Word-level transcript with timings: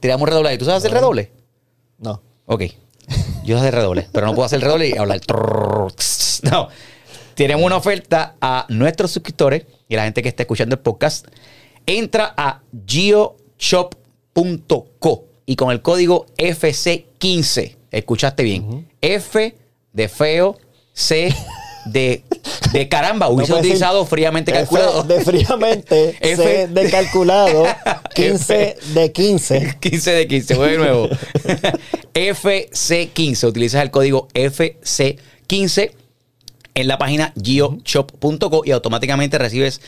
tiramos 0.00 0.22
un 0.22 0.28
redoble 0.28 0.48
ahí. 0.50 0.58
¿Tú 0.58 0.64
sabes 0.64 0.78
hacer 0.78 0.92
redoble? 0.92 1.30
No. 1.98 2.22
Ok. 2.46 2.64
Yo 3.44 3.56
sé 3.56 3.60
hacer 3.60 3.74
redoble, 3.74 4.08
pero 4.12 4.26
no 4.26 4.34
puedo 4.34 4.46
hacer 4.46 4.60
redoble 4.60 4.88
y 4.88 4.96
hablar. 4.96 5.20
No. 6.42 6.68
Tenemos 7.34 7.64
una 7.64 7.76
oferta 7.76 8.36
a 8.40 8.66
nuestros 8.68 9.10
suscriptores 9.10 9.66
y 9.88 9.94
a 9.94 9.98
la 9.98 10.04
gente 10.04 10.22
que 10.22 10.28
está 10.28 10.42
escuchando 10.42 10.74
el 10.74 10.80
podcast. 10.80 11.26
Entra 11.86 12.34
a 12.36 12.62
geoshop.co 12.86 14.10
y 15.46 15.56
con 15.56 15.70
el 15.70 15.82
código 15.82 16.26
FC15, 16.36 17.76
escuchaste 17.90 18.42
bien, 18.44 18.88
F 19.00 19.56
de 19.92 20.08
feo, 20.08 20.58
C 20.92 21.34
de, 21.86 22.22
de 22.72 22.88
caramba, 22.88 23.28
hubiese 23.28 23.52
puede 23.52 23.62
utilizado 23.66 24.04
fríamente 24.06 24.52
calculado. 24.52 25.02
De 25.04 25.20
fríamente, 25.20 26.16
F- 26.20 26.36
C 26.36 26.68
de 26.68 26.90
calculado, 26.90 27.64
15 28.14 28.76
de 28.94 29.12
15. 29.12 29.76
15 29.80 30.10
de 30.12 30.26
15, 30.28 30.54
voy 30.54 30.70
de 30.70 30.78
nuevo. 30.78 31.08
FC15. 32.14 33.48
Utilizas 33.48 33.82
el 33.82 33.90
código 33.90 34.28
FC15 34.34 35.92
en 36.74 36.88
la 36.88 36.98
página 36.98 37.32
geoshop.co 37.42 38.62
y 38.64 38.70
automáticamente 38.70 39.38
recibes 39.38 39.80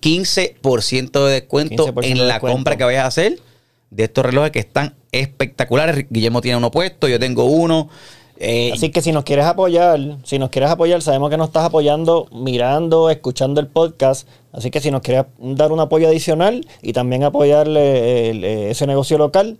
15% 0.00 1.26
de 1.26 1.32
descuento 1.32 1.86
15% 1.88 2.04
en 2.04 2.14
de 2.14 2.24
la 2.24 2.34
descuento. 2.34 2.56
compra 2.56 2.76
que 2.76 2.84
vayas 2.84 3.04
a 3.04 3.08
hacer 3.08 3.38
de 3.90 4.04
estos 4.04 4.24
relojes 4.24 4.52
que 4.52 4.60
están 4.60 4.94
espectaculares. 5.12 6.06
Guillermo 6.08 6.40
tiene 6.40 6.56
uno 6.56 6.70
puesto, 6.70 7.08
yo 7.08 7.18
tengo 7.18 7.44
uno. 7.44 7.90
Eh, 8.42 8.70
Así 8.72 8.88
que 8.90 9.02
si 9.02 9.12
nos 9.12 9.24
quieres 9.24 9.44
apoyar, 9.44 10.00
si 10.24 10.38
nos 10.38 10.48
quieres 10.48 10.70
apoyar, 10.70 11.02
sabemos 11.02 11.28
que 11.28 11.36
nos 11.36 11.48
estás 11.48 11.64
apoyando 11.64 12.26
mirando, 12.32 13.10
escuchando 13.10 13.60
el 13.60 13.66
podcast. 13.66 14.26
Así 14.52 14.70
que 14.70 14.80
si 14.80 14.90
nos 14.90 15.02
quieres 15.02 15.26
dar 15.38 15.72
un 15.72 15.80
apoyo 15.80 16.08
adicional 16.08 16.66
y 16.80 16.94
también 16.94 17.22
apoyarle 17.22 18.30
el- 18.30 18.44
eh, 18.44 18.70
ese 18.70 18.86
negocio 18.86 19.18
local, 19.18 19.58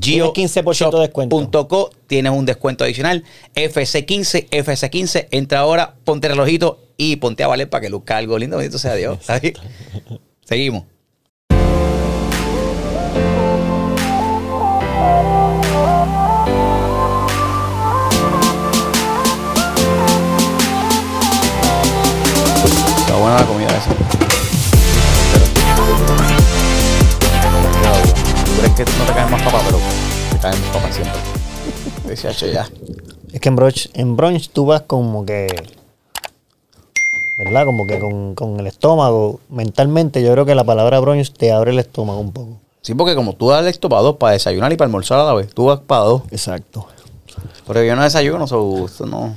Tienes 0.00 0.30
15% 0.30 0.96
de 0.96 1.00
descuento. 1.02 1.36
Geoshop.co, 1.38 1.90
tienes 2.06 2.32
un 2.32 2.46
descuento 2.46 2.82
adicional. 2.84 3.24
FC15, 3.54 4.48
FC15, 4.50 5.28
entra 5.30 5.58
ahora, 5.60 5.96
ponte 6.04 6.28
el 6.28 6.32
relojito 6.34 6.78
y 6.96 7.16
ponte 7.16 7.42
a 7.44 7.46
valer 7.48 7.68
para 7.68 7.82
que 7.82 7.90
luzca 7.90 8.16
algo 8.16 8.38
lindo. 8.38 8.56
Bendito 8.56 8.78
sea 8.78 8.94
Dios. 8.94 9.18
Seguimos. 10.44 10.84
Está 23.12 23.20
buena 23.24 23.40
la 23.40 23.46
comida 23.46 23.68
esa. 23.68 23.90
¿Tú 28.46 28.52
crees 28.58 28.72
que 28.74 28.84
no 28.84 29.04
te 29.04 29.12
caen 29.12 29.30
más 29.30 29.42
papas, 29.42 29.62
pero 29.66 29.78
te 30.30 30.38
caen 30.38 30.58
más 30.62 30.70
papas 30.70 30.94
siempre? 30.94 31.20
Decía, 32.08 32.32
"Che, 32.32 32.52
ya. 32.54 32.66
es 33.30 33.38
que 33.38 33.50
en 33.50 33.56
brunch, 33.56 33.90
en 33.92 34.16
brunch 34.16 34.48
tú 34.48 34.64
vas 34.64 34.80
como 34.86 35.26
que, 35.26 35.46
¿verdad? 37.36 37.66
Como 37.66 37.86
que 37.86 37.98
con, 37.98 38.34
con 38.34 38.58
el 38.58 38.66
estómago, 38.66 39.40
mentalmente 39.50 40.22
yo 40.22 40.32
creo 40.32 40.46
que 40.46 40.54
la 40.54 40.64
palabra 40.64 40.98
brunch 40.98 41.34
te 41.34 41.52
abre 41.52 41.72
el 41.72 41.80
estómago 41.80 42.18
un 42.18 42.32
poco. 42.32 42.48
Sí, 42.80 42.94
porque 42.94 43.14
como 43.14 43.34
tú 43.34 43.50
das 43.50 43.66
esto 43.66 43.90
para 43.90 44.00
dos, 44.00 44.16
para 44.16 44.32
desayunar 44.32 44.72
y 44.72 44.76
para 44.78 44.86
almorzar 44.86 45.20
a 45.20 45.24
la 45.24 45.34
vez, 45.34 45.52
tú 45.52 45.66
vas 45.66 45.80
para 45.80 46.04
dos. 46.04 46.22
Exacto. 46.30 46.86
Pero 47.66 47.84
yo 47.84 47.94
no 47.94 48.04
desayuno, 48.04 48.46
so, 48.46 48.86
esto 48.86 49.04
no. 49.04 49.36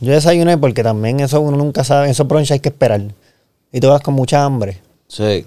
Yo 0.00 0.12
desayuné 0.12 0.56
porque 0.56 0.82
también 0.82 1.20
eso 1.20 1.40
uno 1.40 1.56
nunca 1.56 1.84
sabe, 1.84 2.10
esos 2.10 2.26
brunch 2.26 2.50
hay 2.52 2.60
que 2.60 2.70
esperar. 2.70 3.02
Y 3.70 3.80
tú 3.80 3.88
vas 3.88 4.00
con 4.00 4.14
mucha 4.14 4.44
hambre. 4.44 4.80
Sí. 5.08 5.46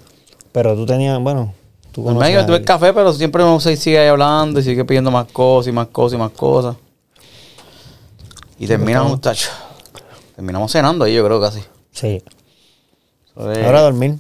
Pero 0.52 0.76
tú 0.76 0.86
tenías, 0.86 1.20
bueno, 1.20 1.54
tú 1.92 2.02
En 2.02 2.08
conoces 2.16 2.30
medio 2.30 2.46
tuve 2.46 2.62
café, 2.64 2.94
pero 2.94 3.12
siempre 3.14 3.44
uno 3.44 3.59
se 3.59 3.76
sigue 3.76 3.98
ahí 3.98 4.08
hablando 4.08 4.59
y 4.59 4.64
sigue 4.64 4.86
pidiendo 4.86 5.09
más 5.09 5.28
cosas 5.31 5.70
y 5.70 5.72
más 5.72 5.88
cosas 5.88 6.16
y 6.16 6.20
más 6.20 6.31
cosas. 6.31 6.76
Y 8.59 8.68
terminamos, 8.68 9.12
muchachos. 9.12 9.52
Terminamos 10.36 10.72
cenando 10.72 11.06
ahí, 11.06 11.16
yo 11.16 11.26
creo 11.26 11.42
casi. 11.42 11.62
Sí. 11.91 12.24
Ahora 13.35 13.80
a 13.80 13.81
dormir. 13.81 14.18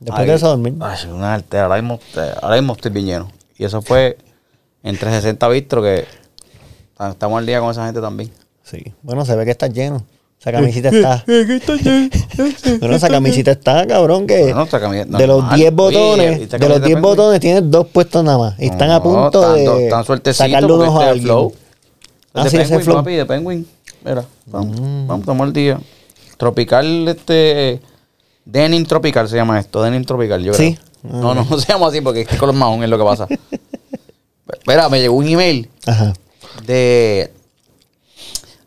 Después 0.00 0.20
Ay, 0.20 0.26
de 0.26 0.34
eso 0.34 0.46
a 0.46 0.50
dormir. 0.50 0.74
Ay, 0.80 1.08
una 1.08 1.34
altera. 1.34 1.64
Ahora 1.64 1.80
mismo, 1.80 2.00
ahora 2.42 2.56
mismo 2.56 2.72
estoy 2.74 2.90
bien 2.90 3.06
lleno. 3.06 3.32
Y 3.56 3.64
eso 3.64 3.80
fue 3.80 4.18
en 4.82 4.96
360 4.96 5.48
Bistro 5.48 5.82
que 5.82 6.04
estamos 6.98 7.38
al 7.38 7.46
día 7.46 7.60
con 7.60 7.70
esa 7.70 7.86
gente 7.86 8.00
también. 8.00 8.30
Sí. 8.68 8.82
Bueno, 9.02 9.24
se 9.24 9.36
ve 9.36 9.44
que 9.44 9.52
estás 9.52 9.72
lleno. 9.72 10.04
Esa 10.40 10.52
camisita 10.52 10.88
está. 10.90 11.24
bueno, 12.80 12.96
esa 12.96 13.08
camisita 13.08 13.52
está, 13.52 13.86
cabrón, 13.86 14.26
que 14.26 14.42
Bueno, 14.52 14.66
camiseta 14.68 15.16
de 15.18 15.26
los 15.26 15.38
normal. 15.38 15.56
10 15.58 15.68
Oye, 15.68 15.76
botones, 15.76 16.38
¿y 16.40 16.42
esta 16.42 16.58
de 16.58 16.68
los 16.68 16.68
camiseta 16.78 16.86
10 16.86 16.94
Penguin? 16.96 17.02
botones 17.02 17.40
tienes 17.40 17.70
dos 17.70 17.86
puestos 17.86 18.22
nada 18.24 18.38
más. 18.38 18.54
Y 18.60 18.66
están 18.66 18.90
a 18.90 18.98
No, 18.98 19.02
punto 19.02 19.52
de 19.54 19.84
están 19.84 20.04
suertecitos 20.04 20.46
sacarle 20.46 20.72
unos 20.72 20.88
este 20.88 21.04
a 21.04 21.08
alguien. 21.10 21.24
flow. 21.26 21.54
Ah, 22.34 22.44
de 22.44 22.50
sí, 22.50 22.56
ese 22.56 22.64
Penguin, 22.64 22.78
es 22.80 22.84
flow. 22.84 22.96
papi, 22.98 23.12
de 23.14 23.26
Penguin. 23.26 23.66
Mira, 24.04 24.24
vamos, 24.46 24.80
Mm. 24.80 25.06
vamos 25.06 25.22
a 25.22 25.26
tomar 25.26 25.46
el 25.48 25.52
día. 25.54 25.80
Tropical, 26.36 27.08
este. 27.08 27.80
Denim 28.44 28.84
Tropical 28.84 29.28
se 29.28 29.36
llama 29.36 29.58
esto, 29.58 29.82
Denim 29.82 30.04
Tropical, 30.04 30.42
yo 30.42 30.52
Sí. 30.54 30.78
creo. 31.02 31.20
No, 31.20 31.34
no, 31.34 31.44
no 31.50 31.58
se 31.58 31.72
llama 31.72 31.88
así 31.88 32.00
porque 32.02 32.20
este 32.20 32.36
color 32.36 32.54
marrón 32.54 32.82
es 32.84 32.90
lo 32.90 32.98
que 32.98 33.04
pasa. 33.04 33.26
Espera, 34.52 34.88
me 34.88 35.00
llegó 35.00 35.16
un 35.16 35.26
email 35.26 35.70
Ajá. 35.86 36.12
de. 36.66 37.32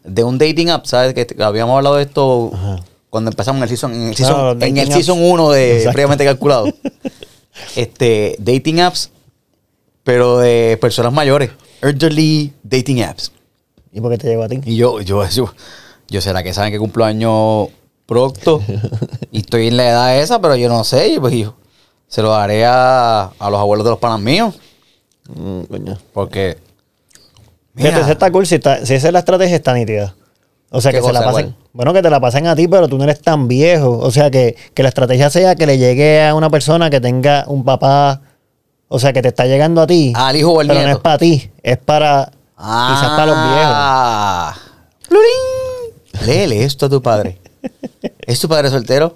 De 0.10 0.24
un 0.24 0.38
dating 0.38 0.70
app, 0.70 0.86
¿sabes? 0.86 1.14
Que 1.14 1.28
habíamos 1.44 1.76
hablado 1.78 1.96
de 1.98 2.04
esto 2.04 2.52
Ajá. 2.54 2.80
cuando 3.10 3.30
empezamos 3.32 3.60
en 3.60 3.64
el 3.64 3.70
season, 3.70 3.94
en 3.94 4.08
el 4.10 4.16
season, 4.16 4.62
en 4.64 4.78
el 4.78 4.92
season 4.92 5.18
1 5.22 5.50
de 5.52 5.78
Exacto. 5.78 5.94
previamente 5.94 6.26
calculado. 6.26 6.66
este, 7.76 8.36
dating 8.40 8.80
apps, 8.82 9.12
pero 10.04 10.38
de 10.40 10.78
personas 10.82 11.14
mayores. 11.14 11.52
Elderly 11.82 12.54
dating 12.64 13.04
apps. 13.04 13.32
¿Y 13.92 14.02
por 14.02 14.12
qué 14.12 14.18
te 14.18 14.28
llegó 14.28 14.44
a 14.44 14.50
ti? 14.50 14.60
Y 14.66 14.76
yo, 14.76 15.02
yo, 15.02 15.28
yo, 15.28 15.54
yo 16.10 16.22
será 16.22 16.44
que 16.44 16.54
saben 16.54 16.72
que 16.72 16.80
cumplo 16.80 17.06
año 17.06 17.68
pronto 18.06 18.62
y 19.32 19.40
estoy 19.40 19.68
en 19.68 19.78
la 19.78 19.88
edad 19.90 20.18
esa, 20.20 20.40
pero 20.42 20.56
yo 20.56 20.68
no 20.70 20.84
sé, 20.84 21.18
pues 21.20 21.34
yo 21.34 21.56
se 22.08 22.22
lo 22.22 22.30
daré 22.32 22.66
a, 22.66 23.26
a 23.38 23.50
los 23.50 23.60
abuelos 23.60 23.84
de 23.86 23.92
los 23.92 24.00
panas 24.00 24.20
míos, 24.20 24.60
Mm, 25.32 25.62
coño. 25.66 25.98
porque 26.12 26.58
Fíjate, 27.88 28.12
está 28.12 28.32
cool. 28.32 28.46
Si, 28.46 28.56
está- 28.56 28.86
si 28.86 28.94
esa 28.94 29.08
es 29.08 29.14
la 29.14 29.20
estrategia, 29.20 29.56
está 29.56 29.74
nítida. 29.74 30.16
O 30.72 30.82
sea, 30.82 30.92
¿Qué 30.92 31.00
que 31.00 31.04
se 31.04 31.14
la 31.14 31.24
pasen. 31.24 31.56
Bueno, 31.74 31.94
que 31.94 32.02
te 32.02 32.10
la 32.10 32.20
pasen 32.20 32.46
a 32.48 32.56
ti, 32.56 32.68
pero 32.68 32.88
tú 32.88 32.98
no 32.98 33.04
eres 33.06 33.22
tan 33.22 33.48
viejo. 33.48 33.98
O 33.98 34.12
sea, 34.12 34.30
que, 34.30 34.56
que 34.74 34.84
la 34.84 34.90
estrategia 34.90 35.30
sea 35.30 35.56
que 35.56 35.66
le 35.66 35.78
llegue 35.78 36.24
a 36.28 36.36
una 36.36 36.50
persona 36.50 36.90
que 36.90 37.02
tenga 37.02 37.46
un 37.48 37.64
papá. 37.64 38.22
O 38.88 39.00
sea, 39.00 39.14
que 39.14 39.22
te 39.22 39.30
está 39.30 39.46
llegando 39.46 39.82
a 39.82 39.88
ti. 39.88 40.14
al 40.16 40.36
hijo 40.36 40.52
o 40.54 40.60
al 40.60 40.68
pero 40.68 40.82
no 40.84 40.90
es 40.90 40.98
para 40.98 41.18
ti. 41.18 41.50
Es 41.64 41.78
para. 41.78 42.32
Quizás 42.58 43.10
para 43.16 43.26
los 43.28 43.36
viejos. 43.36 43.74
Ah. 43.76 44.56
¡Plurín! 45.08 46.26
Léele 46.28 46.64
esto 46.64 46.86
a 46.88 46.90
tu 46.90 47.02
padre. 47.02 47.40
¿Es 48.22 48.40
tu 48.40 48.48
padre 48.50 48.70
soltero? 48.70 49.16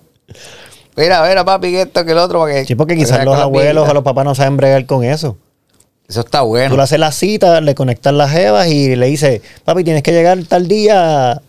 Mira, 0.96 1.28
mira, 1.28 1.44
papi, 1.44 1.72
que 1.72 1.82
esto, 1.82 2.06
que 2.06 2.12
el 2.12 2.18
otro. 2.18 2.40
Para 2.42 2.54
que, 2.54 2.66
Sí, 2.66 2.76
porque 2.76 2.96
quizás 2.96 3.24
los 3.26 3.36
abuelos 3.38 3.88
o 3.90 3.94
los 3.94 4.04
papás 4.04 4.26
no 4.26 4.34
saben 4.36 4.58
bregar 4.58 4.86
con 4.86 5.04
eso. 5.04 5.38
Eso 6.08 6.20
está 6.22 6.42
bueno. 6.42 6.70
Tú 6.70 6.78
le 6.78 6.84
haces 6.84 7.00
la 7.00 7.12
cita, 7.12 7.62
le 7.62 7.76
conectas 7.76 8.14
las 8.14 8.32
jevas 8.32 8.68
y 8.68 8.96
le 8.96 9.08
dices, 9.08 9.42
papi, 9.64 9.84
tienes 9.84 10.04
que 10.04 10.12
llegar 10.12 10.38
tal 10.46 10.68
día 10.68 11.32
a 11.34 11.42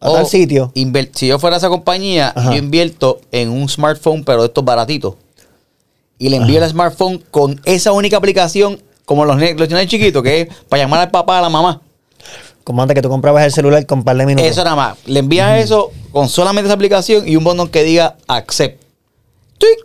O 0.00 0.14
tal 0.14 0.26
sitio. 0.26 0.72
Si 1.12 1.26
yo 1.26 1.38
fuera 1.38 1.58
esa 1.58 1.68
compañía, 1.68 2.32
Ajá. 2.34 2.52
yo 2.52 2.56
invierto 2.56 3.20
en 3.30 3.50
un 3.50 3.68
smartphone, 3.68 4.24
pero 4.24 4.42
de 4.42 4.48
estos 4.48 4.64
baratitos. 4.64 5.14
Y 6.18 6.28
le 6.28 6.36
envío 6.36 6.62
el 6.62 6.68
smartphone 6.68 7.22
con 7.30 7.60
esa 7.64 7.92
única 7.92 8.16
aplicación, 8.16 8.80
como 9.04 9.24
los, 9.24 9.36
los 9.36 9.68
nenes 9.68 9.86
chiquitos, 9.86 10.22
que 10.22 10.42
es 10.42 10.48
para 10.68 10.82
llamar 10.82 11.00
al 11.00 11.10
papá, 11.10 11.38
a 11.38 11.42
la 11.42 11.48
mamá. 11.48 11.80
Como 12.64 12.82
antes 12.82 12.94
que 12.94 13.02
tú 13.02 13.08
comprabas 13.08 13.44
el 13.44 13.52
celular 13.52 13.84
con 13.86 14.00
un 14.00 14.04
par 14.04 14.16
de 14.16 14.26
minutos. 14.26 14.50
Eso 14.50 14.62
nada 14.62 14.76
más. 14.76 14.98
Le 15.06 15.20
envías 15.20 15.60
eso 15.60 15.90
con 16.12 16.28
solamente 16.28 16.66
esa 16.66 16.74
aplicación 16.74 17.26
y 17.26 17.36
un 17.36 17.44
botón 17.44 17.68
que 17.68 17.82
diga 17.82 18.16
accept. 18.28 18.82
Tuic, 19.58 19.78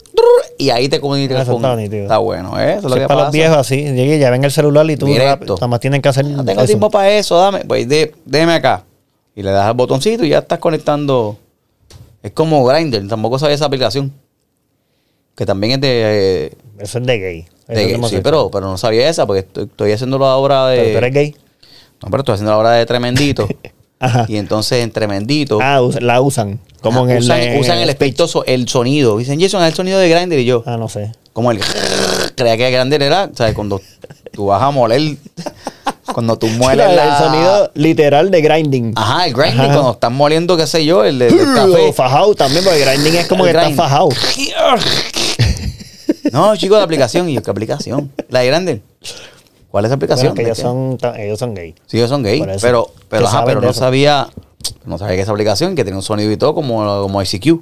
Y 0.57 0.69
ahí 0.69 0.87
te 0.89 0.99
comunicas 0.99 1.41
Eso 1.43 1.59
con. 1.59 1.79
está. 1.79 1.95
Está 1.97 2.17
bueno, 2.19 2.59
¿eh? 2.59 2.75
Eso 2.77 2.79
es 2.79 2.83
lo 2.85 2.95
es 2.95 3.01
que 3.01 3.07
para 3.07 3.15
pasa. 3.19 3.23
los 3.25 3.33
viejos 3.33 3.57
así. 3.57 3.75
Llegué, 3.83 4.19
ya 4.19 4.29
ven 4.29 4.43
el 4.43 4.51
celular 4.51 4.89
y 4.89 4.95
tú 4.97 5.05
Directo. 5.05 5.29
rápido, 5.29 5.55
nada 5.55 5.67
más 5.67 5.79
tienen 5.79 6.01
que 6.01 6.09
hacer 6.09 6.25
No 6.25 6.43
tengo 6.45 6.61
eso. 6.61 6.67
tiempo 6.67 6.89
para 6.89 7.11
eso, 7.11 7.37
dame. 7.37 7.65
Pues 7.65 7.87
de, 7.89 8.13
déjeme 8.25 8.53
acá. 8.53 8.83
Y 9.35 9.43
le 9.43 9.51
das 9.51 9.65
al 9.67 9.73
botoncito 9.73 10.23
y 10.23 10.29
ya 10.29 10.39
estás 10.39 10.59
conectando. 10.59 11.37
Es 12.23 12.31
como 12.31 12.63
Grindr, 12.65 13.07
tampoco 13.07 13.37
sabía 13.37 13.55
esa 13.55 13.65
aplicación. 13.65 14.11
Que 15.35 15.45
también 15.45 15.73
es 15.73 15.81
de. 15.81 15.89
eh, 16.47 16.51
Eso 16.79 16.99
es 16.99 17.05
de 17.05 17.19
gay. 17.19 17.45
De 17.67 17.93
es 17.95 18.09
sí, 18.09 18.19
pero, 18.23 18.49
pero 18.49 18.67
no 18.67 18.77
sabía 18.77 19.09
esa 19.09 19.25
porque 19.25 19.39
estoy, 19.39 19.65
estoy 19.65 19.91
haciendo 19.91 20.17
la 20.17 20.35
obra 20.35 20.67
de. 20.67 20.77
Pero 20.77 20.91
tú 20.91 20.97
eres 20.99 21.13
gay. 21.13 21.35
No, 22.01 22.09
pero 22.09 22.21
estoy 22.21 22.33
haciendo 22.33 22.51
la 22.51 22.57
obra 22.59 22.71
de 22.71 22.85
Tremendito. 22.85 23.47
Ajá. 24.05 24.25
y 24.27 24.37
entonces 24.37 24.83
en 24.83 24.91
Tremendito. 24.91 25.59
Ah, 25.61 25.81
la 26.01 26.21
usan. 26.21 26.59
Como 26.81 27.01
ajá, 27.01 27.11
en 27.11 27.17
el. 27.17 27.23
usan, 27.23 27.39
en 27.41 27.59
usan 27.59 27.77
el 27.79 27.89
el 28.45 28.67
sonido. 28.67 29.17
Dicen, 29.17 29.39
Jason, 29.39 29.61
es 29.63 29.69
el 29.69 29.73
sonido 29.75 29.99
de 29.99 30.09
Grindr. 30.09 30.39
Y 30.39 30.45
yo, 30.45 30.63
Ah, 30.65 30.77
no 30.77 30.87
sé. 30.89 31.11
como 31.33 31.51
el. 31.51 31.59
Creía 32.35 32.57
que 32.57 32.69
Grindr 32.71 33.01
era, 33.01 33.29
¿sabes? 33.35 33.53
Cuando 33.55 33.81
tú 34.31 34.47
vas 34.47 34.61
a 34.61 34.71
moler. 34.71 35.17
cuando 36.13 36.37
tú 36.37 36.47
mueles 36.57 36.93
la. 36.95 37.17
El 37.17 37.23
sonido 37.25 37.71
literal 37.73 38.29
de 38.31 38.41
grinding. 38.41 38.93
Ajá, 38.95 39.25
el 39.27 39.33
grinding, 39.33 39.59
Ajá. 39.61 39.73
cuando 39.73 39.91
estás 39.93 40.11
moliendo, 40.11 40.55
qué 40.57 40.67
sé 40.67 40.85
yo, 40.85 41.03
el, 41.03 41.17
de- 41.19 41.27
café. 41.55 41.93
fajado 41.93 42.35
también, 42.35 42.63
porque 42.63 42.79
grinding 42.85 43.15
es 43.15 43.27
como 43.27 43.45
El 43.45 43.51
que 43.53 43.57
está 43.57 43.63
grind. 43.65 43.77
fajado. 43.77 44.09
No, 46.31 46.55
chicos, 46.55 46.77
la 46.77 46.83
aplicación. 46.83 47.29
Y 47.29 47.33
yo, 47.33 47.43
¿qué 47.43 47.51
aplicación? 47.51 48.11
La 48.29 48.39
de 48.41 48.47
Grindr. 48.51 48.81
¿Cuál 49.75 49.83
es 49.83 49.89
esa 49.89 49.95
aplicación? 49.95 50.27
Bueno, 50.33 50.35
que 50.35 50.43
¿De 50.43 50.47
ellos 50.51 50.57
son, 50.57 50.97
ellos 51.19 51.37
son 51.37 51.53
gay. 51.53 51.75
Sí, 51.85 51.97
ellos 51.97 52.09
son 52.09 52.23
gay. 52.23 52.41
Pero, 52.61 52.91
pero, 53.09 53.27
ajá, 53.27 53.43
no 53.55 53.59
eso. 53.59 53.73
sabía, 53.73 54.29
no 54.85 54.97
sabía 54.97 55.17
que 55.17 55.21
esa 55.23 55.33
aplicación 55.33 55.75
que 55.75 55.83
tenía 55.83 55.97
un 55.97 56.01
sonido 56.01 56.31
y 56.31 56.37
todo 56.37 56.55
como, 56.55 56.77
como 57.01 57.21
ICQ. 57.21 57.59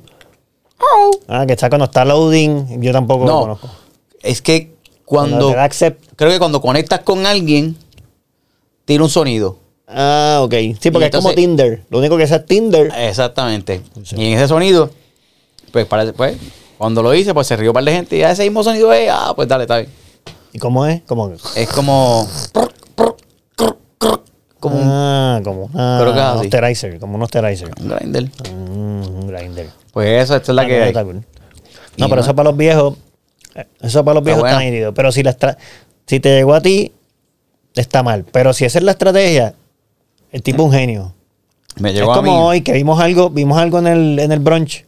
Ah, 1.28 1.48
que 1.48 1.54
está 1.54 1.70
cuando 1.70 1.86
está 1.86 2.06
loading, 2.06 2.80
yo 2.84 2.92
tampoco 2.92 3.26
lo 3.26 3.32
No, 3.32 3.40
conozco. 3.40 3.70
es 4.22 4.44
que 4.44 4.76
cuando, 5.06 5.58
accept. 5.60 6.06
creo 6.16 6.30
que 6.30 6.38
cuando 6.38 6.62
conectas 6.62 7.00
con 7.00 7.26
alguien, 7.26 7.76
tiene 8.86 9.04
un 9.04 9.10
sonido. 9.10 9.58
Ah, 9.88 10.42
ok. 10.44 10.54
Sí, 10.80 10.92
porque 10.92 11.06
Y 11.06 11.10
es 11.10 11.16
como 11.16 11.34
Tinder. 11.34 11.84
Lo 11.90 11.98
único 11.98 12.16
que 12.16 12.26
es 12.26 12.32
es 12.32 12.46
Tinder. 12.46 12.92
Exactamente. 12.96 13.82
Sí. 14.04 14.18
Y 14.20 14.28
en 14.28 14.38
ese 14.38 14.48
sonido, 14.50 14.92
pues, 15.72 15.88
pues, 15.88 16.38
cuando 16.78 17.02
lo 17.02 17.12
hice, 17.16 17.34
pues 17.34 17.48
se 17.48 17.56
rió 17.56 17.72
un 17.72 17.74
par 17.74 17.84
de 17.84 17.92
gente 17.92 18.16
y 18.18 18.20
ya 18.20 18.30
ese 18.30 18.44
mismo 18.44 18.64
sonido 18.64 18.94
es, 18.94 19.10
ah, 19.12 19.34
pues 19.36 19.48
dale, 19.48 19.64
está 19.64 19.78
bien. 19.80 20.03
¿Y 20.54 20.60
cómo 20.60 20.86
es? 20.86 21.02
Como, 21.02 21.32
Es 21.56 21.70
como. 21.70 22.28
Como 24.60 24.78
un, 24.78 24.88
ah, 24.88 25.42
como 25.44 25.70
ah, 25.76 25.98
Creo 26.02 26.14
que 26.14 26.20
es 26.20 26.26
un 26.26 26.32
así. 26.38 26.46
osterizer, 26.48 27.00
como 27.00 27.16
un 27.16 27.24
osterizer. 27.24 27.70
un 27.82 27.90
grinder. 27.90 28.24
Mm, 28.54 29.08
un 29.20 29.28
grinder. 29.28 29.70
Pues 29.92 30.24
eso, 30.24 30.36
esta 30.38 30.52
es 30.54 30.56
la 30.56 30.62
Ah, 30.62 30.66
que 30.68 30.78
no, 30.78 30.84
hay. 30.84 30.88
está 30.90 31.04
cool. 31.04 31.18
Y 31.98 32.02
No, 32.02 32.08
pero 32.08 32.16
no- 32.16 32.22
eso 32.22 32.34
para 32.36 32.50
los 32.50 32.58
viejos, 32.58 32.98
eh, 33.56 33.66
eso 33.82 34.06
para 34.06 34.16
los 34.16 34.24
viejos 34.24 34.42
bueno. 34.42 34.58
está 34.58 34.64
nítido. 34.70 34.94
Pero 34.94 35.12
si, 35.12 35.22
la 35.22 35.32
estra- 35.32 35.58
si 36.08 36.20
te 36.22 36.30
llegó 36.30 36.54
a 36.54 36.62
ti, 36.62 36.94
está 37.76 38.04
mal. 38.04 38.24
Pero 38.32 38.54
si 38.54 38.64
esa 38.64 38.78
es 38.78 38.86
la 38.86 38.92
estrategia, 38.92 39.54
el 40.32 40.42
tipo 40.42 40.64
es 40.64 40.66
un 40.70 40.72
genio. 40.74 41.14
Me 41.80 41.90
Es 41.90 41.96
llegó 41.96 42.14
a 42.14 42.18
como 42.18 42.32
mí. 42.32 42.38
hoy 42.42 42.62
que 42.62 42.72
vimos 42.72 43.02
algo, 43.02 43.30
vimos 43.32 43.58
algo 43.58 43.80
en 43.80 43.88
el, 43.88 44.20
en 44.20 44.32
el 44.32 44.40
brunch 44.40 44.86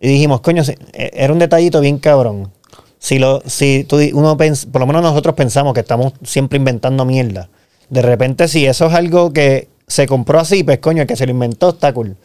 y 0.00 0.08
dijimos, 0.08 0.42
coño, 0.42 0.62
se- 0.62 0.78
eh, 0.92 1.10
era 1.14 1.32
un 1.32 1.38
detallito 1.40 1.80
bien 1.80 1.98
cabrón. 1.98 2.52
Si 3.02 3.18
lo, 3.18 3.42
si 3.46 3.84
tú, 3.88 3.96
uno 4.12 4.36
pens- 4.36 4.70
por 4.70 4.80
lo 4.80 4.86
menos 4.86 5.02
nosotros 5.02 5.34
pensamos 5.34 5.74
que 5.74 5.80
estamos 5.80 6.12
siempre 6.22 6.58
inventando 6.58 7.04
mierda. 7.04 7.48
De 7.88 8.02
repente, 8.02 8.46
si 8.46 8.66
eso 8.66 8.86
es 8.86 8.94
algo 8.94 9.32
que 9.32 9.68
se 9.88 10.06
compró 10.06 10.38
así, 10.38 10.62
pues 10.62 10.78
coño, 10.78 11.02
el 11.02 11.08
que 11.08 11.16
se 11.16 11.24
lo 11.26 11.32
inventó 11.32 11.70
está 11.70 11.92
cool. 11.92 12.16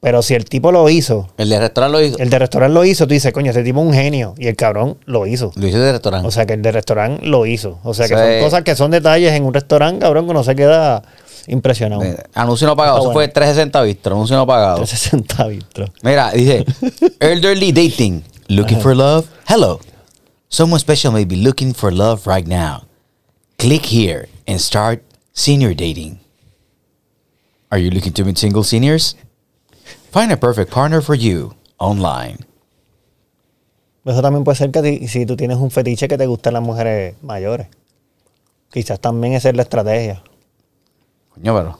Pero 0.00 0.22
si 0.22 0.34
el 0.34 0.44
tipo 0.44 0.70
lo 0.70 0.88
hizo, 0.88 1.28
El 1.38 1.48
de 1.48 1.58
restaurante 1.58 1.98
lo 1.98 2.04
hizo. 2.04 2.18
el 2.18 2.30
de 2.30 2.38
restaurante 2.38 2.72
lo 2.74 2.84
hizo, 2.84 3.08
tú 3.08 3.14
dices, 3.14 3.32
coño, 3.32 3.50
ese 3.50 3.64
tipo 3.64 3.80
es 3.80 3.86
un 3.86 3.92
genio. 3.94 4.34
Y 4.38 4.46
el 4.46 4.54
cabrón 4.54 4.96
lo 5.06 5.26
hizo. 5.26 5.50
Lo 5.56 5.66
hizo 5.66 5.80
de 5.80 5.90
restaurante. 5.90 6.28
O 6.28 6.30
sea 6.30 6.46
que 6.46 6.52
el 6.52 6.62
de 6.62 6.70
restaurante 6.70 7.26
lo 7.26 7.46
hizo. 7.46 7.80
O 7.82 7.94
sea 7.94 8.06
que 8.06 8.14
son 8.14 8.40
cosas 8.44 8.62
que 8.62 8.76
son 8.76 8.90
detalles 8.92 9.32
en 9.32 9.44
un 9.44 9.52
restaurante, 9.54 9.98
cabrón, 10.00 10.26
que 10.26 10.30
uno 10.30 10.44
se 10.44 10.54
queda 10.54 11.02
impresionado. 11.48 12.04
Eh, 12.04 12.16
anuncio 12.34 12.66
no 12.68 12.76
pagado. 12.76 12.98
Eso 12.98 13.06
fue 13.06 13.14
bueno. 13.24 13.32
360 13.32 13.82
visto. 13.82 14.10
Anuncio 14.10 14.36
no 14.36 14.46
pagado. 14.46 14.76
360 14.84 15.46
vitros. 15.48 15.90
Mira, 16.02 16.30
dice: 16.30 16.64
Elderly 17.18 17.72
dating. 17.72 18.22
Looking 18.48 18.80
for 18.80 18.94
love? 18.96 19.26
Hello. 19.48 19.80
Someone 20.48 20.80
special 20.80 21.12
may 21.12 21.24
be 21.24 21.36
looking 21.36 21.74
for 21.74 21.90
love 21.92 22.26
right 22.26 22.46
now. 22.46 22.84
Click 23.58 23.86
here 23.86 24.28
and 24.46 24.60
start 24.60 25.02
senior 25.32 25.74
dating. 25.74 26.20
Are 27.70 27.78
you 27.78 27.90
looking 27.90 28.12
to 28.14 28.24
meet 28.24 28.38
single 28.38 28.64
seniors? 28.64 29.14
Find 30.10 30.32
a 30.32 30.36
perfect 30.36 30.70
partner 30.72 31.02
for 31.02 31.14
you 31.14 31.54
online. 31.78 32.38
Eso 34.06 34.22
también 34.22 34.42
puede 34.42 34.56
ser 34.56 34.70
que 34.70 34.80
ti- 34.80 35.06
si 35.06 35.26
tú 35.26 35.36
tienes 35.36 35.58
un 35.58 35.70
fetiche 35.70 36.08
que 36.08 36.16
te 36.16 36.24
gustan 36.24 36.54
las 36.54 36.62
mujeres 36.62 37.14
mayores. 37.22 37.66
Quizás 38.72 38.98
también 39.00 39.34
esa 39.34 39.50
es 39.50 39.56
la 39.56 39.62
estrategia. 39.62 40.22
Coño, 41.34 41.54
pero. 41.54 41.78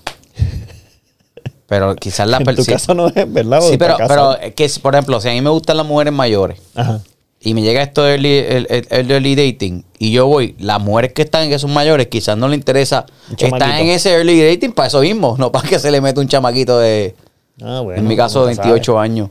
Pero 1.66 1.96
quizás 1.96 2.28
la 2.28 2.36
en 2.46 2.54
tu 2.56 2.64
caso 2.66 2.92
no 2.92 3.08
es, 3.08 3.32
¿verdad? 3.32 3.62
Sí, 3.62 3.78
pero, 3.78 3.96
pero 4.06 4.36
que, 4.54 4.68
por 4.82 4.94
ejemplo, 4.94 5.20
si 5.22 5.28
a 5.30 5.32
mí 5.32 5.40
me 5.40 5.48
gustan 5.50 5.76
las 5.78 5.86
mujeres 5.86 6.12
mayores 6.12 6.60
Ajá. 6.74 7.00
Y 7.48 7.54
me 7.54 7.62
llega 7.62 7.82
esto 7.82 8.02
de 8.04 8.12
early, 8.14 8.36
el, 8.38 8.66
el- 8.70 8.86
elderly 8.90 9.34
dating 9.34 9.84
y 9.98 10.12
yo 10.12 10.26
voy, 10.26 10.54
las 10.58 10.80
mujeres 10.80 11.12
que 11.12 11.22
están 11.22 11.48
que 11.48 11.58
son 11.58 11.72
mayores 11.72 12.06
quizás 12.08 12.36
no 12.36 12.48
le 12.48 12.56
interesa 12.56 13.06
están 13.38 13.72
en 13.80 13.88
ese 13.88 14.12
early 14.12 14.40
dating 14.42 14.72
para 14.72 14.88
eso 14.88 15.00
mismo, 15.00 15.36
no 15.38 15.50
para 15.52 15.68
que 15.68 15.78
se 15.78 15.90
le 15.90 16.00
meta 16.00 16.20
un 16.20 16.28
chamaquito 16.28 16.78
de, 16.78 17.14
Ah, 17.62 17.80
bueno. 17.80 18.00
en 18.00 18.06
mi 18.06 18.16
caso, 18.16 18.34
tú 18.44 18.50
no 18.50 18.56
28 18.56 18.92
sabes. 18.92 19.10
años. 19.10 19.30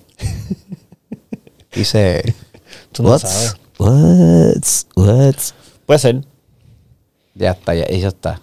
Dice, 1.73 2.33
Tú 2.91 3.03
no 3.03 3.17
sabes. 3.19 3.55
What's, 3.77 4.87
what's? 4.95 5.53
Puede 5.85 5.99
ser. 5.99 6.21
Ya 7.35 7.51
está, 7.51 7.75
ya, 7.75 7.87
ya 7.87 8.07
está. 8.07 8.41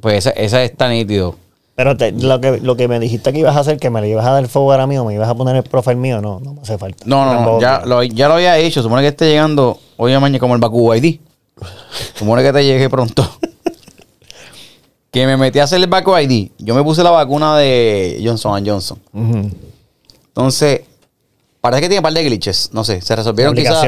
Pues 0.00 0.14
esa, 0.26 0.30
esa 0.30 0.62
está 0.64 0.88
nítido. 0.88 1.36
Pero 1.80 1.96
te- 1.96 2.12
lo, 2.12 2.38
que, 2.42 2.58
lo 2.60 2.76
que 2.76 2.88
me 2.88 3.00
dijiste 3.00 3.32
que 3.32 3.38
ibas 3.38 3.56
a 3.56 3.60
hacer, 3.60 3.78
que 3.78 3.88
me 3.88 4.02
le 4.02 4.10
ibas 4.10 4.26
a 4.26 4.32
dar 4.32 4.46
fuego 4.48 4.70
ahora 4.70 4.86
mío, 4.86 5.02
me 5.06 5.14
ibas 5.14 5.30
a 5.30 5.34
poner 5.34 5.56
el 5.56 5.62
profile 5.62 5.96
mío, 5.96 6.20
no, 6.20 6.38
no 6.38 6.52
me 6.52 6.60
hace 6.60 6.76
falta. 6.76 7.04
No, 7.06 7.24
no, 7.24 7.40
no, 7.40 7.58
ya 7.58 7.80
lo, 7.86 8.02
ya 8.02 8.28
lo 8.28 8.34
había 8.34 8.58
hecho. 8.58 8.82
Supone 8.82 9.00
que 9.00 9.08
esté 9.08 9.30
llegando 9.30 9.78
hoy 9.96 10.14
o 10.14 10.20
mañana 10.20 10.38
como 10.38 10.54
el 10.54 10.60
Baku 10.60 10.92
ID. 10.92 11.20
Supone 12.16 12.42
que 12.42 12.52
te 12.52 12.62
llegue 12.66 12.90
pronto. 12.90 13.26
que 15.10 15.24
me 15.24 15.38
metí 15.38 15.58
a 15.58 15.64
hacer 15.64 15.80
el 15.80 15.86
Baku 15.86 16.18
ID. 16.18 16.50
Yo 16.58 16.74
me 16.74 16.82
puse 16.82 17.02
la 17.02 17.12
vacuna 17.12 17.56
de 17.56 18.20
Johnson 18.22 18.62
Johnson. 18.66 18.98
Entonces, 19.14 20.82
parece 21.62 21.80
que 21.80 21.88
tiene 21.88 22.00
un 22.00 22.02
par 22.02 22.12
de 22.12 22.24
glitches. 22.24 22.74
No 22.74 22.84
sé, 22.84 23.00
se 23.00 23.16
resolvieron 23.16 23.54
quizás. 23.54 23.86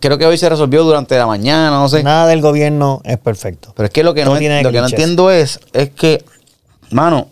Creo 0.00 0.16
que 0.16 0.24
hoy 0.24 0.38
se 0.38 0.48
resolvió 0.48 0.84
durante 0.84 1.18
la 1.18 1.26
mañana, 1.26 1.68
no 1.70 1.86
sé. 1.86 2.02
Nada 2.02 2.28
del 2.28 2.40
gobierno 2.40 3.02
es 3.04 3.18
perfecto. 3.18 3.74
Pero 3.76 3.88
es 3.88 3.92
que 3.92 4.02
lo 4.02 4.14
que, 4.14 4.24
no, 4.24 4.32
lo 4.32 4.38
que 4.38 4.48
no 4.80 4.86
entiendo 4.86 5.30
es, 5.30 5.60
es 5.74 5.90
que, 5.90 6.24
mano, 6.94 7.28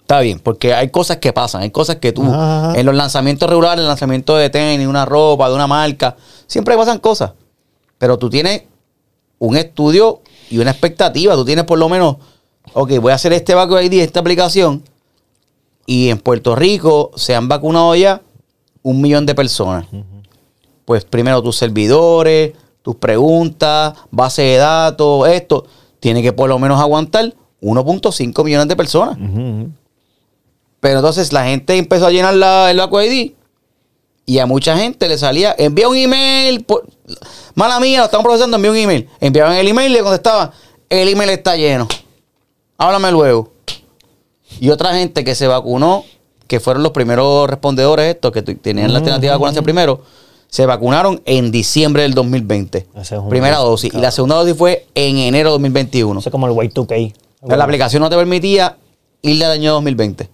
está 0.00 0.20
bien, 0.20 0.38
porque 0.38 0.74
hay 0.74 0.90
cosas 0.90 1.16
que 1.16 1.32
pasan, 1.32 1.62
hay 1.62 1.70
cosas 1.70 1.96
que 1.96 2.12
tú, 2.12 2.22
Ajá, 2.24 2.78
en 2.78 2.86
los 2.86 2.94
lanzamientos 2.94 3.48
regulares, 3.48 3.80
el 3.80 3.88
lanzamiento 3.88 4.36
de 4.36 4.50
tenis, 4.50 4.86
una 4.86 5.04
ropa, 5.04 5.48
de 5.48 5.54
una 5.54 5.66
marca, 5.66 6.16
siempre 6.46 6.76
pasan 6.76 6.98
cosas. 6.98 7.32
Pero 7.98 8.18
tú 8.18 8.28
tienes 8.28 8.64
un 9.38 9.56
estudio 9.56 10.20
y 10.50 10.58
una 10.58 10.70
expectativa, 10.70 11.34
tú 11.34 11.44
tienes 11.44 11.64
por 11.64 11.78
lo 11.78 11.88
menos, 11.88 12.16
ok, 12.74 12.98
voy 13.00 13.12
a 13.12 13.14
hacer 13.14 13.32
este 13.32 13.54
Baco 13.54 13.80
ID, 13.80 13.94
esta 13.94 14.20
aplicación, 14.20 14.84
y 15.86 16.10
en 16.10 16.18
Puerto 16.18 16.54
Rico 16.54 17.12
se 17.16 17.34
han 17.34 17.48
vacunado 17.48 17.94
ya 17.94 18.20
un 18.82 19.00
millón 19.00 19.24
de 19.24 19.34
personas. 19.34 19.86
Pues 20.84 21.04
primero 21.04 21.42
tus 21.42 21.56
servidores, 21.56 22.52
tus 22.82 22.96
preguntas, 22.96 23.94
base 24.10 24.42
de 24.42 24.56
datos, 24.58 25.28
esto, 25.28 25.64
tiene 25.98 26.22
que 26.22 26.32
por 26.32 26.48
lo 26.48 26.58
menos 26.58 26.78
aguantar 26.78 27.34
1.5 27.66 28.44
millones 28.44 28.68
de 28.68 28.76
personas. 28.76 29.16
Pero 30.80 30.98
entonces 30.98 31.32
la 31.32 31.44
gente 31.46 31.76
empezó 31.76 32.06
a 32.06 32.10
llenar 32.10 32.34
la, 32.34 32.70
el 32.70 32.76
Baco 32.78 33.02
ID 33.02 33.32
y 34.26 34.38
a 34.38 34.46
mucha 34.46 34.76
gente 34.76 35.08
le 35.08 35.18
salía, 35.18 35.54
envía 35.58 35.88
un 35.88 35.96
email, 35.96 36.64
por- 36.64 36.84
mala 37.54 37.78
mía, 37.80 38.00
lo 38.00 38.04
estamos 38.06 38.24
procesando, 38.24 38.56
envía 38.56 38.70
un 38.70 38.76
email. 38.76 39.08
Enviaban 39.20 39.54
el 39.56 39.68
email 39.68 39.90
y 39.90 39.94
le 39.94 40.00
contestaban, 40.02 40.50
el 40.90 41.08
email 41.08 41.30
está 41.30 41.56
lleno, 41.56 41.86
háblame 42.78 43.10
luego. 43.12 43.52
Y 44.60 44.70
otra 44.70 44.94
gente 44.94 45.24
que 45.24 45.34
se 45.34 45.46
vacunó, 45.46 46.04
que 46.46 46.60
fueron 46.60 46.82
los 46.82 46.92
primeros 46.92 47.48
respondedores 47.48 48.14
estos, 48.14 48.32
que 48.32 48.42
tenían 48.42 48.92
la 48.92 48.98
alternativa 48.98 49.32
de 49.32 49.36
vacunarse 49.36 49.62
primero, 49.62 50.02
se 50.48 50.64
vacunaron 50.66 51.20
en 51.24 51.50
diciembre 51.50 52.02
del 52.02 52.14
2020. 52.14 52.86
Ese 52.96 53.16
es 53.16 53.22
Primera 53.28 53.56
dosis. 53.58 53.92
Y 53.92 53.96
la 53.98 54.10
segunda 54.12 54.36
dosis 54.36 54.56
fue 54.56 54.86
en 54.94 55.18
enero 55.18 55.50
de 55.50 55.52
2021. 55.54 56.20
Eso 56.20 56.28
es 56.28 56.32
como 56.32 56.46
el 56.46 56.52
Y2K. 56.54 57.14
La 57.46 57.64
aplicación 57.64 58.00
no 58.02 58.10
te 58.10 58.16
permitía 58.16 58.76
irle 59.22 59.44
al 59.44 59.52
año 59.52 59.72
2020. 59.74 60.28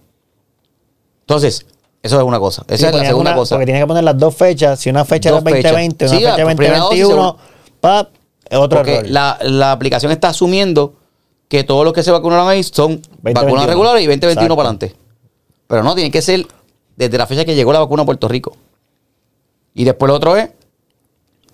Entonces, 1.21 1.65
eso 2.01 2.17
es 2.17 2.23
una 2.23 2.39
cosa. 2.39 2.63
Esa 2.67 2.77
Sí, 2.77 2.85
es 2.85 3.01
la 3.01 3.05
segunda 3.05 3.31
una- 3.31 3.39
cosa. 3.39 3.55
Porque 3.55 3.65
tienes 3.65 3.83
que 3.83 3.87
poner 3.87 4.03
las 4.03 4.17
dos 4.17 4.35
fechas. 4.35 4.79
Si 4.79 4.89
una 4.89 5.05
fecha 5.05 5.29
Dos 5.31 5.41
era 5.41 5.51
2020, 5.51 6.05
fechas. 6.07 6.11
una 6.11 6.19
Sí, 6.19 6.25
fecha 6.25 6.37
la 6.49 6.55
primera 6.55 6.79
dosis 6.79 7.01
2021, 7.03 7.37
pap, 7.79 8.09
es 8.49 8.57
otro 8.57 8.79
Porque 8.79 8.95
error. 8.95 9.09
la, 9.09 9.37
la 9.41 9.71
aplicación 9.71 10.11
está 10.11 10.29
asumiendo 10.29 10.95
que 11.47 11.63
todos 11.63 11.85
los 11.85 11.93
que 11.93 12.03
se 12.03 12.11
vacunaron 12.11 12.47
ahí 12.49 12.63
son 12.63 13.01
2021. 13.01 13.33
vacunas 13.45 13.65
regulares 13.67 14.01
y 14.03 14.07
2021 14.07 14.31
Exacto. 14.31 14.55
para 14.55 14.69
adelante. 14.69 14.95
Pero 15.67 15.83
no, 15.83 15.95
tiene 15.95 16.11
que 16.11 16.21
ser 16.21 16.45
desde 16.95 17.17
la 17.17 17.25
fecha 17.27 17.45
que 17.45 17.55
llegó 17.55 17.71
la 17.73 17.79
vacuna 17.79 18.03
a 18.03 18.05
Puerto 18.05 18.27
Rico. 18.27 18.55
Y 19.73 19.83
después 19.85 20.07
lo 20.07 20.15
otro 20.15 20.35
es 20.35 20.49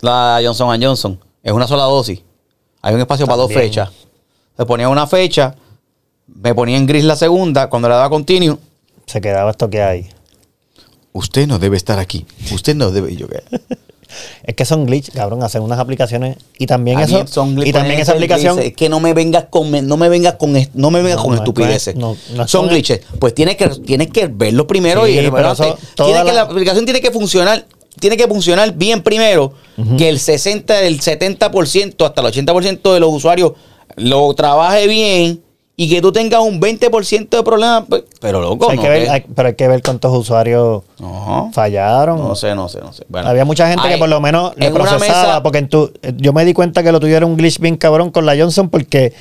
la 0.02 0.40
Johnson 0.44 0.82
Johnson. 0.82 1.20
Es 1.44 1.52
una 1.54 1.68
sola 1.68 1.84
dosis. 1.84 2.22
Hay 2.82 2.94
un 2.96 3.00
espacio 3.02 3.26
para 3.26 3.38
dos 3.38 3.52
fechas. 3.54 3.90
Se 4.60 4.66
ponía 4.66 4.90
una 4.90 5.08
fecha, 5.08 5.56
me 6.28 6.54
ponía 6.54 6.76
en 6.76 6.86
gris 6.86 7.06
la 7.06 7.16
segunda, 7.16 7.70
cuando 7.70 7.88
le 7.88 7.96
daba 7.96 8.10
continue, 8.10 8.58
Se 9.06 9.22
quedaba 9.22 9.52
esto 9.52 9.70
que 9.70 9.82
hay. 9.82 10.10
usted 11.14 11.48
no 11.48 11.60
debe 11.60 11.78
estar 11.78 11.98
aquí. 11.98 12.26
Usted 12.54 12.76
no 12.76 12.92
debe. 12.92 13.16
Es 14.44 14.56
que 14.56 14.66
son 14.66 14.86
glitch, 14.88 15.12
cabrón, 15.12 15.44
hacen 15.44 15.62
unas 15.62 15.78
aplicaciones 15.80 16.36
y 16.58 16.66
también 16.66 17.00
eso 17.00 17.14
bien, 17.18 17.28
son 17.28 17.54
glitch, 17.56 17.68
y 17.70 17.72
también 17.74 18.00
esa 18.02 18.14
aplicación 18.14 18.56
glitch. 18.56 18.72
Es 18.72 18.76
que 18.76 18.90
no 18.90 19.00
me 19.00 19.14
vengas 19.14 19.46
con 19.52 19.70
no 19.88 19.98
me 19.98 20.10
vengas 20.10 20.34
con 20.34 20.52
no 20.74 20.90
me 20.92 21.02
vengas 21.04 21.18
No, 21.18 21.24
con 21.24 21.32
no 21.36 21.38
estupideces. 21.38 21.96
no, 21.96 22.18
son 22.48 22.68
glitches. 22.70 23.02
Pues 23.20 23.36
tienes 23.36 23.56
que 23.56 23.70
tienes 23.70 24.08
que 24.10 24.26
verlo 24.28 24.66
primero 24.66 25.06
Sí, 25.06 25.12
y 25.12 25.30
pero 25.32 25.52
eso, 25.52 25.78
Tiene 25.96 26.20
que 26.22 26.24
la- 26.26 26.34
la 26.34 26.42
aplicación 26.42 26.86
tiene 26.86 27.00
que 27.02 27.12
funcionar 27.12 27.66
tiene 28.00 28.18
que 28.18 28.28
funcionar 28.28 28.74
bien 28.74 29.04
primero 29.04 29.54
que 29.98 30.10
el 30.10 30.20
60 30.20 30.82
el 30.82 31.00
70% 31.00 32.04
hasta 32.06 32.22
el 32.22 32.28
80% 32.28 32.92
de 32.94 33.00
los 33.00 33.14
usuarios 33.14 33.52
lo 34.00 34.34
trabaje 34.34 34.88
bien 34.88 35.42
y 35.76 35.90
que 35.90 36.02
tú 36.02 36.12
tengas 36.12 36.42
un 36.42 36.60
20% 36.60 37.30
de 37.38 37.44
problemas, 37.44 37.86
pues, 37.88 38.04
pero 38.20 38.42
loco, 38.42 38.66
O 38.66 38.70
sea, 38.70 38.72
hay 38.72 38.78
no, 38.78 38.84
que 38.84 38.90
ver, 38.90 39.04
que- 39.06 39.10
hay- 39.10 39.26
pero 39.34 39.48
hay 39.48 39.56
que 39.56 39.68
ver 39.68 39.82
cuántos 39.82 40.18
usuarios 40.18 40.84
Ajá. 41.02 41.50
fallaron. 41.54 42.18
No 42.18 42.36
sé, 42.36 42.54
no 42.54 42.68
sé, 42.68 42.80
no 42.82 42.92
sé. 42.92 43.06
Bueno, 43.08 43.30
Había 43.30 43.46
mucha 43.46 43.70
gente 43.70 43.88
que 43.88 43.98
por 43.98 44.10
lo 44.10 44.20
menos 44.20 44.54
una 44.58 44.72
procesaba, 44.72 45.00
mesa- 45.00 45.44
porque 45.44 45.60
en 45.60 45.70
tu, 45.70 45.92
yo 46.18 46.34
me 46.34 46.44
di 46.44 46.54
cuenta 46.54 46.84
que 46.84 46.92
lo 46.92 47.00
tuyo 47.00 47.16
era 47.16 47.26
un 47.26 47.38
glitch 47.38 47.60
bien 47.60 47.78
cabrón 47.78 48.12
con 48.12 48.26
la 48.26 48.36
Johnson 48.38 48.68
porque 48.70 49.14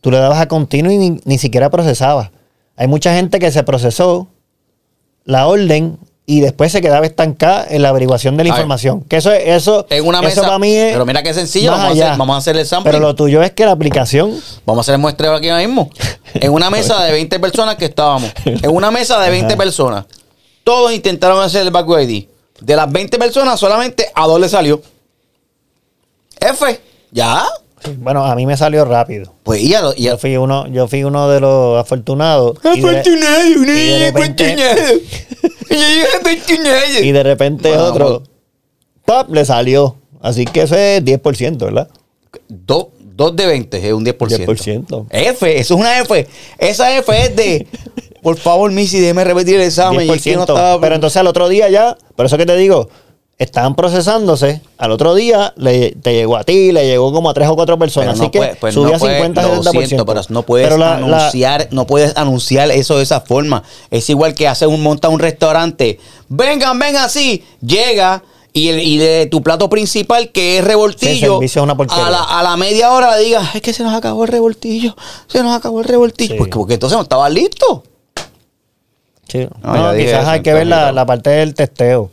tú 0.00 0.10
le 0.10 0.18
dabas 0.18 0.40
a 0.40 0.48
continuo 0.48 0.90
y 0.90 0.96
ni, 0.96 1.20
ni 1.24 1.36
siquiera 1.36 1.68
procesaba. 1.68 2.30
Hay 2.76 2.86
mucha 2.88 3.14
gente 3.14 3.38
que 3.38 3.50
se 3.50 3.62
procesó 3.62 4.28
la 5.24 5.46
orden 5.48 5.98
y 6.36 6.40
después 6.40 6.70
se 6.70 6.80
quedaba 6.80 7.04
estancada 7.06 7.66
en 7.68 7.82
la 7.82 7.88
averiguación 7.88 8.36
de 8.36 8.44
la 8.44 8.50
información. 8.50 9.02
Que 9.02 9.16
eso, 9.16 9.32
es- 9.32 9.42
eso, 9.46 9.86
En 9.90 10.06
una 10.06 10.18
eso 10.20 10.28
mesa. 10.28 10.42
para 10.42 10.58
mí 10.58 10.72
es 10.74 10.92
pero 10.92 11.04
mira 11.06 11.22
qué 11.22 11.34
sencillo. 11.34 11.72
Vamos 11.72 11.86
a, 11.86 11.90
hacer, 11.90 12.18
vamos 12.18 12.34
a 12.34 12.38
hacer 12.38 12.56
el 12.56 12.66
sampling. 12.66 12.92
Pero 12.92 13.04
lo 13.04 13.14
tuyo 13.14 13.42
es 13.42 13.50
que 13.52 13.64
la 13.64 13.72
aplicación 13.72 14.40
Vamos 14.64 14.78
a 14.78 14.80
hacer 14.82 14.94
el 14.94 15.00
muestreo 15.00 15.34
aquí 15.34 15.48
ahora 15.48 15.66
mismo. 15.66 15.90
En 16.34 16.52
una 16.52 16.70
mesa 16.70 17.02
de 17.02 17.12
20 17.12 17.40
personas 17.40 17.74
que 17.76 17.86
estábamos. 17.86 18.30
En 18.44 18.70
una 18.70 18.90
mesa 18.90 19.18
de 19.20 19.30
20 19.30 19.56
personas. 19.56 20.04
Todos 20.62 20.92
intentaron 20.92 21.42
hacer 21.42 21.62
el 21.62 21.70
backward 21.70 22.02
ID. 22.08 22.26
De 22.60 22.76
las 22.76 22.90
20 22.92 23.18
personas, 23.18 23.58
solamente 23.58 24.06
a 24.14 24.26
dos 24.26 24.38
le 24.38 24.48
salió. 24.48 24.80
F. 26.40 26.80
¿Ya? 27.10 27.44
Bueno, 27.96 28.24
a 28.24 28.34
mí 28.34 28.44
me 28.46 28.56
salió 28.56 28.84
rápido. 28.84 29.32
Pues 29.42 29.62
y 29.62 29.74
a, 29.74 29.80
y 29.96 30.06
a- 30.08 30.12
Yo 30.12 30.18
fui 30.18 30.36
uno, 30.36 30.66
yo 30.66 30.86
fui 30.86 31.02
uno 31.02 31.28
de 31.30 31.40
los 31.40 31.80
afortunados. 31.80 32.58
y 32.74 32.80
de- 32.80 32.88
Afortunado, 32.90 33.48
y 33.48 33.64
de 33.64 34.10
repente- 34.12 34.52
afortunado. 34.52 35.00
Y 35.70 37.08
y 37.08 37.12
de 37.12 37.22
repente 37.22 37.68
Bueno, 37.68 37.84
otro, 37.84 38.22
¡pap! 39.04 39.30
le 39.30 39.44
salió. 39.44 39.96
Así 40.20 40.44
que 40.44 40.62
eso 40.62 40.74
es 40.74 41.02
10%, 41.04 41.56
¿verdad? 41.58 41.88
Dos, 42.48 42.88
dos 43.16 43.34
de 43.36 43.46
20 43.46 43.86
es 43.88 43.92
un 43.92 44.04
10%. 44.04 44.46
10%. 44.46 45.06
F, 45.10 45.58
eso 45.60 45.74
es 45.74 45.80
una 45.80 45.98
F. 46.00 46.26
Esa 46.58 46.96
F 46.98 47.22
es 47.24 47.36
de. 47.36 47.66
Por 48.22 48.36
favor, 48.36 48.70
Missy, 48.70 49.00
déjeme 49.00 49.24
repetir 49.24 49.54
el 49.56 49.62
examen. 49.62 50.06
Y 50.06 50.10
es 50.10 50.22
que 50.22 50.34
no 50.36 50.40
10%. 50.44 50.52
estaba- 50.52 50.80
Pero 50.80 50.94
entonces 50.94 51.16
al 51.16 51.26
otro 51.26 51.48
día 51.48 51.70
ya, 51.70 51.96
por 52.16 52.26
eso 52.26 52.36
que 52.36 52.44
te 52.46 52.56
digo, 52.56 52.88
estaban 53.40 53.74
procesándose, 53.74 54.60
al 54.78 54.92
otro 54.92 55.14
día 55.14 55.52
le, 55.56 55.92
te 56.02 56.12
llegó 56.12 56.36
a 56.36 56.44
ti, 56.44 56.70
le 56.72 56.86
llegó 56.86 57.12
como 57.12 57.30
a 57.30 57.34
tres 57.34 57.48
o 57.48 57.56
cuatro 57.56 57.78
personas. 57.78 58.20
Así 58.20 58.30
que 58.30 58.56
pues 58.60 58.74
subía 58.74 58.92
no 58.92 58.98
puede- 58.98 59.14
50, 59.16 59.42
lo 59.42 59.62
70%. 59.62 59.86
siento, 59.88 60.06
pero 60.06 60.20
no 60.28 60.42
puedes 60.42 60.66
Pero 60.68 60.78
la- 60.78 61.00
la- 61.00 61.18
anunciar, 61.26 61.68
no 61.72 61.86
puedes 61.86 62.16
anunciar 62.16 62.70
eso 62.70 62.98
de 62.98 63.02
esa 63.02 63.22
forma. 63.22 63.62
Es 63.90 64.08
igual 64.10 64.34
que 64.34 64.46
hacer 64.46 64.68
un 64.68 64.82
monta 64.82 65.08
un 65.08 65.18
restaurante. 65.18 65.98
Vengan, 66.28 66.78
vengan 66.78 67.04
así. 67.06 67.42
Llega 67.60 68.22
y, 68.52 68.68
el- 68.68 68.80
y 68.80 68.98
de 68.98 69.26
tu 69.26 69.42
plato 69.42 69.70
principal, 69.70 70.28
que 70.32 70.58
es 70.58 70.64
revoltillo, 70.64 71.40
es 71.40 71.56
una 71.56 71.72
a, 71.88 72.10
la, 72.10 72.22
a 72.22 72.42
la 72.42 72.56
media 72.58 72.92
hora 72.92 73.16
le 73.16 73.24
digas, 73.24 73.54
es 73.54 73.62
que 73.62 73.72
se 73.72 73.82
nos 73.82 73.94
acabó 73.94 74.24
el 74.24 74.28
revoltillo, 74.28 74.94
se 75.28 75.42
nos 75.42 75.56
acabó 75.56 75.80
el 75.80 75.86
revoltillo. 75.86 76.34
Sí. 76.34 76.38
Pues 76.38 76.50
porque 76.50 76.74
entonces 76.74 76.94
no 76.96 77.02
estaba 77.04 77.28
listo. 77.30 77.84
sí. 79.28 79.46
No, 79.62 79.92
No, 79.92 79.96
quizás 79.98 80.26
hay 80.28 80.42
que 80.42 80.52
ver 80.52 80.66
la, 80.66 81.06
parte 81.06 81.30
del 81.30 81.54
testeo, 81.54 82.10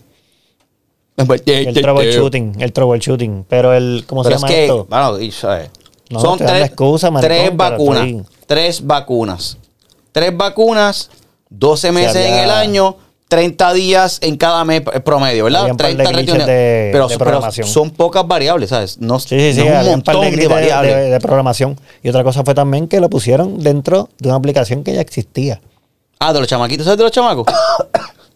el 1.17 1.73
troubleshooting, 1.81 2.55
el 2.61 2.71
troubleshooting. 2.73 3.45
Pero 3.49 3.73
el, 3.73 4.03
¿cómo 4.07 4.23
Pero 4.23 4.31
se 4.31 4.35
es 4.35 4.41
llama 4.41 4.53
que, 4.53 4.63
esto? 4.65 4.85
bueno, 4.89 5.19
y, 5.19 5.31
¿sabes? 5.31 5.69
No, 6.09 6.19
son 6.21 6.37
tres, 6.37 6.65
excusa, 6.65 7.11
maricón, 7.11 7.35
tres 7.37 7.57
vacunas. 7.57 8.05
estoy- 8.07 8.25
Tres 8.45 8.85
vacunas. 8.87 9.57
Tres 10.13 10.37
vacunas, 10.37 11.09
12 11.49 11.91
meses 11.91 12.15
en 12.15 12.31
había- 12.33 12.43
el 12.45 12.51
año, 12.51 12.95
30 13.27 13.73
días 13.73 14.19
en 14.21 14.37
cada 14.37 14.63
mes 14.63 14.83
eh, 14.93 14.99
promedio, 15.01 15.43
¿verdad? 15.43 15.61
Había 15.63 15.73
un 15.73 15.77
par 15.77 15.87
de 15.89 15.95
30 15.95 16.11
glitches 16.13 16.35
reuniones. 16.37 16.47
de- 16.55 16.89
pero, 16.93 17.07
de 17.09 17.15
pero 17.17 17.25
programación. 17.25 17.67
son 17.67 17.89
pocas 17.91 18.25
variables, 18.25 18.69
¿sabes? 18.69 18.97
No, 18.99 19.19
Sí, 19.19 19.37
sí, 19.37 19.53
sí, 19.53 19.59
no 19.67 19.79
un 19.81 19.85
montón 19.85 20.21
de, 20.33 20.47
variables. 20.47 20.95
de- 20.95 21.09
de 21.09 21.19
programación. 21.19 21.77
Y 22.03 22.07
otra 22.09 22.23
cosa 22.23 22.43
fue 22.45 22.53
también 22.55 22.87
que 22.87 23.01
lo 23.01 23.09
pusieron 23.09 23.59
dentro 23.59 24.07
de 24.19 24.29
una 24.29 24.37
aplicación 24.37 24.83
que 24.85 24.93
ya 24.93 25.01
existía. 25.01 25.59
Ah, 26.19 26.31
de 26.31 26.39
los 26.39 26.47
chamaquitos, 26.47 26.85
¿sabes 26.85 26.97
de 26.99 27.03
los 27.03 27.11
chamacos? 27.11 27.45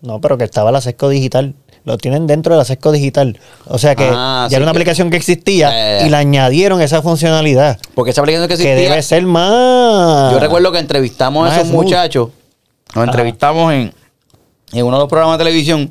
No, 0.03 0.19
pero 0.19 0.35
que 0.35 0.43
estaba 0.45 0.71
la 0.71 0.81
Sesco 0.81 1.09
Digital. 1.09 1.53
Lo 1.83 1.97
tienen 1.97 2.27
dentro 2.27 2.53
de 2.53 2.59
la 2.59 2.65
Sesco 2.65 2.91
Digital. 2.91 3.39
O 3.65 3.77
sea 3.79 3.95
que 3.95 4.07
Ah, 4.13 4.47
ya 4.49 4.57
era 4.57 4.63
una 4.65 4.71
que- 4.71 4.77
aplicación 4.77 5.09
que 5.09 5.17
existía 5.17 6.01
Eh. 6.03 6.05
y 6.05 6.09
le 6.09 6.15
añadieron 6.17 6.79
esa 6.81 7.01
funcionalidad. 7.01 7.79
Porque 7.95 8.11
esa 8.11 8.21
aplicación 8.21 8.47
que 8.47 8.55
Que 8.57 8.63
existía. 8.63 8.89
debe 8.89 9.01
ser 9.01 9.23
más. 9.25 10.31
Yo 10.33 10.39
recuerdo 10.39 10.71
que 10.71 10.77
entrevistamos 10.79 11.49
a 11.49 11.55
esos 11.55 11.69
smooth. 11.69 11.83
muchachos. 11.83 12.29
Nos 12.93 13.05
entrevistamos 13.05 13.73
en, 13.73 13.93
en 14.73 14.85
uno 14.85 14.97
de 14.97 15.01
los 15.03 15.09
programas 15.09 15.37
de 15.39 15.43
televisión. 15.45 15.89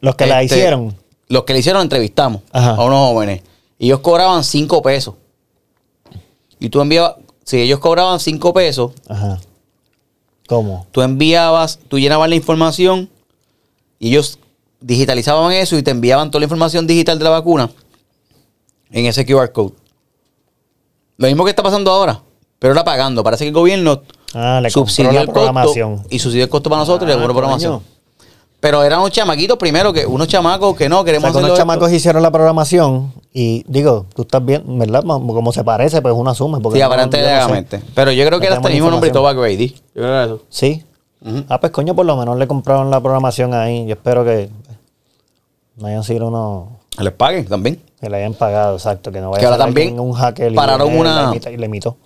Los 0.00 0.14
que 0.14 0.24
la 0.26 0.40
Este, 0.42 0.56
hicieron. 0.56 0.96
Los 1.28 1.44
que 1.44 1.52
le 1.52 1.58
hicieron 1.58 1.82
entrevistamos 1.82 2.42
Ajá. 2.52 2.70
a 2.70 2.84
unos 2.84 3.10
jóvenes. 3.12 3.42
Y 3.78 3.86
ellos 3.86 4.00
cobraban 4.00 4.42
5 4.42 4.80
pesos. 4.82 5.14
Y 6.58 6.68
tú 6.70 6.80
enviabas, 6.80 7.16
si 7.44 7.60
ellos 7.60 7.78
cobraban 7.78 8.20
5 8.20 8.52
pesos, 8.54 8.92
Ajá. 9.08 9.38
¿Cómo? 10.48 10.86
tú 10.92 11.02
enviabas, 11.02 11.78
tú 11.88 11.98
llenabas 11.98 12.28
la 12.28 12.34
información 12.36 13.08
y 13.98 14.08
ellos 14.08 14.38
digitalizaban 14.80 15.52
eso 15.52 15.76
y 15.76 15.82
te 15.82 15.90
enviaban 15.90 16.30
toda 16.30 16.40
la 16.40 16.44
información 16.46 16.86
digital 16.86 17.18
de 17.18 17.24
la 17.24 17.30
vacuna 17.30 17.70
en 18.90 19.06
ese 19.06 19.24
QR 19.26 19.52
code. 19.52 19.72
Lo 21.16 21.26
mismo 21.26 21.44
que 21.44 21.50
está 21.50 21.62
pasando 21.62 21.90
ahora, 21.90 22.20
pero 22.58 22.72
era 22.72 22.82
pagando. 22.84 23.22
Parece 23.22 23.44
que 23.44 23.48
el 23.48 23.54
gobierno 23.54 24.02
Ah, 24.34 24.60
le 24.62 24.70
subsidió 24.70 25.12
la 25.12 25.20
el 25.22 25.26
costo 25.26 25.40
programación. 25.40 26.02
y 26.08 26.18
subsidió 26.18 26.44
el 26.44 26.50
costo 26.50 26.70
para 26.70 26.80
nosotros 26.80 27.02
y 27.04 27.08
le 27.08 27.12
Ah, 27.12 27.16
compró 27.16 27.34
programación. 27.34 27.80
Pero 28.60 28.82
eran 28.84 29.00
unos 29.00 29.10
chamaquitos 29.12 29.56
primero, 29.56 29.90
que 29.92 30.04
unos 30.06 30.28
chamacos 30.28 30.76
que 30.76 30.88
no 30.88 31.00
O 31.00 31.04
queremos 31.04 31.22
sea, 31.22 31.30
hacerlo 31.30 31.46
unos 31.48 31.58
esto. 31.58 31.62
chamacos 31.62 31.92
hicieron 31.92 32.22
la 32.22 32.30
programación 32.30 33.12
y 33.32 33.64
digo, 33.66 34.04
tú 34.14 34.22
estás 34.22 34.44
bien, 34.44 34.62
¿verdad? 34.78 35.02
Como 35.02 35.50
se 35.52 35.64
parece, 35.64 36.02
pues 36.02 36.14
uno 36.14 36.30
asume. 36.30 36.60
Porque 36.60 36.76
Sí, 36.78 36.80
no- 36.80 36.86
aparentemente 36.86 37.78
no 37.78 37.78
sé. 37.78 37.82
Pero 37.94 38.12
yo 38.12 38.26
creo 38.26 38.38
que 38.38 38.46
era 38.46 38.56
hasta 38.56 38.68
el 38.68 38.74
mismo 38.74 38.90
nombre. 38.90 39.10
Tobacco 39.10 39.46
ID. 39.46 39.70
Yo 39.70 39.74
creo 39.94 40.04
que 40.04 40.08
era 40.10 40.24
eso. 40.24 40.42
Sí. 40.50 40.84
Ah, 41.48 41.58
pues 41.58 41.72
coño, 41.72 41.94
por 41.94 42.04
lo 42.06 42.16
menos 42.16 42.36
le 42.38 42.46
compraron 42.46 42.90
la 42.90 43.00
programación 43.00 43.52
ahí. 43.54 43.86
Yo 43.86 43.94
espero 43.94 44.24
que 44.24 44.48
no 45.80 45.86
hayan 45.88 46.04
sido 46.04 46.28
unos 46.28 46.68
Que 46.96 47.04
les 47.04 47.12
paguen 47.12 47.46
también. 47.46 47.82
que 48.00 48.08
le 48.08 48.16
hayan 48.18 48.34
pagado, 48.34 48.76
exacto. 48.76 49.10
Que 49.12 49.20
no 49.20 49.30
vaya 49.30 49.40
Que 49.40 49.46
a 49.46 49.48
ahora 49.50 49.64
también 49.64 49.98
un 49.98 50.12
hacker 50.12 50.54
pararon 50.54 50.96
una- 50.96 51.32
y 51.34 51.56
le 51.56 51.66
imitó. 51.66 51.96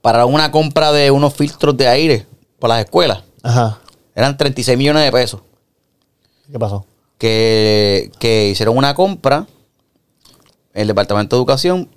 Para 0.00 0.26
una 0.26 0.50
compra 0.50 0.92
de 0.92 1.10
unos 1.10 1.32
filtros 1.34 1.76
de 1.76 1.88
aire 1.88 2.26
para 2.58 2.74
las 2.76 2.84
escuelas. 2.84 3.22
Ajá. 3.42 3.78
Eran 4.14 4.36
36 4.36 4.76
millones 4.78 5.02
de 5.04 5.10
pesos. 5.12 5.40
¿Qué 6.50 6.58
pasó? 6.58 6.84
Que, 7.18 8.10
que 8.18 8.48
hicieron 8.50 8.76
una 8.76 8.94
compra. 8.94 9.46
El 10.72 10.86
Departamento 10.88 11.36
de 11.36 11.40
Educación. 11.40 11.88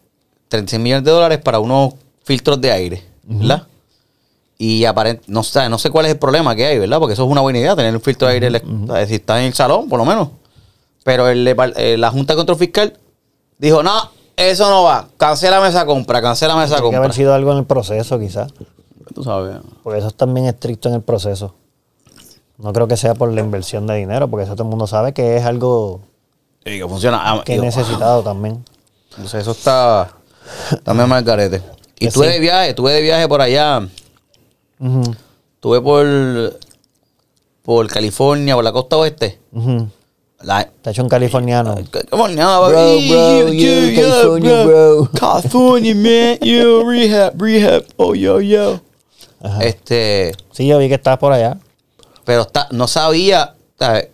36 0.48 0.82
millones 0.82 1.04
de 1.04 1.12
dólares 1.12 1.40
para 1.40 1.60
unos 1.60 1.96
filtros 2.24 2.60
de 2.62 2.72
aire. 2.72 3.04
¿Verdad? 3.24 3.64
Y 4.58 4.86
aparent 4.86 5.22
no, 5.28 5.44
sé, 5.44 5.68
no 5.70 5.78
sé 5.78 5.90
cuál 5.92 6.06
es 6.06 6.14
el 6.14 6.18
problema 6.18 6.56
que 6.56 6.66
hay, 6.66 6.80
¿verdad? 6.80 6.98
Porque 7.00 7.14
eso 7.14 7.26
es 7.26 7.30
una 7.30 7.42
buena 7.42 7.60
idea, 7.60 7.76
tener 7.76 7.94
un 7.94 8.02
filtro 8.02 8.28
de 8.28 8.34
aire, 8.36 8.48
en 8.48 8.54
la- 8.88 9.06
si 9.06 9.16
está 9.16 9.40
en 9.40 9.48
el 9.48 9.54
salón, 9.54 9.88
por 9.90 10.00
lo 10.00 10.06
menos. 10.06 10.30
Pero 11.08 11.30
el, 11.30 11.48
eh, 11.48 11.96
la 11.98 12.12
Junta 12.12 12.34
de 12.34 12.38
Control 12.38 12.58
Fiscal 12.58 13.00
dijo, 13.58 13.82
no, 13.82 13.94
eso 14.36 14.70
no 14.70 14.84
va, 14.84 15.08
cancélame 15.16 15.70
esa 15.70 15.86
compra, 15.86 16.22
cancélame 16.22 16.66
esa 16.66 16.76
Tiene 16.76 16.78
que 16.80 16.84
compra. 16.84 17.00
haber 17.00 17.14
sido 17.14 17.34
algo 17.34 17.54
en 17.54 17.60
el 17.60 17.66
proceso, 17.66 18.20
quizás. 18.20 18.54
Tú 19.16 19.24
sabes. 19.24 19.56
Porque 19.84 20.00
eso 20.00 20.10
es 20.10 20.16
también 20.16 20.48
estricto 20.48 20.90
en 20.90 20.96
el 20.96 21.02
proceso. 21.02 21.56
No 22.58 22.74
creo 22.74 22.90
que 22.90 22.98
sea 22.98 23.16
por 23.16 23.32
la 23.32 23.40
inversión 23.40 23.88
de 23.88 23.96
dinero, 23.96 24.28
porque 24.28 24.44
eso 24.44 24.56
todo 24.56 24.64
el 24.64 24.70
mundo 24.70 24.86
sabe 24.86 25.14
que 25.14 25.38
es 25.38 25.46
algo 25.46 26.02
Y 26.66 26.78
que 26.78 26.86
funciona. 26.90 27.22
Ah, 27.24 27.42
que 27.46 27.58
necesitado 27.58 28.22
también. 28.22 28.66
Entonces 29.12 29.44
eso 29.44 29.52
está 29.52 30.12
también 30.84 31.08
mal 31.08 31.24
carete. 31.24 31.62
Y 31.96 32.00
Que 32.00 32.08
estuve 32.08 32.28
sí. 32.28 32.34
de 32.34 32.40
viaje, 32.42 32.70
estuve 32.72 32.92
de 32.92 33.02
viaje 33.02 33.30
por 33.30 33.40
allá. 33.42 33.88
Ujú, 34.80 35.16
Estuve 35.56 35.80
por, 35.80 36.60
por 37.64 37.88
California, 37.88 38.56
por 38.56 38.66
la 38.66 38.74
costa 38.74 38.98
oeste. 38.98 39.40
Está 40.40 40.92
hecho 40.92 41.02
un 41.04 41.10
californiano. 41.10 41.76
California, 41.90 42.46
Bro, 42.60 42.70
bro, 42.70 43.50
yeah, 43.52 43.96
California, 43.96 44.64
bro. 44.66 45.10
California, 45.20 45.96
man. 45.96 46.38
Yo, 46.42 46.84
rehab, 46.90 47.42
rehab. 47.42 47.84
Oh, 47.98 48.14
yo, 48.14 48.40
yo. 48.42 48.80
Ajá. 49.42 49.64
Este, 49.64 50.34
Sí, 50.52 50.68
yo 50.68 50.78
vi 50.80 50.88
que 50.90 50.96
estabas 50.96 51.20
por 51.20 51.32
allá. 51.34 51.58
pero 52.24 52.42
está, 52.44 52.68
no 52.72 52.88
sabía, 52.88 53.56
¿sabes? 53.80 54.10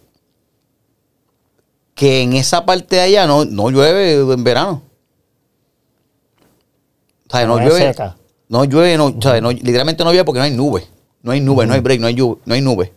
Que 1.96 2.22
en 2.22 2.34
esa 2.34 2.65
parte 2.65 2.96
de 2.96 3.01
allá 3.01 3.27
no, 3.27 3.44
no 3.46 3.70
llueve 3.70 4.13
en 4.34 4.44
verano. 4.44 4.82
¿Sabes? 7.30 7.48
No 7.48 7.58
No 7.60 7.65
llueve. 7.65 7.80
seca. 7.80 8.15
No 8.50 8.63
llueve, 8.65 8.98
no, 8.98 9.13
¿sabes? 9.22 9.42
No- 9.42 9.51
literalmente 9.51 10.03
no 10.03 10.12
llueve 10.12 10.25
porque 10.25 10.39
no 10.39 10.46
hay 10.46 10.51
nube. 10.51 10.88
No 11.22 11.32
hay 11.32 11.39
nube, 11.42 11.65
no 11.65 11.74
hay 11.74 11.80
break, 11.80 12.00
no 12.01 12.08
hay, 12.08 12.15
no 12.15 12.38
hay 12.53 12.62
nube. 12.62 12.94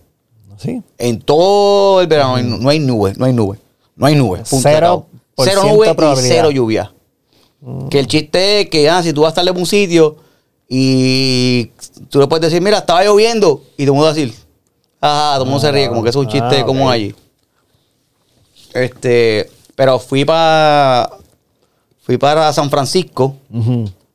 Sí. 0.58 0.82
En 0.98 1.20
todo 1.20 2.00
el 2.00 2.06
verano 2.06 2.30
no 2.30 2.36
hay 2.36 2.44
nu- 2.44 2.58
no 2.58 2.68
hay 2.70 2.78
nube, 2.80 3.12
no 3.16 3.24
hay 3.26 3.32
nube. 3.32 3.58
No 3.96 4.06
hay 4.06 4.14
nube. 4.14 4.38
punto, 4.38 4.68
Cero 4.68 5.06
Cero 5.38 5.60
ciento 5.62 5.74
nube 6.02 6.12
y 6.12 6.16
cero 6.28 6.50
lluvia. 6.50 6.92
Que 7.90 7.98
el 7.98 8.06
chiste 8.06 8.60
es 8.62 8.70
que 8.70 8.88
ah, 8.88 9.02
si 9.02 9.12
tú 9.12 9.22
vas 9.22 9.28
a 9.36 9.40
estar 9.40 9.48
en 9.54 9.60
un 9.60 9.66
sitio 9.66 10.16
y 10.68 11.66
tú 12.10 12.20
le 12.20 12.26
puedes 12.26 12.42
decir, 12.50 12.62
mira, 12.62 12.78
estaba 12.78 13.04
lloviendo, 13.04 13.62
y 13.76 13.84
todo 13.84 13.92
el 13.92 13.96
mundo 13.96 14.04
va 14.04 14.10
a 14.10 14.14
decir, 14.14 14.34
ajá, 15.00 15.32
todo 15.34 15.44
el 15.44 15.50
mundo 15.50 15.60
se 15.60 15.72
ríe, 15.72 15.88
como 15.88 16.02
que 16.02 16.10
eso 16.10 16.20
es 16.20 16.26
un 16.26 16.32
chiste 16.32 16.60
Ah, 16.60 16.64
como 16.66 16.90
allí. 16.90 17.14
Este, 18.72 19.50
pero 19.74 19.98
fui 19.98 20.24
para 20.24 21.10
fui 22.02 22.18
para 22.18 22.52
San 22.52 22.70
Francisco. 22.70 23.34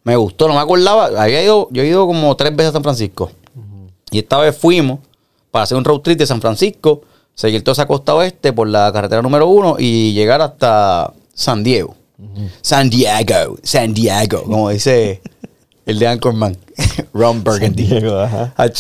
Me 0.04 0.16
gustó, 0.16 0.48
no 0.48 0.54
me 0.56 0.60
acordaba. 0.60 1.08
Había 1.22 1.44
ido, 1.44 1.68
yo 1.72 1.84
he 1.84 1.88
ido 1.88 2.06
como 2.08 2.36
tres 2.36 2.56
veces 2.56 2.70
a 2.70 2.74
San 2.74 2.84
Francisco. 2.84 3.32
Y 4.12 4.20
esta 4.20 4.38
vez 4.40 4.58
fuimos 4.58 5.00
para 5.52 5.64
hacer 5.64 5.78
un 5.78 5.86
road 5.86 6.00
trip 6.00 6.18
de 6.18 6.26
San 6.26 6.42
Francisco, 6.42 7.02
seguir 7.36 7.64
toda 7.64 7.74
esa 7.74 7.86
costa 7.86 8.16
oeste 8.16 8.54
por 8.54 8.68
la 8.68 8.92
carretera 8.92 9.22
número 9.22 9.48
uno 9.48 9.76
y 9.78 10.14
llegar 10.14 10.42
hasta 10.42 11.14
San 11.34 11.64
Diego. 11.64 11.96
San 12.62 12.90
Diego, 12.90 13.58
San 13.64 13.94
Diego, 13.94 14.44
como 14.44 14.70
dice 14.70 15.22
el 15.86 15.98
de 16.00 16.08
Anchorman, 16.08 16.56
Ron 17.14 17.44
Burgundy. 17.44 17.84
Diego, 17.84 18.20
ajá. 18.20 18.54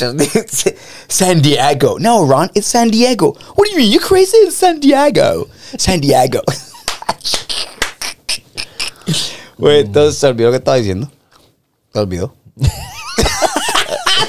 San 1.07 1.41
Diego. 1.41 1.97
No, 1.99 2.25
Ron, 2.25 2.51
it's 2.53 2.67
San 2.67 2.91
Diego. 2.91 3.35
What 3.55 3.65
do 3.65 3.71
you 3.71 3.77
mean? 3.77 3.91
You're 3.91 4.05
crazy? 4.05 4.37
It's 4.45 4.55
San 4.55 4.79
Diego. 4.79 5.47
San 5.77 5.99
Diego. 5.99 6.41
Pues 9.57 9.85
entonces 9.85 10.17
se 10.17 10.25
olvidó 10.25 10.47
lo 10.47 10.53
que 10.53 10.57
estaba 10.57 10.77
diciendo. 10.77 11.11
Se 11.93 11.99
olvidó. 11.99 12.33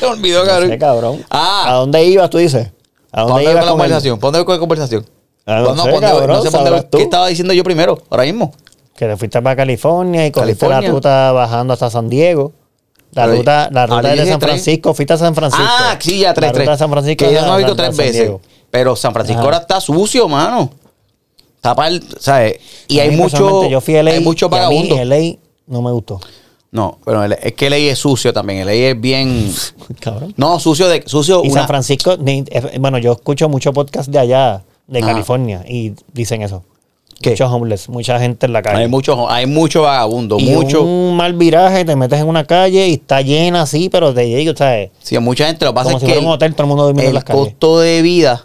Se 0.07 0.13
olvidó, 0.13 0.41
No 0.45 0.51
cabrón. 0.51 0.69
sé, 0.71 0.79
cabrón. 0.79 1.25
¿A 1.31 1.65
Ah, 1.71 1.73
dónde 1.75 2.05
ibas, 2.05 2.31
tú 2.31 2.39
dices? 2.39 2.69
¿A 3.13 3.17
¿para 3.17 3.27
dónde 3.27 3.43
ibas 3.45 3.55
con 3.55 3.55
la 3.55 3.61
con 3.61 3.67
el- 3.67 3.71
conversación? 3.73 4.19
¿Para 4.21 4.31
dónde 4.33 4.45
con 4.47 4.55
la 4.55 4.61
conversación? 4.61 5.07
Ah, 5.47 5.61
no 5.61 5.75
no 5.75 6.43
sé. 6.43 6.87
¿Qué 6.93 7.03
estaba 7.03 7.27
diciendo 7.29 7.53
yo 7.55 7.65
primero? 7.65 7.99
Ahora 8.11 8.25
mismo. 8.25 8.53
Que 8.97 9.07
te 9.07 9.17
fuiste 9.17 9.41
para 9.43 9.57
California 9.57 10.27
y 10.27 10.31
cogiste 10.31 10.59
California. 10.67 10.89
la 10.89 10.95
ruta 10.95 11.33
bajando 11.33 11.73
hasta 11.73 11.91
San 11.91 12.09
Diego. 12.09 12.53
La 13.13 13.25
Pero- 13.25 13.37
ruta, 13.39 13.69
la 13.73 13.87
ruta 13.87 14.09
de 14.15 14.27
San. 14.27 14.41
Francisco, 14.41 14.95
fuiste 14.95 15.15
a 15.15 15.19
San 15.19 15.35
Francisco. 15.35 15.65
Ah, 15.67 15.97
sí, 16.01 16.21
ya 16.21 16.33
tres, 16.33 16.49
La 16.49 16.53
tres. 16.53 16.65
ruta 16.67 16.73
de 16.73 16.79
San 16.79 16.91
Francisco. 16.91 17.25
Que 17.27 17.33
ya 17.33 17.43
a- 17.43 17.47
no 17.47 17.55
he 17.55 17.59
visto 17.59 17.77
tres 17.77 17.97
veces. 17.97 18.31
Pero 18.71 18.97
San 18.97 19.13
Francisco 19.13 19.41
Ajá. 19.41 19.45
ahora 19.47 19.59
está 19.59 19.81
sucio, 19.81 20.29
mano. 20.29 20.71
Está 21.57 21.75
para 21.75 21.95
¿sabes? 22.19 22.57
Y 22.89 23.01
A 23.01 23.03
hay 23.05 23.11
mucho, 23.11 23.69
Yo 23.69 23.81
fui 23.81 23.97
a 23.97 24.01
LA, 24.03 24.13
hay 24.13 24.21
mucho 24.21 24.49
vagabundo. 24.49 24.97
LA 24.97 25.37
no 25.67 25.83
me 25.83 25.91
gustó. 25.93 26.21
No, 26.73 26.99
pero 27.05 27.23
el- 27.23 27.33
es 27.35 27.53
que 27.53 27.69
LA 27.71 27.77
es 27.77 27.99
sucio 27.99 28.33
también. 28.33 28.65
LA 28.67 28.73
es 28.73 29.01
bien. 29.01 29.53
Cabrón. 30.01 30.35
No, 30.37 30.59
sucio 30.59 30.89
de. 30.89 31.03
Sucio 31.07 31.43
Y 31.45 31.49
una- 31.49 31.61
San 31.61 31.69
Francisco, 31.69 32.17
eh, 32.27 32.45
bueno, 32.81 32.99
yo 32.99 33.13
escucho 33.13 33.49
muchos 33.49 33.73
podcasts 33.75 34.11
de 34.11 34.19
allá, 34.19 34.63
de 34.87 34.99
Ajá. 35.01 35.09
California, 35.13 35.65
y 35.69 35.93
dicen 36.13 36.43
eso. 36.43 36.65
¿Qué? 37.21 37.31
Muchos 37.31 37.53
homeless, 37.53 37.89
mucha 37.89 38.19
gente 38.19 38.47
en 38.47 38.53
la 38.53 38.63
calle. 38.63 38.79
Hay 38.83 38.89
mucho, 38.89 39.31
hay 39.31 39.47
mucho 39.47 39.83
vagabundo, 39.83 40.39
y 40.41 40.45
mucho. 40.47 40.83
un 40.83 41.15
mal 41.17 41.35
viraje, 41.35 41.85
te 41.85 41.95
metes 41.95 42.19
en 42.19 42.27
una 42.27 42.45
calle 42.45 42.89
y 42.89 42.95
está 42.95 43.21
llena 43.21 43.63
así, 43.63 43.89
pero 43.89 44.13
te 44.13 44.29
llega, 44.29 44.57
¿sabes? 44.57 44.91
Sí, 45.01 45.17
mucha 45.21 45.47
gente. 45.47 45.65
Lo 45.65 45.73
pasa 45.73 45.91
Como 45.91 45.99
es 45.99 46.01
si 46.01 46.07
que 46.07 46.13
fuera 46.15 46.21
un 46.27 46.33
el, 46.33 46.35
hotel, 46.35 46.55
todo 46.55 46.63
el 46.65 46.69
mundo 46.69 46.85
durmiendo 46.87 47.03
en 47.05 47.09
el 47.11 47.15
las 47.15 47.25
calles. 47.25 47.45
costo 47.45 47.79
de 47.79 48.03
vida 48.03 48.45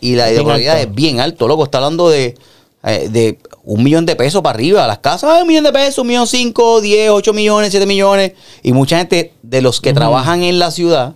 y 0.00 0.14
la 0.14 0.26
alto. 0.26 0.54
es 0.54 0.94
bien 0.94 1.18
alto, 1.18 1.48
loco. 1.48 1.64
Está 1.64 1.78
hablando 1.78 2.10
de, 2.10 2.36
eh, 2.84 3.08
de 3.10 3.38
un 3.64 3.82
millón 3.84 4.06
de 4.06 4.16
pesos 4.16 4.42
para 4.42 4.54
arriba. 4.56 4.86
Las 4.86 4.98
casas, 4.98 5.30
ah, 5.32 5.42
un 5.42 5.48
millón 5.48 5.64
de 5.64 5.72
pesos, 5.72 5.98
un 5.98 6.08
millón 6.08 6.26
cinco, 6.26 6.80
diez, 6.80 7.10
ocho 7.10 7.32
millones, 7.32 7.70
siete 7.70 7.86
millones. 7.86 8.32
Y 8.62 8.72
mucha 8.72 8.98
gente 8.98 9.32
de 9.42 9.62
los 9.62 9.80
que 9.80 9.92
trabajan 9.92 10.42
en 10.42 10.58
la 10.58 10.70
ciudad 10.70 11.14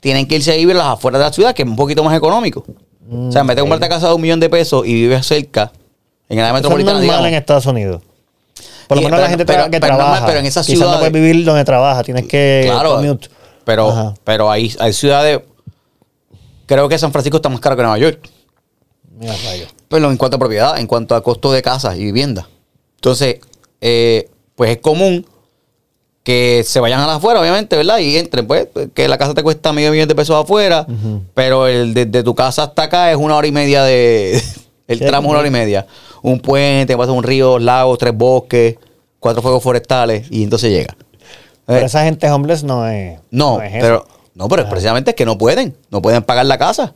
tienen 0.00 0.26
que 0.28 0.36
irse 0.36 0.52
a 0.52 0.56
vivir 0.56 0.76
a 0.76 0.78
las 0.78 0.86
afueras 0.88 1.18
de 1.20 1.24
la 1.26 1.32
ciudad, 1.32 1.54
que 1.54 1.62
es 1.62 1.68
un 1.68 1.76
poquito 1.76 2.04
más 2.04 2.16
económico. 2.16 2.64
o 3.10 3.32
sea, 3.32 3.40
en 3.40 3.46
vez 3.46 3.56
de 3.56 3.62
comprarte 3.62 3.88
casa 3.88 4.08
de 4.08 4.14
un 4.14 4.20
millón 4.20 4.38
de 4.38 4.50
pesos 4.50 4.86
y 4.86 4.92
vives 4.92 5.26
cerca, 5.26 5.72
en 6.28 6.38
el 6.38 6.44
área 6.44 6.48
Eso 6.50 6.56
es 6.58 6.62
metropolitana, 6.62 6.92
normal 6.98 7.02
digamos. 7.04 7.28
en 7.28 7.34
Estados 7.34 7.66
Unidos. 7.66 8.02
Por 8.86 8.96
lo 8.98 9.02
menos 9.02 9.16
pero- 9.16 9.22
la 9.22 9.28
gente 9.30 9.46
pero- 9.46 9.64
que 9.70 9.80
pero 9.80 9.92
normal, 9.94 10.06
trabaja. 10.06 10.26
pero 10.26 10.38
en 10.40 10.46
esas 10.46 10.66
Quizás 10.66 10.78
no 10.80 10.84
ciudades- 10.86 11.10
puedes 11.10 11.12
vivir 11.14 11.44
donde 11.44 11.64
trabaja, 11.64 12.02
tienes 12.04 12.26
que 12.26 12.64
Claro, 12.66 12.96
commute. 12.96 13.28
pero, 13.64 13.88
Ajá. 13.90 14.14
pero 14.24 14.50
hay, 14.50 14.74
hay 14.78 14.92
ciudades. 14.92 15.40
Creo 16.66 16.88
que 16.88 16.98
San 16.98 17.12
Francisco 17.12 17.36
está 17.38 17.48
más 17.48 17.60
caro 17.60 17.76
que 17.76 17.82
Nueva 17.82 17.98
York. 17.98 18.28
Mira, 19.18 19.34
rayos. 19.44 19.74
Pero 19.88 20.10
en 20.10 20.16
cuanto 20.16 20.36
a 20.36 20.38
propiedad, 20.40 20.78
en 20.78 20.86
cuanto 20.86 21.14
a 21.14 21.22
costo 21.22 21.50
de 21.52 21.62
casas 21.62 21.96
y 21.96 22.04
vivienda. 22.04 22.48
Entonces, 22.96 23.36
eh, 23.80 24.28
pues 24.54 24.70
es 24.70 24.78
común 24.78 25.26
que 26.22 26.62
se 26.66 26.78
vayan 26.80 27.00
a 27.00 27.06
las 27.06 27.16
afuera, 27.16 27.40
obviamente, 27.40 27.74
¿verdad? 27.76 27.98
Y 27.98 28.16
entren, 28.18 28.46
pues, 28.46 28.68
que 28.92 29.08
la 29.08 29.16
casa 29.16 29.32
te 29.34 29.42
cuesta 29.42 29.72
medio 29.72 29.90
millón 29.90 30.08
de 30.08 30.14
pesos 30.14 30.36
afuera, 30.36 30.86
pero 31.32 31.66
el 31.66 31.94
desde 31.94 32.22
tu 32.22 32.34
casa 32.34 32.64
hasta 32.64 32.82
acá 32.82 33.10
es 33.10 33.16
una 33.16 33.36
hora 33.36 33.46
y 33.46 33.52
media 33.52 33.82
de. 33.84 34.42
El 34.88 35.00
tramo 35.00 35.28
es 35.28 35.30
una 35.30 35.38
hora 35.40 35.48
y 35.48 35.50
media. 35.50 35.86
Un 36.22 36.40
puente, 36.40 36.96
pasa 36.96 37.12
un 37.12 37.22
río, 37.22 37.58
lagos, 37.58 37.98
tres 37.98 38.14
bosques, 38.16 38.76
cuatro 39.20 39.42
fuegos 39.42 39.62
forestales, 39.62 40.26
y 40.30 40.42
entonces 40.42 40.70
llega. 40.70 40.96
Pero 41.66 41.80
Eh, 41.80 41.84
esa 41.84 42.04
gente 42.04 42.30
homeless 42.30 42.64
no 42.64 42.86
es. 42.88 43.20
no, 43.30 43.60
es 43.60 43.70
pero, 43.82 44.06
no, 44.34 44.48
pero 44.48 44.66
precisamente 44.68 45.10
es 45.10 45.14
que 45.16 45.26
no 45.26 45.36
pueden. 45.36 45.76
No 45.90 46.00
pueden 46.00 46.22
pagar 46.22 46.46
la 46.46 46.56
casa. 46.56 46.94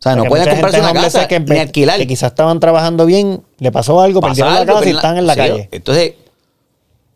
O 0.00 0.02
sea, 0.02 0.16
no 0.16 0.24
pueden 0.24 0.48
comprarse 0.48 0.80
una 0.80 0.94
casa 0.94 1.28
que, 1.28 1.40
ni 1.40 1.58
alquilar. 1.58 1.98
que 1.98 2.06
quizás 2.06 2.30
estaban 2.30 2.58
trabajando 2.58 3.04
bien, 3.04 3.42
le 3.58 3.70
pasó 3.70 4.00
algo, 4.00 4.20
Pasa 4.22 4.30
perdieron 4.46 4.54
la 4.54 4.72
casa 4.72 4.88
y 4.88 4.92
están 4.92 5.18
en 5.18 5.26
la 5.26 5.34
sí, 5.34 5.38
calle. 5.38 5.68
Entonces, 5.72 6.14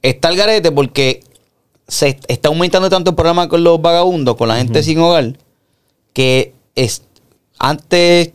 está 0.03 0.29
el 0.29 0.37
garete 0.37 0.71
porque 0.71 1.23
se 1.89 2.09
est- 2.09 2.25
está 2.29 2.49
aumentando 2.49 2.91
tanto 2.91 3.11
el 3.11 3.17
problema 3.17 3.49
con 3.49 3.65
los 3.65 3.81
vagabundos, 3.81 4.37
con 4.37 4.49
la 4.49 4.57
gente 4.57 4.83
sin 4.83 4.99
hogar, 5.01 5.33
que 6.13 6.53
es, 6.75 7.03
antes 7.59 8.33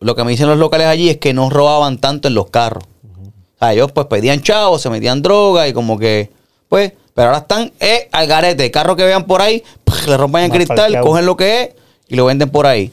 lo 0.00 0.16
que 0.16 0.24
me 0.24 0.32
dicen 0.32 0.48
los 0.48 0.58
locales 0.58 0.88
allí 0.88 1.08
es 1.08 1.18
que 1.18 1.32
no 1.32 1.48
robaban 1.48 1.98
tanto 1.98 2.26
en 2.26 2.34
los 2.34 2.50
carros. 2.50 2.82
O 2.84 3.58
sea, 3.60 3.72
ellos 3.72 3.92
pues 3.92 4.06
pedían 4.08 4.42
chavos, 4.42 4.82
se 4.82 4.90
metían 4.90 5.22
droga 5.22 5.68
y 5.68 5.72
como 5.72 5.96
que, 5.96 6.30
pues, 6.68 6.92
pero 7.14 7.28
ahora 7.28 7.38
están 7.38 7.72
eh, 7.80 8.08
al 8.12 8.26
garete. 8.26 8.68
Carro 8.72 8.96
que 8.96 9.04
vean 9.04 9.24
por 9.26 9.40
ahí, 9.40 9.62
le 10.08 10.16
rompen 10.16 10.42
el 10.44 10.50
cristal, 10.50 11.00
cogen 11.00 11.24
lo 11.24 11.36
que 11.36 11.62
es 11.62 11.68
y 12.08 12.16
lo 12.16 12.24
venden 12.26 12.50
por 12.50 12.66
ahí. 12.66 12.92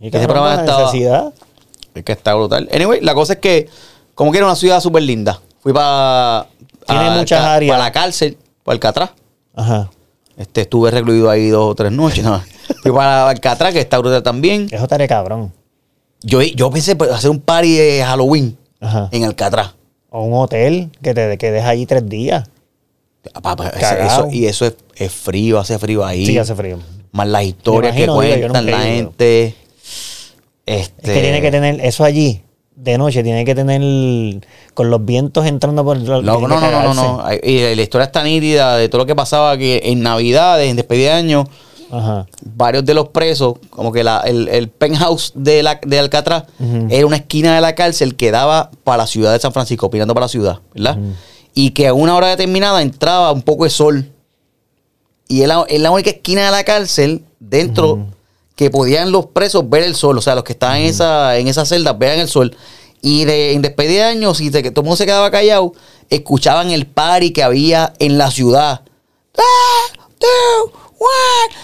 Y 0.00 0.08
Ese 0.08 0.12
cabrón, 0.18 0.26
programa 0.34 0.54
estaba- 0.60 0.80
necesidad. 0.86 1.32
Es 1.94 2.04
que 2.04 2.12
está 2.12 2.34
brutal. 2.34 2.68
Anyway, 2.72 3.00
la 3.00 3.14
cosa 3.14 3.34
es 3.34 3.38
que, 3.40 3.68
como 4.14 4.32
que 4.32 4.38
era 4.38 4.46
una 4.46 4.56
ciudad 4.56 4.80
súper 4.80 5.02
linda. 5.02 5.40
Fui 5.60 5.72
para. 5.72 6.46
Tiene 6.86 7.10
muchas 7.10 7.44
áreas. 7.44 7.70
Para 7.72 7.84
la 7.84 7.92
cárcel, 7.92 8.36
para 8.64 8.74
Alcatraz. 8.74 9.10
Ajá. 9.54 9.90
Este, 10.36 10.62
estuve 10.62 10.90
recluido 10.90 11.28
ahí 11.28 11.48
dos 11.48 11.70
o 11.70 11.74
tres 11.74 11.92
noches. 11.92 12.24
no. 12.24 12.42
Fui 12.82 12.92
para 12.92 13.28
Alcatraz, 13.28 13.72
que 13.72 13.80
está 13.80 13.98
brutal 13.98 14.22
también. 14.22 14.68
Eso 14.70 14.84
estaría 14.84 15.06
cabrón. 15.08 15.52
Yo, 16.22 16.40
yo 16.42 16.70
pensé 16.70 16.96
pues, 16.96 17.10
hacer 17.10 17.30
un 17.30 17.40
party 17.40 17.76
de 17.76 18.04
Halloween 18.04 18.56
Ajá. 18.80 19.08
en 19.12 19.24
Alcatraz. 19.24 19.74
O 20.10 20.22
un 20.22 20.34
hotel 20.34 20.90
que 21.02 21.12
te 21.14 21.36
quedes 21.38 21.64
allí 21.64 21.86
tres 21.86 22.08
días. 22.08 22.48
Papá, 23.42 23.68
eso- 23.68 24.28
y 24.30 24.46
eso 24.46 24.64
es, 24.66 24.74
es 24.96 25.12
frío, 25.12 25.58
hace 25.58 25.78
frío 25.78 26.04
ahí. 26.04 26.24
Sí, 26.24 26.38
hace 26.38 26.54
frío. 26.54 26.78
Más 27.12 27.26
las 27.28 27.44
historias 27.44 27.94
imagino, 27.94 28.18
que 28.20 28.38
cuentan 28.40 28.66
la 28.66 28.78
gente. 28.80 29.54
Este, 30.70 31.10
Es 31.10 31.16
que 31.16 31.20
tiene 31.22 31.40
que 31.40 31.50
tener 31.50 31.80
eso 31.80 32.04
allí, 32.04 32.42
de 32.76 32.96
noche, 32.96 33.22
tiene 33.22 33.44
que 33.44 33.54
tener 33.54 34.40
con 34.74 34.88
los 34.90 35.04
vientos 35.04 35.44
entrando 35.46 35.84
por 35.84 35.96
el 35.96 36.04
No, 36.04 36.22
no, 36.22 36.48
no, 36.48 36.94
no, 36.94 36.94
no, 36.94 37.24
Y 37.42 37.74
la 37.74 37.82
historia 37.82 38.04
está 38.06 38.22
nítida 38.22 38.76
de 38.76 38.88
todo 38.88 39.00
lo 39.02 39.06
que 39.06 39.14
pasaba 39.16 39.58
que 39.58 39.82
en 39.84 40.00
Navidades, 40.02 40.70
en 40.70 40.76
despedida 40.76 41.10
de 41.14 41.18
año, 41.18 41.44
Ajá. 41.90 42.26
varios 42.54 42.84
de 42.84 42.94
los 42.94 43.08
presos, 43.08 43.54
como 43.68 43.90
que 43.92 44.04
la- 44.04 44.20
el, 44.20 44.46
el 44.48 44.68
penthouse 44.68 45.32
de, 45.34 45.62
la, 45.64 45.80
de 45.84 45.98
Alcatraz 45.98 46.44
era 46.88 47.04
una 47.06 47.16
esquina 47.16 47.54
de 47.56 47.60
la 47.60 47.74
cárcel 47.74 48.14
que 48.14 48.30
daba 48.30 48.70
para 48.84 48.98
la 48.98 49.06
ciudad 49.08 49.32
de 49.32 49.40
San 49.40 49.52
Francisco, 49.52 49.86
opinando 49.86 50.14
para 50.14 50.24
la 50.26 50.28
ciudad, 50.28 50.60
¿verdad? 50.72 50.96
Y 51.52 51.70
que 51.70 51.88
a 51.88 51.94
una 51.94 52.14
hora 52.14 52.28
determinada 52.28 52.80
entraba 52.80 53.32
un 53.32 53.42
poco 53.42 53.64
de 53.64 53.70
sol. 53.70 54.08
Y 55.26 55.42
es 55.42 55.48
la, 55.48 55.64
es 55.68 55.80
la 55.80 55.90
única 55.90 56.10
esquina 56.10 56.44
de 56.44 56.50
la 56.52 56.62
cárcel 56.64 57.24
dentro 57.40 58.06
que 58.60 58.68
podían 58.70 59.10
los 59.10 59.24
presos 59.24 59.70
ver 59.70 59.84
el 59.84 59.94
sol. 59.96 60.18
O 60.18 60.20
sea, 60.20 60.34
los 60.34 60.44
que 60.44 60.52
estaban 60.52 60.76
en 60.76 60.84
esa 60.84 61.38
en 61.38 61.48
esa 61.48 61.64
celda 61.64 61.94
vean 61.94 62.18
el 62.18 62.28
sol. 62.28 62.54
Y 63.00 63.24
de, 63.24 63.54
en 63.54 63.62
despedida 63.62 64.04
de 64.04 64.10
años, 64.10 64.42
y 64.42 64.50
de 64.50 64.62
que 64.62 64.70
todo 64.70 64.82
el 64.82 64.84
mundo 64.84 64.98
se 64.98 65.06
quedaba 65.06 65.30
callado, 65.30 65.72
escuchaban 66.10 66.70
el 66.70 66.86
party 66.86 67.32
que 67.32 67.42
había 67.42 67.94
en 67.98 68.18
la 68.18 68.30
ciudad. 68.30 68.82
Two, 69.32 70.72
one, 70.98 71.54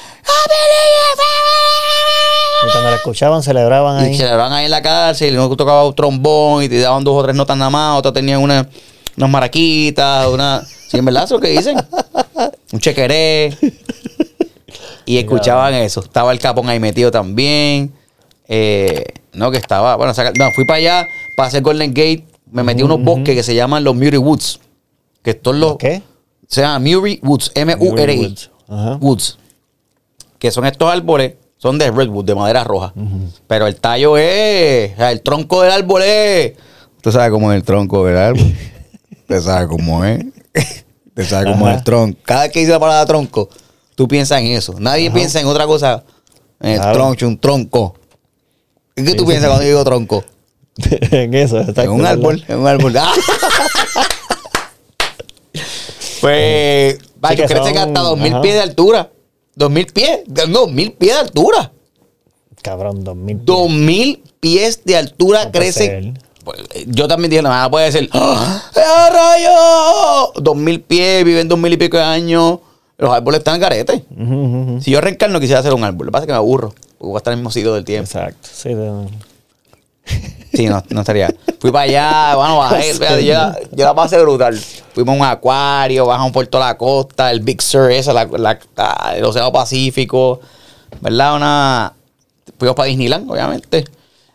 Y 2.66 2.70
cuando 2.72 2.88
la 2.88 2.96
escuchaban, 2.96 3.42
celebraban 3.42 4.02
y 4.02 4.08
ahí. 4.08 4.16
celebraban 4.16 4.54
ahí 4.54 4.64
en 4.64 4.70
la 4.70 4.80
cárcel, 4.80 5.34
y 5.34 5.36
uno 5.36 5.54
tocaba 5.54 5.86
un 5.86 5.94
trombón 5.94 6.62
y 6.62 6.70
te 6.70 6.80
daban 6.80 7.04
dos 7.04 7.14
o 7.14 7.22
tres 7.22 7.36
notas 7.36 7.58
nada 7.58 7.68
más, 7.68 7.98
otros 7.98 8.14
tenían 8.14 8.40
una, 8.40 8.66
unas 9.18 9.30
maraquitas, 9.30 10.28
una... 10.28 10.66
Sí, 10.88 10.96
en 10.96 11.04
verdad, 11.04 11.24
eso 11.24 11.34
es 11.34 11.40
lo 11.42 11.46
que 11.46 11.50
dicen. 11.50 11.76
Un 12.72 12.80
chequeré. 12.80 13.54
Y 15.04 15.18
escuchaban 15.18 15.74
eso. 15.74 16.00
Estaba 16.00 16.32
el 16.32 16.38
capón 16.38 16.68
ahí 16.68 16.80
metido 16.80 17.10
también. 17.10 17.92
Eh, 18.48 19.04
no, 19.32 19.50
que 19.50 19.58
estaba... 19.58 19.96
Bueno, 19.96 20.14
saca- 20.14 20.32
no, 20.38 20.50
fui 20.52 20.64
para 20.64 20.78
allá 20.78 21.08
para 21.36 21.48
hacer 21.48 21.62
Golden 21.62 21.90
Gate. 21.92 22.24
Me 22.50 22.62
metí 22.62 22.82
a 22.82 22.84
unos 22.84 23.02
bosques 23.02 23.34
que 23.34 23.42
se 23.42 23.54
llaman 23.54 23.84
los 23.84 23.94
Murie 23.94 24.18
Woods. 24.18 24.60
Que 25.22 25.30
estos 25.30 25.54
los... 25.56 25.76
¿Qué? 25.76 26.02
Se 26.46 26.60
llama 26.60 26.78
Murie 26.78 27.18
Woods. 27.22 27.50
M-U-R-I. 27.54 28.18
Woods. 28.18 28.50
Woods. 29.00 29.38
Que 30.38 30.50
son 30.50 30.64
estos 30.66 30.92
árboles, 30.92 31.34
son 31.56 31.78
de 31.78 31.90
redwood, 31.90 32.24
de 32.24 32.34
madera 32.34 32.62
roja. 32.62 32.92
Pero 33.46 33.66
el 33.66 33.76
tallo 33.76 34.16
es, 34.18 34.92
o 34.92 34.96
sea, 34.96 35.10
el 35.10 35.22
tronco 35.22 35.62
del 35.62 35.72
árbol 35.72 36.02
es. 36.02 36.52
Usted 36.96 37.10
sabe 37.10 37.30
cómo 37.30 37.50
es 37.52 37.56
el 37.56 37.64
tronco 37.64 38.04
del 38.04 38.16
árbol. 38.18 38.54
Usted 39.10 39.40
sabe 39.40 39.66
cómo 39.66 40.04
es. 40.04 40.24
Usted 41.06 41.24
sabe 41.24 41.50
cómo 41.50 41.68
es 41.68 41.78
el 41.78 41.84
tronco. 41.84 42.18
Cada 42.24 42.42
vez 42.42 42.52
que 42.52 42.60
dice 42.60 42.72
la 42.72 42.78
palabra 42.78 43.06
tronco, 43.06 43.48
tú 43.96 44.06
piensas 44.06 44.40
en 44.40 44.46
eso. 44.46 44.76
Nadie 44.78 45.10
piensa 45.10 45.40
en 45.40 45.46
otra 45.48 45.66
cosa. 45.66 46.04
En 46.60 46.70
el 46.70 46.78
Claro. 46.78 46.94
troncho, 46.94 47.26
un 47.26 47.38
tronco. 47.38 47.96
¿Y 48.94 49.04
¿Qué 49.04 49.14
tú 49.14 49.24
Sí, 49.24 49.30
piensas 49.30 49.42
sí. 49.44 49.48
cuando 49.48 49.64
digo 49.64 49.84
tronco? 49.84 50.24
en 51.10 51.34
eso. 51.34 51.58
exacto, 51.58 51.82
En 51.82 51.90
un 51.90 52.06
árbol, 52.06 52.44
en 52.46 52.58
un 52.60 52.66
árbol. 52.68 52.96
¡Ah! 52.96 53.12
Pues, 56.20 56.98
vaya, 57.20 57.36
que 57.46 57.54
crecen 57.54 57.74
son- 57.74 57.88
hasta 57.88 58.00
2000 58.00 58.32
ajá. 58.32 58.42
pies 58.42 58.54
de 58.54 58.60
altura. 58.62 59.10
2000 59.54 59.86
pies, 59.86 60.20
2000 60.26 60.92
pies 60.92 61.12
de 61.14 61.20
altura. 61.20 61.72
Cabrón, 62.62 63.04
2000. 63.04 63.44
2000 63.44 64.22
pies 64.40 64.80
de 64.84 64.96
altura 64.96 65.44
No 65.44 65.52
crece. 65.52 65.86
ser. 65.86 66.12
Pues, 66.44 66.60
eh, 66.74 66.84
yo 66.88 67.06
también 67.06 67.30
dije, 67.30 67.42
nada 67.42 67.70
puede 67.70 67.90
ser. 67.92 68.08
¡Ah, 68.12 68.62
¡Ah, 68.76 69.10
rayo! 69.12 70.32
2000 70.42 70.80
pies, 70.82 71.24
viven 71.24 71.48
2000 71.48 71.72
y 71.72 71.76
pico 71.76 71.96
de 71.96 72.02
años. 72.02 72.58
Los 72.98 73.10
árboles 73.12 73.38
están 73.38 73.60
en 73.62 74.02
ujú. 74.18 74.80
Si 74.80 74.90
yo 74.90 75.00
reencarno, 75.00 75.38
quisiera 75.38 75.60
hacer 75.60 75.74
un 75.74 75.84
árbol. 75.84 76.06
Lo 76.06 76.10
que 76.10 76.12
pasa 76.12 76.22
es 76.24 76.26
que 76.26 76.32
me 76.32 76.38
aburro. 76.38 76.70
Porque 76.98 77.08
voy 77.10 77.14
a 77.16 77.18
estar 77.18 77.32
en 77.32 77.38
el 77.38 77.42
mismo 77.42 77.50
sitio 77.50 77.74
del 77.74 77.84
tiempo. 77.84 78.04
Exacto. 78.06 78.48
Sí, 78.50 78.72
de- 78.74 79.08
Sí, 80.54 80.66
no, 80.68 80.82
no 80.88 81.00
estaría. 81.00 81.34
Fui 81.58 81.70
para 81.70 81.82
allá, 81.84 82.34
bueno, 82.36 82.58
bajé, 82.58 82.92
yo, 83.24 83.32
la- 83.34 83.58
yo 83.72 83.84
la 83.84 83.94
pasé 83.94 84.18
brutal. 84.22 84.58
Fuimos 84.94 85.14
a 85.14 85.18
un 85.18 85.24
acuario, 85.24 86.06
bajamos 86.06 86.32
por 86.32 86.46
toda 86.46 86.68
la 86.68 86.78
costa, 86.78 87.30
el 87.30 87.40
Big 87.40 87.60
Sur, 87.60 87.90
esa, 87.90 88.12
la, 88.14 88.24
la- 88.24 88.58
el 89.14 89.24
Océano 89.24 89.52
Pacífico, 89.52 90.40
¿verdad? 91.02 91.36
Una. 91.36 91.92
Fuimos 92.58 92.74
para 92.76 92.86
Disneyland, 92.88 93.30
obviamente. 93.30 93.84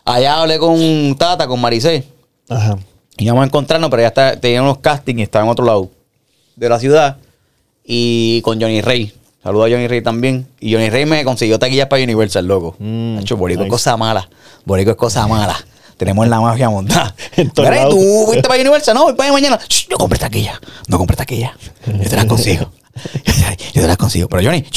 Allá 0.06 0.42
hablé 0.42 0.60
con 0.60 1.16
Tata, 1.18 1.48
con 1.48 1.60
Maricé. 1.60 2.04
Ajá. 2.50 2.78
Íbamos 3.18 3.42
a 3.44 3.46
encontrarnos, 3.46 3.90
pero 3.90 4.02
ya 4.04 4.10
está, 4.10 4.40
tenía 4.40 4.62
unos 4.62 4.78
castings 4.80 5.20
y 5.20 5.24
estaba 5.24 5.46
en 5.46 5.52
otro 5.52 5.66
lado 5.66 5.90
de 6.56 6.70
la 6.70 6.80
ciudad. 6.80 7.18
Y 7.94 8.42
con 8.44 8.62
Johnny 8.62 8.80
Rey. 8.80 9.12
Saludo 9.44 9.66
a 9.66 9.70
Johnny 9.70 9.86
Rey 9.90 10.02
también. 10.02 10.48
Y 10.62 10.72
Johnny 10.72 10.90
Rey 10.90 11.06
me 11.06 11.26
consiguió 11.26 11.60
taquillas 11.60 11.88
para 11.88 12.02
Universal, 12.02 12.48
loco. 12.48 12.74
Mm, 12.80 13.18
Hacho, 13.18 13.36
Borico 13.36 13.64
es 13.64 13.70
cosa 13.70 13.98
mala. 13.98 14.30
Borico 14.64 14.92
es 14.92 14.96
cosa 14.96 15.28
mala. 15.28 15.58
Tenemos 15.98 16.26
la 16.30 16.40
mafia 16.40 16.70
montada. 16.70 17.14
Mira, 17.36 17.52
¿y 17.54 17.80
lados. 17.80 17.94
tú 17.94 18.24
fuiste 18.28 18.48
para 18.48 18.62
Universal? 18.62 18.96
No, 18.96 19.04
voy 19.04 19.14
para 19.14 19.34
mañana. 19.34 19.60
Shh, 19.68 19.90
no 19.90 19.98
compré 19.98 20.18
taquilla. 20.18 20.58
No 20.88 20.98
compré 20.98 21.18
taquilla. 21.18 21.54
Yo 21.86 22.10
te 22.10 22.16
las 22.16 22.24
consigo. 22.28 22.72
Yo 23.26 23.34
te, 23.58 23.58
yo 23.74 23.82
te 23.82 23.88
las 23.88 23.98
consigo. 23.98 24.30
Pero 24.30 24.42
Johnny, 24.42 24.62
yo 24.64 24.72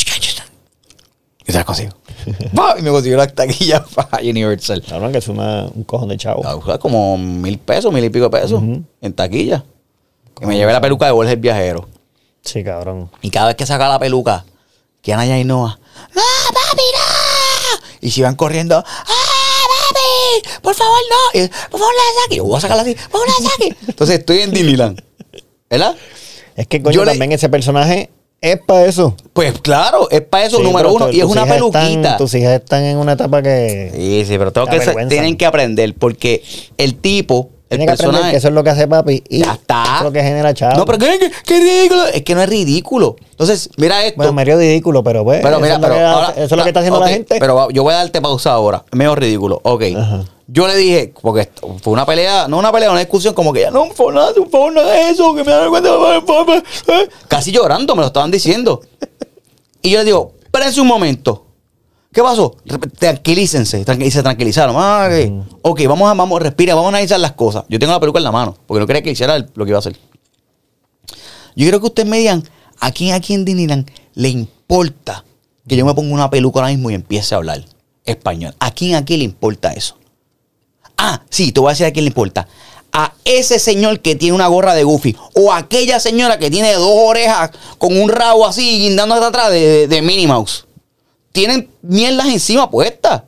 te 1.47 1.53
las 1.53 1.65
consigo. 1.65 1.93
Y 2.79 2.83
me 2.83 2.91
consiguió 2.91 3.17
las 3.17 3.33
taquillas 3.33 3.83
para 3.95 4.25
Universal. 4.25 4.83
Cabrón, 4.89 5.13
que 5.13 5.19
es 5.19 5.29
una, 5.29 5.67
un 5.73 5.85
cojón 5.85 6.09
de 6.09 6.17
chavo. 6.17 6.43
Fue 6.63 6.81
como 6.81 7.17
mil 7.17 7.59
pesos, 7.59 7.93
mil 7.93 8.03
y 8.03 8.11
pico 8.11 8.29
de 8.29 8.41
pesos 8.41 8.61
en 9.01 9.13
taquilla. 9.13 9.63
Y 10.41 10.47
me 10.47 10.57
llevé 10.57 10.73
la 10.73 10.81
peluca 10.81 11.07
de 11.07 11.13
Borges 11.13 11.41
viajero. 11.41 11.94
Sí, 12.45 12.63
cabrón. 12.63 13.11
Y 13.23 13.31
cada 13.31 13.47
vez 13.49 13.57
que 13.57 13.67
saca 13.67 13.89
la 13.89 13.99
peluca, 13.99 14.45
Kiana 15.01 15.27
y 15.39 15.45
Noah, 15.45 15.79
¡No, 16.15 16.23
papi, 16.49 16.83
no! 16.83 17.87
Y 18.01 18.11
se 18.11 18.21
iban 18.21 18.37
corriendo, 18.37 18.77
¡Ah, 18.77 18.85
papi! 18.85 20.49
¡Por 20.63 20.75
favor, 20.75 20.99
no! 21.11 21.41
Y, 21.41 21.49
por 21.49 21.81
favor, 21.81 21.95
la 21.95 22.23
saque. 22.23 22.37
Yo 22.37 22.45
voy 22.45 22.57
a 22.57 22.61
sacarla 22.61 22.83
así, 22.83 22.95
por 23.11 23.21
favor, 23.23 23.29
la 23.29 23.51
saque. 23.51 23.77
Entonces 23.89 24.19
estoy 24.19 24.41
en 24.41 24.51
Disneyland. 24.53 25.03
¿Verdad? 25.71 25.97
Es 26.57 26.67
que, 26.67 26.83
coño, 26.83 26.95
Yo 26.95 27.05
le- 27.05 27.13
también 27.13 27.33
ese 27.33 27.49
personaje 27.49 28.11
es 28.41 28.61
para 28.61 28.85
eso. 28.85 29.17
Pues 29.33 29.59
claro, 29.61 30.09
es 30.11 30.21
para 30.21 30.45
eso, 30.45 30.59
Sí, 30.59 30.63
número 30.63 30.93
uno. 30.93 31.07
tu- 31.07 31.13
Y 31.13 31.21
es 31.21 31.25
una 31.25 31.43
están- 31.43 31.57
peluquita. 31.57 32.17
tus 32.19 32.35
hijas 32.35 32.53
están 32.61 32.85
en 32.85 32.99
una 32.99 33.13
etapa 33.13 33.43
que. 33.43 33.91
Sí, 33.95 34.25
sí, 34.27 34.39
pero 34.39 34.53
tengo 34.53 34.67
que, 34.67 34.79
tienen 35.09 35.37
que 35.37 35.47
aprender 35.47 35.95
porque 35.95 36.45
el 36.77 36.97
tipo, 36.97 37.51
Tiene 37.69 37.87
que 37.87 37.93
aprender 37.93 38.31
que 38.31 38.37
eso 38.37 38.49
es 38.49 38.55
lo 38.55 38.63
que 38.63 38.71
hace 38.71 38.87
papi. 38.87 39.25
Y 39.29 39.39
Ya 39.41 39.53
está. 39.55 39.83
Eso 39.85 39.95
es 39.97 40.03
lo 40.03 40.13
que 40.13 40.23
genera 40.23 40.55
chavo. 40.55 40.77
No, 40.77 40.85
pero 40.85 40.99
qué, 40.99 41.19
qué- 41.19 41.31
qué 41.45 41.59
ridículo. 41.61 42.07
Es 42.07 42.23
que 42.23 42.35
no 42.35 42.43
es 42.43 42.49
ridículo. 42.49 43.17
Entonces, 43.31 43.71
mira 43.79 44.05
esto. 44.05 44.17
Bueno, 44.19 44.33
medio 44.33 44.57
ridículo, 44.59 45.03
pero 45.03 45.25
pues. 45.25 45.41
pero 45.43 45.57
eso, 45.57 45.61
mira, 45.63 45.75
es 45.75 45.81
lo 45.81 45.87
pero 45.87 45.95
que, 45.99 46.05
ahora- 46.05 46.31
eso 46.31 46.43
es 46.45 46.51
lo 46.53 46.63
que 46.63 46.69
está 46.71 46.81
haciendo 46.81 47.01
la 47.01 47.09
gente. 47.09 47.37
Pero 47.41 47.71
yo 47.71 47.83
voy 47.83 47.95
a 47.95 47.97
darte 47.99 48.21
pausa 48.21 48.53
ahora. 48.53 48.85
Es 48.91 48.97
medio 48.97 49.15
ridículo. 49.15 49.61
Ok. 49.65 49.83
Ajá. 49.97 50.25
Yo 50.47 50.69
le 50.69 50.77
dije, 50.77 51.15
porque 51.23 51.49
fue 51.83 51.93
una 51.95 52.05
pelea, 52.05 52.47
no 52.49 52.59
una 52.59 52.71
pelea, 52.71 52.91
una 52.91 53.01
discusión, 53.01 53.33
como 53.33 53.51
que 53.53 53.63
ya 53.63 53.71
no, 53.71 53.89
por 53.89 54.13
nada, 54.13 54.33
por 54.35 54.51
favor, 54.51 54.79
hagas 54.79 55.13
eso, 55.13 55.35
que 55.35 55.43
me 55.43 55.51
da 55.51 55.61
vergüenza. 55.61 55.91
por 55.91 56.23
favor, 56.27 56.63
eh". 56.89 57.09
Casi 57.29 57.51
llorando, 57.51 57.97
me 57.97 58.03
lo 58.03 58.09
estaban 58.09 58.31
diciendo. 58.31 58.83
Y 59.81 59.91
yo 59.91 59.99
le 60.01 60.05
digo, 60.05 60.35
espérense 60.45 60.81
un 60.83 60.87
momento. 60.87 61.47
¿Qué 62.15 62.23
pasó? 62.23 62.57
Tranquilícense. 62.99 63.85
tranqui- 63.85 64.07
y 64.07 64.11
se 64.11 64.23
tranquilizaron. 64.23 64.77
Ah, 64.79 65.09
ok. 65.11 65.47
Ok, 65.63 65.81
vamos 65.89 66.09
a, 66.09 66.15
vamos, 66.15 66.41
respira, 66.41 66.75
vamos 66.75 66.87
a 66.87 66.97
analizar 66.97 67.19
las 67.19 67.33
cosas. 67.33 67.65
Yo 67.69 67.79
tengo 67.81 67.93
la 67.93 67.99
peluca 68.01 68.19
en 68.21 68.25
la 68.25 68.31
mano, 68.33 68.57
porque 68.67 68.81
no 68.81 68.87
quería 68.87 69.03
que 69.03 69.11
hiciera 69.11 69.39
lo 69.39 69.65
que 69.65 69.71
iba 69.71 69.79
a 69.79 69.81
hacer. 69.81 69.97
Yo 71.57 71.65
quiero 71.65 71.81
que 71.81 71.87
ustedes 71.87 72.09
me 72.09 72.19
digan, 72.19 72.49
¿a 72.81 72.93
quién 72.93 73.15
aquí 73.15 73.35
en 73.35 73.45
Disneyland 73.45 73.91
le 74.15 74.29
importa 74.29 75.25
que 75.67 75.77
yo 75.77 75.85
me 75.85 75.95
ponga 75.95 76.15
una 76.15 76.31
peluca 76.31 76.61
ahora 76.61 76.71
mismo 76.71 76.91
y 76.91 76.95
empiece 76.95 77.35
a 77.35 77.39
hablar 77.39 77.65
español? 78.05 78.55
¿A 78.61 78.71
quién 78.71 78.95
aquí 78.95 79.17
le 79.17 79.25
importa 79.25 79.73
eso? 79.73 79.97
Ah, 80.97 81.21
sí, 81.31 81.51
te 81.51 81.59
voy 81.61 81.71
a 81.71 81.73
decir 81.73 81.87
a 81.87 81.93
quién 81.93 82.05
le 82.05 82.11
importa. 82.11 82.47
A 82.93 83.13
ese 83.25 83.59
señor 83.59 83.99
que 84.01 84.15
tiene 84.15 84.37
una 84.37 84.47
gorra 84.47 84.75
de 84.75 84.85
Goofy. 84.85 85.17
O 85.35 85.53
a 85.53 85.57
aquella 85.59 85.99
señora 85.99 86.39
que 86.39 86.49
tiene 86.49 86.73
dos 86.75 86.93
orejas 86.95 87.51
con 87.79 87.97
un 88.01 88.09
rabo 88.09 88.47
así 88.47 88.79
guindando 88.79 89.17
hasta 89.17 89.27
atrás 89.27 89.51
de, 89.51 89.61
de, 89.61 89.87
de 89.89 90.03
Minnie 90.03 90.29
Mouse. 90.29 90.67
Tienen 91.35 91.69
mierdas 91.83 92.29
encima 92.29 92.71
puestas. 92.71 93.23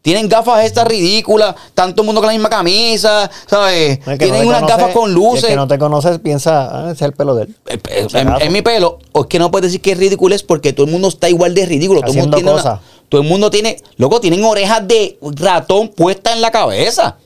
Tienen 0.00 0.28
gafas 0.30 0.64
estas 0.64 0.88
ridículas. 0.88 1.54
Tanto 1.74 2.00
el 2.00 2.06
mundo 2.06 2.22
con 2.22 2.28
la 2.28 2.32
misma 2.32 2.48
camisa. 2.48 3.30
¿Sabes? 3.46 3.98
El 4.06 4.18
que 4.18 4.26
no 4.26 4.32
Tienen 4.32 4.40
te 4.40 4.46
unas 4.46 4.62
conoce- 4.62 4.68
gafas 4.78 4.92
con 4.94 5.12
luces. 5.14 5.44
El 5.44 5.50
que 5.50 5.56
no 5.56 5.68
te 5.68 5.78
conoces 5.78 6.18
piensa, 6.20 6.68
ah, 6.72 6.84
ese 6.86 6.92
es 6.92 7.02
el 7.02 7.12
pelo 7.12 7.34
de 7.34 7.42
él. 7.44 7.56
Eh, 7.66 7.78
eh, 7.90 8.06
en 8.40 8.50
mi 8.52 8.62
pelo, 8.62 8.98
o 9.12 9.20
es 9.22 9.26
que 9.26 9.38
no 9.38 9.50
puedes 9.50 9.68
decir 9.70 9.82
que 9.82 9.92
es 9.92 9.98
ridículo, 9.98 10.34
es 10.34 10.42
porque 10.42 10.72
todo 10.72 10.86
el 10.86 10.92
mundo 10.92 11.08
está 11.08 11.28
igual 11.28 11.54
de 11.54 11.66
ridículo. 11.66 12.00
Todo 12.00 12.12
el, 12.12 12.18
mundo 12.18 12.36
Haciendo 12.38 12.52
tiene 12.54 12.62
una- 12.70 12.76
cosas. 12.80 13.04
todo 13.10 13.20
el 13.20 13.28
mundo 13.28 13.50
tiene, 13.50 13.76
loco, 13.98 14.20
tienen 14.22 14.42
orejas 14.42 14.88
de 14.88 15.18
ratón 15.36 15.88
puestas 15.90 16.32
en 16.34 16.40
la 16.40 16.50
cabeza. 16.50 17.18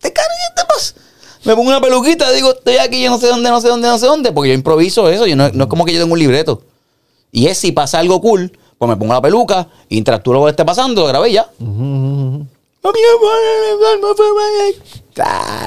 ¿Te 0.00 0.12
cargas 0.12 0.36
te 0.56 0.64
pasa? 0.66 0.94
Me 1.44 1.54
pongo 1.56 1.68
una 1.70 1.80
peluquita, 1.80 2.30
digo, 2.32 2.50
estoy 2.52 2.76
aquí, 2.76 3.02
yo 3.02 3.10
no 3.10 3.18
sé 3.18 3.26
dónde, 3.28 3.48
no 3.48 3.60
sé 3.62 3.68
dónde, 3.68 3.88
no 3.88 3.96
sé 3.98 4.04
dónde, 4.06 4.32
porque 4.32 4.48
yo 4.50 4.54
improviso 4.54 5.08
eso, 5.08 5.26
yo 5.26 5.36
no, 5.36 5.48
no 5.50 5.64
es 5.64 5.70
como 5.70 5.86
que 5.86 5.92
yo 5.94 6.00
tengo 6.00 6.12
un 6.12 6.18
libreto. 6.18 6.62
Y 7.32 7.46
es 7.46 7.56
si 7.58 7.72
pasa 7.72 7.98
algo 7.98 8.20
cool, 8.20 8.58
pues 8.80 8.88
me 8.88 8.96
pongo 8.96 9.12
la 9.12 9.20
peluca, 9.20 9.68
interactúo 9.90 10.32
lo 10.32 10.44
que 10.44 10.50
esté 10.52 10.64
pasando, 10.64 11.02
lo 11.02 11.08
grabé 11.08 11.32
ya. 11.32 11.46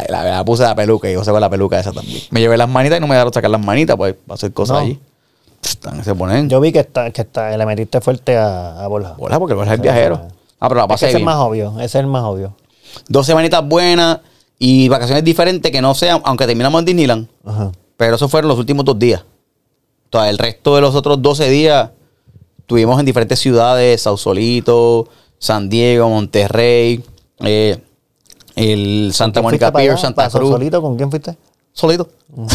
La, 0.09 0.23
la 0.23 0.43
puse 0.43 0.63
la 0.63 0.73
peluca 0.73 1.07
y 1.07 1.13
yo 1.13 1.23
saco 1.23 1.39
la 1.39 1.47
peluca 1.47 1.79
esa 1.79 1.91
también. 1.91 2.21
Me 2.31 2.39
llevé 2.39 2.57
las 2.57 2.67
manitas 2.67 2.97
y 2.97 3.01
no 3.01 3.05
me 3.07 3.13
dejaron 3.13 3.31
sacar 3.31 3.51
las 3.51 3.63
manitas 3.63 3.95
pues, 3.97 4.15
para 4.25 4.33
hacer 4.33 4.51
cosas 4.51 4.77
No. 4.77 4.81
allí. 4.81 4.99
Están, 5.63 6.03
se 6.03 6.15
ponen. 6.15 6.49
Yo 6.49 6.59
vi 6.59 6.71
que 6.71 6.79
está, 6.79 7.11
que 7.11 7.21
está, 7.21 7.55
le 7.55 7.65
metiste 7.67 8.01
fuerte 8.01 8.35
a, 8.35 8.83
a 8.83 8.87
Borja. 8.87 9.13
Bola, 9.13 9.37
porque 9.37 9.53
Borja 9.53 9.75
es 9.75 9.79
viajero. 9.81 10.19
Ah, 10.59 10.67
pero 10.69 10.79
la 10.79 10.81
Es 10.81 10.87
que 10.87 10.93
pasé 10.93 11.07
ese 11.09 11.17
es 11.19 11.23
más 11.23 11.35
obvio, 11.37 11.73
ese 11.75 11.85
es 11.85 11.95
el 11.95 12.07
más 12.07 12.23
obvio. 12.23 12.55
Dos 13.09 13.27
semanitas 13.27 13.63
buenas 13.67 14.21
y 14.57 14.89
vacaciones 14.89 15.23
diferentes 15.23 15.71
que 15.71 15.81
no 15.83 15.93
sean, 15.93 16.19
aunque 16.25 16.47
terminamos 16.47 16.79
en 16.79 16.85
Disneyland. 16.85 17.27
Ajá. 17.45 17.71
Pero 17.95 18.15
esos 18.15 18.31
fueron 18.31 18.49
los 18.49 18.57
últimos 18.57 18.83
dos 18.85 18.97
días. 18.97 19.23
Entonces, 20.05 20.31
el 20.31 20.37
resto 20.39 20.73
de 20.75 20.81
los 20.81 20.95
otros 20.95 21.21
12 21.21 21.47
días 21.49 21.91
estuvimos 22.73 22.99
en 22.99 23.05
diferentes 23.05 23.37
ciudades, 23.37 24.01
Sausalito, 24.01 25.07
San 25.37 25.69
Diego, 25.69 26.09
Monterrey, 26.09 27.03
eh, 27.41 27.77
el 28.55 29.11
Santa 29.13 29.41
¿Quién 29.41 29.43
Mónica 29.43 29.71
Pier? 29.71 29.95
Santa 29.99 30.23
¿Para 30.23 30.29
Cruz. 30.31 30.49
Sausalito? 30.49 30.81
¿Con 30.81 30.97
quién 30.97 31.11
fuiste? 31.11 31.37
Solito. 31.71 32.09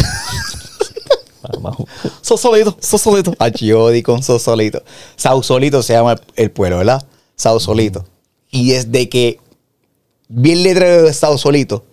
Abajo. 1.43 1.87
Sosolito, 2.21 2.75
Sosolito. 2.81 3.33
Achiodi 3.39 4.03
con 4.03 4.21
Sosolito. 4.21 4.83
Sausolito 5.15 5.81
se 5.81 5.93
llama 5.93 6.11
el, 6.11 6.21
el 6.35 6.51
pueblo, 6.51 6.79
¿verdad? 6.79 7.01
Sausolito. 7.37 8.03
Y 8.51 8.71
desde 8.71 9.07
que 9.07 9.39
vi 10.27 10.51
el 10.51 10.63
letrero 10.63 11.03
de 11.03 11.13
Sausolito, 11.13 11.85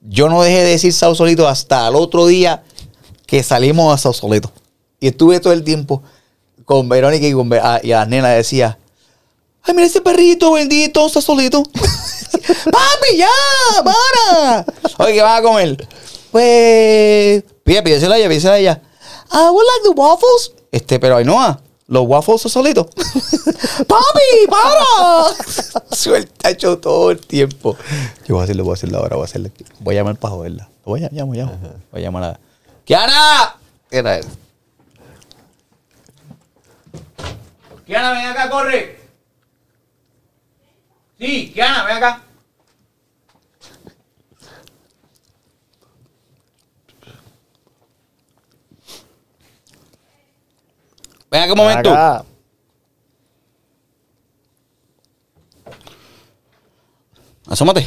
yo 0.00 0.28
no 0.28 0.42
dejé 0.42 0.64
de 0.64 0.70
decir 0.70 0.92
Sausolito 0.92 1.46
hasta 1.46 1.86
el 1.86 1.94
otro 1.94 2.26
día 2.26 2.64
que 3.24 3.44
salimos 3.44 3.94
a 3.94 3.98
Sausolito. 3.98 4.50
Y 4.98 5.06
estuve 5.06 5.38
todo 5.38 5.52
el 5.52 5.62
tiempo 5.62 6.02
con 6.64 6.88
Verónica 6.88 7.26
y, 7.26 7.32
con, 7.32 7.52
a, 7.52 7.80
y 7.82 7.92
a 7.92 8.00
las 8.00 8.08
nenas 8.08 8.36
decía, 8.36 8.78
ay, 9.62 9.74
mira 9.74 9.86
ese 9.86 10.00
perrito 10.00 10.52
bendito, 10.52 11.08
Sausolito. 11.08 11.62
Papi, 12.32 13.16
ya, 13.16 13.28
para. 13.84 14.64
Oye, 14.98 15.14
¿qué 15.14 15.22
vas 15.22 15.40
a 15.40 15.42
comer? 15.42 15.88
Pues, 16.30 17.44
pide, 17.62 17.82
pídesela 17.82 18.14
a 18.14 18.18
ella, 18.18 18.28
pídesela 18.28 18.54
a 18.54 18.58
ella. 18.58 18.82
I 19.32 19.48
would 19.50 19.66
like 19.66 19.82
the 19.84 19.90
waffles. 19.90 20.52
Este, 20.70 20.98
pero 20.98 21.16
Ainhoa, 21.16 21.60
los 21.86 22.06
waffles 22.06 22.40
son 22.40 22.50
solitos. 22.50 22.86
¡Papi, 23.86 24.46
para! 24.48 25.86
Suelta 25.96 26.50
hecho 26.50 26.78
todo 26.78 27.10
el 27.10 27.20
tiempo. 27.20 27.76
Yo 28.26 28.34
voy 28.34 28.40
a 28.40 28.44
hacerlo, 28.44 28.64
voy 28.64 28.72
a 28.72 28.74
hacerlo 28.74 28.98
ahora, 28.98 29.16
voy 29.16 29.22
a 29.22 29.26
hacerlo. 29.26 29.50
Voy 29.80 29.94
a 29.94 29.98
llamar 29.98 30.16
para 30.16 30.34
joderla. 30.34 30.68
Voy 30.84 31.04
a 31.04 31.08
llamo, 31.12 31.34
llamo. 31.34 31.52
Voy 31.92 32.00
a 32.00 32.04
llamar 32.04 32.24
a... 32.24 32.40
¡Kiana! 32.84 33.56
¿Qué 33.90 33.98
era 33.98 34.18
él? 34.18 34.26
Kiana, 37.86 38.12
ven 38.12 38.26
acá, 38.26 38.50
corre. 38.50 38.98
Sí, 41.18 41.52
Kiana, 41.52 41.84
ven 41.84 41.96
acá. 41.96 42.22
Ven 51.30 51.42
acá 51.42 51.52
un 51.52 51.58
momento. 51.58 51.90
Acá. 51.90 52.24
Asómate. 57.48 57.86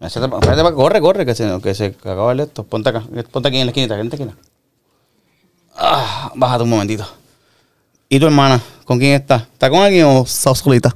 Espérate, 0.00 0.74
corre, 0.74 1.00
corre, 1.00 1.26
que 1.26 1.34
se, 1.34 1.60
que 1.60 1.74
se 1.74 1.86
acaba 1.86 2.32
el 2.32 2.40
esto. 2.40 2.64
Ponte 2.64 2.88
acá, 2.88 3.02
ponte 3.30 3.48
aquí 3.48 3.58
en 3.58 3.66
la 3.66 3.70
esquinita, 3.70 3.98
en 3.98 4.08
la 4.08 4.14
esquina. 4.14 4.36
Ah, 5.74 6.32
bájate 6.34 6.64
un 6.64 6.70
momentito. 6.70 7.06
¿Y 8.10 8.18
tu 8.18 8.24
hermana? 8.24 8.62
¿Con 8.84 8.98
quién 8.98 9.12
está? 9.12 9.46
¿Está 9.52 9.68
con 9.68 9.82
alguien 9.82 10.06
o 10.06 10.22
está 10.22 10.54
solita? 10.54 10.90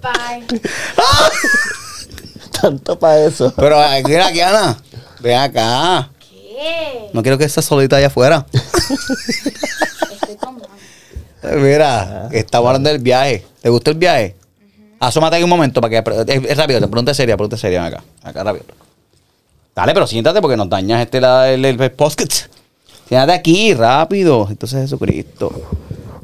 Bye. 0.00 0.60
Tanto 2.60 2.96
para 2.96 3.24
eso. 3.24 3.52
Pero 3.56 3.78
mira 4.06 4.28
aquí, 4.28 4.40
Ana. 4.40 4.76
Ven 5.18 5.38
acá. 5.38 6.10
¿Qué? 6.20 7.10
No 7.12 7.22
quiero 7.22 7.36
que 7.36 7.44
estés 7.44 7.64
solita 7.64 7.96
allá 7.96 8.06
afuera. 8.06 8.46
Estoy 10.12 10.36
con 10.36 10.62
Mira, 11.42 12.28
estamos 12.30 12.68
hablando 12.68 12.90
del 12.90 13.00
viaje. 13.00 13.44
¿Te 13.60 13.70
gustó 13.70 13.90
el 13.90 13.96
viaje? 13.96 14.36
Asómate 15.00 15.34
aquí 15.34 15.42
un 15.42 15.50
momento 15.50 15.80
para 15.80 16.00
que. 16.00 16.32
Es, 16.32 16.44
es 16.48 16.56
rápido, 16.56 16.80
te 16.80 16.86
pregunta 16.86 17.12
seria, 17.12 17.36
pregunta 17.36 17.56
seria. 17.56 17.82
Ven 17.82 17.92
acá, 17.92 18.04
acá 18.22 18.44
rápido. 18.44 18.83
Dale, 19.74 19.92
pero 19.92 20.06
siéntate 20.06 20.40
porque 20.40 20.56
nos 20.56 20.68
dañas 20.68 21.02
este 21.02 21.20
la, 21.20 21.50
el, 21.50 21.64
el 21.64 21.76
podcast. 21.92 22.46
Siéntate 23.08 23.32
aquí, 23.32 23.74
rápido. 23.74 24.46
Entonces, 24.50 24.82
Jesucristo. 24.82 25.52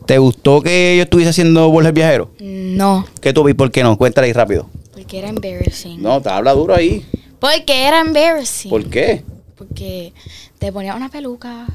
¿Te 0.07 0.19
gustó 0.19 0.61
que 0.63 0.97
yo 0.97 1.03
estuviese 1.05 1.31
haciendo 1.31 1.69
Borges 1.71 1.93
Viajero? 1.93 2.31
No, 2.41 3.05
¿Qué 3.21 3.33
tú 3.33 3.45
vi? 3.45 3.55
¿Por 3.55 3.71
qué 3.71 3.83
no? 3.83 3.97
Cuéntale 3.97 4.29
ahí 4.29 4.33
rápido. 4.33 4.67
porque 4.93 5.19
era 5.19 5.29
embarrassing. 5.29 6.01
No, 6.03 6.21
te 6.21 6.29
habla 6.29 6.53
duro 6.53 6.75
ahí. 6.75 7.05
Porque 7.39 7.87
era 7.87 8.01
embarrassing. 8.01 8.71
¿Por 8.71 8.89
qué? 8.89 9.23
Porque 9.57 10.13
te 10.59 10.73
ponía 10.73 10.95
una 10.95 11.09
peluca. 11.09 11.67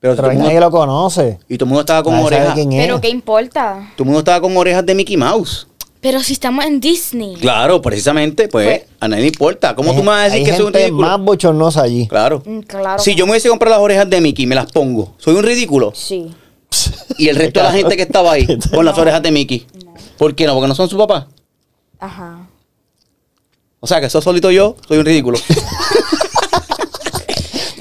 Pero, 0.00 0.14
Pero 0.14 0.32
nadie 0.34 0.60
lo 0.60 0.70
conoce. 0.70 1.38
y 1.48 1.56
todo 1.56 1.64
el 1.64 1.68
mundo 1.68 1.80
estaba 1.80 2.02
con 2.02 2.12
Nadie 2.14 2.26
orejas. 2.26 2.58
Pero 2.68 3.00
¿qué 3.00 3.08
importa? 3.08 3.90
Todo 3.96 4.04
el 4.04 4.06
mundo 4.06 4.18
estaba 4.20 4.40
con 4.40 4.56
orejas 4.56 4.84
de 4.84 4.94
Mickey 4.94 5.16
Mouse. 5.16 5.66
Pero 6.00 6.22
si 6.22 6.34
estamos 6.34 6.64
en 6.64 6.78
Disney. 6.80 7.34
Claro, 7.36 7.80
precisamente, 7.82 8.48
pues, 8.48 8.66
Pues- 8.68 8.82
a 9.00 9.08
nadie 9.08 9.22
le 9.22 9.28
importa. 9.28 9.74
¿Cómo 9.74 9.92
tú 9.94 10.00
me 10.02 10.08
vas 10.10 10.20
a 10.20 10.34
decir 10.34 10.44
que 10.44 10.56
soy 10.56 10.66
un 10.66 10.72
ridículo? 10.72 11.06
más 11.08 11.20
bochornosa 11.20 11.82
allí. 11.82 12.06
Claro. 12.06 12.42
Mm, 12.44 12.60
Claro. 12.60 13.02
Si 13.02 13.14
yo 13.14 13.24
me 13.26 13.32
hubiese 13.32 13.48
comprado 13.48 13.76
las 13.76 13.82
orejas 13.84 14.08
de 14.10 14.20
Mickey 14.20 14.44
y 14.44 14.46
me 14.46 14.54
las 14.54 14.70
pongo, 14.70 15.14
soy 15.18 15.34
un 15.34 15.42
ridículo. 15.42 15.92
Sí. 15.94 16.30
Y 17.18 17.28
el 17.28 17.36
resto 17.36 17.60
de 17.60 17.64
la 17.66 17.72
gente 17.72 17.96
que 17.96 18.02
estaba 18.02 18.32
ahí 18.32 18.46
con 18.74 18.84
las 18.84 18.96
orejas 18.98 19.22
de 19.22 19.30
Mickey. 19.32 19.66
¿Por 20.18 20.34
qué 20.34 20.46
no? 20.46 20.54
Porque 20.54 20.68
no 20.68 20.74
son 20.74 20.88
su 20.88 20.96
papá. 20.98 21.28
Ajá. 21.98 22.46
O 23.80 23.86
sea, 23.86 24.00
que 24.00 24.08
soy 24.10 24.22
solito 24.22 24.50
yo, 24.50 24.76
soy 24.88 24.98
un 24.98 25.04
ridículo. 25.06 25.38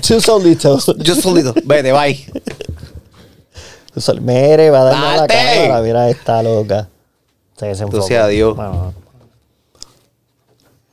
Tú 0.08 0.22
solitos. 0.22 0.92
yo 1.00 1.16
solito. 1.16 1.54
Vete, 1.64 1.92
bye. 1.92 2.26
Mere, 4.22 4.70
va 4.70 4.82
a 4.82 4.84
darle 4.84 5.08
a 5.08 5.18
la 5.22 5.28
cámara. 5.28 5.82
Mira, 5.82 6.10
está 6.10 6.44
loca. 6.44 6.90
Se 7.58 7.68
desenfocó. 7.68 8.28
Dios. 8.28 8.56
Bueno, 8.56 8.94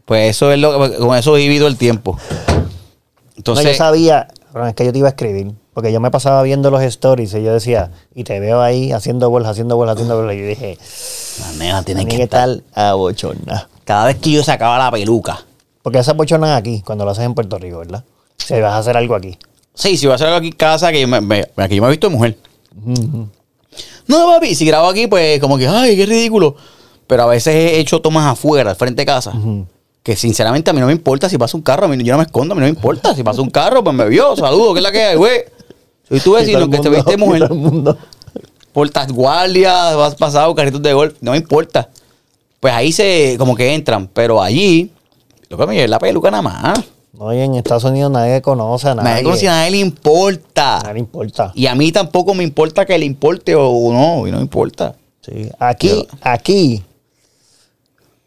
Pues 0.05 0.31
eso 0.31 0.53
es 0.53 0.59
lo 0.59 0.91
que, 0.91 0.97
con 0.99 1.17
eso 1.17 1.37
he 1.37 1.41
vivido 1.41 1.67
el 1.67 1.77
tiempo. 1.77 2.19
no, 2.49 2.65
Entonces, 3.37 3.67
yo 3.67 3.75
sabía, 3.75 4.29
pero 4.53 4.67
es 4.67 4.75
que 4.75 4.85
yo 4.85 4.93
te 4.93 4.99
iba 4.99 5.09
a 5.09 5.11
escribir. 5.11 5.53
Porque 5.75 5.91
yo 5.91 6.01
me 6.01 6.11
pasaba 6.11 6.43
viendo 6.43 6.71
los 6.71 6.83
stories 6.83 7.33
y 7.35 7.43
yo 7.43 7.55
decía, 7.55 7.91
y 8.15 8.25
te 8.25 8.39
veo 8.41 8.61
ahí 8.61 8.93
haciendo 8.93 9.31
bolas, 9.31 9.53
haciendo 9.53 9.77
bolas, 9.77 9.95
haciendo 9.95 10.17
bolas. 10.17 10.37
Y 10.37 10.41
yo 10.41 10.47
dije, 10.47 10.77
la 11.41 11.53
nena 11.53 11.83
tiene 11.83 12.05
que 12.07 12.17
que 12.19 12.23
estar. 12.25 12.49
estar 12.51 12.65
a 12.75 12.93
bochorna. 12.93 13.69
Cada 13.85 14.05
vez 14.07 14.17
que 14.19 14.33
yo 14.33 14.45
sacaba 14.45 14.77
la 14.79 14.91
peluca. 14.91 15.45
Porque 15.83 15.99
esas 15.99 16.15
bochornas 16.15 16.51
aquí, 16.59 16.83
cuando 16.85 17.05
lo 17.07 17.11
haces 17.13 17.25
en 17.25 17.33
Puerto 17.35 17.59
Rico, 17.59 17.79
¿verdad? 17.79 18.05
Si 18.37 18.53
vas 18.61 18.75
a 18.75 18.79
hacer 18.79 18.97
algo 18.99 19.15
aquí. 19.15 19.39
Sí, 19.75 19.97
si 19.97 20.05
voy 20.07 20.13
a 20.13 20.15
hacer 20.17 20.27
algo 20.27 20.39
aquí 20.39 20.49
en 20.49 20.53
casa, 20.53 20.93
que 20.93 21.01
yo 21.01 21.09
me, 21.09 21.21
me- 21.23 21.47
aquí 21.57 21.77
yo 21.77 21.83
me 21.83 21.89
he 21.89 21.91
visto 21.93 22.09
de 22.11 22.15
mujer. 22.15 22.37
No, 24.07 24.27
papi, 24.27 24.55
si 24.55 24.67
grabo 24.67 24.89
aquí, 24.89 25.07
pues 25.07 25.41
como 25.41 25.59
que, 25.59 25.67
ay, 25.67 25.97
qué 25.97 26.07
ridículo. 26.07 26.57
Pero 27.07 27.25
a 27.25 27.27
veces 27.27 27.55
he 27.55 27.79
hecho 27.79 28.01
tomas 28.01 28.27
afuera, 28.27 28.71
al 28.71 28.77
frente 28.77 29.03
de 29.03 29.07
casa. 29.07 29.33
Que 30.03 30.17
sinceramente 30.17 30.71
a 30.71 30.73
mí 30.73 30.81
no 30.81 30.87
me 30.87 30.93
importa 30.93 31.29
si 31.29 31.39
pasa 31.39 31.57
un 31.57 31.63
carro, 31.63 31.87
a 31.87 31.89
mí 31.89 32.03
yo 32.03 32.13
no 32.13 32.19
me 32.19 32.25
escondo, 32.25 32.53
a 32.53 32.57
mí 32.57 32.61
no 32.61 32.67
me 32.67 32.71
importa. 32.71 33.15
Si 33.15 33.23
pasa 33.23 33.41
un 33.41 33.51
carro, 33.51 33.85
pues 33.85 33.95
me 33.95 34.09
vio, 34.09 34.35
saludo, 34.37 34.73
¿qué 34.75 34.81
es 34.81 34.83
la 34.83 34.93
que 34.93 35.03
hay, 35.03 35.17
güey? 35.17 35.45
Soy 36.09 36.21
tu 36.21 36.33
vecino 36.33 36.69
que 36.69 36.79
te 36.79 36.89
viste 36.89 37.17
mujer. 37.19 37.49
Portas 38.73 39.13
guardias, 39.13 39.97
vas 39.97 40.15
pasado, 40.15 40.55
carritos 40.55 40.83
de 40.83 40.93
golf, 40.93 41.15
no 41.21 41.33
me 41.33 41.37
importa. 41.37 41.89
Pues 42.59 42.73
ahí 42.73 42.93
se, 42.93 43.37
como 43.39 43.55
que 43.55 43.75
entran, 43.75 44.09
pero 44.09 44.43
allí, 44.43 44.91
lo 45.49 45.59
que 45.59 45.67
me 45.67 45.75
lleva 45.75 45.85
es 45.85 45.91
la 45.91 45.99
peluca 45.99 46.31
nada 46.31 46.43
más. 46.43 46.81
No, 47.13 47.33
y 47.35 47.41
en 47.41 47.55
Estados 47.57 47.85
Unidos 47.85 48.11
nadie 48.11 48.41
conoce 48.41 48.89
a 48.89 48.95
nadie. 48.95 49.11
Nadie 49.11 49.23
conoce 49.25 49.49
a 49.49 49.53
nadie 49.53 49.71
le 49.73 49.77
importa. 49.79 50.79
Nadie 50.79 50.95
le 50.95 51.01
importa. 51.01 51.53
Y 51.55 51.67
a 51.67 51.75
mí 51.75 51.93
tampoco 51.93 52.33
me 52.35 52.43
importa 52.43 52.87
que 52.87 52.97
le 52.99 53.05
importe 53.05 53.55
o 53.55 53.93
no, 53.93 54.27
y 54.27 54.31
no 54.31 54.41
importa. 54.41 54.95
Sí. 55.21 55.51
Aquí, 55.59 56.09
aquí, 56.23 56.83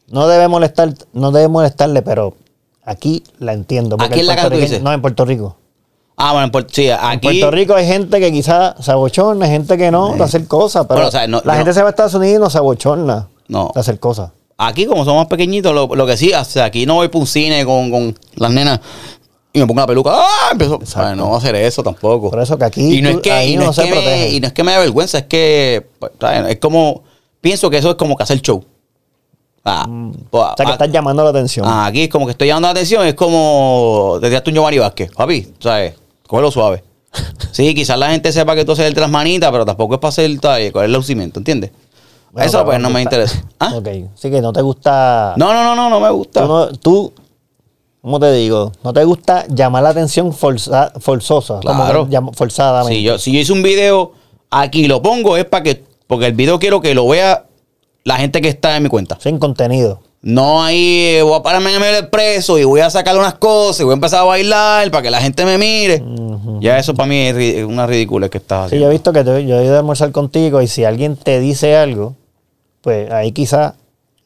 no 0.08 0.28
debe 0.28 0.48
molestar, 0.48 0.94
no 1.14 1.32
debe 1.32 1.48
molestarle, 1.48 2.02
pero 2.04 2.36
aquí 2.84 3.24
la 3.40 3.54
entiendo. 3.54 3.98
Aquí 4.00 4.20
en 4.20 4.28
la 4.28 4.36
casa 4.36 4.50
tú 4.50 4.58
dices. 4.58 4.82
No, 4.82 4.94
en 4.94 5.02
Puerto 5.02 5.26
Rico. 5.26 5.58
Ah, 6.18 6.32
bueno, 6.32 6.46
en 6.46 6.52
Puerto, 6.52 6.70
sí, 6.74 6.88
En 6.88 6.98
aquí. 7.02 7.28
Puerto 7.28 7.52
Rico 7.52 7.74
hay 7.76 7.86
gente 7.88 8.20
que 8.22 8.32
quizás 8.32 8.76
se 8.80 8.92
abochorna, 8.92 9.46
hay 9.48 9.52
gente 9.52 9.78
que 9.78 9.92
no, 9.92 10.14
de 10.16 10.24
hacer 10.24 10.48
cosas, 10.48 10.84
pero 10.88 10.96
Bueno, 11.02 11.10
o 11.10 11.12
sea, 11.12 11.28
no- 11.28 11.42
la 11.44 11.56
gente 11.56 11.74
se 11.74 11.82
va 11.82 11.88
a 11.88 11.90
Estados 11.90 12.14
Unidos 12.14 12.38
y 12.38 12.40
no 12.40 12.50
se 12.50 12.58
abochorna 12.60 13.28
No. 13.50 13.72
de 13.74 13.82
hacer 13.82 14.00
cosas. 14.00 14.32
Aquí, 14.58 14.86
como 14.86 15.04
somos 15.04 15.28
pequeñitos, 15.28 15.74
lo, 15.74 15.94
lo 15.96 16.06
que 16.06 16.16
sí, 16.16 16.32
o 16.34 16.46
sea, 16.46 16.66
aquí 16.66 16.86
no 16.86 16.96
voy 16.96 17.10
para 17.10 17.20
un 17.20 17.28
cine 17.28 17.66
con, 17.66 17.92
con 17.92 18.18
las 18.36 18.52
nenas 18.52 18.80
y 19.52 19.60
me 19.60 19.68
pongo 19.68 19.82
la 19.82 19.88
peluca. 19.88 20.12
¡Ah! 20.14 20.50
Empiezo. 20.52 20.80
No 21.16 21.26
voy 21.28 21.36
a 21.36 21.38
hacer 21.38 21.56
eso 21.56 21.82
tampoco. 21.84 22.30
Por 22.30 22.42
eso 22.42 22.58
que 22.58 22.66
aquí 22.66 22.98
Y 22.98 23.02
no 23.02 23.10
es 23.10 23.18
que, 23.18 23.48
y 23.48 23.56
no 23.58 23.66
no 23.66 23.70
es 23.72 23.76
se 23.76 23.84
que 23.84 23.90
me, 23.90 23.96
protege. 23.96 24.30
y 24.32 24.40
no 24.40 24.48
es 24.48 24.54
que 24.54 24.64
me 24.64 24.72
da 24.74 24.80
vergüenza, 24.80 25.18
es 25.20 25.24
que. 25.26 25.86
pues, 26.00 26.12
¿sabes? 26.20 26.52
Es 26.52 26.60
como. 26.60 27.04
Pienso 27.42 27.70
que 27.70 27.78
eso 27.78 27.92
es 27.92 27.96
como 27.96 28.16
que 28.18 28.24
hacer 28.24 28.42
show. 28.42 28.64
Ah, 29.64 29.86
pues, 29.88 29.92
Mm. 29.92 30.12
O 30.32 30.54
sea, 30.56 30.66
que 30.66 30.72
ah, 30.72 30.74
estás 30.74 30.92
llamando 30.92 31.24
la 31.24 31.30
atención. 31.32 31.66
ah, 31.68 31.86
aquí 31.88 32.04
es 32.04 32.10
como 32.10 32.26
que 32.26 32.32
estoy 32.32 32.48
llamando 32.50 32.68
la 32.68 32.72
atención, 32.74 33.06
es 33.08 33.14
como. 33.14 34.18
Te 34.22 34.28
tiraste 34.28 34.50
un 34.52 34.56
Giovanni 34.56 34.78
Vázquez. 34.78 35.12
Papi, 35.12 35.48
¿sabes? 35.60 35.96
Cógelo 36.28 36.52
suave. 36.52 36.84
Sí, 37.54 37.74
quizás 37.74 37.98
la 37.98 38.10
gente 38.12 38.34
sepa 38.34 38.54
que 38.56 38.66
tú 38.66 38.74
haces 38.74 38.94
el 38.94 39.08
manitas, 39.08 39.50
pero 39.50 39.66
tampoco 39.66 39.94
es 39.94 40.00
para 40.02 40.10
hacer 40.10 40.30
¿sabes? 40.42 40.74
con 40.74 40.84
el 40.84 40.92
lucimiento, 40.92 41.40
¿entiendes? 41.40 41.72
Bueno, 42.36 42.48
eso 42.50 42.66
pues 42.66 42.80
no 42.82 42.90
me 42.90 43.02
interesa. 43.02 43.42
¿Ah? 43.60 43.74
Ok, 43.78 43.88
sí 44.16 44.30
que 44.30 44.42
no 44.42 44.52
te 44.52 44.62
gusta... 44.62 45.34
No, 45.38 45.54
no, 45.54 45.64
no, 45.64 45.74
no, 45.76 45.90
no 45.90 46.00
me 46.02 46.10
gusta. 46.12 46.42
Tú, 46.42 46.48
no- 46.48 46.68
tú, 46.74 47.14
¿cómo 48.02 48.20
te 48.20 48.32
digo? 48.34 48.72
No 48.84 48.92
te 48.94 49.04
gusta 49.06 49.46
llamar 49.48 49.84
la 49.84 49.90
atención 49.90 50.34
forza- 50.34 50.92
forzosa. 51.00 51.62
como 51.66 51.84
Claro. 51.86 52.08
llam- 52.10 52.34
forzadamente. 52.34 52.94
Si 52.96 53.04
yo, 53.04 53.18
si 53.18 53.32
yo 53.32 53.40
hice 53.40 53.54
un 53.54 53.64
video 53.64 54.12
aquí 54.52 54.86
lo 54.88 55.02
pongo 55.02 55.38
es 55.38 55.46
para 55.46 55.64
que, 55.64 55.84
porque 56.08 56.28
el 56.28 56.34
video 56.34 56.60
quiero 56.60 56.82
que 56.82 56.94
lo 56.94 57.08
vea 57.08 57.46
la 58.04 58.18
gente 58.18 58.42
que 58.42 58.50
está 58.50 58.76
en 58.78 58.84
mi 58.84 58.90
cuenta. 58.90 59.18
Sin 59.22 59.40
contenido. 59.40 60.02
No 60.22 60.62
ahí 60.64 61.16
eh, 61.18 61.22
voy 61.22 61.36
a 61.40 61.42
pararme 61.44 61.70
en 61.70 61.76
el 61.76 61.80
medio 61.82 61.96
del 61.96 62.10
preso 62.10 62.58
y 62.58 62.64
voy 62.64 62.82
a 62.82 62.90
sacar 62.90 63.16
unas 63.18 63.36
cosas 63.36 63.80
y 63.82 63.84
voy 63.84 63.92
a 63.92 63.96
empezar 63.96 64.22
a 64.22 64.24
bailar 64.24 64.90
para 64.92 65.04
que 65.04 65.10
la 65.12 65.22
gente 65.22 65.46
me 65.46 65.58
mire. 65.58 66.04
Ya 66.60 66.78
eso 66.80 66.94
para 66.96 67.08
mí 67.08 67.16
es 67.18 67.64
una 67.64 67.86
ridícula 67.88 68.28
que 68.28 68.40
estás 68.40 68.64
Sí, 68.64 68.66
haciendo. 68.78 68.86
yo 68.86 68.90
he 68.90 68.94
visto 68.94 69.14
que 69.14 69.24
te- 69.24 69.46
yo 69.46 69.60
he 69.60 69.66
ido 69.66 69.76
a 69.76 69.80
almorzar 69.80 70.12
contigo 70.12 70.62
y 70.62 70.68
si 70.68 70.84
alguien 70.84 71.16
te 71.16 71.40
dice 71.40 71.78
algo, 71.78 72.16
pues 72.86 73.12
ahí 73.12 73.32
quizás 73.34 73.74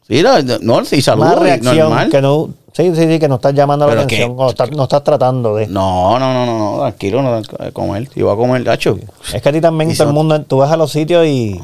Sí, 0.07 0.21
no, 0.23 0.31
no, 0.61 0.85
sí, 0.85 1.01
saludos, 1.01 1.29
más 1.29 1.39
reacción 1.39 1.77
normal. 1.77 2.09
que 2.09 2.21
no... 2.21 2.49
Sí, 2.73 2.95
sí, 2.95 3.07
sí, 3.07 3.19
que 3.19 3.27
no 3.27 3.35
estás 3.35 3.53
llamando 3.53 3.85
la 3.87 3.93
atención 3.93 4.35
que- 4.35 4.43
o 4.43 4.49
estás- 4.49 4.71
no 4.71 4.83
estás 4.83 5.03
tratando 5.03 5.55
de... 5.55 5.67
No, 5.67 6.17
no, 6.19 6.33
no, 6.33 6.45
no, 6.45 6.57
no, 6.75 6.79
tranquilo, 6.81 7.21
no, 7.21 7.35
a 7.59 7.71
comer. 7.71 8.07
Si 8.13 8.21
voy 8.23 8.33
a 8.33 8.35
comer, 8.35 8.63
gacho. 8.63 8.97
Es 9.33 9.41
que 9.41 9.49
a 9.49 9.51
ti 9.51 9.61
también 9.61 9.95
todo 9.95 10.07
el 10.07 10.13
mundo, 10.13 10.41
tú 10.43 10.57
vas 10.57 10.71
a 10.71 10.77
los 10.77 10.91
sitios 10.91 11.25
y... 11.27 11.59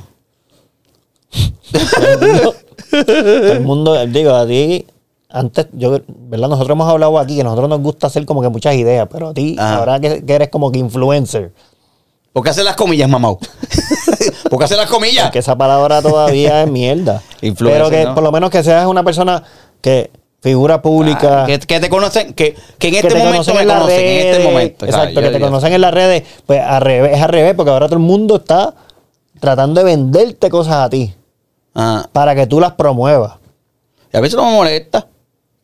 todo 1.72 2.08
el 2.12 2.20
mundo, 2.20 2.56
todo 3.06 3.52
el 3.54 3.60
mundo, 3.62 4.08
digo, 4.08 4.34
a 4.34 4.46
ti, 4.48 4.86
antes, 5.30 5.68
yo, 5.74 6.00
¿verdad? 6.08 6.50
Nosotros 6.50 6.76
hemos 6.76 6.90
hablado 6.90 7.18
aquí 7.20 7.36
que 7.36 7.42
a 7.42 7.46
nosotros 7.46 7.68
nos 7.70 7.80
gusta 7.82 8.08
hacer 8.08 8.26
como 8.26 8.42
que 8.42 8.50
muchas 8.50 8.76
ideas, 8.76 9.08
pero 9.12 9.30
a 9.30 9.34
ti, 9.34 9.56
Ajá. 9.58 9.78
ahora 9.78 10.00
que, 10.00 10.24
que 10.24 10.34
eres 10.34 10.50
como 10.50 10.72
que 10.72 10.80
influencer, 10.80 11.52
¿Por 12.36 12.44
qué 12.44 12.50
hacer 12.50 12.66
las 12.66 12.76
comillas, 12.76 13.08
mamá? 13.08 13.30
¿Por 14.50 14.60
qué 14.60 14.66
hacer 14.66 14.76
las 14.76 14.90
comillas? 14.90 15.32
que 15.32 15.40
esa 15.40 15.58
palabra 15.58 16.02
todavía 16.02 16.64
es 16.64 16.70
mierda. 16.70 17.22
Pero 17.40 17.90
que 17.90 18.04
¿no? 18.04 18.14
por 18.14 18.24
lo 18.26 18.32
menos 18.34 18.50
que 18.50 18.62
seas 18.62 18.86
una 18.88 19.04
persona 19.06 19.42
que 19.80 20.12
figura 20.42 20.82
pública. 20.82 21.44
Ah, 21.44 21.46
que, 21.46 21.60
que 21.60 21.80
te 21.80 21.88
conocen, 21.90 22.34
que, 22.34 22.54
que 22.78 22.90
en 22.90 22.96
este 22.96 23.08
te 23.08 23.16
momento 23.16 23.54
conocen 23.54 23.56
me 23.56 23.62
en 23.62 23.68
conocen, 23.70 23.88
redes. 23.98 24.26
en 24.26 24.32
este 24.34 24.44
momento. 24.44 24.86
Exacto, 24.86 25.22
que 25.22 25.30
te 25.30 25.40
conocen 25.40 25.74
en 25.76 25.80
las 25.82 25.94
redes. 25.94 26.24
Pues 26.46 26.60
al 26.62 26.82
revés, 26.82 27.12
es 27.16 27.22
al 27.22 27.30
revés, 27.30 27.54
porque 27.56 27.72
ahora 27.72 27.86
todo 27.88 27.96
el 27.96 28.04
mundo 28.04 28.36
está 28.36 28.74
tratando 29.40 29.80
de 29.80 29.86
venderte 29.86 30.50
cosas 30.50 30.74
a 30.76 30.90
ti 30.90 31.14
Ah, 31.74 32.06
para 32.12 32.36
que 32.36 32.48
tú 32.48 32.60
las 32.60 32.74
promuevas. 32.74 33.36
y 34.12 34.18
a 34.18 34.20
veces 34.20 34.36
no 34.36 34.44
me 34.44 34.52
molesta. 34.58 35.08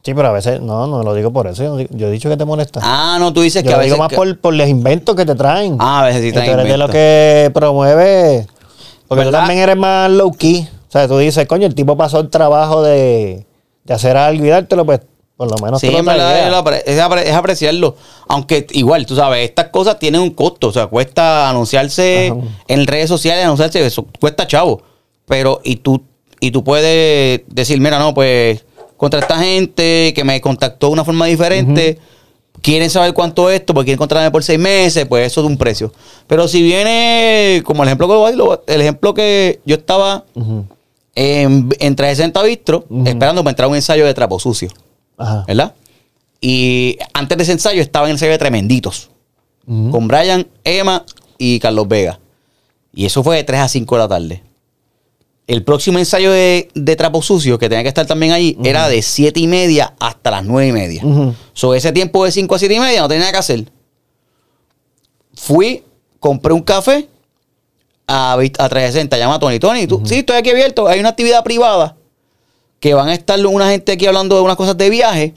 Sí, 0.03 0.13
pero 0.15 0.29
a 0.29 0.31
veces, 0.31 0.61
no, 0.61 0.87
no 0.87 1.03
lo 1.03 1.13
digo 1.13 1.31
por 1.31 1.45
eso. 1.47 1.63
Yo, 1.79 1.85
yo 1.91 2.07
he 2.07 2.11
dicho 2.11 2.27
que 2.29 2.37
te 2.37 2.43
molesta. 2.45 2.79
Ah, 2.83 3.17
no, 3.19 3.31
tú 3.33 3.41
dices 3.41 3.63
yo 3.63 3.67
que 3.69 3.73
a 3.73 3.77
lo 3.77 3.83
veces. 3.83 3.93
digo 3.93 4.03
más 4.03 4.09
que- 4.09 4.15
por, 4.15 4.39
por 4.39 4.53
los 4.55 4.67
inventos 4.67 5.15
que 5.15 5.25
te 5.25 5.35
traen. 5.35 5.77
Ah, 5.79 6.01
a 6.01 6.05
veces 6.05 6.21
sí 6.23 6.27
Y 6.29 6.31
traen 6.31 6.47
tú 6.53 6.59
eres 6.59 6.71
de 6.71 6.77
lo 6.77 6.87
que 6.89 7.51
promueve. 7.53 8.47
Porque 9.07 9.25
tú 9.25 9.31
también 9.31 9.59
eres 9.59 9.77
más 9.77 10.09
low 10.09 10.31
key. 10.33 10.67
O 10.87 10.91
sea, 10.91 11.07
tú 11.07 11.17
dices, 11.19 11.45
coño, 11.47 11.67
el 11.67 11.75
tipo 11.75 11.95
pasó 11.95 12.19
el 12.19 12.29
trabajo 12.29 12.81
de, 12.81 13.45
de 13.83 13.93
hacer 13.93 14.17
algo 14.17 14.43
y 14.45 14.49
dártelo, 14.49 14.85
pues 14.85 15.01
por 15.37 15.49
lo 15.49 15.57
menos 15.63 15.79
Sí, 15.81 15.87
tú 15.87 15.93
lo 15.93 15.99
en 15.99 16.05
verdad, 16.05 16.45
es, 16.45 16.51
lo 16.51 16.63
apre- 16.63 16.83
es 16.85 16.99
apre- 16.99 17.23
es 17.23 17.33
apreciarlo. 17.33 17.95
Aunque 18.27 18.67
igual, 18.71 19.05
tú 19.05 19.15
sabes, 19.15 19.47
estas 19.47 19.67
cosas 19.67 19.99
tienen 19.99 20.21
un 20.21 20.31
costo. 20.31 20.67
O 20.67 20.71
sea, 20.71 20.87
cuesta 20.87 21.49
anunciarse 21.49 22.29
Ajá. 22.31 22.41
en 22.67 22.87
redes 22.87 23.07
sociales, 23.09 23.45
anunciarse, 23.45 23.85
eso 23.85 24.05
cuesta 24.19 24.47
chavo. 24.47 24.81
Pero, 25.27 25.61
y 25.63 25.77
tú, 25.77 26.03
y 26.39 26.51
tú 26.51 26.63
puedes 26.63 27.41
decir, 27.47 27.79
mira, 27.79 27.99
no, 27.99 28.13
pues, 28.13 28.63
contra 29.01 29.19
esta 29.19 29.39
gente 29.39 30.13
que 30.13 30.23
me 30.23 30.39
contactó 30.41 30.85
de 30.85 30.93
una 30.93 31.03
forma 31.03 31.25
diferente, 31.25 31.97
quieren 32.61 32.87
saber 32.87 33.15
cuánto 33.15 33.49
es 33.49 33.59
esto, 33.59 33.73
porque 33.73 33.85
quieren 33.85 33.97
contratarme 33.97 34.29
por 34.29 34.43
seis 34.43 34.59
meses, 34.59 35.07
pues 35.07 35.25
eso 35.25 35.41
es 35.41 35.47
un 35.47 35.57
precio. 35.57 35.91
Pero 36.27 36.47
si 36.47 36.61
viene, 36.61 37.63
como 37.65 37.81
el 37.81 37.89
ejemplo 37.89 38.07
que 38.07 38.71
el 38.71 38.81
ejemplo 38.81 39.15
que 39.15 39.59
yo 39.65 39.77
estaba 39.77 40.23
en, 41.15 41.73
en 41.79 41.95
360 41.95 42.43
Bistro, 42.43 42.85
esperando 43.03 43.41
para 43.43 43.49
entrar 43.49 43.65
a 43.65 43.69
un 43.69 43.75
ensayo 43.75 44.05
de 44.05 44.13
trapo 44.13 44.39
sucio, 44.39 44.69
Ajá. 45.17 45.45
¿verdad? 45.47 45.73
Y 46.39 46.99
antes 47.15 47.39
de 47.39 47.43
ese 47.43 47.53
ensayo 47.53 47.81
estaba 47.81 48.05
en 48.05 48.11
el 48.11 48.15
ensayo 48.17 48.33
de 48.33 48.37
Tremenditos, 48.37 49.09
con 49.65 50.07
Brian, 50.07 50.45
Emma 50.63 51.03
y 51.39 51.57
Carlos 51.59 51.87
Vega. 51.87 52.19
Y 52.93 53.07
eso 53.07 53.23
fue 53.23 53.37
de 53.37 53.45
3 53.45 53.61
a 53.61 53.67
5 53.67 53.95
de 53.95 53.99
la 53.99 54.07
tarde. 54.07 54.43
El 55.47 55.63
próximo 55.63 55.99
ensayo 55.99 56.31
de, 56.31 56.69
de 56.75 56.95
trapo 56.95 57.21
sucio, 57.21 57.57
que 57.59 57.67
tenía 57.67 57.83
que 57.83 57.89
estar 57.89 58.05
también 58.05 58.31
allí, 58.31 58.57
era 58.63 58.87
de 58.87 59.01
7 59.01 59.39
y 59.39 59.47
media 59.47 59.93
hasta 59.99 60.31
las 60.31 60.45
9 60.45 60.67
y 60.67 60.71
media. 60.71 61.01
Ujú. 61.05 61.33
Sobre 61.53 61.79
ese 61.79 61.91
tiempo 61.91 62.23
de 62.23 62.31
5 62.31 62.55
a 62.55 62.59
7 62.59 62.73
y 62.73 62.79
media 62.79 63.01
no 63.01 63.07
tenía 63.07 63.21
nada 63.21 63.31
que 63.33 63.37
hacer. 63.39 63.65
Fui, 65.35 65.83
compré 66.19 66.53
un 66.53 66.61
café 66.61 67.07
a, 68.07 68.33
a 68.33 68.37
360, 68.69 69.17
llama 69.17 69.35
a 69.35 69.39
Tony. 69.39 69.59
Tony, 69.59 69.87
tú, 69.87 70.01
sí, 70.05 70.19
estoy 70.19 70.37
aquí 70.37 70.49
abierto. 70.51 70.87
Hay 70.87 70.99
una 70.99 71.09
actividad 71.09 71.43
privada 71.43 71.95
que 72.79 72.93
van 72.93 73.09
a 73.09 73.13
estar 73.13 73.43
una 73.45 73.69
gente 73.69 73.91
aquí 73.93 74.05
hablando 74.05 74.35
de 74.35 74.41
unas 74.41 74.55
cosas 74.55 74.77
de 74.77 74.89
viaje. 74.89 75.33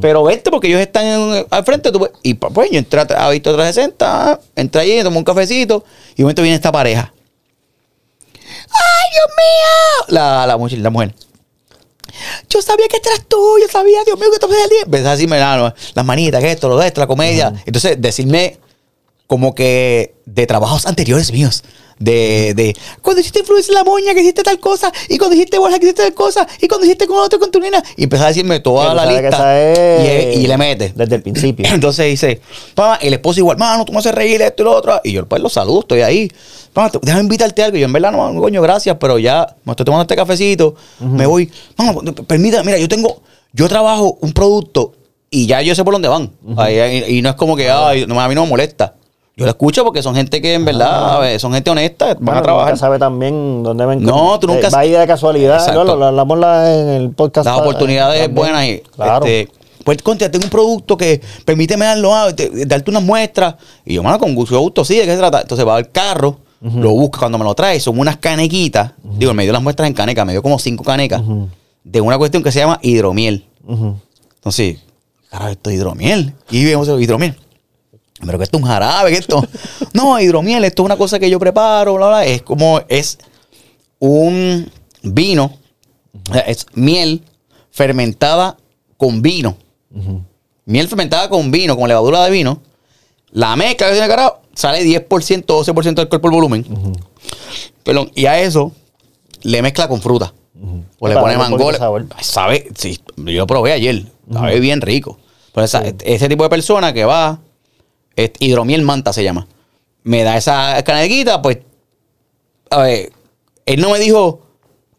Pero 0.00 0.24
vente 0.24 0.50
porque 0.50 0.66
ellos 0.68 0.80
están 0.80 1.06
en- 1.06 1.46
al 1.50 1.64
frente. 1.64 1.92
tú 1.92 2.08
y 2.22 2.34
pa- 2.34 2.48
pues 2.50 2.70
yo 2.70 2.78
entré 2.78 3.00
a, 3.00 3.02
a 3.26 3.30
Visto 3.30 3.54
360, 3.54 4.40
entré 4.56 4.80
allí, 4.80 5.02
tomé 5.04 5.18
un 5.18 5.24
cafecito 5.24 5.84
y 6.14 6.16
de 6.16 6.22
momento 6.24 6.42
viene 6.42 6.56
esta 6.56 6.72
pareja. 6.72 7.12
¡Ay, 8.78 9.10
Dios 9.12 9.26
mío! 9.36 10.04
La, 10.14 10.46
la, 10.46 10.56
mujer- 10.56 10.78
la 10.78 10.90
mujer. 10.90 11.14
Yo 12.48 12.62
sabía 12.62 12.88
que 12.88 12.96
este 12.96 13.10
eras 13.10 13.24
tú, 13.28 13.58
yo 13.60 13.68
sabía, 13.70 14.02
Dios 14.04 14.18
mío, 14.18 14.28
que 14.32 14.38
tú 14.38 14.46
el 14.52 14.70
día. 14.70 14.82
Empezó 14.84 15.08
a 15.08 15.12
decirme 15.12 15.38
la- 15.38 15.74
las 15.94 16.04
manitas, 16.04 16.40
que 16.42 16.50
esto, 16.52 16.68
lo 16.68 16.78
de 16.78 16.86
esto, 16.88 17.00
la 17.00 17.06
comedia. 17.06 17.52
Entonces, 17.66 17.96
decirme 18.00 18.58
como 19.26 19.54
que 19.54 20.14
de 20.24 20.46
trabajos 20.46 20.86
anteriores 20.86 21.30
míos. 21.32 21.62
De, 21.98 22.54
de 22.54 22.76
cuando 23.02 23.20
hiciste 23.20 23.40
influencia 23.40 23.72
en 23.72 23.74
la 23.76 23.84
moña, 23.84 24.14
que 24.14 24.20
hiciste 24.20 24.42
tal 24.42 24.58
cosa, 24.60 24.92
y 25.08 25.18
cuando 25.18 25.34
hiciste 25.34 25.58
bolsa, 25.58 25.78
que 25.78 25.86
hiciste 25.86 26.02
tal 26.04 26.14
cosa, 26.14 26.46
y 26.60 26.68
cuando 26.68 26.86
hiciste 26.86 27.06
con 27.06 27.18
otro 27.18 27.38
con 27.40 27.50
tu 27.50 27.58
nena. 27.60 27.82
Y 27.96 28.04
empezó 28.04 28.24
a 28.24 28.28
decirme 28.28 28.60
toda 28.60 28.94
la 28.94 29.04
lista. 29.22 29.60
es 29.60 30.36
Y, 30.36 30.44
y 30.44 30.46
le 30.46 30.56
mete. 30.56 30.92
Desde 30.94 31.16
el 31.16 31.22
principio. 31.22 31.66
Entonces 31.72 32.06
dice, 32.06 32.40
papá, 32.74 32.96
el 33.02 33.14
esposo 33.14 33.40
igual, 33.40 33.56
mano, 33.58 33.84
tú 33.84 33.92
me 33.92 33.98
haces 33.98 34.14
reír 34.14 34.40
esto 34.42 34.62
y 34.62 34.64
lo 34.64 34.76
otro. 34.76 35.00
Y 35.02 35.12
yo 35.12 35.26
pues 35.26 35.42
lo 35.42 35.48
saludo, 35.48 35.80
estoy 35.80 36.02
ahí. 36.02 36.28
Te- 36.28 36.98
déjame 37.02 37.22
invitarte 37.24 37.62
algo. 37.64 37.76
Y 37.76 37.80
yo 37.80 37.86
en 37.86 37.92
verdad 37.92 38.12
no, 38.12 38.40
coño, 38.40 38.62
gracias, 38.62 38.96
pero 39.00 39.18
ya 39.18 39.56
me 39.64 39.72
estoy 39.72 39.84
tomando 39.84 40.02
este 40.02 40.14
cafecito, 40.14 40.76
me 41.00 41.26
voy. 41.26 41.50
Mamá, 41.76 42.00
permítame, 42.28 42.64
mira, 42.64 42.78
yo 42.78 42.88
tengo, 42.88 43.22
yo 43.52 43.68
trabajo 43.68 44.16
un 44.20 44.32
producto 44.32 44.92
y 45.30 45.46
ya 45.46 45.60
yo 45.62 45.74
sé 45.74 45.82
por 45.82 45.94
dónde 45.94 46.06
van. 46.08 46.30
Ahí- 46.56 47.04
y 47.08 47.22
no 47.22 47.30
es 47.30 47.34
como 47.34 47.56
que, 47.56 47.68
ay, 47.68 48.06
no, 48.06 48.20
a 48.20 48.28
mí 48.28 48.34
no 48.36 48.44
me 48.44 48.50
molesta. 48.50 48.94
Yo 49.38 49.44
lo 49.44 49.50
escucho 49.50 49.84
porque 49.84 50.02
son 50.02 50.14
gente 50.16 50.42
que 50.42 50.52
en 50.54 50.64
verdad 50.64 51.14
a 51.16 51.18
ver, 51.20 51.38
son 51.38 51.52
gente 51.52 51.70
honesta, 51.70 52.06
van 52.06 52.16
Bueno, 52.20 52.40
a 52.40 52.42
trabajar. 52.42 52.68
Nunca 52.70 52.80
sabe 52.80 52.98
también 52.98 53.62
dónde 53.62 53.86
ven. 53.86 54.02
No, 54.02 54.38
tú 54.40 54.48
nunca- 54.48 54.68
Va 54.68 54.80
ahí 54.80 54.90
de 54.90 55.06
casualidad. 55.06 55.72
No, 55.72 55.84
lo, 55.84 56.04
hablamos 56.04 56.38
la- 56.38 56.74
en 56.80 56.88
el 56.88 57.10
podcast. 57.10 57.46
Las 57.46 57.58
oportunidades 57.58 58.20
también. 58.22 58.34
buenas 58.34 58.64
y 58.66 58.82
Claro. 58.96 59.24
este, 59.24 59.48
pues 59.84 60.02
contra, 60.02 60.28
tengo 60.30 60.44
un 60.44 60.50
producto 60.50 60.96
que 60.96 61.20
permíteme 61.44 61.84
darlo, 61.84 62.14
ah, 62.14 62.34
te- 62.34 62.50
darte 62.66 62.90
unas 62.90 63.02
muestras. 63.04 63.54
Y 63.86 63.94
yo, 63.94 64.02
mano, 64.02 64.18
con 64.18 64.34
gusto, 64.34 64.58
gusto, 64.58 64.84
sí, 64.84 64.96
¿de 64.96 65.04
qué 65.04 65.12
se 65.12 65.18
trata? 65.18 65.40
Entonces 65.42 65.66
va 65.66 65.76
al 65.76 65.88
carro, 65.90 66.38
lo 66.60 66.90
busca 66.90 67.20
cuando 67.20 67.38
me 67.38 67.44
lo 67.44 67.54
trae, 67.54 67.78
son 67.78 67.96
unas 67.98 68.16
canequitas. 68.16 68.90
Digo, 69.04 69.32
me 69.34 69.44
dio 69.44 69.52
las 69.52 69.62
muestras 69.62 69.86
en 69.86 69.94
caneca, 69.94 70.24
me 70.24 70.32
dio 70.32 70.42
como 70.42 70.58
cinco 70.58 70.82
canecas 70.82 71.22
de 71.84 72.00
una 72.00 72.18
cuestión 72.18 72.42
que 72.42 72.50
se 72.50 72.58
llama 72.58 72.80
hidromiel. 72.82 73.44
Entonces, 74.34 74.78
carajo, 75.30 75.50
esto 75.52 75.70
es 75.70 75.76
hidromiel. 75.76 76.34
Y 76.50 76.64
vemos 76.64 76.88
el 76.88 77.00
hidromiel. 77.00 77.36
Pero 78.24 78.38
que 78.38 78.44
esto 78.44 78.56
es 78.58 78.62
un 78.62 78.68
jarabe, 78.68 79.10
que 79.12 79.18
esto. 79.18 79.46
No, 79.94 80.20
hidromiel, 80.20 80.64
esto 80.64 80.82
es 80.82 80.86
una 80.86 80.96
cosa 80.96 81.18
que 81.18 81.30
yo 81.30 81.38
preparo, 81.38 81.94
bla, 81.94 82.08
bla. 82.08 82.24
Es 82.26 82.42
como, 82.42 82.80
es 82.88 83.18
un 83.98 84.70
vino, 85.02 85.52
o 86.28 86.32
sea, 86.32 86.42
es 86.42 86.66
miel 86.74 87.22
fermentada 87.70 88.56
con 88.96 89.22
vino. 89.22 89.56
Miel 90.64 90.88
fermentada 90.88 91.28
con 91.28 91.50
vino, 91.50 91.76
con 91.76 91.88
levadura 91.88 92.24
de 92.24 92.30
vino. 92.30 92.60
La 93.30 93.56
mezcla 93.56 93.86
que 93.88 93.92
tiene 93.94 94.08
carajo, 94.08 94.40
sale 94.54 94.82
10%, 94.84 95.44
12% 95.44 95.94
del 95.94 96.08
cuerpo 96.08 96.28
el 96.28 96.34
volumen. 96.34 96.64
Perdón, 97.82 98.10
y 98.14 98.26
a 98.26 98.40
eso 98.40 98.72
le 99.42 99.62
mezcla 99.62 99.88
con 99.88 100.00
fruta. 100.02 100.32
O 100.98 101.06
le 101.08 101.14
pone 101.22 101.34
mango. 101.38 101.56
Sabe, 102.20 102.68
sí, 102.76 102.98
yo 103.16 103.32
lo 103.40 103.46
probé 103.46 103.72
ayer. 103.72 104.04
Sabe 104.32 104.60
bien 104.60 104.80
rico. 104.80 105.18
Pero 105.54 105.64
esa- 105.64 105.82
ese 106.04 106.28
tipo 106.28 106.42
de 106.42 106.50
persona 106.50 106.92
que 106.92 107.04
va, 107.04 107.38
es 108.24 108.30
hidromiel 108.40 108.82
manta 108.82 109.12
se 109.12 109.22
llama. 109.24 109.46
Me 110.02 110.22
da 110.24 110.36
esa 110.36 110.82
canequita, 110.84 111.40
pues. 111.42 111.58
A 112.70 112.82
ver, 112.82 113.12
él 113.66 113.80
no 113.80 113.90
me 113.90 113.98
dijo, 113.98 114.40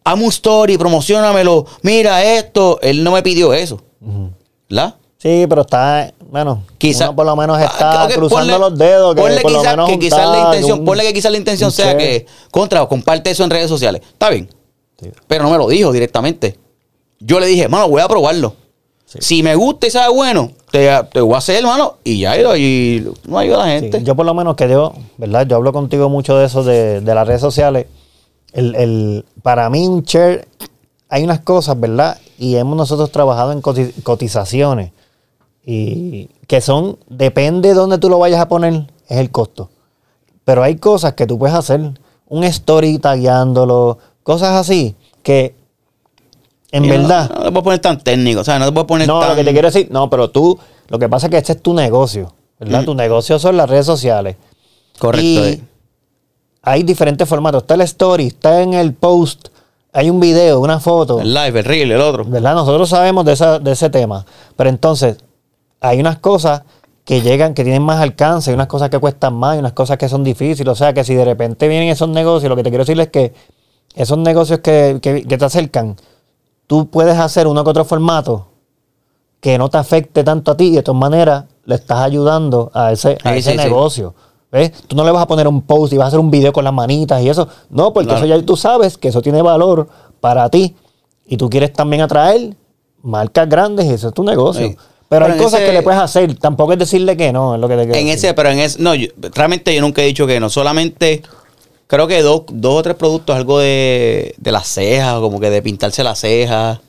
amo 0.03 0.23
un 0.25 0.29
story, 0.29 0.77
promocionamelo, 0.77 1.65
mira 1.81 2.23
esto. 2.23 2.79
Él 2.81 3.03
no 3.03 3.11
me 3.11 3.21
pidió 3.23 3.53
eso. 3.53 3.81
¿La? 4.67 4.95
Sí, 5.17 5.45
pero 5.49 5.61
está, 5.61 6.13
bueno, 6.29 6.63
Quizá- 6.77 7.07
uno 7.09 7.15
por 7.17 7.25
lo 7.25 7.35
menos 7.35 7.59
está 7.59 8.03
Ah, 8.03 8.05
ok, 8.05 8.13
cruzando 8.13 8.53
ponle- 8.53 8.59
los 8.59 8.77
dedos. 8.79 9.15
Que 9.15 9.21
ponle 9.21 9.41
por 9.41 9.51
lo 9.51 9.59
quizá- 9.59 9.71
menos 9.71 9.89
que 9.89 9.99
quizás 9.99 10.29
la 10.29 10.39
intención, 10.39 10.79
un- 10.79 10.85
ponle 10.85 11.03
que 11.03 11.13
quizás 11.13 11.31
la 11.31 11.37
intención 11.37 11.71
sea 11.71 11.97
que 11.97 12.25
contra, 12.51 12.85
comparte 12.85 13.29
eso 13.31 13.43
en 13.43 13.49
redes 13.49 13.67
sociales. 13.67 14.01
Está 14.13 14.29
bien. 14.29 14.49
Sí. 15.01 15.09
Pero 15.27 15.43
no 15.43 15.49
me 15.51 15.57
lo 15.57 15.67
dijo 15.67 15.91
directamente. 15.91 16.57
Yo 17.19 17.39
le 17.41 17.47
dije, 17.47 17.67
mano, 17.67 17.89
voy 17.89 18.01
a 18.01 18.07
probarlo. 18.07 18.55
Si 19.05 19.43
me 19.43 19.55
gusta 19.55 19.87
y 19.87 19.91
sabe 19.91 20.13
bueno, 20.13 20.51
te, 20.71 20.89
te 21.11 21.21
voy 21.21 21.35
a 21.35 21.37
hacer, 21.37 21.57
hermano. 21.57 21.95
Y 22.03 22.19
ya, 22.19 22.37
y, 22.57 22.57
y 22.97 23.07
no 23.27 23.37
ayuda 23.37 23.63
a 23.63 23.67
la 23.67 23.73
Sí, 23.75 23.81
gente. 23.81 24.03
yo 24.03 24.15
por 24.15 24.25
lo 24.25 24.33
menos 24.33 24.55
que 24.55 24.69
yo, 24.69 24.93
¿verdad? 25.17 25.45
Yo 25.47 25.55
hablo 25.57 25.73
contigo 25.73 26.09
mucho 26.09 26.37
de 26.37 26.45
eso, 26.45 26.63
de, 26.63 27.01
de 27.01 27.15
las 27.15 27.27
redes 27.27 27.41
sociales. 27.41 27.87
El, 28.53 28.75
el- 28.75 29.25
para 29.43 29.69
mí 29.69 29.87
un 29.87 30.03
share, 30.03 30.47
hay 31.09 31.23
unas 31.23 31.39
cosas, 31.41 31.79
¿verdad? 31.79 32.17
Y 32.37 32.55
hemos 32.55 32.75
nosotros 32.77 33.11
trabajado 33.11 33.51
en 33.51 33.61
coti- 33.61 33.93
cotizaciones. 34.03 34.91
Y 35.65 36.29
que 36.47 36.61
son, 36.61 36.97
depende 37.09 37.69
de 37.69 37.75
dónde 37.75 37.97
tú 37.97 38.09
lo 38.09 38.17
vayas 38.19 38.41
a 38.41 38.47
poner, 38.47 38.87
es 39.07 39.17
el 39.17 39.29
costo. 39.29 39.69
Pero 40.43 40.63
hay 40.63 40.77
cosas 40.77 41.13
que 41.13 41.27
tú 41.27 41.37
puedes 41.37 41.55
hacer, 41.55 41.91
un 42.27 42.43
story 42.43 42.97
tagueándolo, 42.97 43.99
cosas 44.23 44.55
así, 44.55 44.95
que 45.21 45.53
en 46.71 46.85
Y 46.85 46.89
verdad... 46.89 47.29
No, 47.29 47.43
te 47.43 47.51
puedes 47.51 47.63
poner 47.63 47.79
tan 47.79 47.99
técnico. 47.99 48.41
O 48.41 48.43
sea, 48.43 48.59
no 48.59 48.65
te 48.65 48.71
puedes 48.71 48.87
poner 48.87 49.07
No, 49.07 49.19
tan. 49.19 49.29
lo 49.29 49.35
que 49.35 49.43
te 49.43 49.51
quiero 49.51 49.67
decir, 49.69 49.87
no, 49.91 50.09
pero 50.09 50.29
tú, 50.29 50.57
lo 50.87 50.99
que 50.99 51.09
pasa 51.09 51.27
es 51.27 51.31
que 51.31 51.37
este 51.37 51.53
es 51.53 51.61
tu 51.61 51.73
negocio, 51.73 52.33
¿verdad? 52.59 52.81
Mm. 52.81 52.85
Tu 52.85 52.95
negocio 52.95 53.39
son 53.39 53.57
las 53.57 53.69
redes 53.69 53.85
sociales. 53.85 54.35
Correcto. 54.99 55.25
Y 55.25 55.37
eh. 55.37 55.61
hay 56.61 56.83
diferentes 56.83 57.27
formatos. 57.27 57.63
Está 57.63 57.75
el 57.75 57.81
story, 57.81 58.27
está 58.27 58.61
en 58.61 58.73
el 58.73 58.93
post, 58.93 59.47
hay 59.93 60.09
un 60.09 60.19
video, 60.19 60.59
una 60.59 60.79
foto. 60.79 61.19
El 61.21 61.33
live, 61.33 61.59
el 61.59 61.65
reel, 61.65 61.91
el 61.91 62.01
otro. 62.01 62.25
¿Verdad? 62.25 62.53
Nosotros 62.53 62.89
sabemos 62.89 63.25
de, 63.25 63.33
esa- 63.33 63.59
de 63.59 63.71
ese 63.71 63.89
tema. 63.89 64.25
Pero 64.55 64.69
entonces, 64.69 65.17
hay 65.81 65.99
unas 65.99 66.19
cosas 66.19 66.61
que 67.05 67.21
llegan, 67.21 67.55
que 67.55 67.63
tienen 67.63 67.81
más 67.81 67.99
alcance, 67.99 68.51
hay 68.51 68.55
unas 68.55 68.67
cosas 68.67 68.89
que 68.91 68.99
cuestan 68.99 69.33
más, 69.33 69.53
hay 69.53 69.59
unas 69.59 69.73
cosas 69.73 69.97
que 69.97 70.07
son 70.07 70.23
difíciles. 70.23 70.71
O 70.71 70.75
sea, 70.75 70.93
que 70.93 71.03
si 71.03 71.15
de 71.15 71.25
repente 71.25 71.67
vienen 71.67 71.89
esos 71.89 72.07
negocios, 72.09 72.49
lo 72.49 72.55
que 72.55 72.61
te 72.63 72.69
quiero 72.69 72.83
decir 72.83 72.99
es 72.99 73.07
que 73.07 73.33
esos 73.95 74.17
negocios 74.19 74.59
que, 74.59 74.99
que- 75.01 75.23
que 75.23 75.37
te 75.37 75.45
acercan, 75.45 75.95
tú 76.69 76.87
puedes 76.87 77.17
hacer 77.17 77.47
uno 77.47 77.63
que 77.63 77.71
otro 77.71 77.83
formato 77.83 78.45
que 79.41 79.57
no 79.57 79.69
te 79.69 79.77
afecte 79.79 80.23
tanto 80.23 80.51
a 80.51 80.55
ti 80.57 80.65
y 80.67 80.75
de 80.75 80.83
todas 80.83 80.99
maneras 81.01 81.45
le 81.65 81.73
estás 81.75 81.97
ayudando 81.99 82.69
a 82.75 82.91
ese, 82.91 83.17
a 83.23 83.31
Sí, 83.33 83.39
ese 83.39 83.51
sí, 83.53 83.57
sí. 83.57 83.63
negocio. 83.63 84.13
¿Ves? 84.51 84.71
Tú 84.87 84.95
no 84.95 85.03
le 85.03 85.09
vas 85.11 85.23
a 85.23 85.27
poner 85.27 85.47
un 85.47 85.63
post 85.63 85.93
y 85.93 85.97
vas 85.97 86.05
a 86.05 86.07
hacer 86.09 86.19
un 86.19 86.29
video 86.29 86.53
con 86.53 86.63
las 86.63 86.73
manitas 86.73 87.21
y 87.23 87.29
eso. 87.29 87.47
No, 87.71 87.91
porque 87.91 88.09
Claro. 88.09 88.25
eso 88.25 88.35
ya 88.37 88.45
tú 88.45 88.55
sabes 88.55 88.97
que 88.97 89.07
eso 89.07 89.21
tiene 89.23 89.41
valor 89.41 89.87
para 90.19 90.47
ti. 90.49 90.75
Y 91.25 91.37
tú 91.37 91.49
quieres 91.49 91.73
también 91.73 92.03
atraer 92.03 92.55
marcas 93.01 93.49
grandes 93.49 93.85
y 93.87 93.93
eso 93.93 94.09
es 94.09 94.13
tu 94.13 94.23
negocio. 94.23 94.69
Pero, 94.69 95.25
Pero 95.25 95.25
hay 95.33 95.39
cosas 95.39 95.61
ese- 95.61 95.69
que 95.69 95.73
le 95.73 95.81
puedes 95.81 95.99
hacer. 95.99 96.35
Tampoco 96.37 96.73
es 96.73 96.79
decirle 96.79 97.17
que 97.17 97.31
no, 97.33 97.55
es 97.55 97.61
lo 97.61 97.67
que 97.67 97.75
te 97.77 97.83
quiero 97.85 97.97
En 97.99 98.05
decir. 98.07 98.25
ese, 98.29 98.33
pero 98.35 98.49
en 98.49 98.59
ese, 98.59 98.79
no, 98.81 98.93
yo- 98.93 99.07
realmente 99.33 99.73
yo 99.73 99.81
nunca 99.81 100.01
he 100.03 100.05
dicho 100.05 100.27
que 100.27 100.39
no. 100.39 100.49
Solamente 100.49 101.23
creo 101.89 102.07
que 102.07 102.21
dos, 102.21 102.43
dos 102.49 102.75
o 102.75 102.83
tres 102.83 102.95
productos, 102.95 103.35
algo 103.35 103.57
de, 103.57 104.35
de 104.37 104.51
las 104.51 104.67
cejas, 104.67 105.19
como 105.19 105.39
que 105.39 105.49
de 105.49 105.61
pintarse 105.63 106.03
las 106.03 106.19
cejas. 106.19 106.79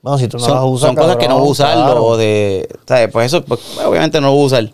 Bueno, 0.00 0.16
si 0.16 0.28
tú 0.28 0.38
no 0.38 0.44
son 0.44 0.54
las 0.54 0.64
usas, 0.64 0.86
son 0.88 0.96
cosas 0.96 1.16
que 1.16 1.26
no 1.26 1.40
voy 1.40 1.52
a 1.52 1.54
claro. 1.54 2.04
o 2.04 2.16
de, 2.16 2.68
¿sabes? 2.86 3.10
Pues 3.10 3.26
eso, 3.26 3.44
pues, 3.44 3.60
obviamente 3.84 4.20
no 4.20 4.28
lo 4.28 4.34
voy 4.34 4.44
a 4.44 4.46
usar. 4.46 4.70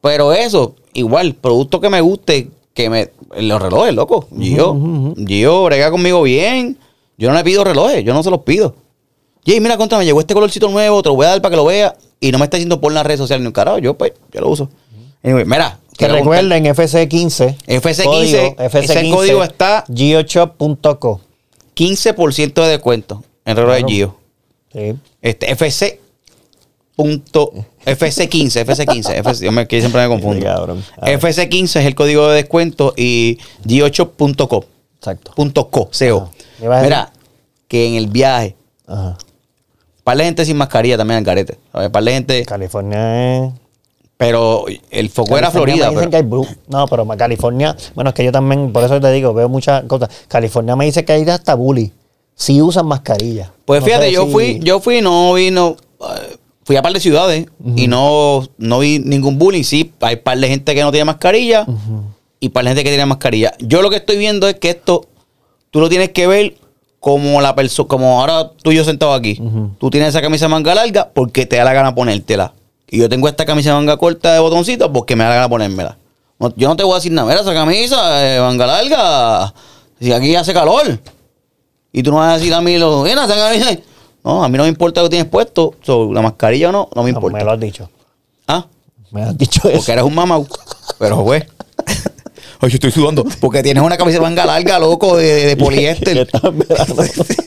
Pero 0.00 0.32
eso, 0.32 0.74
igual, 0.94 1.34
producto 1.34 1.80
que 1.80 1.90
me 1.90 2.00
guste, 2.00 2.48
que 2.72 2.88
me. 2.88 3.10
Los 3.36 3.60
relojes, 3.60 3.94
loco. 3.94 4.28
Gio, 4.38 5.14
Gio 5.26 5.64
brega 5.64 5.90
conmigo 5.90 6.22
bien. 6.22 6.78
Yo 7.18 7.28
no 7.30 7.36
le 7.36 7.44
pido 7.44 7.64
relojes, 7.64 8.02
yo 8.04 8.14
no 8.14 8.22
se 8.22 8.30
los 8.30 8.40
pido. 8.40 8.74
Jay, 9.44 9.60
mira, 9.60 9.76
contra, 9.76 9.98
me 9.98 10.04
llegó 10.06 10.20
este 10.20 10.32
colorcito 10.32 10.68
nuevo, 10.68 11.02
te 11.02 11.10
lo 11.10 11.16
voy 11.16 11.26
a 11.26 11.30
dar 11.30 11.42
para 11.42 11.50
que 11.50 11.56
lo 11.56 11.66
vea. 11.66 11.94
Y 12.18 12.32
no 12.32 12.38
me 12.38 12.44
está 12.44 12.56
diciendo 12.56 12.80
por 12.80 12.92
las 12.92 13.04
redes 13.04 13.18
sociales 13.18 13.42
ni 13.42 13.48
un 13.48 13.52
carajo. 13.52 13.78
Yo, 13.78 13.94
pues, 13.94 14.12
yo 14.32 14.40
lo 14.40 14.48
uso. 14.48 14.70
Anyway, 15.22 15.44
mira. 15.44 15.78
Que 15.96 16.08
recuerden 16.08 16.64
FC15. 16.64 17.56
FC15, 17.66 18.04
código, 18.04 18.56
ese 18.58 19.10
código 19.10 19.44
está- 19.44 19.84
geoshop.co. 19.94 21.20
15% 21.74 22.62
de 22.62 22.68
descuento 22.68 23.22
en 23.44 23.56
reloj 23.56 23.74
de 23.76 23.84
Gio. 23.88 24.16
Sí. 24.72 24.94
Este, 25.20 25.50
FC. 25.52 26.00
Punto, 26.94 27.52
FC15, 27.86 28.66
FC15, 28.66 29.14
FC, 29.14 29.44
yo 29.46 29.50
me, 29.52 29.66
que 29.66 29.80
siempre 29.80 30.02
me 30.02 30.08
confundo. 30.08 30.36
Sí, 30.40 30.42
cabrón. 30.44 30.84
A 31.00 31.06
ver. 31.06 31.18
FC15 31.18 31.62
es 31.80 31.86
el 31.86 31.94
código 31.94 32.28
de 32.28 32.36
descuento 32.36 32.92
y 32.96 33.38
G8.co. 33.64 34.66
Exacto. 34.98 35.32
Punto 35.34 35.70
co, 35.70 35.88
CO. 35.90 36.30
Mira, 36.60 37.10
que 37.66 37.86
en 37.88 37.94
el 37.94 38.08
viaje, 38.08 38.56
Ajá. 38.86 39.16
par 40.04 40.18
de 40.18 40.24
gente 40.24 40.44
sin 40.44 40.58
mascarilla 40.58 40.98
también 40.98 41.18
en 41.18 41.24
carete. 41.24 41.58
Par 41.90 42.04
de 42.04 42.12
gente, 42.12 42.44
California 42.44 43.46
es. 43.46 43.52
Pero 44.26 44.64
el 44.90 45.10
foco 45.10 45.36
era 45.38 45.50
Florida. 45.50 45.90
me 45.90 45.94
dicen 45.96 45.98
pero- 45.98 46.10
que 46.10 46.16
hay 46.16 46.22
bru- 46.22 46.56
No, 46.68 46.86
pero 46.86 47.06
California. 47.16 47.76
Bueno, 47.94 48.10
es 48.10 48.14
que 48.14 48.24
yo 48.24 48.32
también, 48.32 48.72
por 48.72 48.84
eso 48.84 49.00
te 49.00 49.10
digo, 49.12 49.34
veo 49.34 49.48
muchas 49.48 49.84
cosas. 49.84 50.08
California 50.28 50.76
me 50.76 50.84
dice 50.84 51.04
que 51.04 51.12
hay 51.12 51.22
hasta 51.28 51.54
bully. 51.54 51.92
Sí 52.34 52.60
usan 52.62 52.86
mascarilla. 52.86 53.52
Pues 53.64 53.80
No 53.80 53.86
fíjate, 53.86 54.10
yo 54.12 54.26
si- 54.26 54.32
fui, 54.32 54.60
yo 54.62 54.80
fui, 54.80 55.00
no 55.02 55.34
vi, 55.34 55.50
no, 55.50 55.76
eh, 56.00 56.36
fui 56.64 56.76
a 56.76 56.82
par 56.82 56.92
de 56.92 57.00
ciudades 57.00 57.46
y 57.76 57.86
no, 57.88 58.46
no 58.58 58.78
vi 58.78 58.98
ningún 58.98 59.38
bullying. 59.38 59.62
Sí, 59.64 59.92
hay 60.00 60.16
par 60.16 60.38
de 60.38 60.48
gente 60.48 60.74
que 60.74 60.82
no 60.82 60.90
tiene 60.90 61.04
mascarilla 61.04 61.66
y 62.40 62.48
par 62.48 62.64
de 62.64 62.70
gente 62.70 62.84
que 62.84 62.90
tiene 62.90 63.06
mascarilla. 63.06 63.52
Yo 63.60 63.82
lo 63.82 63.90
que 63.90 63.96
estoy 63.96 64.16
viendo 64.16 64.48
es 64.48 64.54
que 64.54 64.70
esto, 64.70 65.04
tú 65.70 65.80
lo 65.80 65.88
tienes 65.88 66.10
que 66.10 66.26
ver 66.26 66.54
como 67.00 67.40
la 67.40 67.54
persona, 67.54 67.88
como 67.88 68.20
ahora 68.20 68.50
tú 68.62 68.70
y 68.72 68.76
yo 68.76 68.84
sentados 68.84 69.18
aquí. 69.18 69.40
Tú 69.78 69.90
tienes 69.90 70.10
esa 70.10 70.22
camisa 70.22 70.48
manga 70.48 70.74
larga 70.74 71.10
porque 71.12 71.46
te 71.46 71.56
da 71.56 71.64
la 71.64 71.72
gana 71.72 71.94
ponértela. 71.94 72.54
Y 72.92 72.98
yo 72.98 73.08
tengo 73.08 73.26
esta 73.26 73.46
camisa 73.46 73.70
de 73.70 73.76
manga 73.76 73.96
corta 73.96 74.34
de 74.34 74.40
botoncitos 74.40 74.90
porque 74.92 75.16
me 75.16 75.24
da 75.24 75.30
la 75.30 75.36
gana 75.36 75.48
ponérmela. 75.48 75.96
No- 76.38 76.52
yo 76.56 76.68
no 76.68 76.76
te 76.76 76.82
voy 76.84 76.92
a 76.92 76.96
decir 76.96 77.10
nada, 77.10 77.26
mira 77.26 77.40
esa 77.40 77.54
camisa 77.54 78.16
de 78.18 78.38
manga 78.38 78.66
larga, 78.66 79.54
si 79.98 80.12
aquí 80.12 80.36
hace 80.36 80.52
calor. 80.52 80.98
Y 81.90 82.02
tú 82.02 82.10
no 82.10 82.18
vas 82.18 82.34
a 82.34 82.38
decir 82.38 82.52
a 82.52 82.60
mí, 82.60 82.76
lo, 82.76 83.02
mira, 83.02 83.24
esa 83.24 83.34
camisa. 83.34 83.78
No, 84.22 84.44
a 84.44 84.48
mí 84.50 84.58
no 84.58 84.64
me 84.64 84.68
importa 84.68 85.00
lo 85.00 85.06
que 85.06 85.16
tienes 85.16 85.30
puesto. 85.30 85.74
So, 85.82 86.12
la 86.12 86.20
mascarilla 86.20 86.68
o 86.68 86.72
no, 86.72 86.88
no 86.94 87.02
me 87.02 87.12
No, 87.12 87.18
importa. 87.18 87.38
me 87.38 87.44
lo 87.44 87.52
has 87.52 87.60
dicho. 87.60 87.88
Ah, 88.46 88.66
Me 89.10 89.22
has 89.22 89.36
dicho 89.38 89.60
eso. 89.68 89.78
porque 89.78 89.92
eres 89.92 90.04
un 90.04 90.14
mamau. 90.14 90.46
Pero, 90.98 91.16
güey. 91.22 91.42
Ay, 92.60 92.68
yo 92.70 92.74
estoy 92.74 92.92
sudando. 92.92 93.24
Porque 93.40 93.62
tienes 93.62 93.82
una 93.82 93.96
camisa 93.96 94.18
de 94.18 94.22
manga 94.22 94.44
larga, 94.46 94.78
loco, 94.78 95.16
de, 95.16 95.46
de 95.46 95.56
poliéster. 95.64 96.28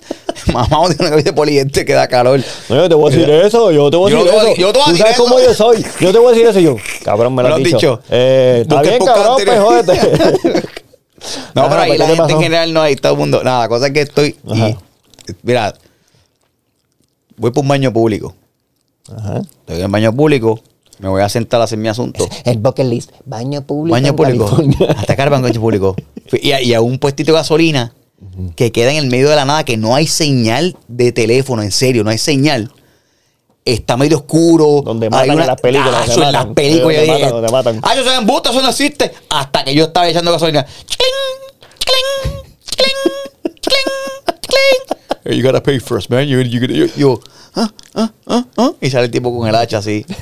Mamá 0.56 0.88
tiene 0.96 1.08
una 1.14 1.22
de 1.22 1.34
poliéster 1.34 1.86
que 1.86 1.94
da 1.94 2.08
calor. 2.08 2.40
No, 2.70 2.76
yo 2.76 2.90
te 2.90 2.96
voy 2.96 3.12
a 3.12 3.16
decir 3.16 3.30
eso, 3.30 3.72
yo 3.72 3.90
te 3.92 3.98
voy 3.98 4.12
a 4.12 4.16
Yo 4.16 4.24
decir 4.24 4.32
te 4.32 4.38
voy 4.38 4.48
a- 4.48 4.52
eso. 4.52 4.62
yo 4.62 4.72
te 4.74 4.80
voy 4.80 4.82
a 4.82 4.86
Tú 4.86 4.92
decir 4.92 5.02
sabes 5.06 5.14
eso. 5.16 5.24
cómo 5.24 5.40
yo 5.40 5.54
soy. 5.54 5.86
Yo 6.00 6.12
te 6.12 6.18
voy 6.20 6.28
a 6.28 6.32
decir 6.32 6.48
eso 6.48 6.60
yo. 6.60 6.76
Cabrón, 7.04 7.36
me 7.36 7.44
lo, 7.44 7.50
¿Me 7.50 7.50
lo 7.50 7.56
has 7.56 7.64
dicho. 7.64 7.78
dicho? 7.78 8.00
Eh, 8.10 8.60
está 8.62 8.82
bien, 8.82 9.00
cabrón, 9.06 9.38
pues 9.46 9.60
jódete. 9.60 10.64
No, 11.56 11.62
Ajá, 11.64 11.70
pero 11.70 11.82
ahí 11.82 11.88
pues, 11.90 12.00
la 12.00 12.06
¿qué 12.06 12.12
te 12.12 12.18
gente 12.18 12.34
en 12.34 12.40
general 12.42 12.74
no 12.74 12.82
hay, 12.82 12.96
todo 12.98 13.14
el 13.14 13.18
mundo. 13.18 13.42
Nada, 13.44 13.62
la 13.62 13.68
cosa 13.70 13.88
es 13.88 13.94
que 13.94 14.02
estoy. 14.02 14.36
y- 14.54 14.76
mira, 15.42 15.74
voy 17.38 17.52
por 17.52 17.64
un 17.64 17.68
baño 17.68 17.92
público. 17.92 18.36
Ajá. 19.12 19.40
Estoy 19.40 19.78
en 19.78 19.82
el 19.84 19.88
baño 19.88 20.14
público, 20.16 20.60
me 21.00 21.10
voy 21.10 21.22
a 21.24 21.30
sentar 21.30 21.62
a 21.62 21.64
hacer 21.64 21.78
mi 21.80 21.88
asunto. 21.88 22.28
El 22.44 22.58
bucket 22.60 22.86
list. 22.86 23.12
Baño 23.26 23.62
público. 23.66 23.94
Baño 23.94 24.10
en 24.10 24.16
público. 24.16 24.46
California. 24.46 24.96
Hasta 24.98 25.14
acá 25.14 25.24
el 25.24 25.30
baño 25.32 25.60
público. 25.60 25.96
Y 26.42 26.52
a, 26.52 26.62
y 26.62 26.74
a 26.74 26.82
un 26.82 26.98
puestito 27.00 27.32
de 27.32 27.38
gasolina 27.38 27.94
que 28.56 28.72
queda 28.72 28.92
en 28.92 28.98
el 28.98 29.08
medio 29.08 29.30
de 29.30 29.36
la 29.36 29.46
nada, 29.46 29.64
que 29.64 29.78
no 29.78 29.96
hay 29.96 30.08
señal 30.08 30.76
de 30.88 31.12
teléfono, 31.12 31.62
en 31.62 31.72
serio, 31.72 32.04
no 32.04 32.10
hay 32.10 32.18
señal. 32.18 32.72
Está 33.64 33.98
medio 33.98 34.18
oscuro. 34.18 34.82
Donde 34.84 35.08
hay 35.08 35.10
matan 35.10 35.40
en 35.40 35.48
las 35.48 35.60
películas, 35.62 35.94
Ah, 35.96 36.00
donde 36.00 36.12
eso 36.14 36.22
en 36.24 36.32
las 36.32 36.42
matan. 36.44 36.54
películas. 36.56 36.98
Donde 36.98 37.08
yo 37.08 37.14
matan, 37.14 37.30
donde 37.32 37.52
matan. 37.52 37.80
Ah, 37.82 37.94
eso 37.96 38.04
se 38.10 38.16
embusta, 38.16 38.50
eso 38.52 38.62
no 38.62 38.70
existe. 38.70 39.12
Hasta 39.30 39.64
que 39.64 39.74
yo 39.74 39.86
estaba 39.86 40.08
echando 40.08 40.32
gasolina. 40.32 40.64
Cling, 40.66 41.56
cling, 41.80 42.44
cling, 42.78 43.62
cling, 43.62 44.38
cling. 45.24 45.38
You 45.38 45.44
gotta 45.44 45.64
pay 45.64 45.80
first, 45.80 46.10
man. 46.12 46.28
You, 46.28 46.42
you, 46.42 46.60
you, 46.68 46.90
yo, 46.96 47.20
ah, 47.56 47.68
ah, 47.96 48.12
ah, 48.28 48.46
ah. 48.58 48.72
Y 48.80 48.92
sale 48.92 49.06
el 49.06 49.12
tipo 49.12 49.36
con 49.36 49.48
el 49.48 49.56
hacha 49.56 49.80
así. 49.80 50.06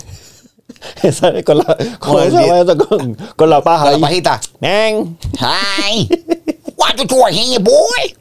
Sale 1.13 1.43
con 1.45 1.57
la, 1.59 1.63
con, 1.99 2.13
Con 2.17 2.33
vaina, 2.33 2.75
con, 2.75 3.17
con 3.35 3.49
la 3.49 3.61
paja. 3.61 3.83
Con 3.91 4.01
la 4.01 4.07
ahí. 4.07 4.21
pajita. 4.21 4.41
Man. 4.59 5.17
What 6.83 7.31
here, 7.31 7.59
boy? 7.59 8.15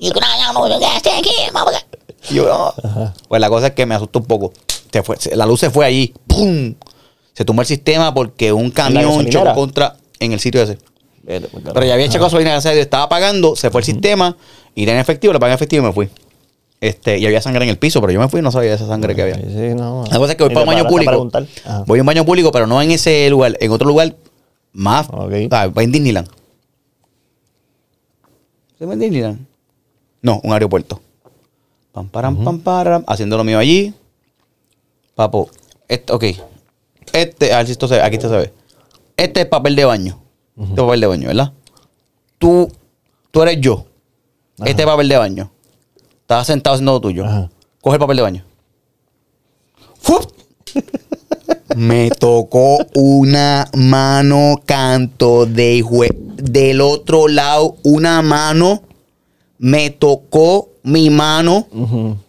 You 0.00 0.12
gonna 0.12 0.52
know 0.52 0.68
the 0.68 0.78
gas 0.80 1.02
tank 1.02 1.26
here, 1.26 1.52
motherfucker. 1.52 1.84
Y 2.30 2.34
yo, 2.34 2.46
no. 2.46 3.12
Pues 3.28 3.40
la 3.40 3.48
cosa 3.48 3.68
es 3.68 3.72
que 3.74 3.86
me 3.86 3.94
asustó 3.94 4.20
un 4.20 4.24
poco. 4.26 4.52
Se 4.92 5.02
fue, 5.02 5.16
se- 5.18 5.36
la 5.36 5.46
luz 5.46 5.60
se 5.60 5.70
fue 5.70 5.84
allí. 5.84 6.12
¡Pum! 6.26 6.74
Se 7.34 7.44
tumbó 7.44 7.62
el 7.62 7.68
sistema 7.68 8.12
porque 8.12 8.52
un 8.52 8.70
camión 8.70 9.26
chocó 9.30 9.54
contra 9.54 9.96
en 10.20 10.32
el 10.32 10.40
sitio 10.40 10.62
ese. 10.62 10.78
Pues, 11.24 11.42
Pero 11.72 11.86
ya 11.86 11.94
había 11.94 12.06
echado 12.06 12.24
gasolina. 12.24 12.56
Estaba 12.56 13.08
pagando, 13.08 13.56
se 13.56 13.70
fue 13.70 13.80
el 13.80 13.84
sistema, 13.84 14.36
y 14.74 14.88
en 14.88 14.98
efectivo, 14.98 15.32
le 15.32 15.38
pagué 15.38 15.52
en 15.52 15.56
efectivo 15.56 15.84
y 15.84 15.86
me 15.86 15.92
fui. 15.92 16.08
Este, 16.80 17.16
y 17.18 17.26
había 17.26 17.40
sangre 17.40 17.62
en 17.64 17.70
el 17.70 17.78
piso, 17.78 18.00
pero 18.00 18.12
yo 18.12 18.18
me 18.18 18.28
fui 18.28 18.40
y 18.40 18.42
no 18.42 18.50
sabía 18.50 18.74
esa 18.74 18.88
sangre 18.88 19.14
que 19.14 19.22
había. 19.22 19.36
Sí, 19.36 19.42
sí, 19.46 19.74
no. 19.76 20.04
La 20.10 20.18
cosa 20.18 20.32
es 20.32 20.36
que 20.36 20.44
voy 20.44 20.52
para 20.52 20.64
un 20.64 20.74
baño 20.74 20.86
público. 20.88 21.28
Voy 21.86 21.98
a 22.00 22.02
un 22.02 22.06
baño 22.06 22.24
público, 22.24 22.50
pero 22.50 22.66
no 22.66 22.82
en 22.82 22.90
ese 22.90 23.30
lugar, 23.30 23.56
en 23.60 23.70
otro 23.70 23.86
lugar 23.86 24.16
más. 24.72 25.06
Ok. 25.10 25.32
o 25.46 25.48
sea, 25.48 25.66
voy 25.68 25.84
en 25.84 25.92
Disneyland. 25.92 26.28
¿Se 28.82 28.86
llama 28.86 29.00
Disneyland? 29.00 29.46
No, 30.22 30.40
un 30.42 30.52
aeropuerto. 30.52 31.00
Pam, 31.92 32.08
param, 32.08 32.42
pam, 32.42 32.58
param, 32.58 33.04
haciendo 33.06 33.36
lo 33.36 33.44
mío 33.44 33.60
allí. 33.60 33.94
Papo, 35.14 35.48
este, 35.86 36.12
ok. 36.12 36.24
Este, 37.12 37.54
a 37.54 37.58
ver 37.58 37.66
si 37.66 37.72
esto 37.72 37.86
se 37.86 37.94
ve, 37.94 38.02
aquí 38.02 38.16
esto 38.16 38.28
se 38.28 38.38
ve. 38.38 38.52
Este 39.16 39.42
es 39.42 39.46
papel 39.46 39.76
de 39.76 39.84
baño. 39.84 40.18
Este 40.58 40.72
es 40.72 40.80
papel 40.80 41.00
de 41.00 41.06
baño, 41.06 41.28
¿verdad? 41.28 41.52
Tú, 42.38 42.72
tú 43.30 43.42
eres 43.42 43.60
yo. 43.60 43.86
Este 44.64 44.82
es 44.82 44.88
papel 44.88 45.08
de 45.08 45.16
baño. 45.16 45.52
Estás 46.22 46.48
sentado 46.48 46.74
haciendo 46.74 46.90
lo 46.90 47.00
tuyo. 47.00 47.24
Ajá. 47.24 47.50
Coge 47.80 47.94
el 47.94 48.00
papel 48.00 48.16
de 48.16 48.22
baño. 48.22 48.44
¡Fup! 50.00 50.28
Me 51.76 52.10
tocó 52.10 52.78
una 52.94 53.68
mano 53.74 54.60
canto 54.64 55.46
de 55.46 55.84
del 56.36 56.80
otro 56.80 57.28
lado, 57.28 57.76
una 57.82 58.22
mano 58.22 58.82
me 59.58 59.90
tocó 59.90 60.70
mi 60.82 61.08
mano 61.08 61.68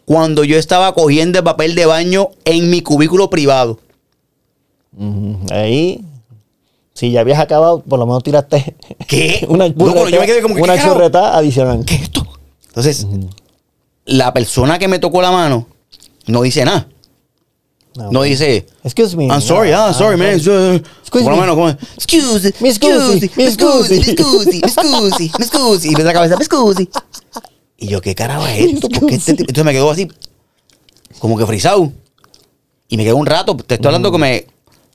cuando 0.06 0.44
yo 0.44 0.58
estaba 0.58 0.94
cogiendo 0.94 1.40
el 1.40 1.44
papel 1.44 1.74
de 1.74 1.88
baño 1.88 2.30
en 2.46 2.70
mi 2.70 2.82
cubículo 2.82 3.30
privado. 3.30 3.80
Ahí, 5.50 6.06
si 6.94 7.10
ya 7.12 7.22
habías 7.22 7.40
acabado, 7.40 7.82
por 7.82 7.98
lo 7.98 8.06
menos 8.06 8.22
tiraste 8.22 8.76
¿Qué? 9.08 9.46
una, 9.50 9.68
No, 9.68 9.74
pero 9.76 10.10
yo 10.10 10.20
me 10.20 10.28
quedé 10.28 10.44
como 10.44 10.54
que, 10.56 10.62
una 10.62 10.74
¿qué 10.74 10.80
carajo? 10.80 10.96
churreta 10.96 11.36
adicional. 11.36 11.84
¿Qué 11.86 11.96
es 11.96 12.02
esto? 12.04 12.28
Entonces, 12.68 13.08
la 14.06 14.32
persona 14.32 14.78
que 14.78 14.88
me 14.88 15.00
tocó 15.00 15.22
la 15.22 15.32
mano 15.32 15.66
no 16.28 16.44
dice 16.44 16.64
nada. 16.66 16.88
No 17.96 18.24
dice, 18.24 18.66
Excuse 18.84 19.16
me. 19.16 19.28
I'm 19.28 19.42
sorry, 19.42 19.72
No, 19.72 19.78
ah, 19.86 19.94
sorry, 19.94 20.18
man. 20.18 20.30
Excuse 20.36 20.82
Por 21.12 21.24
lo 21.24 21.30
me. 21.36 21.42
menos, 21.42 21.56
como, 21.56 21.70
excuse, 21.70 22.54
Me 22.60 22.70
excuse, 22.70 23.22
me 23.22 23.44
me 23.44 23.50
excuse, 23.50 23.50
excuse. 23.50 23.90
me 23.98 23.98
excuse, 23.98 24.50
me 24.50 24.58
excuse, 24.58 25.32
me 25.38 25.46
excuse. 25.46 25.88
Y 25.88 25.96
me 25.96 26.04
la 26.04 26.14
cabeza, 26.14 26.36
me 26.36 26.44
excuse. 26.44 26.88
Y 27.78 27.88
yo, 27.88 28.02
¿qué 28.02 28.16
carajo 28.16 28.48
es 28.48 28.74
esto? 28.74 28.90
¿Por 28.90 29.08
qué 29.08 29.16
este? 29.16 29.32
Entonces 29.32 29.64
me 29.64 29.74
quedo 29.74 29.92
así, 29.92 30.08
como 31.20 31.38
que 31.38 31.46
frisado. 31.46 31.92
Y 32.88 32.98
me 32.98 33.04
quedo 33.04 33.18
un 33.18 33.26
rato, 33.26 33.56
te 33.58 33.76
estoy 33.76 33.88
hablando 33.88 34.12
que 34.12 34.18
me, 34.18 34.48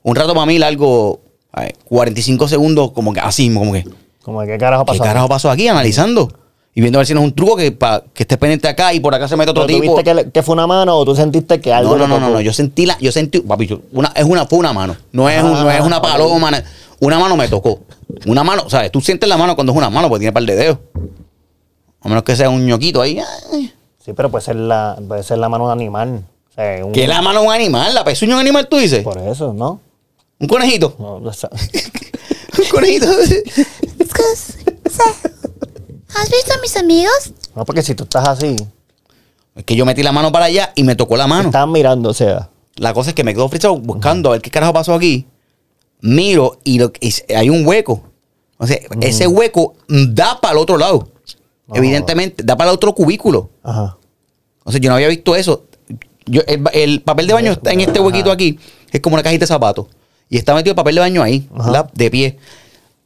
un 0.03 0.15
rato 0.15 0.33
para 0.33 0.45
mí 0.45 0.57
largo, 0.57 1.21
a 1.51 1.61
ver, 1.61 1.75
45 1.85 2.47
segundos, 2.47 2.91
como 2.91 3.13
que 3.13 3.19
así, 3.19 3.53
como 3.53 3.73
que, 3.73 3.85
Como 4.23 4.39
que, 4.41 4.47
¿qué 4.47 4.57
carajo 4.57 4.85
¿qué 4.85 4.91
pasó? 4.93 5.03
carajo 5.03 5.27
pasó 5.27 5.51
aquí? 5.51 5.67
Analizando. 5.67 6.31
Y 6.75 6.81
viendo 6.81 6.97
a 6.97 7.01
ver 7.01 7.07
si 7.07 7.13
no 7.13 7.21
es 7.21 7.25
un 7.25 7.33
truco 7.33 7.55
que, 7.57 7.71
pa- 7.71 8.03
que 8.13 8.23
esté 8.23 8.37
pendiente 8.37 8.67
acá 8.67 8.93
y 8.93 8.99
por 8.99 9.13
acá 9.13 9.27
se 9.27 9.35
mete 9.35 9.51
otro 9.51 9.65
¿Pero 9.65 9.77
tú 9.77 9.81
tipo. 9.81 9.95
viste 9.95 10.09
que, 10.09 10.13
le- 10.15 10.31
que 10.31 10.43
fue 10.43 10.53
una 10.53 10.67
mano 10.67 10.95
o 10.97 11.03
tú 11.05 11.15
sentiste 11.15 11.59
que 11.59 11.73
algo 11.73 11.97
No, 11.97 12.07
no, 12.07 12.19
no, 12.19 12.19
no, 12.27 12.33
no, 12.35 12.41
yo 12.41 12.53
sentí 12.53 12.85
la, 12.85 12.97
yo 12.99 13.11
sentí, 13.11 13.39
papi, 13.41 13.67
yo- 13.67 13.81
una, 13.91 14.09
es 14.15 14.23
una, 14.23 14.45
fue 14.45 14.59
una 14.59 14.71
mano, 14.71 14.95
no 15.11 15.27
es, 15.29 15.41
un- 15.43 15.51
no 15.51 15.69
es 15.71 15.81
Ah, 15.81 15.83
una 15.83 15.97
ok. 15.97 16.03
paloma, 16.03 16.51
na- 16.51 16.63
una 16.99 17.17
mano 17.19 17.35
me 17.35 17.47
tocó, 17.47 17.79
una 18.27 18.43
mano, 18.43 18.69
¿sabes? 18.69 18.91
Tú 18.91 19.01
sientes 19.01 19.27
la 19.27 19.35
mano 19.37 19.55
cuando 19.55 19.73
es 19.73 19.77
una 19.77 19.89
mano 19.89 20.07
porque 20.09 20.19
tiene 20.21 20.31
par 20.33 20.43
de 20.43 20.55
dedos, 20.55 20.77
a 22.01 22.07
menos 22.07 22.23
que 22.23 22.35
sea 22.35 22.49
un 22.49 22.65
ñoquito 22.65 23.01
ahí, 23.01 23.19
ay. 23.51 23.73
Sí, 24.03 24.13
pero 24.13 24.29
puede 24.29 24.45
ser 24.45 24.55
la, 24.55 24.97
puede 25.07 25.23
ser 25.23 25.39
la 25.39 25.49
mano 25.49 25.65
de 25.67 25.73
un 25.73 25.79
animal. 25.79 26.23
O 26.49 26.53
sea, 26.53 26.85
un- 26.85 26.91
que 26.93 27.07
la 27.07 27.21
mano 27.21 27.41
de 27.41 27.47
un 27.47 27.53
animal, 27.53 27.93
la 27.93 28.03
pezuña 28.05 28.29
de 28.31 28.35
un 28.35 28.41
animal, 28.41 28.67
tú 28.69 28.77
dices, 28.77 29.03
Por 29.03 29.17
eso, 29.17 29.53
¿no? 29.53 29.81
un 30.39 30.47
conejito, 30.47 30.95
No, 30.99 31.15
o 31.15 31.33
sea, 31.33 31.49
un 32.59 32.65
conejito. 32.69 33.07
¿Has 36.15 36.29
visto 36.29 36.53
a 36.53 36.61
mis 36.61 36.75
amigos? 36.77 37.31
no, 37.55 37.65
porque 37.65 37.81
si 37.81 37.95
tú 37.95 38.03
estás 38.03 38.27
así, 38.27 38.55
es 39.55 39.63
que 39.63 39.75
yo 39.75 39.85
metí 39.85 40.03
la 40.03 40.11
mano 40.11 40.31
para 40.31 40.45
allá 40.45 40.71
y 40.75 40.83
me 40.83 40.95
tocó 40.95 41.17
la 41.17 41.27
mano, 41.27 41.49
estás 41.49 41.67
mirando, 41.67 42.09
o 42.09 42.13
sea. 42.13 42.49
la 42.75 42.93
cosa 42.93 43.09
es 43.09 43.15
que 43.15 43.23
me 43.23 43.33
quedo 43.33 43.49
frisado 43.49 43.77
buscando 43.77 44.29
a 44.29 44.33
ver 44.33 44.41
qué 44.41 44.49
carajo 44.49 44.73
pasó 44.73 44.93
aquí, 44.93 45.27
miro 46.01 46.59
y, 46.63 46.79
lo, 46.79 46.91
y 46.99 47.13
hay 47.33 47.49
un 47.49 47.65
hueco, 47.65 48.03
o 48.57 48.67
sea, 48.67 48.77
ese 49.01 49.27
hueco 49.27 49.75
da 49.87 50.39
para 50.41 50.53
el 50.53 50.59
otro 50.59 50.77
lado, 50.77 51.09
evidentemente, 51.73 52.43
da 52.43 52.57
para 52.57 52.69
el 52.71 52.75
otro 52.75 52.93
cubículo. 52.93 53.49
Ajá. 53.63 53.97
O 54.63 54.71
sea, 54.71 54.79
yo 54.79 54.89
no 54.89 54.95
había 54.95 55.07
visto 55.07 55.35
eso. 55.35 55.65
Yo, 56.25 56.41
el, 56.45 56.63
el 56.73 57.01
papel 57.01 57.25
de 57.25 57.33
baño 57.33 57.51
está 57.53 57.71
en 57.71 57.81
este 57.81 57.99
huequito 57.99 58.31
aquí, 58.31 58.59
que 58.91 58.97
es 58.97 59.01
como 59.01 59.15
una 59.15 59.23
cajita 59.23 59.43
de 59.43 59.47
zapatos. 59.47 59.87
Y 60.29 60.37
está 60.37 60.53
metido 60.53 60.73
el 60.73 60.75
papel 60.75 60.95
de 60.95 61.01
baño 61.01 61.23
ahí. 61.23 61.49
De 61.93 62.11
pie. 62.11 62.37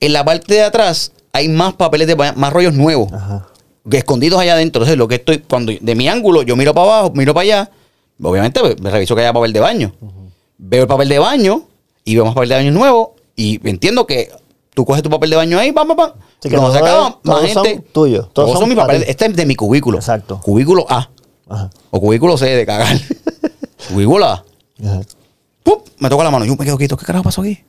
En 0.01 0.12
la 0.12 0.26
parte 0.26 0.56
de 0.56 0.64
atrás 0.64 1.14
hay 1.36 1.50
más 1.50 1.74
papeles 1.74 2.08
de 2.08 2.14
baño, 2.14 2.34
más 2.38 2.54
rollos 2.54 2.74
nuevos. 2.74 3.12
Ajá. 3.12 3.48
escondidos 3.92 4.40
allá 4.40 4.54
adentro. 4.54 4.82
Entonces, 4.84 4.98
lo 4.98 5.08
que 5.08 5.16
estoy, 5.16 5.40
cuando 5.40 5.74
de 5.80 5.96
mi 5.96 6.08
ángulo, 6.08 6.44
yo 6.44 6.56
miro 6.56 6.74
para 6.74 6.88
abajo, 7.00 7.12
miro 7.16 7.34
para 7.34 7.42
allá, 7.44 7.72
obviamente 8.22 8.62
me, 8.64 8.76
me 8.76 8.92
reviso 8.92 9.16
que 9.16 9.22
haya 9.22 9.34
papel 9.34 9.52
de 9.52 9.60
baño. 9.60 9.94
Veo 10.60 10.84
el 10.84 10.88
papel 10.88 11.10
de 11.10 11.20
baño 11.20 11.64
y 12.06 12.16
veo 12.16 12.24
más 12.26 12.36
papel 12.36 12.50
de 12.50 12.56
baño 12.56 12.72
nuevo 12.72 13.16
y 13.36 13.60
entiendo 13.68 14.06
que 14.06 14.30
tú 14.76 14.86
coges 14.86 15.02
tu 15.04 15.10
papel 15.10 15.32
de 15.32 15.36
baño 15.36 15.58
ahí, 15.60 15.72
pam, 15.72 15.88
pam, 15.88 15.98
pam. 15.98 16.12
Sí, 16.40 16.50
que 16.50 16.56
todos- 16.56 16.76
acaba, 16.76 17.10
más 17.10 17.22
todos 17.24 17.52
son 17.52 17.66
gente. 17.66 17.88
tuyos, 17.92 18.30
todos 18.32 18.34
Todos, 18.34 18.52
son 18.52 18.60
son 18.60 18.70
mi 18.70 18.76
para 18.76 18.88
papel. 18.88 19.04
ti. 19.04 19.10
Este 19.10 19.26
es 19.26 19.36
de 19.36 19.46
mi 19.46 19.56
cubículo. 19.56 19.98
Exacto. 19.98 20.40
Cubículo 20.42 20.86
A. 20.88 21.10
Ajá. 21.50 21.70
O 21.90 22.00
cubículo 22.00 22.38
C 22.38 22.46
de 22.46 22.66
cagar. 22.66 22.96
cubículo 23.92 24.26
A. 24.26 24.46
Ajá. 24.86 25.02
¡Pum! 25.64 25.80
Me 25.98 26.10
toca 26.10 26.24
la 26.24 26.32
mano. 26.32 26.46
Yo 26.46 26.56
me 26.56 26.64
quedo 26.66 26.78
quieto. 26.78 26.96
¿Qué 26.96 27.06
carajo 27.06 27.24
pasó 27.24 27.42
aquí? 27.42 27.64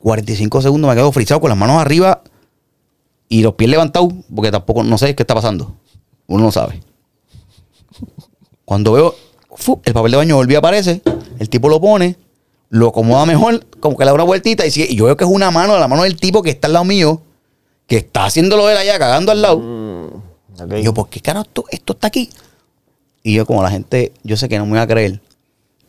45 0.00 0.62
segundos 0.62 0.88
me 0.88 0.94
quedo 0.96 1.10
frizado 1.12 1.40
con 1.40 1.50
las 1.50 1.58
manos 1.58 1.80
arriba 1.80 2.22
y 3.28 3.42
los 3.42 3.54
pies 3.54 3.70
levantados 3.70 4.12
porque 4.34 4.50
tampoco 4.50 4.82
no 4.82 4.96
sé 4.98 5.14
qué 5.14 5.22
está 5.22 5.34
pasando. 5.34 5.76
Uno 6.26 6.44
no 6.44 6.52
sabe. 6.52 6.80
Cuando 8.64 8.92
veo 8.92 9.14
¡fu! 9.56 9.80
el 9.84 9.92
papel 9.94 10.10
de 10.12 10.16
baño 10.18 10.36
volvió 10.36 10.58
a 10.58 10.60
aparecer, 10.60 11.02
el 11.38 11.48
tipo 11.48 11.68
lo 11.68 11.80
pone, 11.80 12.16
lo 12.70 12.88
acomoda 12.88 13.24
mejor, 13.26 13.64
como 13.80 13.96
que 13.96 14.04
le 14.04 14.10
da 14.10 14.14
una 14.14 14.24
vueltita 14.24 14.66
y, 14.66 14.70
sigue- 14.70 14.88
y 14.90 14.96
yo 14.96 15.06
veo 15.06 15.16
que 15.16 15.24
es 15.24 15.30
una 15.30 15.50
mano, 15.50 15.78
la 15.78 15.88
mano 15.88 16.02
del 16.02 16.16
tipo 16.16 16.42
que 16.42 16.50
está 16.50 16.66
al 16.66 16.74
lado 16.74 16.84
mío, 16.84 17.22
que 17.86 17.96
está 17.96 18.26
haciéndolo 18.26 18.68
él 18.70 18.76
allá, 18.76 18.98
cagando 18.98 19.32
al 19.32 19.42
lado. 19.42 19.56
Ok. 20.60 20.74
Y 20.78 20.82
yo, 20.82 20.92
¿por 20.92 21.08
qué 21.08 21.20
carajo 21.20 21.46
esto, 21.46 21.64
esto 21.70 21.92
está 21.94 22.08
aquí? 22.08 22.28
Y 23.22 23.34
yo, 23.34 23.46
como 23.46 23.62
la 23.62 23.70
gente, 23.70 24.12
yo 24.22 24.36
sé 24.36 24.48
que 24.48 24.58
no 24.58 24.66
me 24.66 24.76
va 24.76 24.82
a 24.82 24.86
creer, 24.86 25.20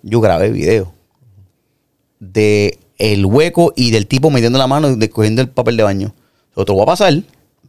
yo 0.04 0.22
grabé 0.22 0.50
video 0.50 0.94
de 2.20 2.80
el 2.98 3.26
hueco 3.26 3.74
y 3.76 3.92
del 3.92 4.08
tipo 4.08 4.30
metiendo 4.30 4.58
la 4.60 4.68
mano 4.68 4.90
y 4.90 4.96
de- 4.96 5.10
cogiendo 5.10 5.42
el 5.42 5.50
papel 5.50 5.78
de 5.78 5.84
baño. 5.84 6.14
Yo 6.56 6.66
te 6.66 6.72
voy 6.72 6.82
a 6.84 6.86
pasar 6.86 7.14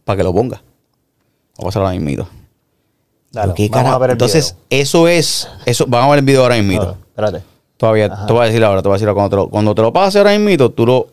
para 0.05 0.17
que 0.17 0.23
lo 0.23 0.33
ponga. 0.33 0.61
Voy 1.57 1.63
a 1.63 1.65
pasar 1.65 1.83
ahora 1.83 1.97
mismo. 1.99 2.27
Dale, 3.31 3.53
¿Qué 3.53 3.69
vamos 3.69 3.79
a 3.79 3.83
carajo? 3.83 3.99
ver 3.99 4.09
el 4.09 4.13
Entonces, 4.15 4.55
video. 4.69 4.81
eso 4.83 5.07
es, 5.07 5.47
eso, 5.65 5.85
vamos 5.87 6.07
a 6.07 6.09
ver 6.11 6.19
el 6.19 6.25
video 6.25 6.41
ahora 6.43 6.57
mismo. 6.61 6.97
Espérate. 7.09 7.43
Todavía, 7.77 8.05
Ajá. 8.07 8.25
te 8.27 8.33
voy 8.33 8.41
a 8.43 8.45
decir 8.45 8.63
ahora, 8.63 8.81
te 8.81 8.87
voy 8.87 8.95
a 8.95 8.97
decir 8.97 9.07
ahora, 9.07 9.15
cuando 9.15 9.29
te 9.29 9.35
lo, 9.37 9.49
cuando 9.49 9.75
te 9.75 9.81
lo 9.81 9.93
pase 9.93 10.17
ahora 10.17 10.37
mismo, 10.37 10.69
tú 10.69 10.85
lo, 10.85 11.07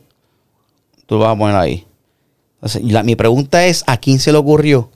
tú 1.07 1.15
lo 1.17 1.21
vas 1.23 1.35
a 1.35 1.39
poner 1.39 1.57
ahí. 1.57 1.87
Entonces, 2.57 2.83
la- 2.85 3.03
mi 3.05 3.15
pregunta 3.17 3.65
es, 3.67 3.85
¿a 3.87 3.97
quién 3.99 4.19
se 4.19 4.33
le 4.33 4.39
ocurrió 4.39 4.91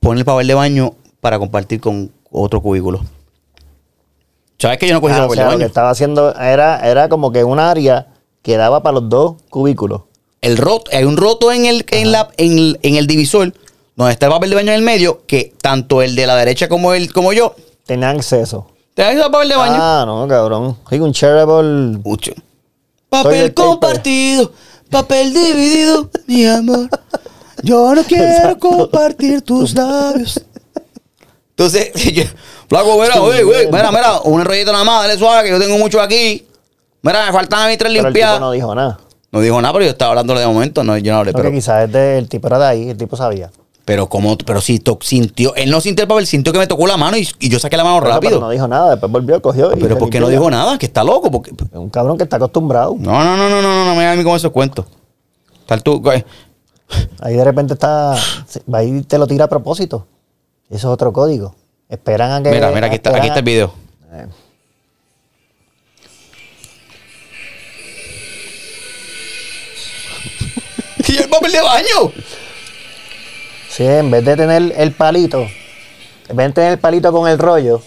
poner 0.00 0.20
el 0.20 0.24
papel 0.24 0.46
de 0.46 0.54
baño 0.54 0.94
para 1.20 1.38
compartir 1.38 1.80
con 1.80 2.10
otro 2.30 2.62
cubículo? 2.62 3.00
¿Sabes 4.58 4.78
que 4.78 4.88
yo 4.88 4.94
no 4.94 5.00
cogí 5.00 5.12
Ah, 5.12 5.18
el 5.18 5.22
o 5.22 5.26
papel 5.26 5.36
sea, 5.38 5.46
de 5.46 5.52
lo 5.52 5.58
que 5.58 5.64
estaba 5.64 5.90
haciendo 5.90 6.34
era, 6.36 6.88
era 6.88 7.08
como 7.08 7.30
que 7.32 7.44
un 7.44 7.58
área 7.58 8.08
que 8.42 8.56
daba 8.56 8.82
para 8.82 9.00
los 9.00 9.08
dos 9.08 9.36
cubículos. 9.50 10.02
El 10.48 10.56
roto, 10.56 10.90
hay 10.92 11.04
un 11.04 11.16
roto 11.18 11.52
en 11.52 11.66
el, 11.66 11.84
en, 11.90 12.10
la, 12.10 12.30
en, 12.38 12.58
el, 12.58 12.80
en 12.82 12.96
el 12.96 13.06
divisor, 13.06 13.52
donde 13.96 14.12
está 14.12 14.26
el 14.26 14.32
papel 14.32 14.48
de 14.50 14.56
baño 14.56 14.68
en 14.70 14.76
el 14.76 14.82
medio, 14.82 15.22
que 15.26 15.52
tanto 15.60 16.00
el 16.00 16.16
de 16.16 16.26
la 16.26 16.36
derecha 16.36 16.68
como 16.68 16.94
el 16.94 17.12
como 17.12 17.32
yo, 17.34 17.54
Tenían 17.84 18.16
acceso. 18.16 18.66
te 18.94 19.02
das 19.02 19.14
el 19.14 19.20
papel 19.30 19.48
de 19.50 19.56
baño. 19.56 19.76
Ah, 19.78 20.04
no, 20.06 20.26
cabrón. 20.26 20.76
Oiga, 20.90 21.04
un 21.04 21.12
shareable. 21.12 21.98
Ucho. 22.02 22.32
Papel 23.10 23.52
compartido, 23.52 24.52
papel 24.90 25.32
dividido, 25.34 26.10
mi 26.26 26.46
amor. 26.46 26.88
Yo 27.62 27.94
no 27.94 28.02
quiero 28.08 28.58
compartir 28.58 29.42
tus 29.42 29.74
labios. 29.74 30.40
Entonces, 31.50 31.92
yo, 32.14 32.24
flaco, 32.68 32.98
mira, 33.00 33.18
güey, 33.18 33.42
güey, 33.42 33.66
mira, 33.66 33.90
mira, 33.90 34.20
un 34.20 34.44
rollito 34.44 34.72
nada 34.72 34.84
más, 34.84 35.02
dale 35.02 35.18
suave, 35.18 35.44
que 35.44 35.50
yo 35.50 35.58
tengo 35.58 35.76
mucho 35.76 36.00
aquí. 36.00 36.46
Mira, 37.02 37.26
me 37.26 37.32
faltan 37.32 37.60
a 37.60 37.68
mí 37.68 37.76
tres 37.76 37.92
Pero 37.92 38.08
el 38.08 38.14
tipo 38.14 38.24
limpias. 38.26 38.40
no 38.40 38.46
No, 38.46 38.52
dijo 38.52 38.74
nada. 38.74 38.98
Dijo 39.32 39.60
nada, 39.60 39.72
pero 39.74 39.84
yo 39.84 39.90
estaba 39.90 40.10
hablándole 40.12 40.40
de 40.40 40.46
momento, 40.46 40.82
no, 40.84 40.96
yo 40.98 41.12
no 41.12 41.18
hablé, 41.18 41.32
Porque 41.32 41.48
pero, 41.48 41.54
quizás 41.56 41.84
es 41.84 41.92
de- 41.92 42.18
el 42.18 42.28
tipo 42.28 42.46
era 42.48 42.58
de 42.58 42.64
ahí, 42.66 42.88
el 42.90 42.96
tipo 42.96 43.16
sabía. 43.16 43.50
pero 43.84 44.08
como, 44.08 44.36
pero 44.38 44.60
si 44.60 44.78
to- 44.80 44.98
sintió, 45.02 45.54
él 45.54 45.70
no 45.70 45.80
sintió 45.80 46.02
el 46.02 46.08
papel, 46.08 46.26
sintió 46.26 46.52
que 46.52 46.58
me 46.58 46.66
tocó 46.66 46.86
la 46.86 46.96
mano 46.96 47.16
y, 47.16 47.28
y 47.40 47.48
yo 47.48 47.58
saqué 47.58 47.76
la 47.76 47.84
mano 47.84 48.00
Pero 48.00 48.10
rápido. 48.14 48.40
no 48.40 48.50
dijo 48.50 48.66
nada, 48.68 48.90
después 48.92 49.10
volvió, 49.12 49.40
cogió. 49.42 49.70
y 49.76 49.80
Pero 49.80 49.98
¿por 49.98 50.08
qué 50.10 50.18
no 50.20 50.28
dijo 50.28 50.50
nada? 50.50 50.78
Que 50.78 50.86
está 50.86 51.04
loco, 51.04 51.30
porque... 51.30 51.50
Es 51.50 51.56
un 51.78 51.90
cabrón 51.90 52.16
que 52.16 52.24
está 52.24 52.36
acostumbrado. 52.36 52.94
No, 52.98 53.22
no, 53.24 53.36
no, 53.36 53.48
no, 53.50 53.62
no, 53.62 53.74
no, 53.74 53.84
no 53.84 53.94
me 53.94 54.02
hagas 54.04 54.14
a 54.14 54.16
mí 54.18 54.24
con 54.24 54.34
esos 54.36 54.50
cuentos. 54.50 54.86
Tal 55.66 55.82
tú, 55.82 56.00
güey. 56.00 56.24
Ahí 57.20 57.34
de 57.34 57.44
repente 57.44 57.74
está. 57.74 58.16
y 58.82 59.02
te 59.02 59.18
lo 59.18 59.26
tira 59.26 59.44
a 59.44 59.48
propósito. 59.48 60.06
Eso 60.70 60.76
es 60.76 60.84
otro 60.94 61.12
código. 61.12 61.54
Esperan 61.90 62.32
a 62.32 62.42
que. 62.42 62.50
Mira, 62.50 62.70
mira, 62.70 62.86
aquí 62.86 62.96
está, 62.96 63.14
aquí 63.14 63.26
está 63.26 63.40
el 63.40 63.44
video. 63.44 63.72
Eh. 64.12 64.26
¿Y 71.08 71.16
el 71.16 71.28
papel 71.28 71.52
de 71.52 71.60
baño? 71.60 72.12
Sí, 73.70 73.84
en 73.84 74.10
vez 74.10 74.24
de 74.24 74.36
tener 74.36 74.72
el 74.76 74.92
palito, 74.92 75.46
en 76.28 76.36
vez 76.36 76.46
de 76.48 76.52
tener 76.52 76.72
el 76.72 76.78
palito 76.78 77.12
con 77.12 77.28
el 77.28 77.38
rollo, 77.38 77.80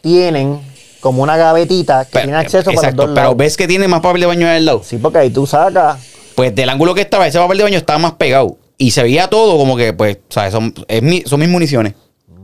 tienen 0.00 0.60
como 1.00 1.22
una 1.22 1.36
gavetita 1.36 2.04
que 2.04 2.20
tiene 2.20 2.36
acceso 2.36 2.64
para 2.64 2.74
los 2.74 2.82
exacto, 2.84 3.02
dos 3.02 3.10
pero 3.14 3.22
lados. 3.22 3.36
ves 3.36 3.56
que 3.56 3.66
tiene 3.68 3.86
más 3.88 4.00
papel 4.00 4.20
de 4.22 4.26
baño 4.26 4.48
al 4.48 4.64
lado. 4.64 4.82
Sí, 4.84 4.98
porque 4.98 5.18
ahí 5.18 5.30
tú 5.30 5.46
sacas. 5.46 5.98
Pues 6.34 6.54
del 6.54 6.68
ángulo 6.68 6.94
que 6.94 7.00
estaba, 7.02 7.26
ese 7.26 7.38
papel 7.38 7.58
de 7.58 7.64
baño 7.64 7.78
estaba 7.78 7.98
más 7.98 8.12
pegado. 8.12 8.56
Y 8.76 8.90
se 8.92 9.02
veía 9.02 9.28
todo 9.28 9.56
como 9.58 9.76
que, 9.76 9.92
pues, 9.92 10.18
¿sabes? 10.28 10.52
Son, 10.52 10.72
es 10.86 11.02
mi- 11.02 11.22
son 11.22 11.40
mis 11.40 11.48
municiones. 11.48 11.94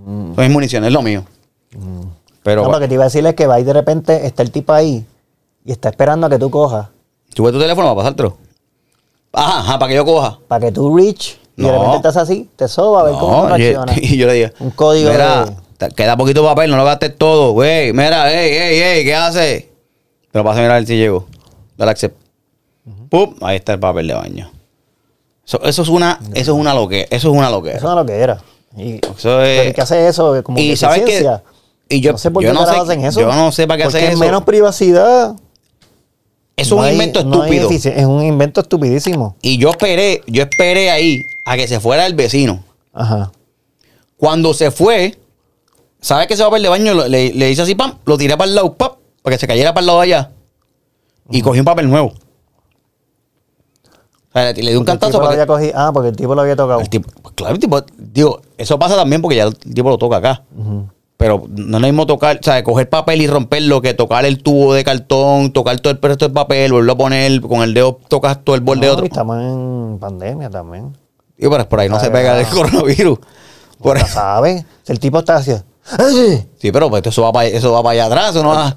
Son 0.05 0.35
mis 0.37 0.51
municiones, 0.51 0.89
es 0.89 0.93
lo 0.93 1.03
mío. 1.03 1.25
Pero 2.43 2.65
no, 2.65 2.73
lo 2.73 2.81
que 2.81 2.89
te 2.89 2.95
iba 2.95 3.05
a 3.05 3.07
decir 3.07 3.25
es 3.27 3.35
que 3.35 3.47
va 3.47 3.59
y 3.61 3.65
de 3.65 3.73
repente 3.73 4.27
está 4.27 4.43
el 4.43 4.51
tipo 4.51 4.73
ahí 4.73 5.05
y 5.65 5.73
está 5.73 5.89
esperando 5.89 6.27
a 6.27 6.31
que 6.31 6.39
tú 6.39 6.51
cojas 6.51 6.89
sube 7.35 7.51
tu 7.51 7.59
teléfono 7.59 7.87
para 7.89 7.97
pasártelo. 7.97 8.37
Ajá, 9.35 9.59
ajá, 9.61 9.79
para 9.79 9.91
que 9.91 9.97
yo 9.97 10.05
coja. 10.05 10.39
para 10.49 10.67
que 10.67 10.73
tú 10.73 10.97
reach 10.97 11.37
y 11.57 11.63
de 11.63 11.71
repente 11.73 11.97
estás 11.97 12.17
así, 12.17 12.49
te 12.57 12.67
soba 12.69 13.01
a 13.01 13.05
ver 13.05 13.15
cómo 13.15 13.49
No, 13.49 13.57
reacciona. 13.57 13.93
y 13.97 14.17
yo 14.17 14.27
le 14.27 14.33
dije, 14.35 14.53
Un 14.61 14.71
código 14.71 15.11
Mira, 15.11 15.45
de- 15.79 15.89
queda 15.95 16.17
poquito 16.17 16.45
papel, 16.45 16.71
no 16.71 16.77
lo 16.77 16.85
gastes 16.85 17.17
todo, 17.17 17.53
güey. 17.53 17.93
Mira, 17.93 18.33
ey, 18.33 18.51
ey, 18.55 18.81
ey, 18.81 19.05
¿qué 19.05 19.15
hace? 19.15 19.71
Pero 20.33 20.45
pasa 20.45 20.61
a 20.61 20.63
mirar 20.63 20.85
si 20.87 20.97
llego. 20.97 21.27
Dale 21.77 21.91
accept. 21.93 22.17
Pum, 23.11 23.35
ahí 23.43 23.57
está 23.57 23.73
el 23.75 23.81
papel 23.81 24.09
de 24.09 24.15
baño. 24.15 24.51
Eso, 25.47 25.63
eso 25.63 25.83
es 25.83 25.89
una, 25.89 26.19
eso 26.35 26.53
es 26.55 26.59
una 26.59 26.75
loque, 26.75 27.07
eso 27.11 27.29
es 27.31 27.37
una 27.37 27.51
loquera. 27.51 27.77
Eso 27.77 27.89
es 27.91 27.95
lo 27.97 28.07
que 28.07 28.13
era. 28.15 28.41
Y, 28.77 28.95
Eso 28.97 29.41
es- 29.43 29.59
pero 29.59 29.71
¿y 29.71 29.73
¿qué 29.75 29.81
hace 29.83 30.09
eso? 30.09 30.43
Como 30.43 30.59
y 30.59 30.71
que 30.71 30.77
sabes 30.77 31.03
que- 31.05 31.29
y 31.89 32.01
yo- 32.01 32.13
no 32.13 32.19
sé 32.19 32.31
por 32.31 32.43
yo 32.43 32.49
qué 32.51 32.55
no 32.55 32.67
sé- 32.67 32.77
hacen 32.81 33.05
eso. 33.05 33.21
yo 33.21 33.33
no 33.33 33.53
sé 33.53 33.67
para 33.67 33.79
qué 33.79 33.85
Porque 33.85 33.99
hacen 33.99 34.09
es 34.09 34.15
eso. 34.17 34.25
menos 34.25 34.43
privacidad. 34.45 35.35
No 36.57 36.63
es 36.63 36.73
un 36.73 36.85
hay- 36.85 36.93
invento 36.93 37.21
estúpido. 37.21 37.69
es 37.71 38.07
un 38.07 38.23
invento 38.25 38.61
estupidísimo. 38.61 39.37
Y 39.43 39.59
yo 39.59 39.71
esperé, 39.71 40.23
yo 40.27 40.43
esperé 40.43 40.91
ahí 40.91 41.23
a 41.45 41.57
que 41.57 41.67
se 41.67 41.81
fuera 41.81 42.07
el 42.07 42.15
vecino. 42.15 42.63
Ajá. 42.93 43.33
Cuando 44.17 44.55
se 44.55 44.71
fue, 44.71 45.19
¿sabes 46.01 46.27
que 46.29 46.35
ese 46.35 46.45
papel 46.45 46.63
de 46.63 46.69
baño 46.69 46.95
le, 47.09 47.33
le 47.35 47.51
hice 47.51 47.63
así, 47.63 47.75
pam? 47.75 47.99
Lo 48.07 48.17
tiré 48.17 48.37
para 48.37 48.49
el 48.49 48.55
lado, 48.55 48.73
pam, 48.75 48.93
para 49.23 49.35
que 49.37 49.41
se 49.41 49.47
cayera 49.49 49.75
para 49.75 49.81
el 49.83 49.87
lado 49.87 49.99
de 50.01 50.05
allá. 50.05 50.31
Y 51.31 51.43
cogí 51.43 51.59
un 51.59 51.65
papel 51.65 51.89
nuevo. 51.91 52.13
O 54.29 54.33
sea, 54.33 54.53
le, 54.53 54.63
le 54.63 54.71
di 54.71 54.77
un 54.77 54.83
el 54.83 54.87
cantazo 54.87 55.19
para 55.19 55.33
había 55.33 55.47
cogido- 55.47 55.73
Ah, 55.77 55.91
porque 55.93 56.09
el 56.11 56.17
tipo 56.17 56.35
lo 56.35 56.41
había 56.43 56.57
tocado. 56.57 56.81
el 56.81 56.89
tipo, 56.89 57.09
pues 57.23 57.35
claro, 57.35 57.55
el 57.55 57.61
tipo, 57.61 57.83
digo, 57.97 58.41
eso 58.59 58.79
pasa 58.79 58.97
también 58.97 59.23
porque 59.23 59.37
ya 59.37 59.45
el 59.45 59.57
tipo 59.57 59.89
lo 59.89 59.99
toca 59.99 60.17
acá. 60.17 60.43
Ujú. 60.57 60.89
Pero 61.17 61.45
no 61.49 61.77
es 61.77 61.81
lo 61.83 61.87
mismo 61.89 62.07
tocar, 62.07 62.39
o 62.41 62.43
sea, 62.43 62.63
coger 62.65 62.89
papel 62.89 63.23
y 63.23 63.27
romperlo 63.29 63.81
que 63.81 63.95
tocar 63.95 64.25
el 64.25 64.43
tubo 64.43 64.75
de 64.75 64.83
cartón, 64.85 65.53
tocar 65.53 65.79
todo 65.81 65.93
el 65.93 66.01
resto 66.03 66.25
del 66.27 66.33
papel, 66.35 66.73
volverlo 66.73 66.93
a 66.93 66.97
poner, 66.99 67.41
con 67.41 67.63
el 67.63 67.73
dedo 67.73 68.01
tocas 68.09 68.43
todo 68.45 68.57
el 68.57 68.63
borde 68.63 68.81
de 68.83 68.87
No, 68.89 68.93
otro. 68.95 69.07
estamos 69.07 69.39
en 69.41 69.99
pandemia 70.01 70.51
también. 70.51 70.97
Y 71.39 71.47
por, 71.49 71.67
por 71.69 71.81
ahí 71.81 71.89
no 71.89 71.97
Ah, 71.97 72.01
se 72.01 72.11
pega 72.11 72.39
el 72.39 72.45
ah. 72.47 72.51
coronavirus. 72.53 73.19
Por 73.81 73.99
Ya 73.99 74.07
sabes. 74.07 74.65
El 74.87 74.99
tipo 74.99 75.19
está 75.21 75.37
así. 75.37 75.53
Sí, 76.59 76.73
pero 76.73 76.89
pues 76.91 77.03
eso 77.07 77.23
va 77.23 77.33
para 77.33 77.47
eso 77.49 77.71
va 77.73 77.83
para 77.83 77.93
allá 77.93 78.07
atrás, 78.07 78.31
eso 78.31 78.43
no 78.43 78.49
va. 78.51 78.75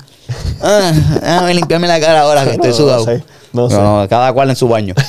Ah, 0.61 0.91
déjame 1.21 1.53
limpiarme 1.53 1.88
la 1.88 1.99
cara 1.99 2.21
ahora 2.21 2.43
que 2.43 2.51
estoy 2.51 2.69
No, 2.71 2.75
no 2.75 2.83
sudado. 2.83 3.05
sé, 3.05 3.23
no 3.53 3.69
sé. 3.69 4.07
cada 4.09 4.31
cual 4.33 4.49
en 4.49 4.55
su 4.55 4.67
baño. 4.67 4.93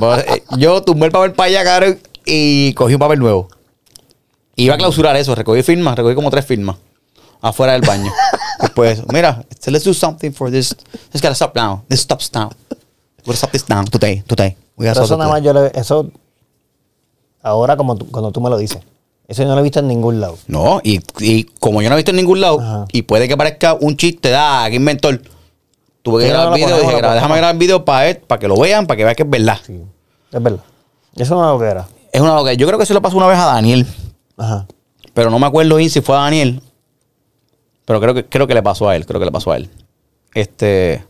Eh, 0.00 0.42
yo 0.56 0.82
tumbé 0.82 1.06
el 1.06 1.12
papel 1.12 1.32
para 1.32 1.48
allá, 1.48 1.64
cabrón, 1.64 1.98
y 2.24 2.72
cogí 2.74 2.94
un 2.94 3.00
papel 3.00 3.18
nuevo. 3.18 3.48
Iba 4.56 4.74
a 4.74 4.78
clausurar 4.78 5.16
eso, 5.16 5.34
recogí 5.34 5.62
firmas, 5.62 5.96
recogí 5.96 6.14
como 6.14 6.30
tres 6.30 6.44
firmas 6.44 6.76
afuera 7.40 7.72
del 7.72 7.82
baño. 7.82 8.12
Después, 8.60 9.02
mira, 9.12 9.44
so 9.58 9.70
let's 9.70 9.84
do 9.84 9.94
something 9.94 10.30
for 10.32 10.50
this. 10.50 10.76
This 11.12 11.22
gotta 11.22 11.34
stop 11.34 11.54
now. 11.56 11.82
This 11.88 12.00
stops 12.00 12.30
now. 12.34 12.50
We 12.70 13.26
gotta 13.26 13.36
stop 13.38 13.50
this 13.52 13.68
now 13.68 13.84
today, 13.84 14.22
today. 14.26 14.56
We 14.76 14.86
gotta 14.86 15.02
eso 15.02 15.16
nada 15.16 15.30
más 15.30 15.42
yo 15.42 15.52
le. 15.54 15.70
Eso. 15.74 16.10
Ahora, 17.42 17.76
como 17.76 17.96
tú- 17.96 18.10
cuando 18.10 18.30
tú 18.32 18.40
me 18.40 18.50
lo 18.50 18.58
dices. 18.58 18.80
Eso 19.28 19.42
yo 19.42 19.48
no 19.48 19.54
lo 19.54 19.60
he 19.60 19.62
visto 19.64 19.78
en 19.78 19.86
ningún 19.88 20.20
lado. 20.20 20.36
No, 20.48 20.80
y, 20.82 21.00
y 21.20 21.44
como 21.44 21.80
yo 21.82 21.88
no 21.88 21.94
he 21.94 21.98
visto 21.98 22.10
en 22.10 22.16
ningún 22.16 22.40
lado, 22.40 22.60
Ajá. 22.60 22.84
y 22.92 23.02
puede 23.02 23.28
que 23.28 23.36
parezca 23.36 23.74
un 23.74 23.96
chiste, 23.96 24.28
da, 24.28 24.68
qué 24.68 24.74
inventor. 24.76 25.22
Tuve 26.02 26.20
que 26.22 26.26
Sí, 26.26 26.30
grabar 26.32 26.48
no, 26.50 26.56
el 26.56 26.62
video, 26.64 26.76
dije, 26.80 26.92
lo 26.92 26.98
"Gra- 26.98 27.14
déjame 27.14 27.20
ponemos". 27.20 27.36
grabar 27.36 27.54
el 27.54 27.58
video 27.58 27.84
para 27.84 28.20
para 28.20 28.38
que 28.40 28.48
lo 28.48 28.56
vean, 28.58 28.86
para 28.86 28.96
que 28.98 29.04
vean 29.04 29.14
que 29.14 29.22
es 29.22 29.30
verdad. 29.30 29.58
Sí. 29.64 29.80
Es 30.32 30.42
verdad. 30.42 30.60
Eso 31.16 31.34
no 31.36 31.44
es 31.44 31.52
lo 31.54 31.58
que 31.64 31.70
era. 31.70 31.86
Es 32.12 32.20
una 32.20 32.34
loca. 32.34 32.52
Yo 32.54 32.66
creo 32.66 32.78
que 32.78 32.86
se 32.86 32.92
lo 32.94 33.00
pasó 33.00 33.16
una 33.16 33.26
vez 33.28 33.38
a 33.38 33.46
Daniel, 33.46 33.86
Ajá. 34.40 34.66
pero 35.14 35.30
no 35.30 35.38
me 35.38 35.46
acuerdo 35.46 35.76
bien 35.76 35.90
si 35.90 36.00
fue 36.00 36.16
a 36.16 36.20
Daniel. 36.20 36.62
Pero 37.84 38.00
creo 38.00 38.14
que, 38.14 38.24
creo 38.26 38.46
que 38.46 38.54
le 38.54 38.62
pasó 38.62 38.88
a 38.88 38.96
él, 38.96 39.04
creo 39.04 39.18
que 39.20 39.26
le 39.26 39.32
pasó 39.32 39.52
a 39.52 39.56
él. 39.56 39.68
Este. 40.34 41.04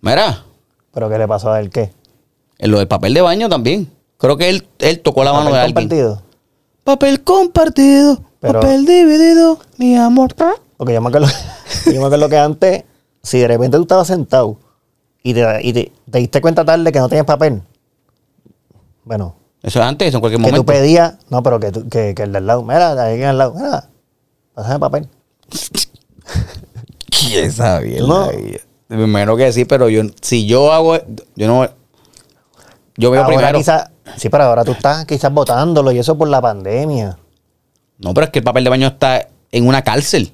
Mira, 0.00 0.44
Pero 0.92 1.08
¿qué 1.10 1.18
le 1.18 1.28
pasó 1.28 1.52
a 1.52 1.60
él? 1.60 1.70
¿Qué? 1.70 1.92
en 2.58 2.70
lo 2.70 2.78
del 2.78 2.88
papel 2.88 3.12
de 3.14 3.20
baño 3.20 3.48
también. 3.48 3.90
Creo 4.16 4.36
que 4.36 4.48
él, 4.48 4.66
él 4.78 5.00
tocó 5.00 5.22
la 5.24 5.32
mano 5.32 5.46
de 5.46 5.50
Papel 5.52 5.64
alguien. 5.64 5.88
compartido. 5.88 6.22
Papel 6.84 7.22
compartido, 7.24 8.22
Pero- 8.40 8.60
papel 8.60 8.86
dividido, 8.86 9.58
mi 9.76 9.96
amor. 9.96 10.34
Porque 10.76 10.94
yo 10.94 11.00
me 11.02 11.08
acuerdo, 11.08 11.28
yo 11.86 12.00
me 12.00 12.06
acuerdo 12.06 12.28
que 12.28 12.38
antes, 12.38 12.84
si 13.22 13.38
de 13.38 13.48
repente 13.48 13.76
tú 13.76 13.82
estabas 13.82 14.06
sentado 14.06 14.56
y 15.22 15.34
te, 15.34 15.44
y 15.62 15.72
te, 15.72 15.92
te 16.10 16.18
diste 16.18 16.40
cuenta 16.40 16.64
tarde 16.64 16.90
que 16.92 16.98
no 17.00 17.08
tenías 17.08 17.26
papel, 17.26 17.62
bueno, 19.04 19.34
Eso 19.64 19.80
es 19.80 19.84
antes, 19.86 20.08
eso 20.08 20.18
en 20.18 20.20
cualquier 20.20 20.40
que 20.40 20.46
tú 20.46 20.50
momento. 20.52 20.72
pedías, 20.72 21.14
no, 21.30 21.42
pero 21.42 21.58
que, 21.58 21.72
tú- 21.72 21.88
que, 21.88 22.14
que 22.14 22.22
el 22.22 22.32
del 22.32 22.46
lado, 22.46 22.62
mira, 22.62 22.92
hay 22.92 23.12
alguien 23.12 23.28
al 23.28 23.38
lado, 23.38 23.54
mira, 23.54 23.88
pásame 24.54 24.78
papel. 24.78 25.08
¿Quién 27.10 27.50
sabía? 27.52 27.98
Tú 27.98 28.06
no- 28.06 28.30
Me 28.88 29.04
imagino 29.04 29.36
que 29.36 29.52
sí, 29.52 29.64
pero 29.64 29.88
yo, 29.88 30.02
si 30.20 30.46
yo 30.46 30.72
hago, 30.72 30.96
yo 31.34 31.46
no, 31.48 31.66
yo 32.96 33.10
veo 33.10 33.22
Ahora 33.24 33.52
primero. 33.52 33.82
sí, 34.16 34.28
pero 34.28 34.44
ahora 34.44 34.64
tú 34.64 34.72
estás 34.72 35.04
quizás 35.06 35.32
botándolo 35.32 35.90
y 35.92 35.98
eso 35.98 36.16
por 36.16 36.28
la 36.28 36.40
pandemia. 36.40 37.18
No, 37.98 38.12
pero 38.12 38.26
es 38.26 38.30
que 38.30 38.40
el 38.40 38.44
papel 38.44 38.64
de 38.64 38.70
baño 38.70 38.88
está 38.88 39.28
en 39.50 39.66
una 39.66 39.82
cárcel. 39.82 40.32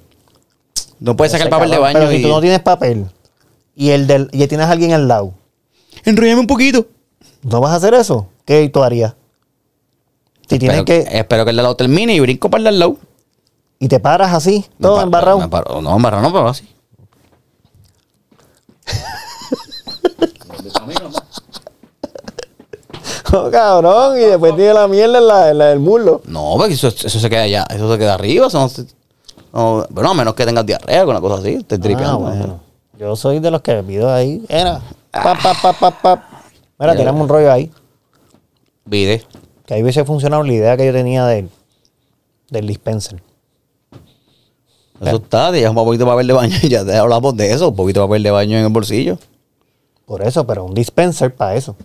No 0.99 1.17
puedes 1.17 1.33
sacar 1.33 1.47
el 1.47 1.51
papel 1.51 1.71
de 1.71 1.79
baño 1.79 1.99
Pero 2.01 2.11
si 2.11 2.23
tú 2.23 2.29
no 2.29 2.41
tienes 2.41 2.61
papel 2.61 3.07
y 3.75 3.91
el 3.91 4.07
del 4.07 4.29
y 4.33 4.47
tienes 4.49 4.67
a 4.67 4.71
alguien 4.73 4.93
al 4.93 5.07
lado, 5.09 5.35
Enrollame 6.05 6.41
un 6.41 6.47
poquito. 6.47 6.87
¿no 7.43 7.61
vas 7.61 7.73
a 7.73 7.77
hacer 7.77 7.95
eso? 7.95 8.27
¿Qué 8.45 8.69
tú 8.69 8.83
harías? 8.83 9.15
Tienes 10.59 10.79
Espero, 10.79 10.85
que... 11.11 11.19
espero 11.19 11.45
que 11.45 11.51
el 11.51 11.57
de 11.57 11.63
lado 11.63 11.77
termine 11.77 12.15
y 12.15 12.21
brinco 12.21 12.51
para 12.51 12.61
el 12.61 12.65
de 12.65 12.73
lado. 12.73 12.97
Y 13.79 13.89
te 13.89 14.01
paras 14.01 14.35
así, 14.35 14.67
todo 14.81 14.97
pa- 14.97 15.03
embarrado. 15.05 15.39
me 15.39 15.49
paro- 15.49 15.81
No, 15.81 15.97
embarrado 15.97 16.23
no, 16.23 16.33
pero 16.33 16.49
así. 16.49 16.69
Oh, 23.33 23.49
cabrón, 23.51 24.19
y 24.19 24.23
después 24.23 24.57
tiene 24.57 24.75
la 24.75 24.89
mierda 24.89 25.19
en 25.19 25.27
la, 25.27 25.51
en 25.51 25.59
la 25.59 25.67
del 25.67 25.79
muslo. 25.79 26.21
No, 26.27 26.55
porque 26.57 26.75
eso, 26.75 26.89
eso 26.89 27.21
se 27.21 27.31
queda 27.31 27.43
allá, 27.43 27.65
eso 27.71 27.91
se 27.93 27.97
queda 27.99 28.15
arriba. 28.15 28.49
Eso 28.49 28.59
no 28.59 28.69
se- 28.69 28.87
no, 29.53 29.87
bueno, 29.91 30.11
a 30.11 30.15
menos 30.15 30.35
que 30.35 30.45
tengas 30.45 30.67
diarrea 30.67 31.03
con 31.05 31.11
una 31.11 31.21
cosa 31.21 31.41
así, 31.41 31.63
te 31.63 31.77
Ah, 31.77 31.81
tripeando. 31.81 32.19
bueno. 32.19 32.61
Yo 32.99 33.15
soy 33.15 33.39
de 33.39 33.51
los 33.53 33.61
que 33.63 33.83
pido 33.85 34.13
ahí. 34.13 34.45
Era. 34.49 34.81
Pa, 35.13 35.35
pa, 35.41 35.55
pa, 35.63 35.73
pa, 35.73 35.91
pa. 35.93 36.29
Mira, 36.79 36.97
tiramos 36.97 37.23
un 37.23 37.29
rollo 37.29 37.53
ahí. 37.53 37.71
Vide. 38.85 39.25
Que 39.71 39.75
ahí 39.75 39.85
hubiese 39.85 40.05
funcionado 40.05 40.43
la 40.43 40.53
idea 40.53 40.77
que 40.77 40.85
yo 40.85 40.93
tenía 40.93 41.25
del, 41.27 41.49
del 42.51 42.67
dispenser. 42.67 43.23
Eso 45.01 45.17
está, 45.19 45.53
te 45.53 45.59
llevas 45.59 45.71
un 45.71 45.85
poquito 45.85 46.05
de 46.07 46.11
papel 46.11 46.27
de 46.27 46.33
baño 46.33 46.57
y 46.61 46.69
ya 46.69 46.85
te 46.85 46.97
hablamos 46.97 47.37
de 47.37 47.53
eso, 47.53 47.69
un 47.69 47.77
poquito 47.77 48.01
de 48.01 48.09
papel 48.09 48.25
de 48.25 48.33
baño 48.33 48.59
en 48.59 48.65
el 48.65 48.73
bolsillo. 48.73 49.17
Por 50.07 50.23
eso, 50.23 50.45
pero 50.45 50.65
un 50.65 50.75
dispenser 50.75 51.33
para 51.33 51.55
eso. 51.55 51.77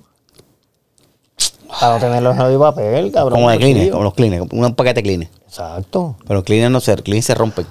Para 1.80 1.94
no 1.94 2.00
tener 2.00 2.24
los 2.24 2.36
de 2.36 2.58
papel, 2.58 3.12
cabrón. 3.12 3.38
Como 3.40 3.52
de 3.52 3.58
cleaner, 3.60 3.92
como 3.92 4.04
los 4.06 4.16
cleaners, 4.16 4.48
un 4.52 4.74
paquete 4.74 4.96
de 4.96 5.04
cleaner. 5.04 5.30
Exacto, 5.46 6.16
Pero 6.24 6.40
los 6.40 6.44
cleaners 6.44 6.72
no 6.72 6.80
se, 6.80 6.96
cleaners 6.96 7.26
se 7.28 7.36
rompen. 7.36 7.68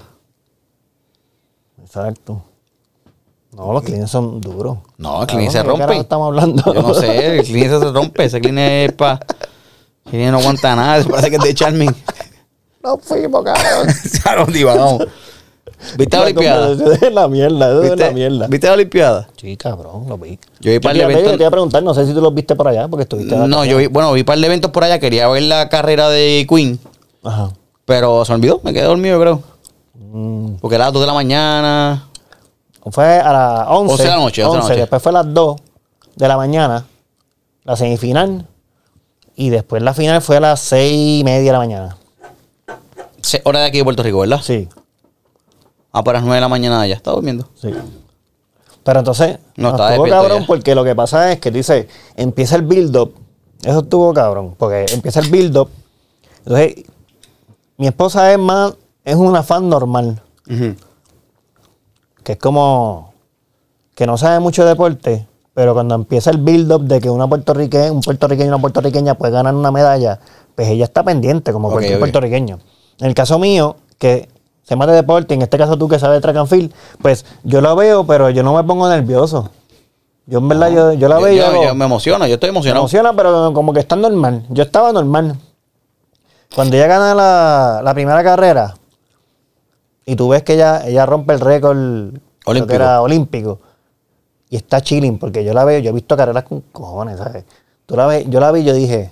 exacto. 1.82 2.40
No, 3.50 3.72
los 3.72 3.82
cleaners 3.82 4.12
son 4.12 4.40
duros. 4.40 4.78
No, 4.96 5.22
el 5.22 5.26
cleaner 5.26 5.50
se 5.50 5.58
¿de 5.58 5.64
qué 5.64 5.70
carajo 5.70 5.86
rompe. 5.88 6.00
estamos 6.00 6.26
hablando? 6.28 6.72
Yo 6.72 6.82
no 6.82 6.94
sé, 6.94 7.38
el 7.38 7.44
cleaner 7.44 7.80
se 7.80 7.90
rompe, 7.90 8.24
ese 8.26 8.40
cleaner 8.40 8.90
es 8.90 8.96
para... 8.96 9.18
Cleaner 10.08 10.32
no 10.32 10.38
aguanta 10.38 10.76
nada, 10.76 10.98
eso 10.98 11.08
parece 11.08 11.30
que 11.30 11.36
es 11.36 11.42
de 11.42 11.54
Charmin. 11.54 11.94
No 12.82 12.98
fuimos, 12.98 13.42
cabrón. 13.42 13.88
Ya 14.26 14.36
nos 14.36 14.48
divagamos. 14.52 15.06
¿Viste 15.96 16.16
la 16.18 16.22
Olimpiada? 16.24 16.72
Eso 16.72 16.92
es 16.92 17.12
la 17.14 17.28
mierda, 17.28 17.70
eso 17.70 17.82
es 17.82 17.88
la 17.88 17.94
¿Viste, 17.96 18.12
mierda. 18.14 18.46
¿Viste 18.46 18.66
la 18.66 18.72
Olimpiada? 18.74 19.28
Sí, 19.38 19.56
cabrón, 19.56 20.04
lo 20.06 20.18
vi. 20.18 20.38
Yo 20.60 20.70
vi 20.70 20.80
par 20.80 20.92
de 20.92 20.98
iba- 21.00 21.10
eventos- 21.12 21.32
te 21.32 21.38
iba 21.42 21.48
a 21.48 21.50
preguntar, 21.50 21.82
no 21.82 21.94
sé 21.94 22.04
si 22.06 22.12
tú 22.12 22.20
los 22.20 22.34
viste 22.34 22.54
por 22.54 22.68
allá, 22.68 22.86
porque 22.88 23.04
estuviste 23.04 23.34
No, 23.36 23.64
yo 23.64 23.78
vi, 23.78 23.86
bueno, 23.86 24.12
vi 24.12 24.20
un 24.20 24.26
par 24.26 24.38
de 24.38 24.46
eventos 24.46 24.70
por 24.70 24.84
allá, 24.84 24.98
quería 24.98 25.26
ver 25.28 25.44
la 25.44 25.70
carrera 25.70 26.10
de 26.10 26.46
Queen, 26.46 26.78
Ajá. 27.22 27.52
pero 27.86 28.22
se 28.26 28.34
olvidó, 28.34 28.60
me 28.64 28.74
quedé 28.74 28.84
dormido, 28.84 29.18
creo. 29.18 29.42
Mm, 29.94 30.56
Porque 30.60 30.74
era 30.74 30.84
a 30.84 30.88
las 30.88 30.92
2 30.92 31.02
de 31.02 31.06
la 31.06 31.14
mañana. 31.14 32.06
Fue 32.90 33.18
a 33.18 33.32
las 33.32 33.66
11. 33.70 33.92
11 33.92 34.02
de 34.02 34.08
la 34.10 34.16
noche, 34.16 34.44
11 34.44 34.56
de 34.56 34.62
la 34.62 34.68
noche. 34.68 34.80
Después 34.80 35.02
fue 35.02 35.08
a 35.10 35.12
las 35.14 35.32
2 35.32 35.56
de 36.16 36.28
la 36.28 36.36
mañana, 36.36 36.84
la 37.64 37.76
semifinal. 37.76 38.46
Y 39.36 39.50
después 39.50 39.82
la 39.82 39.94
final 39.94 40.22
fue 40.22 40.36
a 40.36 40.40
las 40.40 40.60
6 40.60 41.20
y 41.20 41.24
media 41.24 41.46
de 41.46 41.52
la 41.52 41.58
mañana. 41.58 41.96
Se- 43.20 43.40
Hora 43.44 43.60
de 43.60 43.66
aquí 43.66 43.78
de 43.78 43.84
Puerto 43.84 44.02
Rico, 44.02 44.20
¿verdad? 44.20 44.40
Sí, 44.42 44.68
Ah, 45.92 46.02
para 46.02 46.18
las 46.18 46.24
9 46.24 46.36
de 46.36 46.40
la 46.40 46.48
mañana 46.48 46.86
ya, 46.86 46.94
estaba 46.94 47.14
durmiendo. 47.16 47.48
sí. 47.60 47.70
Pero 48.82 48.98
entonces, 48.98 49.38
No, 49.56 49.62
nos 49.70 49.72
estaba 49.72 49.90
estuvo 49.92 50.04
despierto 50.04 50.22
cabrón 50.28 50.40
ya. 50.42 50.46
porque 50.46 50.74
lo 50.74 50.84
que 50.84 50.94
pasa 50.94 51.32
es 51.32 51.40
que 51.40 51.50
dice, 51.50 51.88
empieza 52.16 52.56
el 52.56 52.62
build-up. 52.62 53.14
Eso 53.62 53.78
estuvo 53.78 54.12
cabrón, 54.12 54.54
porque 54.58 54.84
empieza 54.92 55.20
el 55.20 55.30
build-up. 55.30 55.70
Entonces, 56.44 56.84
mi 57.78 57.86
esposa 57.86 58.30
es 58.30 58.38
más, 58.38 58.74
es 59.04 59.14
una 59.16 59.42
fan 59.42 59.68
normal. 59.68 60.20
Ujú. 60.50 60.74
que 62.22 62.32
es 62.32 62.38
como 62.38 63.12
que 63.94 64.06
no 64.06 64.16
sabe 64.18 64.38
mucho 64.40 64.62
de 64.64 64.68
deporte, 64.70 65.26
pero 65.54 65.72
cuando 65.72 65.94
empieza 65.94 66.30
el 66.30 66.38
build-up 66.38 66.82
de 66.82 67.00
que 67.00 67.08
una 67.08 67.28
puertorriqueña, 67.28 67.92
un 67.92 68.00
puertorriqueño 68.00 68.46
y 68.46 68.48
una 68.48 68.60
puertorriqueña 68.60 69.14
puede 69.14 69.32
ganar 69.32 69.54
una 69.54 69.70
medalla, 69.70 70.18
pues 70.54 70.68
ella 70.68 70.84
está 70.84 71.02
pendiente, 71.04 71.52
como 71.52 71.70
cualquier 71.70 71.98
puertorriqueño. 72.00 72.58
En 72.98 73.06
el 73.06 73.14
caso 73.14 73.38
mío, 73.38 73.76
que 73.98 74.28
se 74.64 74.74
de 74.76 74.92
deporte, 74.92 75.34
en 75.34 75.42
este 75.42 75.56
caso 75.58 75.76
tú 75.76 75.88
que 75.88 75.98
sabes 75.98 76.16
de 76.16 76.20
track 76.22 76.36
and 76.36 76.48
field, 76.48 76.72
pues 77.00 77.24
yo 77.44 77.60
la 77.60 77.74
veo, 77.74 78.04
pero 78.04 78.30
yo 78.30 78.42
no 78.42 78.54
me 78.54 78.64
pongo 78.64 78.88
nervioso. 78.88 79.50
Yo 80.26 80.38
en 80.38 80.48
verdad, 80.48 80.70
yo, 80.70 80.92
yo 80.94 81.08
la 81.08 81.18
veo 81.18 81.62
yo- 81.62 81.74
me 81.74 81.84
emociono, 81.84 82.26
yo 82.26 82.34
estoy 82.34 82.48
me 82.48 82.56
emocionado. 82.56 82.80
emociona, 82.82 83.12
pero 83.12 83.52
como 83.52 83.72
que 83.74 83.80
está 83.80 83.94
normal. 83.94 84.44
Yo 84.48 84.62
estaba 84.62 84.90
normal. 84.90 85.36
Cuando 86.54 86.76
ella 86.76 86.86
gana 86.86 87.14
la, 87.14 87.80
la 87.84 87.94
primera 87.94 88.22
carrera 88.24 88.74
y 90.06 90.16
tú 90.16 90.28
ves 90.28 90.42
que 90.42 90.54
ella, 90.54 90.86
ella 90.86 91.04
rompe 91.04 91.34
el 91.34 91.40
récord 91.40 91.76
Olímpico. 92.46 92.66
que 92.68 92.74
era 92.74 93.02
olímpico 93.02 93.58
y 94.50 94.56
está 94.56 94.80
chilling, 94.80 95.18
porque 95.18 95.44
yo 95.44 95.52
la 95.54 95.64
veo, 95.64 95.78
yo 95.80 95.90
he 95.90 95.92
visto 95.92 96.16
carreras 96.16 96.44
con 96.44 96.60
cojones, 96.60 97.18
¿sabes? 97.18 97.44
Tú 97.86 97.96
la 97.96 98.06
ves, 98.06 98.24
yo 98.28 98.40
la 98.40 98.52
vi 98.52 98.60
y 98.60 98.64
yo 98.64 98.72
dije, 98.72 99.10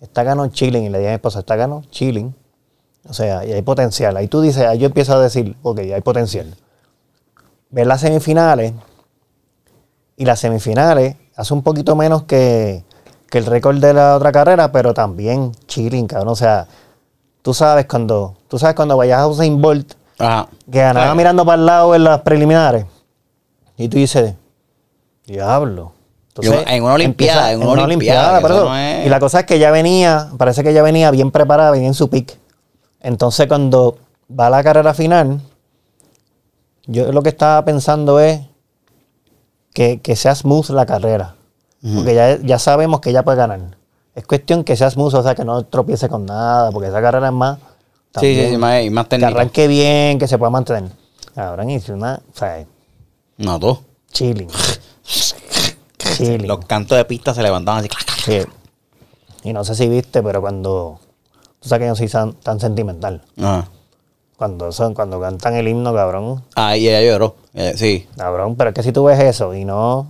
está 0.00 0.22
ganó 0.22 0.46
chilling, 0.48 0.84
y 0.84 0.88
le 0.88 0.98
dije 0.98 1.08
a 1.08 1.12
mi 1.12 1.16
esposa, 1.16 1.40
está 1.40 1.56
ganó 1.56 1.82
chilling. 1.90 2.34
O 3.08 3.14
sea, 3.14 3.44
y 3.44 3.52
hay 3.52 3.62
potencial. 3.62 4.16
Ahí 4.16 4.28
tú 4.28 4.40
dices, 4.40 4.64
ahí 4.64 4.78
yo 4.78 4.86
empiezo 4.86 5.14
a 5.14 5.20
decir, 5.20 5.56
ok, 5.62 5.78
hay 5.78 6.00
potencial. 6.02 6.54
Ver 7.70 7.86
las 7.86 8.00
semifinales 8.00 8.72
y 10.16 10.24
las 10.24 10.40
semifinales 10.40 11.16
hace 11.36 11.54
un 11.54 11.62
poquito 11.62 11.96
menos 11.96 12.24
que, 12.24 12.84
que 13.30 13.38
el 13.38 13.46
récord 13.46 13.78
de 13.78 13.94
la 13.94 14.16
otra 14.16 14.32
carrera, 14.32 14.72
pero 14.72 14.92
también 14.94 15.52
chilling, 15.66 16.06
cabrón. 16.06 16.28
O 16.28 16.36
sea, 16.36 16.66
tú 17.42 17.54
sabes 17.54 17.86
cuando, 17.86 18.36
tú 18.48 18.58
sabes 18.58 18.74
cuando 18.74 18.96
vayas 18.96 19.20
a 19.20 19.26
Usain 19.26 19.60
Bolt, 19.60 19.94
Ajá. 20.18 20.48
que 20.70 20.78
ganaba 20.80 21.14
mirando 21.14 21.44
para 21.44 21.60
el 21.60 21.66
lado 21.66 21.94
en 21.94 22.04
las 22.04 22.20
preliminares, 22.22 22.84
y 23.76 23.88
tú 23.88 23.96
dices, 23.96 24.34
diablo. 25.28 25.92
Entonces, 26.28 26.64
En 26.68 26.82
una 26.84 26.94
olimpiada, 26.94 27.50
empieza- 27.50 27.52
en 27.66 27.68
una 27.72 27.84
olimpiada, 27.84 28.36
que 28.36 28.42
por 28.42 28.50
eso 28.50 28.60
eso. 28.60 28.68
no 28.68 28.76
es- 28.76 29.06
Y 29.06 29.08
la 29.08 29.20
cosa 29.20 29.40
es 29.40 29.46
que 29.46 29.56
ella 29.56 29.70
venía, 29.70 30.28
parece 30.38 30.62
que 30.62 30.70
ella 30.70 30.82
venía 30.82 31.10
bien 31.10 31.30
preparada, 31.30 31.70
venía 31.72 31.88
en 31.88 31.94
su 31.94 32.08
pick. 32.08 32.38
Entonces, 33.00 33.46
cuando 33.48 33.98
va 34.38 34.46
a 34.46 34.50
la 34.50 34.62
carrera 34.62 34.94
final, 34.94 35.40
yo 36.86 37.12
lo 37.12 37.22
que 37.22 37.28
estaba 37.30 37.64
pensando 37.64 38.20
es 38.20 38.40
que, 39.74 40.00
que 40.00 40.16
sea 40.16 40.34
smooth 40.34 40.70
la 40.70 40.86
carrera. 40.86 41.34
Porque 41.94 42.14
ya, 42.14 42.38
ya 42.42 42.58
sabemos 42.58 43.00
que 43.00 43.10
ella 43.10 43.22
puede 43.22 43.36
ganar. 43.38 43.60
Es 44.14 44.26
cuestión 44.26 44.64
que 44.64 44.74
sea 44.76 44.90
smooth, 44.90 45.14
o 45.14 45.22
sea, 45.22 45.34
que 45.36 45.44
no 45.44 45.64
tropiece 45.64 46.08
con 46.08 46.26
nada, 46.26 46.72
porque 46.72 46.88
esa 46.88 47.00
carrera 47.00 47.28
es 47.28 47.32
más. 47.32 47.58
Sí, 47.58 47.62
sí, 47.62 48.10
también, 48.12 48.50
sí, 48.50 48.56
más, 48.56 48.82
y 48.82 48.90
más 48.90 49.04
que 49.04 49.10
técnica. 49.10 49.28
arranque 49.28 49.68
bien, 49.68 50.18
que 50.18 50.26
se 50.26 50.38
pueda 50.38 50.50
mantener. 50.50 50.90
Cabrón, 51.34 51.70
hice 51.70 51.92
una. 51.92 52.20
O 52.34 52.36
sea, 52.36 52.64
No, 53.36 53.60
tú. 53.60 53.78
chilling. 54.10 54.48
Chilling. 55.98 56.46
Los 56.46 56.64
cantos 56.66 56.96
de 56.98 57.04
pista 57.04 57.34
se 57.34 57.42
levantaban 57.42 57.80
así. 57.80 57.90
Sí. 58.24 58.40
Y 59.44 59.52
no 59.52 59.64
sé 59.64 59.74
si 59.74 59.88
viste, 59.88 60.22
pero 60.22 60.40
cuando. 60.40 61.00
Tú 61.60 61.68
sabes 61.68 61.84
que 61.84 61.88
yo 61.88 61.96
soy 61.96 62.08
tan, 62.08 62.34
tan 62.34 62.60
sentimental. 62.60 63.22
Ajá. 63.38 63.68
Cuando 64.38 64.70
son, 64.70 64.94
cuando 64.94 65.20
cantan 65.20 65.54
el 65.54 65.66
himno, 65.66 65.92
cabrón. 65.92 66.44
Ah, 66.54 66.76
y 66.76 66.88
ella 66.88 67.02
lloró. 67.02 67.34
Eh, 67.54 67.72
sí. 67.74 68.06
Cabrón, 68.16 68.54
pero 68.54 68.70
es 68.70 68.74
que 68.74 68.84
si 68.84 68.92
tú 68.92 69.02
ves 69.02 69.18
eso 69.18 69.52
y 69.52 69.64
no. 69.64 70.06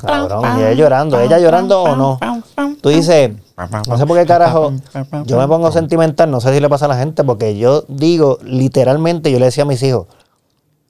Cabrón, 0.00 0.44
y 0.56 0.60
ella 0.60 0.72
llorando, 0.74 1.20
ella 1.20 1.40
llorando 1.40 1.82
o 1.82 1.96
no. 1.96 2.20
Tú 2.80 2.90
dices, 2.90 3.32
no 3.88 3.98
sé 3.98 4.06
por 4.06 4.16
qué 4.16 4.24
carajo, 4.24 4.72
yo 5.24 5.36
me 5.36 5.48
pongo 5.48 5.72
sentimental, 5.72 6.30
no 6.30 6.40
sé 6.40 6.54
si 6.54 6.60
le 6.60 6.68
pasa 6.68 6.84
a 6.84 6.88
la 6.88 6.96
gente, 6.96 7.24
porque 7.24 7.58
yo 7.58 7.82
digo, 7.88 8.38
literalmente, 8.42 9.32
yo 9.32 9.40
le 9.40 9.46
decía 9.46 9.64
a 9.64 9.66
mis 9.66 9.82
hijos, 9.82 10.06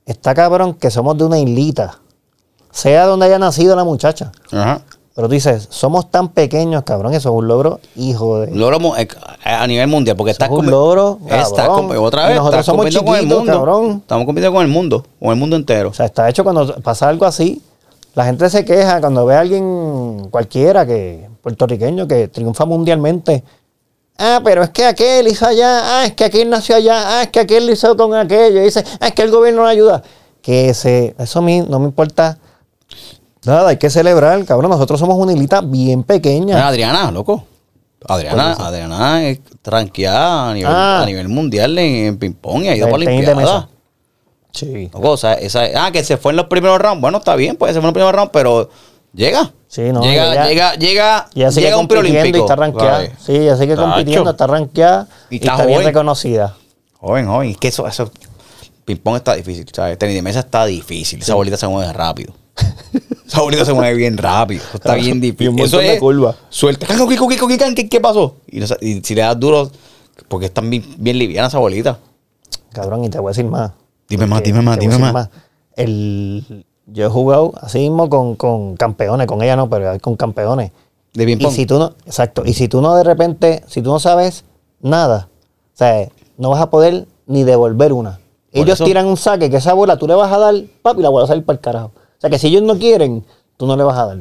está 0.05 0.35
cabrón 0.35 0.75
que 0.75 0.91
somos 0.91 1.17
de 1.17 1.25
una 1.25 1.39
islita, 1.39 1.99
sea 2.81 3.07
donde 3.07 3.27
haya 3.27 3.39
nacido 3.39 3.75
la 3.77 3.85
muchacha. 3.85 4.31
Ajá. 4.53 4.81
Pero 5.15 5.27
tú 5.27 5.35
dices, 5.35 5.67
somos 5.71 6.13
tan 6.13 6.29
pequeños, 6.29 6.85
cabrón, 6.85 7.13
eso 7.13 7.31
es 7.31 7.35
un 7.35 7.49
logro, 7.49 7.81
hijo 7.97 8.39
de... 8.39 8.55
Logro 8.55 8.97
eh, 8.97 9.09
a 9.43 9.67
nivel 9.67 9.89
mundial, 9.89 10.17
porque 10.17 10.31
estás 10.31 10.49
compi- 10.49 10.71
logro, 10.71 11.19
Estás 11.25 11.53
cabrón. 11.55 11.89
compi- 11.89 12.01
otra 12.01 12.27
Y 12.27 12.29
vez, 12.29 12.37
nosotros 12.37 12.61
estás 12.61 12.67
somos 12.67 12.79
compitiendo 12.83 13.05
con 13.11 13.15
el 13.17 13.21
chiquitos, 13.23 13.39
mundo. 13.39 13.53
cabrón. 13.53 13.97
Estamos 14.03 14.27
compitiendo 14.27 14.53
con 14.57 14.63
el 14.65 14.69
mundo, 14.71 15.05
con 15.19 15.31
el 15.31 15.37
mundo 15.37 15.57
entero. 15.57 15.89
O 15.89 15.93
sea, 15.93 16.07
está 16.07 16.29
hecho 16.29 16.45
cuando 16.45 16.73
pasa 16.83 17.09
algo 17.09 17.25
así, 17.27 17.61
La 18.15 18.25
gente 18.27 18.49
se 18.51 18.65
queja 18.65 19.01
cuando 19.01 19.27
ve 19.27 19.35
a 19.35 19.41
alguien 19.41 20.29
cualquiera 20.31 20.87
que 20.87 21.29
puertorriqueño 21.43 22.07
que 22.07 22.29
triunfa 22.29 22.65
mundialmente. 22.65 23.43
Ah, 24.19 24.41
pero 24.45 24.63
es 24.63 24.71
que 24.71 24.85
aquel 24.85 25.27
hizo 25.29 25.47
allá, 25.47 26.01
ah, 26.01 26.05
es 26.05 26.13
que 26.15 26.25
aquel 26.25 26.49
nació 26.51 26.77
allá, 26.77 26.97
ah, 27.19 27.23
es 27.25 27.29
que 27.31 27.41
aquel 27.41 27.69
hizo 27.71 27.97
con 27.97 28.15
aquello, 28.15 28.61
y 28.61 28.65
dice, 28.65 28.85
ah, 29.01 29.09
es 29.09 29.15
que 29.15 29.23
el 29.23 29.31
gobierno 29.33 29.63
no 29.63 29.69
ayuda. 29.69 30.03
Que 30.43 30.75
se, 30.75 31.15
eso 31.19 31.39
a 31.41 31.43
mí 31.43 31.61
no 31.61 31.79
me 31.81 31.87
importa 31.87 32.39
nada, 33.45 33.69
hay 33.71 33.77
que 33.77 33.91
celebrar, 33.91 34.45
cabrón. 34.45 34.71
Nosotros 34.71 34.99
somos 35.01 35.17
una 35.17 35.33
hilita 35.33 35.61
bien 35.61 36.03
pequeña. 36.03 36.55
Mira, 36.57 36.69
Adriana, 36.69 37.11
loco. 37.11 37.45
Adriana, 38.07 38.55
¿Cuál 38.57 38.69
Adriana 38.69 39.25
es 39.27 39.41
ranqueada 39.65 40.51
a 40.51 40.55
nivel, 40.55 40.71
Ah. 40.73 41.01
a 41.03 41.07
nivel 41.07 41.29
mundial 41.29 41.77
en, 41.79 42.07
en 42.07 42.17
ping-pong 42.19 42.63
y 42.65 42.69
ha 42.69 42.77
ido 42.77 42.89
para 42.89 43.05
mesa. 43.35 43.69
Sí. 44.53 44.89
Loco, 44.93 45.11
o 45.11 45.17
sea, 45.17 45.35
esa, 45.35 45.63
ah, 45.77 45.91
que 45.91 46.05
se 46.05 46.17
fue 46.17 46.33
en 46.33 46.37
los 46.37 46.47
primeros 46.47 46.79
rounds. 46.79 47.01
Bueno, 47.01 47.19
está 47.19 47.35
bien, 47.35 47.57
pues 47.57 47.71
se 47.75 47.81
fue 47.81 47.83
en 47.83 47.87
los 47.87 47.93
primeros 47.95 48.15
rounds, 48.15 48.31
pero 48.33 48.71
llega. 49.13 49.53
Sí, 49.67 49.83
no, 49.93 50.03
llega, 50.03 50.33
ella- 50.33 50.47
llega, 50.47 50.75
llega, 50.77 51.29
llega 51.35 51.75
a 51.75 51.79
un 51.79 51.87
compitiendo 51.87 52.09
y 52.09 52.13
preolímpico. 52.13 52.45
está 52.45 52.57
rankeada. 52.57 52.93
¿sabes? 52.95 53.13
Sí, 53.25 53.33
ella 53.37 53.57
sigue 53.57 53.77
compitiendo, 53.77 54.31
está 54.31 54.47
rankeada 54.47 55.09
Y 55.29 55.35
y 55.37 55.39
está 55.49 55.67
bien 55.67 55.83
reconocida. 55.85 56.57
Joven, 57.01 57.27
joven. 57.27 57.51
Es 57.51 57.57
que 57.59 57.69
eso, 57.69 57.87
eso, 57.87 58.11
ping-pong 58.85 59.17
está 59.17 59.35
difícil, 59.35 59.67
¿sabes? 59.73 59.99
Tenis 59.99 60.15
de 60.15 60.23
mesa 60.23 60.39
está 60.41 60.65
difícil. 60.67 61.21
Esa 61.21 61.35
bolita 61.35 61.57
se 61.57 61.67
mueve 61.69 61.93
rápido. 61.93 62.33
Esa 63.29 63.43
bolita 63.43 63.65
se 63.65 63.75
mueve 63.75 63.95
bien 63.95 64.17
rápido. 64.17 64.63
Eso 64.67 64.79
está 64.79 64.95
bien 64.95 65.19
Y 65.19 65.21
difícil. 65.21 65.51
un 65.51 65.57
montón 65.57 65.81
Eso 65.85 66.11
es. 66.31 66.37
Suelta. 66.49 66.87
¿Qué, 67.75 67.89
qué, 67.89 68.01
pasó? 68.01 68.37
Y, 68.47 68.63
y 68.81 69.01
si 69.03 69.15
le 69.15 69.21
das 69.21 69.39
duro, 69.39 69.71
porque 70.29 70.47
están 70.47 70.71
bien, 70.71 70.83
bien 70.99 71.19
liviana 71.19 71.49
esa 71.49 71.59
bolita. 71.59 71.99
Cabrón, 72.73 73.05
y 73.05 73.11
te 73.11 73.19
voy 73.19 73.29
a 73.29 73.33
decir 73.33 73.45
más. 73.45 73.73
Dime 74.09 74.27
más, 74.27 74.43
dime 74.43 74.63
más, 74.63 74.79
dime 74.79 74.99
más. 74.99 75.29
El, 75.77 76.65
yo 76.87 77.07
he 77.07 77.09
jugado 77.09 77.53
así 77.61 77.79
mismo 77.81 78.09
con, 78.09 78.35
con 78.37 78.77
campeones, 78.77 79.27
con 79.27 79.43
ella 79.43 79.57
no, 79.57 79.69
pero 79.69 79.99
con 80.01 80.17
campeones. 80.17 80.73
De 81.13 81.25
ping 81.27 81.39
Y 81.41 81.51
si 81.51 81.67
tú 81.67 81.79
no, 81.79 81.95
exacto, 82.07 82.43
y 82.45 82.55
si 82.55 82.69
tú 82.69 82.81
no 82.81 82.95
de 82.95 83.05
repente, 83.05 83.63
si 83.67 83.83
tú 83.83 83.91
no 83.91 84.01
sabes 84.01 84.45
nada, 84.81 85.29
o 85.75 85.77
sea, 85.77 86.09
no 86.37 86.51
vas 86.51 86.61
a 86.61 86.71
poder 86.71 87.07
ni 87.27 87.45
devolver 87.45 87.93
una. 87.93 88.21
Ellos 88.53 88.75
eso- 88.75 88.85
tiran 88.85 89.07
un 89.07 89.17
saque 89.17 89.51
que 89.51 89.59
esa 89.59 89.75
bola 89.75 89.99
tú 89.99 90.07
le 90.07 90.15
vas 90.15 90.33
a 90.33 90.39
dar, 90.39 90.55
papi, 90.83 91.01
y 91.01 91.03
la 91.03 91.11
bola 91.11 91.23
va 91.23 91.25
a 91.25 91.29
salir 91.29 91.45
para 91.45 91.57
el 91.57 91.61
carajo. 91.61 91.93
O 92.19 92.21
sea, 92.21 92.31
que 92.31 92.39
si 92.39 92.49
ellos 92.49 92.63
no 92.63 92.77
quieren, 92.79 93.25
tú 93.57 93.67
no 93.67 93.77
le 93.77 93.85
vas 93.85 93.97
a 93.99 94.07
dar. 94.07 94.19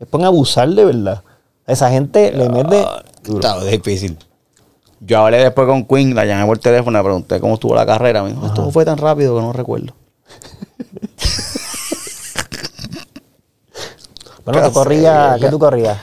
Es 0.00 0.06
pon 0.08 0.24
a 0.24 0.28
abusar 0.28 0.68
de 0.70 0.84
verdad. 0.84 1.22
Esa 1.66 1.90
gente 1.90 2.32
le 2.32 2.48
mete. 2.48 2.82
Ah, 2.86 3.02
Está 3.22 3.62
difícil. 3.64 4.16
Yo 5.00 5.20
hablé 5.20 5.38
después 5.38 5.66
con 5.68 5.84
Queen, 5.84 6.14
la 6.14 6.24
llamé 6.24 6.46
por 6.46 6.58
teléfono, 6.58 6.96
le 6.98 7.04
pregunté 7.04 7.38
cómo 7.40 7.54
estuvo 7.54 7.74
la 7.74 7.84
carrera. 7.86 8.22
Me 8.22 8.30
dijo, 8.30 8.46
esto 8.46 8.70
fue 8.70 8.84
tan 8.84 8.96
rápido 8.98 9.36
que 9.36 9.42
no 9.42 9.52
recuerdo. 9.52 9.94
Bueno, 14.44 14.66
tú 14.68 14.72
corrías, 14.72 15.38
¿qué 15.40 15.48
tú 15.48 15.58
corrías? 15.58 15.98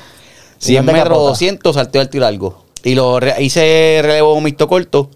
100 0.60 0.74
¿Y 0.74 0.78
dónde 0.78 0.94
metros, 0.94 1.10
capota? 1.10 1.30
200, 1.30 1.76
salteo 1.76 2.02
al 2.02 2.10
tiro 2.10 2.22
largo. 2.26 2.66
Y 2.84 2.94
lo 2.96 3.20
re- 3.20 3.42
hice 3.42 4.00
relevo 4.04 4.40
mixto 4.42 4.68
corto 4.68 5.10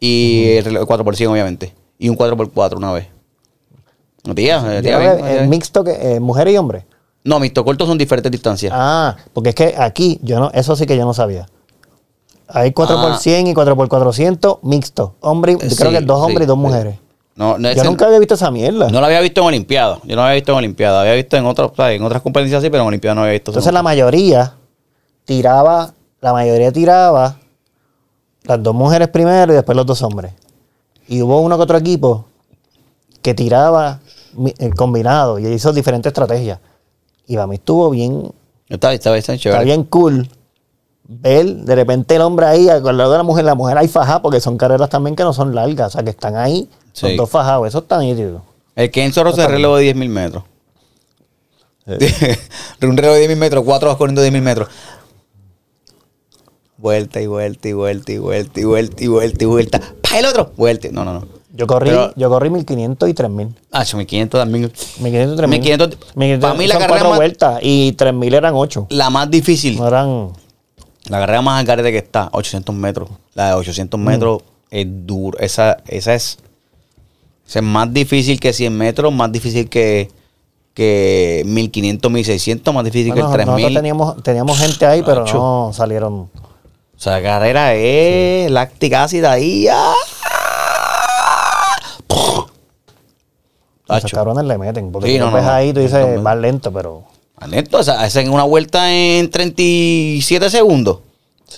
y 0.00 0.56
el 0.56 0.64
relevo 0.64 0.86
4x100, 0.86 1.28
obviamente. 1.30 1.72
Y 1.98 2.08
un 2.08 2.16
4x4 2.16 2.76
una 2.76 2.92
vez. 2.92 3.06
No, 4.24 4.34
tía, 4.34 4.78
eh, 4.78 4.82
tía, 4.82 4.98
bien, 4.98 5.24
el 5.26 5.48
mixto 5.48 5.84
que 5.84 6.14
eh, 6.16 6.20
mujer 6.20 6.48
y 6.48 6.56
hombre. 6.56 6.86
No, 7.24 7.38
mixto 7.40 7.64
corto 7.64 7.86
son 7.86 7.96
diferentes 7.98 8.30
distancias. 8.32 8.72
Ah, 8.74 9.16
porque 9.32 9.50
es 9.50 9.54
que 9.54 9.74
aquí, 9.78 10.18
yo 10.22 10.40
no, 10.40 10.50
eso 10.52 10.76
sí 10.76 10.86
que 10.86 10.96
yo 10.96 11.04
no 11.04 11.14
sabía. 11.14 11.46
Hay 12.48 12.70
4x100 12.72 13.48
y 13.48 13.54
4x400 13.54 14.58
mixto. 14.62 15.14
Hombre, 15.20 15.52
y- 15.52 15.68
yo 15.68 15.76
creo 15.76 15.90
Ah. 15.90 15.92
Que 15.92 16.00
dos 16.02 16.18
hombres 16.20 16.38
sí, 16.38 16.44
y 16.44 16.46
dos 16.46 16.58
mujeres. 16.58 16.96
No, 17.36 17.58
no, 17.58 17.68
Yo 17.68 17.74
ese- 17.80 17.84
nunca 17.84 18.06
había 18.06 18.18
visto 18.18 18.34
esa 18.34 18.50
mierda. 18.50 18.88
no 18.90 19.00
lo 19.00 19.06
había 19.06 19.20
visto 19.20 19.40
en 19.40 19.46
Olimpiada. 19.48 19.98
Yo 20.04 20.10
no 20.10 20.16
lo 20.16 20.22
había 20.22 20.34
visto 20.36 20.52
en 20.52 20.58
Olimpiada. 20.58 21.00
Había 21.00 21.14
visto 21.14 21.36
en 21.36 21.46
otras, 21.46 21.70
en 21.90 22.02
otras 22.04 22.22
competencias 22.22 22.60
así, 22.60 22.70
pero 22.70 22.82
en 22.82 22.88
Olimpiada 22.88 23.14
no 23.14 23.22
había 23.22 23.32
visto. 23.32 23.50
Entonces 23.50 23.72
la 23.72 23.82
mayoría 23.82 24.54
tiraba, 25.24 25.92
la 26.20 26.32
mayoría 26.32 26.70
tiraba 26.70 27.36
las 28.44 28.62
dos 28.62 28.74
mujeres 28.74 29.08
primero 29.08 29.52
y 29.52 29.56
después 29.56 29.74
los 29.74 29.86
dos 29.86 30.00
hombres. 30.02 30.32
Y 31.08 31.22
hubo 31.22 31.40
uno 31.40 31.56
que 31.56 31.62
otro 31.62 31.78
equipo 31.78 32.26
que 33.24 33.32
tiraba 33.32 34.00
combinado 34.76 35.38
y 35.38 35.46
hizo 35.46 35.72
diferentes 35.72 36.10
estrategias. 36.10 36.58
Y 37.26 37.36
para 37.36 37.46
mí 37.46 37.54
estuvo 37.54 37.88
bien, 37.88 38.30
Está, 38.68 38.92
está, 38.92 39.16
está 39.16 39.32
está 39.34 39.60
bien 39.62 39.84
cool 39.84 40.28
ver 41.06 41.46
de 41.46 41.74
repente 41.74 42.16
el 42.16 42.22
hombre 42.22 42.46
ahí 42.46 42.68
al 42.68 42.82
lado 42.96 43.12
de 43.12 43.18
la 43.18 43.24
mujer, 43.24 43.44
la 43.46 43.54
mujer 43.54 43.78
ahí 43.78 43.88
fajada, 43.88 44.20
porque 44.20 44.40
son 44.40 44.58
carreras 44.58 44.90
también 44.90 45.16
que 45.16 45.22
no 45.22 45.32
son 45.32 45.54
largas, 45.54 45.88
o 45.88 45.90
sea 45.90 46.02
que 46.02 46.10
están 46.10 46.36
ahí, 46.36 46.68
Sí. 46.92 47.08
los 47.08 47.16
dos 47.16 47.30
fajados, 47.30 47.66
eso 47.66 47.78
está 47.78 47.98
nítido. 47.98 48.42
El 48.76 48.90
que 48.90 49.02
en 49.04 49.12
Zorro 49.12 49.32
se 49.32 49.46
relevo 49.48 49.76
de 49.76 49.94
10.000 49.94 50.08
metros. 50.10 50.44
un 51.86 52.96
reloj 52.96 53.14
de 53.16 53.28
10.000 53.28 53.36
metros, 53.36 53.64
cuatro 53.64 53.88
vas 53.88 53.96
corriendo 53.96 54.22
10.000 54.22 54.42
metros. 54.42 54.68
Vuelta 56.76 57.20
y 57.22 57.26
vuelta 57.26 57.68
y 57.68 57.72
vuelta 57.72 58.12
y 58.12 58.18
vuelta 58.18 58.60
y 58.60 58.64
vuelta 58.64 59.04
y 59.04 59.06
vuelta 59.08 59.44
y 59.44 59.46
vuelta. 59.46 59.80
¡Pa 60.02 60.18
el 60.18 60.26
otro! 60.26 60.52
Vuelta. 60.56 60.88
No, 60.92 61.04
no, 61.04 61.14
no. 61.14 61.43
Yo 61.56 61.66
corrí, 61.68 61.90
Pero- 61.90 62.12
yo 62.16 62.28
corrí 62.28 62.50
1500 62.50 63.08
y 63.08 63.14
3000. 63.14 63.54
Ah, 63.70 63.84
1.500 63.84 64.28
también. 64.40 64.62
1500 64.98 65.34
y 65.34 65.36
3000. 65.36 65.60
1500. 65.60 65.98
1500 66.16 66.48
Para 66.50 66.58
mí 66.58 66.66
la 66.66 66.74
carrera 66.74 66.88
cuatro 66.88 67.08
más- 67.10 67.18
vueltas 67.18 67.58
y 67.62 67.92
3000 67.92 68.34
eran 68.34 68.54
8. 68.56 68.86
La 68.90 69.08
más 69.10 69.30
difícil. 69.30 69.76
No 69.76 69.86
eran. 69.86 70.30
La 71.06 71.18
carrera 71.20 71.42
más 71.42 71.60
al 71.60 71.66
garete 71.66 71.92
que 71.92 71.98
está, 71.98 72.28
800 72.32 72.74
metros. 72.74 73.08
La 73.34 73.48
de 73.48 73.54
800 73.54 74.00
Mm. 74.00 74.04
metros 74.04 74.42
es 74.70 74.86
duro. 74.88 75.38
Esa, 75.38 75.76
esa 75.86 76.14
es. 76.14 76.38
esa 77.46 77.58
es 77.60 77.64
más 77.64 77.92
difícil 77.92 78.40
que 78.40 78.52
100 78.52 78.76
metros, 78.76 79.12
más 79.12 79.30
difícil 79.30 79.68
que, 79.68 80.10
que 80.72 81.42
1500, 81.46 82.10
1600, 82.10 82.74
más 82.74 82.84
difícil 82.84 83.12
Bueno, 83.12 83.28
que 83.28 83.32
el 83.34 83.38
nosotros 83.46 83.56
3000. 83.56 83.74
teníamos, 83.76 84.22
teníamos 84.24 84.58
gente 84.58 84.86
ahí, 84.86 85.02
pero 85.04 85.24
no 85.26 85.70
salieron. 85.72 86.14
O 86.14 86.30
sea, 86.96 87.12
la 87.14 87.22
carrera 87.22 87.74
es 87.74 88.50
láctica 88.50 89.04
ácida 89.04 89.30
ahí. 89.32 89.66
¡ah! 89.70 89.92
Tacho. 93.86 94.16
cabrones 94.16 94.44
le 94.44 94.58
meten. 94.58 94.90
Porque 94.92 95.10
Sí, 95.12 95.18
no, 95.18 95.30
ves 95.32 95.44
no, 95.44 95.50
ahí 95.50 95.72
tú 95.72 95.80
dices, 95.80 96.20
más 96.20 96.36
lento, 96.38 96.72
pero. 96.72 97.04
Más 97.40 97.50
lento, 97.50 97.78
o 97.78 97.82
sea, 97.82 98.00
hacen 98.00 98.30
una 98.30 98.44
vuelta 98.44 98.92
en 98.92 99.30
37 99.30 100.50
segundos. 100.50 100.98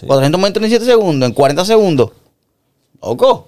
400 0.07 0.39
metros 0.41 0.49
en 0.49 0.53
37 0.70 0.85
segundos, 0.85 1.29
en 1.29 1.35
40 1.35 1.64
segundos. 1.64 2.11
Loco. 3.03 3.47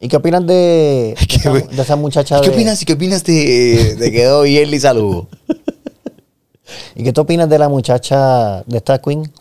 ¿Y 0.00 0.06
qué 0.08 0.16
opinas 0.16 0.46
de, 0.46 1.16
de, 1.16 1.16
esa, 1.36 1.52
de 1.52 1.82
esa 1.82 1.96
muchacha 1.96 2.40
¿Qué 2.40 2.48
de- 2.50 2.54
opinas, 2.54 2.84
¿Qué 2.84 2.92
opinas 2.92 3.24
de, 3.24 3.96
de 3.96 4.12
quedó 4.12 4.42
bien 4.42 4.72
y 4.72 4.78
saludo? 4.78 5.26
¿Y 6.94 7.02
qué 7.02 7.12
tú 7.12 7.22
opinas 7.22 7.48
de 7.48 7.58
la 7.58 7.68
muchacha 7.68 8.62
de 8.64 8.76
esta 8.76 9.00
Queen, 9.00 9.32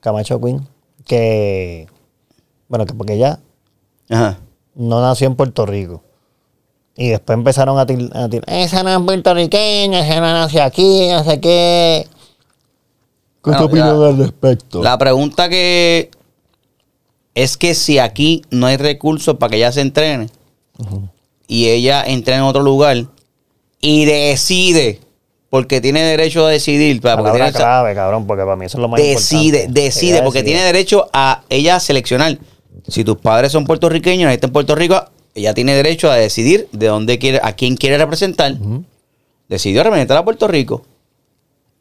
Camacho 0.00 0.40
Queen? 0.40 0.66
Que. 1.04 1.86
Bueno, 2.68 2.86
que 2.86 2.94
porque 2.94 3.14
ella 3.14 3.40
Ajá. 4.08 4.38
no 4.74 5.00
nació 5.00 5.26
en 5.26 5.34
Puerto 5.36 5.66
Rico. 5.66 6.02
Y 6.96 7.08
después 7.10 7.36
empezaron 7.36 7.78
a 7.78 7.84
tirar, 7.86 8.10
esa 8.46 8.82
no 8.82 8.90
es 8.90 8.98
puertorriqueña, 9.04 10.00
esa 10.00 10.20
no 10.20 10.32
nació 10.32 10.62
aquí, 10.62 11.08
no 11.10 11.22
sé 11.24 11.40
qué. 11.40 12.06
¿Qué 13.44 13.50
Bueno, 13.50 14.00
la- 14.00 14.08
al 14.08 14.18
respecto? 14.18 14.82
La 14.82 14.96
pregunta 14.98 15.48
que 15.48 16.10
es 17.34 17.56
que 17.56 17.74
si 17.74 17.98
aquí 17.98 18.42
no 18.50 18.66
hay 18.66 18.76
recursos 18.78 19.36
para 19.36 19.50
que 19.50 19.56
ella 19.58 19.72
se 19.72 19.82
entrene 19.82 20.28
y 21.46 21.66
ella 21.68 22.02
entrene 22.04 22.38
en 22.40 22.44
otro 22.46 22.62
lugar 22.62 23.04
y 23.80 24.04
decide, 24.06 25.00
porque 25.50 25.80
tiene 25.82 26.02
derecho 26.02 26.46
a 26.46 26.50
decidir, 26.50 27.00
para- 27.02 27.18
porque 27.18 27.32
tiene, 27.32 27.52
clave, 27.52 27.94
cabrón, 27.94 28.26
porque 28.26 28.42
para 28.42 28.56
mí 28.56 28.64
eso 28.64 28.78
es 28.78 28.82
lo 28.82 28.88
más 28.88 29.00
decide, 29.00 29.58
importante. 29.58 29.80
decide, 29.82 30.22
porque 30.22 30.38
decide. 30.42 30.54
tiene 30.56 30.66
derecho 30.66 31.08
a 31.12 31.42
ella 31.50 31.78
seleccionar. 31.78 32.38
Si 32.88 33.04
tus 33.04 33.18
padres 33.18 33.52
son 33.52 33.64
puertorriqueños, 33.64 34.32
está 34.32 34.46
en 34.46 34.52
Puerto 34.52 34.74
Rico, 34.74 35.04
ella 35.36 35.52
tiene 35.52 35.74
derecho 35.74 36.10
a 36.10 36.16
decidir 36.16 36.66
de 36.72 36.86
dónde 36.86 37.18
quiere, 37.18 37.40
a 37.42 37.52
quién 37.52 37.76
quiere 37.76 37.98
representar. 37.98 38.56
Decidió 39.48 39.84
representar 39.84 40.16
a 40.16 40.24
Puerto 40.24 40.48
Rico. 40.48 40.82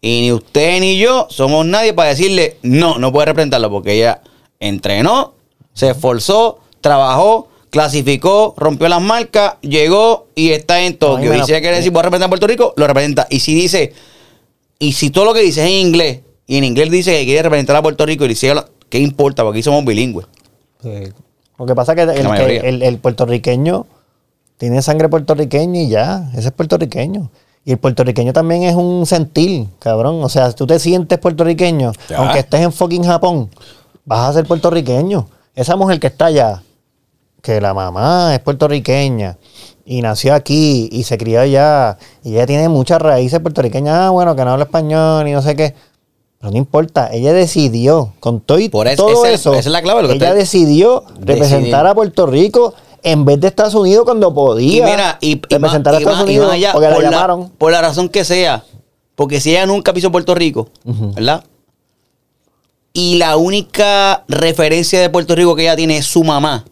Y 0.02 0.22
ni 0.22 0.32
usted 0.34 0.82
ni 0.82 0.98
yo 0.98 1.28
somos 1.30 1.66
nadie 1.66 1.94
para 1.94 2.10
decirle, 2.10 2.58
no, 2.64 3.00
no 3.00 3.14
puede 3.14 3.28
representarlo, 3.28 3.72
porque 3.72 3.94
ella 3.94 4.22
entrenó, 4.60 5.36
se 5.74 5.92
esforzó, 5.92 6.60
trabajó, 6.82 7.48
clasificó, 7.70 8.54
rompió 8.58 8.90
las 8.90 9.02
marcas, 9.02 9.54
llegó 9.62 10.28
y 10.36 10.50
está 10.50 10.82
en 10.82 10.98
Tokio. 10.98 11.34
y 11.34 11.38
si 11.46 11.54
ella 11.54 11.62
quiere 11.62 11.78
decir, 11.78 11.92
voy 11.92 12.02
a 12.02 12.04
representar 12.04 12.28
a 12.28 12.30
Puerto 12.30 12.48
Rico, 12.48 12.74
lo 12.76 12.86
representa. 12.88 13.26
Y 13.30 13.40
si 13.40 13.56
dice, 13.56 13.94
y 14.80 14.92
si 14.92 15.12
todo 15.12 15.24
lo 15.24 15.34
que 15.34 15.40
dice 15.40 15.62
es 15.64 15.68
en 15.68 15.88
inglés, 15.88 16.20
y 16.46 16.58
en 16.58 16.66
inglés 16.66 16.92
dice 16.92 17.18
que 17.18 17.24
quiere 17.24 17.44
representar 17.44 17.78
a 17.78 17.82
Puerto 17.82 18.06
Rico 18.06 18.26
y 18.26 18.28
dice, 18.28 18.54
¿qué 18.90 19.00
importa? 19.00 19.44
Porque 19.44 19.60
aquí 19.60 19.64
somos 19.64 19.86
bilingües. 19.86 20.28
Sí. 20.84 21.14
Lo 21.58 21.66
que 21.66 21.76
pasa 21.76 21.94
es 21.94 21.96
que, 21.98 22.02
el, 22.04 22.28
que 22.36 22.58
el- 22.70 22.84
el 22.84 22.98
puertorriqueño 23.00 23.86
tiene 24.58 24.82
sangre 24.82 25.10
puertorriqueña 25.10 25.82
y 25.82 25.90
ya, 25.90 26.30
ese 26.34 26.48
es 26.48 26.52
puertorriqueño. 26.52 27.30
Y 27.64 27.72
el 27.72 27.78
puertorriqueño 27.78 28.32
también 28.34 28.64
es 28.64 28.76
un 28.76 29.06
sentir, 29.06 29.68
cabrón. 29.80 30.24
O 30.24 30.30
sea, 30.30 30.50
si 30.50 30.56
tú 30.56 30.68
te 30.68 30.78
sientes 30.80 31.18
puertorriqueño, 31.18 31.94
Ya. 32.10 32.18
aunque 32.18 32.40
estés 32.40 32.62
en 32.62 32.72
fucking 32.72 33.04
Japón, 33.04 33.50
vas 34.06 34.30
a 34.30 34.34
ser 34.34 34.46
puertorriqueño. 34.46 35.28
Esa 35.56 35.76
mujer 35.76 36.00
que 36.00 36.08
está 36.08 36.26
allá, 36.26 36.62
que 37.42 37.60
la 37.62 37.74
mamá 37.74 38.34
es 38.36 38.40
puertorriqueña 38.42 39.38
y 39.86 40.02
nació 40.02 40.34
aquí 40.34 40.90
y 40.92 41.04
se 41.04 41.18
crió 41.18 41.42
allá 41.42 41.98
y 42.24 42.34
ella 42.34 42.46
tiene 42.46 42.70
muchas 42.70 43.02
raíces 43.02 43.40
puertorriqueñas, 43.40 43.94
ah, 43.96 44.10
bueno, 44.10 44.36
que 44.36 44.44
no 44.44 44.52
habla 44.52 44.66
español 44.66 45.28
y 45.28 45.32
no 45.32 45.42
sé 45.42 45.56
qué. 45.56 45.74
Pero 46.46 46.52
no 46.52 46.58
importa, 46.60 47.10
ella 47.12 47.34
decidió, 47.34 48.14
con 48.20 48.40
todo 48.40 48.60
y 48.60 48.70
Por 48.70 48.88
eso- 48.88 49.04
todo 49.08 49.26
esa 49.26 49.34
eso, 49.34 49.50
esa 49.54 49.60
es 49.62 49.66
la 49.66 49.82
clave, 49.82 50.04
lo 50.04 50.10
que 50.10 50.14
ella 50.16 50.30
te- 50.34 50.36
decidió 50.36 51.04
representar 51.20 51.62
Decidir. 51.62 51.76
a 51.88 51.96
Puerto 51.96 52.28
Rico 52.28 52.76
en 53.02 53.26
vez 53.26 53.40
de 53.42 53.48
Estados 53.48 53.74
Unidos 53.74 54.06
cuando 54.06 54.30
Y 54.30 54.34
podía 54.34 54.86
mira, 54.86 55.18
y, 55.22 55.32
y 55.32 55.36
más, 55.38 55.50
representar 55.50 55.96
a 55.96 55.98
y 55.98 56.04
Estados 56.04 56.20
y 56.20 56.24
Unidos 56.24 56.52
allá, 56.52 56.74
porque 56.74 56.88
por, 56.90 57.04
la, 57.04 57.10
llamaron. 57.10 57.50
por 57.58 57.72
la 57.72 57.82
razón 57.82 58.10
que 58.10 58.24
sea, 58.24 58.64
porque 59.16 59.40
si 59.42 59.50
ella 59.52 59.66
nunca 59.66 59.92
pisó 59.92 60.12
Puerto 60.12 60.36
Rico, 60.36 60.70
¿verdad? 60.84 61.44
Y 62.94 63.16
la 63.18 63.36
única 63.38 64.24
referencia 64.28 65.02
de 65.02 65.10
Puerto 65.10 65.36
Rico 65.36 65.56
que 65.56 65.64
ella 65.64 65.76
tiene 65.76 65.98
es 65.98 66.06
su 66.06 66.24
mamá. 66.24 66.64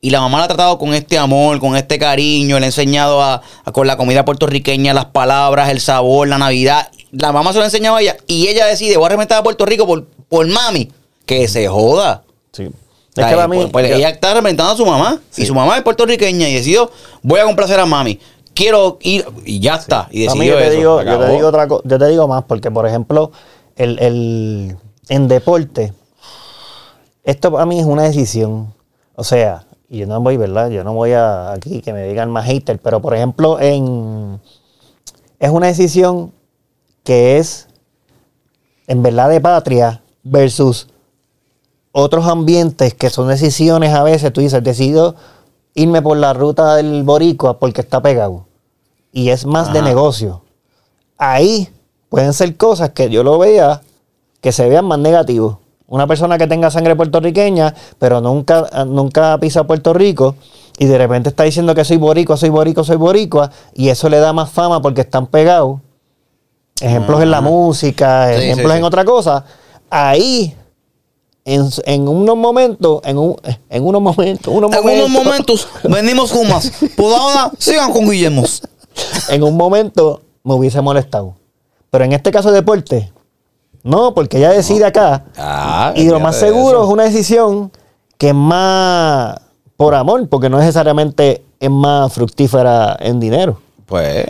Y 0.00 0.10
la 0.10 0.20
mamá 0.20 0.38
la 0.38 0.44
ha 0.44 0.48
tratado 0.48 0.78
con 0.78 0.92
este 0.92 1.16
amor, 1.16 1.60
con 1.60 1.76
este 1.76 1.98
cariño, 1.98 2.58
le 2.58 2.64
ha 2.66 2.68
enseñado 2.68 3.22
a, 3.22 3.40
a- 3.64 3.72
con 3.72 3.86
la 3.86 3.96
comida 3.96 4.24
puertorriqueña, 4.24 4.92
las 4.92 5.06
palabras, 5.06 5.70
el 5.70 5.80
sabor, 5.80 6.28
la 6.28 6.36
Navidad. 6.38 6.88
La 7.16 7.32
mamá 7.32 7.52
se 7.52 7.58
lo 7.58 7.62
ha 7.62 7.66
enseñado 7.66 7.96
a 7.96 8.00
ella 8.02 8.16
y 8.26 8.48
ella 8.48 8.66
decide, 8.66 8.96
voy 8.96 9.06
a 9.06 9.08
representar 9.10 9.38
a 9.38 9.42
Puerto 9.42 9.64
Rico 9.66 9.86
por, 9.86 10.04
por 10.28 10.46
mami. 10.46 10.90
Que 11.26 11.48
se 11.48 11.66
joda. 11.68 12.22
Sí. 12.52 12.64
Es 12.64 13.26
que 13.26 13.34
para 13.34 13.46
mí, 13.48 13.56
pues, 13.58 13.70
pues, 13.70 13.88
yo- 13.90 13.96
ella 13.96 14.08
está 14.10 14.34
representando 14.34 14.72
a 14.72 14.76
su 14.76 14.84
mamá. 14.84 15.20
Sí. 15.30 15.42
Y 15.42 15.46
su 15.46 15.54
mamá 15.54 15.76
es 15.76 15.82
puertorriqueña 15.82 16.48
y 16.48 16.54
decidió, 16.54 16.90
voy 17.22 17.40
a 17.40 17.44
complacer 17.44 17.78
a 17.78 17.86
mami. 17.86 18.18
Quiero 18.54 18.98
ir 19.02 19.24
y 19.44 19.60
ya 19.60 19.76
está. 19.76 20.08
Y 20.10 20.26
A 20.28 20.34
mí 20.34 20.46
decidió 20.46 20.54
yo 20.54 20.58
te, 20.58 20.66
eso. 20.68 20.76
digo, 20.76 21.02
yo 21.02 21.18
te 21.18 21.32
digo 21.32 21.48
otra 21.48 21.66
yo 21.68 21.98
te 21.98 22.08
digo 22.08 22.28
más, 22.28 22.44
porque 22.44 22.70
por 22.70 22.86
ejemplo, 22.86 23.30
el, 23.76 23.98
el- 24.00 24.76
en 25.08 25.28
deporte, 25.28 25.92
esto 27.24 27.52
para 27.52 27.66
mí 27.66 27.78
es 27.80 27.86
una 27.86 28.02
decisión. 28.02 28.74
O 29.16 29.24
sea, 29.24 29.64
y 29.88 29.98
yo 29.98 30.06
no 30.06 30.20
voy, 30.20 30.36
¿verdad? 30.36 30.70
Yo 30.70 30.82
no 30.84 30.92
voy 30.94 31.12
a 31.12 31.52
aquí 31.52 31.80
que 31.80 31.92
me 31.92 32.04
digan 32.08 32.30
más 32.30 32.46
hater, 32.46 32.78
pero 32.80 33.00
por 33.00 33.14
ejemplo, 33.14 33.60
en 33.60 34.40
es 35.38 35.50
una 35.50 35.66
decisión 35.68 36.32
que 37.04 37.38
es 37.38 37.68
en 38.86 39.02
verdad 39.02 39.28
de 39.28 39.40
patria 39.40 40.02
versus 40.22 40.88
otros 41.92 42.26
ambientes 42.26 42.92
que 42.94 43.08
son 43.10 43.28
decisiones 43.28 43.94
a 43.94 44.02
veces, 44.02 44.32
tú 44.32 44.40
dices, 44.40 44.64
decido 44.64 45.14
irme 45.74 46.02
por 46.02 46.16
la 46.16 46.32
ruta 46.32 46.74
del 46.76 47.04
boricua 47.04 47.58
porque 47.58 47.82
está 47.82 48.02
pegado. 48.02 48.46
Y 49.12 49.28
es 49.28 49.46
más 49.46 49.72
de 49.72 49.80
negocio. 49.80 50.42
Ahí 51.18 51.68
pueden 52.08 52.32
ser 52.32 52.56
cosas 52.56 52.90
que 52.90 53.10
yo 53.10 53.22
lo 53.22 53.38
vea, 53.38 53.82
que 54.40 54.50
se 54.50 54.68
vean 54.68 54.86
más 54.86 54.98
negativos. 54.98 55.58
Una 55.86 56.06
persona 56.06 56.38
que 56.38 56.46
tenga 56.46 56.70
sangre 56.70 56.96
puertorriqueña, 56.96 57.74
pero 57.98 58.20
nunca, 58.20 58.68
nunca 58.86 59.38
pisa 59.38 59.64
Puerto 59.64 59.92
Rico, 59.92 60.34
y 60.78 60.86
de 60.86 60.98
repente 60.98 61.28
está 61.28 61.44
diciendo 61.44 61.74
que 61.74 61.84
soy 61.84 61.98
boricua, 61.98 62.36
soy 62.36 62.48
boricua, 62.48 62.82
soy 62.82 62.96
boricua, 62.96 63.50
y 63.74 63.90
eso 63.90 64.08
le 64.08 64.18
da 64.18 64.32
más 64.32 64.50
fama 64.50 64.82
porque 64.82 65.02
están 65.02 65.26
pegados. 65.28 65.80
Ejemplos 66.80 67.22
en 67.22 67.30
la 67.30 67.40
música, 67.40 68.28
Sí, 68.36 68.44
ejemplos 68.44 68.72
sí. 68.72 68.78
en 68.78 68.84
otra 68.84 69.04
cosa. 69.04 69.44
Ahí, 69.90 70.54
en, 71.44 71.68
en 71.84 72.08
unos 72.08 72.36
momentos, 72.36 73.00
en, 73.04 73.18
un- 73.18 73.36
en 73.70 73.86
unos 73.86 74.02
momentos, 74.02 74.52
unos 74.52 74.72
En 74.74 74.84
unos 74.84 75.10
momentos 75.10 75.68
venimos 75.84 76.32
con 76.32 76.48
más. 76.48 76.72
Por 76.96 77.12
ahora, 77.14 77.50
sigan 77.58 77.92
con 77.92 78.08
Guillermo. 78.10 78.42
en 79.28 79.42
un 79.42 79.56
momento 79.56 80.22
me 80.42 80.54
hubiese 80.54 80.80
molestado. 80.80 81.34
Pero 81.90 82.04
en 82.04 82.12
este 82.12 82.32
caso 82.32 82.50
de 82.50 82.56
deporte, 82.56 83.12
no, 83.84 84.14
porque 84.14 84.38
ella 84.38 84.50
decide 84.50 84.84
acá. 84.84 85.26
Ah, 85.36 85.92
y 85.94 86.08
lo 86.08 86.18
más 86.18 86.36
seguro 86.36 86.78
eso. 86.78 86.84
es 86.86 86.90
una 86.92 87.04
decisión 87.04 87.70
que 88.18 88.28
es 88.30 88.34
más 88.34 89.36
por 89.76 89.94
amor, 89.94 90.28
porque 90.28 90.48
no 90.48 90.58
necesariamente 90.58 91.44
es 91.60 91.70
más 91.70 92.12
fructífera 92.12 92.96
en 93.00 93.20
dinero. 93.20 93.60
Pues. 93.86 94.26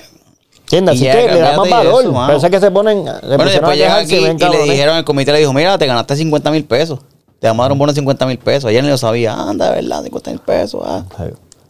¿Entiendes? 0.65 1.01
Y 1.01 1.09
Así 1.09 1.19
que 1.19 1.33
le 1.35 1.41
da 1.41 1.57
más 1.57 1.71
valor. 1.71 2.03
eso, 2.03 2.13
mano. 2.13 2.33
Pensé 2.33 2.51
que 2.51 2.61
se 2.61 2.71
ponen. 2.71 3.05
se 3.05 3.37
Bueno, 3.37 3.45
y 3.47 3.53
después 3.53 3.77
llega 3.77 3.97
aquí 3.97 4.19
bien 4.19 4.37
y 4.41 4.45
le 4.49 4.63
dijeron, 4.65 4.97
el 4.97 5.05
comité 5.05 5.33
le 5.33 5.39
dijo, 5.39 5.53
mira, 5.53 5.77
te 5.79 5.87
ganaste 5.87 6.17
50 6.17 6.51
mil 6.51 6.65
pesos. 6.65 7.01
Te 7.39 7.49
vamos 7.49 7.63
a 7.63 7.65
dar 7.65 7.73
un 7.73 7.79
bono 7.79 7.93
de 7.93 7.97
50 7.97 8.27
mil 8.27 8.39
pesos. 8.39 8.71
Ayer 8.71 8.83
ni 8.83 8.89
lo 8.89 8.97
sabía. 8.97 9.35
Anda, 9.35 9.71
verdad, 9.71 10.03
50 10.03 10.31
mil 10.31 10.41
pesos. 10.41 10.83
ah. 10.85 11.05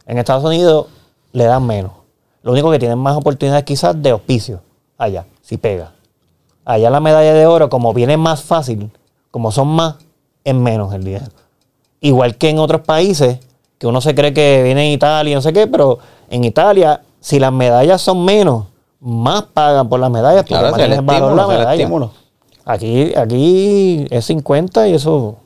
En 0.06 0.18
Estados 0.18 0.44
Unidos 0.44 0.86
le 1.32 1.44
dan 1.44 1.66
menos. 1.66 1.90
Lo 2.42 2.52
único 2.52 2.70
que 2.70 2.78
tienen 2.78 2.98
más 2.98 3.16
oportunidades 3.16 3.64
quizás 3.64 4.00
de 4.00 4.10
auspicio. 4.10 4.60
Allá, 4.96 5.24
si 5.42 5.56
pega. 5.56 5.92
Allá 6.64 6.90
la 6.90 7.00
medalla 7.00 7.34
de 7.34 7.46
oro, 7.46 7.68
como 7.68 7.92
viene 7.92 8.16
más 8.16 8.42
fácil, 8.42 8.90
como 9.30 9.50
son 9.50 9.68
más, 9.68 9.96
es 10.44 10.54
menos 10.54 10.94
el 10.94 11.02
dinero. 11.04 11.26
Igual 12.00 12.36
que 12.36 12.50
en 12.50 12.58
otros 12.58 12.82
países, 12.82 13.38
que 13.78 13.86
uno 13.86 14.00
se 14.00 14.14
cree 14.14 14.32
que 14.32 14.62
viene 14.62 14.86
en 14.86 14.92
Italia 14.92 15.32
y 15.32 15.34
no 15.34 15.42
sé 15.42 15.52
qué, 15.52 15.66
pero 15.66 15.98
en 16.30 16.44
Italia, 16.44 17.02
si 17.20 17.40
las 17.40 17.52
medallas 17.52 18.00
son 18.00 18.24
menos, 18.24 18.66
más 19.06 19.42
pagan 19.52 19.88
por 19.88 20.00
las 20.00 20.10
medallas 20.10 20.42
porque 20.48 20.54
Claro, 20.54 20.66
el 20.68 20.72
valor 21.02 21.30
estímulo, 21.30 21.36
la 21.36 21.42
el 21.42 21.78
medalla. 21.78 22.10
Aquí, 22.66 23.12
aquí 23.14 24.06
es 24.10 24.24
50 24.24 24.88
y 24.88 24.94
eso 24.94 25.36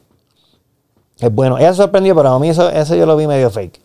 es 1.18 1.34
bueno. 1.34 1.58
Ella 1.58 1.72
se 1.72 1.78
sorprendió, 1.78 2.14
pero 2.14 2.28
a 2.30 2.38
mí 2.38 2.48
eso, 2.48 2.70
eso 2.70 2.94
yo 2.94 3.04
lo 3.06 3.16
vi 3.16 3.26
medio 3.26 3.50
fake. 3.50 3.80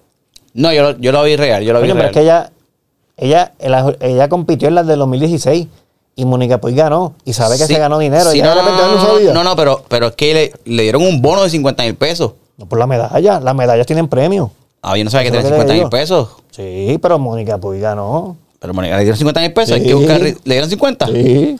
No, 0.53 0.71
yo, 0.71 0.83
lo- 0.83 0.97
yo 0.99 1.11
lo 1.11 1.23
vi 1.23 1.35
real. 1.35 1.63
Yo 1.63 1.73
lo 1.73 1.79
vi 1.81 1.89
Coño, 1.89 1.95
pero 1.99 2.11
real. 2.11 2.11
es 2.11 2.13
que 2.15 2.21
ella, 2.21 3.51
ella, 3.57 3.95
ella 4.01 4.29
compitió 4.29 4.67
en 4.67 4.75
las 4.75 4.85
del 4.85 4.99
2016 4.99 5.67
y 6.15 6.25
Mónica 6.25 6.59
Puig 6.61 6.75
ganó 6.75 7.15
y 7.25 7.33
sabe 7.33 7.57
que 7.57 7.65
Sí, 7.65 7.73
se 7.73 7.79
ganó 7.79 7.97
dinero. 7.97 8.29
sí, 8.29 8.37
y 8.37 8.41
no, 8.43 8.53
no, 8.53 8.61
no, 8.61 8.95
no, 8.95 9.01
sabía. 9.01 9.33
no, 9.33 9.43
no, 9.43 9.55
pero, 9.55 9.81
pero 9.87 10.07
es 10.07 10.15
que 10.15 10.33
le, 10.65 10.75
le 10.75 10.83
dieron 10.83 11.01
un 11.01 11.19
bono 11.23 11.41
de 11.41 11.49
50 11.49 11.81
mil 11.83 11.95
pesos. 11.95 12.33
No 12.57 12.67
por 12.67 12.77
la 12.77 12.85
medalla, 12.85 13.39
las 13.39 13.55
medallas 13.55 13.87
tienen 13.87 14.07
premio. 14.07 14.51
Ah, 14.83 14.95
yo 14.95 15.03
no 15.03 15.09
sabía 15.09 15.31
que 15.31 15.37
Eso 15.39 15.47
es 15.47 15.53
tenía 15.53 15.57
lo 15.57 15.65
que 15.65 15.73
50 15.73 15.73
te 15.73 15.79
mil 15.79 15.89
pesos. 15.89 16.29
Sí, 16.51 16.99
pero 17.01 17.17
Mónica 17.17 17.57
Puig 17.57 17.81
ganó. 17.81 18.37
Pero 18.63 18.73
Mónica 18.73 18.95
le 18.95 19.03
dieron 19.03 19.17
50 19.17 19.41
mil 19.41 19.51
pesos. 19.51 19.75
Hay 19.75 19.83
que 19.83 19.93
buscar. 19.93 20.21
¿Le 20.21 20.37
dieron 20.45 20.69
50? 20.69 21.07
Sí. 21.07 21.59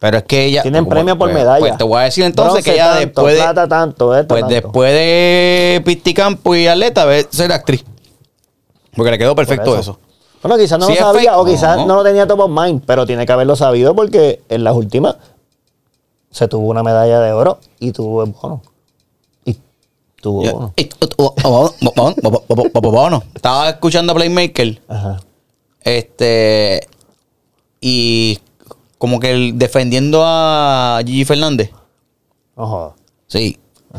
Pero 0.00 0.18
es 0.18 0.24
que 0.24 0.44
ella. 0.46 0.62
Tienen 0.62 0.84
premio 0.86 1.16
por 1.16 1.28
pues, 1.28 1.38
medalla. 1.38 1.60
Pues 1.60 1.78
te 1.78 1.84
voy 1.84 2.00
a 2.00 2.02
decir 2.02 2.24
entonces 2.24 2.64
que 2.64 2.72
ella 2.72 2.94
tanto, 2.94 2.98
después. 3.06 3.34
De, 3.34 3.40
plata 3.40 3.68
tanto, 3.68 4.16
esta 4.16 4.26
pues 4.26 4.40
tanto. 4.40 4.54
después 4.56 4.92
de 4.92 5.80
Pisticampo 5.84 6.56
y 6.56 6.66
Atleta, 6.66 7.06
ser 7.30 7.52
actriz. 7.52 7.84
Porque 8.96 9.12
le 9.12 9.18
quedó 9.18 9.36
perfecto 9.36 9.78
eso. 9.78 10.00
Bueno, 10.42 10.58
quizás 10.58 10.80
no 10.80 10.88
lo 10.88 10.96
sabía 10.96 11.38
o 11.38 11.44
quizás 11.44 11.86
no. 11.86 11.94
lo 11.94 12.02
tenía 12.02 12.26
top 12.26 12.40
of 12.40 12.50
mind, 12.50 12.82
pero 12.84 13.06
tiene 13.06 13.24
que 13.24 13.30
haberlo 13.30 13.54
sabido 13.54 13.94
porque 13.94 14.42
en 14.48 14.64
las 14.64 14.74
últimas 14.74 15.14
se 16.32 16.48
tuvo 16.48 16.66
una 16.66 16.82
medalla 16.82 17.20
de 17.20 17.30
oro 17.30 17.60
y 17.78 17.92
tuvo 17.92 18.24
el 18.24 18.32
bono. 18.32 18.62
Y 19.44 19.58
tuvo 20.20 20.72
bono. 22.90 23.22
Estaba 23.32 23.68
escuchando 23.68 24.10
a 24.10 24.16
Playmaker. 24.16 24.82
Ajá 24.88 25.20
este. 25.82 26.86
Y 27.80 28.38
como 28.98 29.18
que 29.20 29.30
el- 29.32 29.58
defendiendo 29.58 30.22
a 30.24 31.00
Gigi 31.04 31.24
Fernández. 31.24 31.70
Jodas. 32.56 32.92
Sí. 33.26 33.58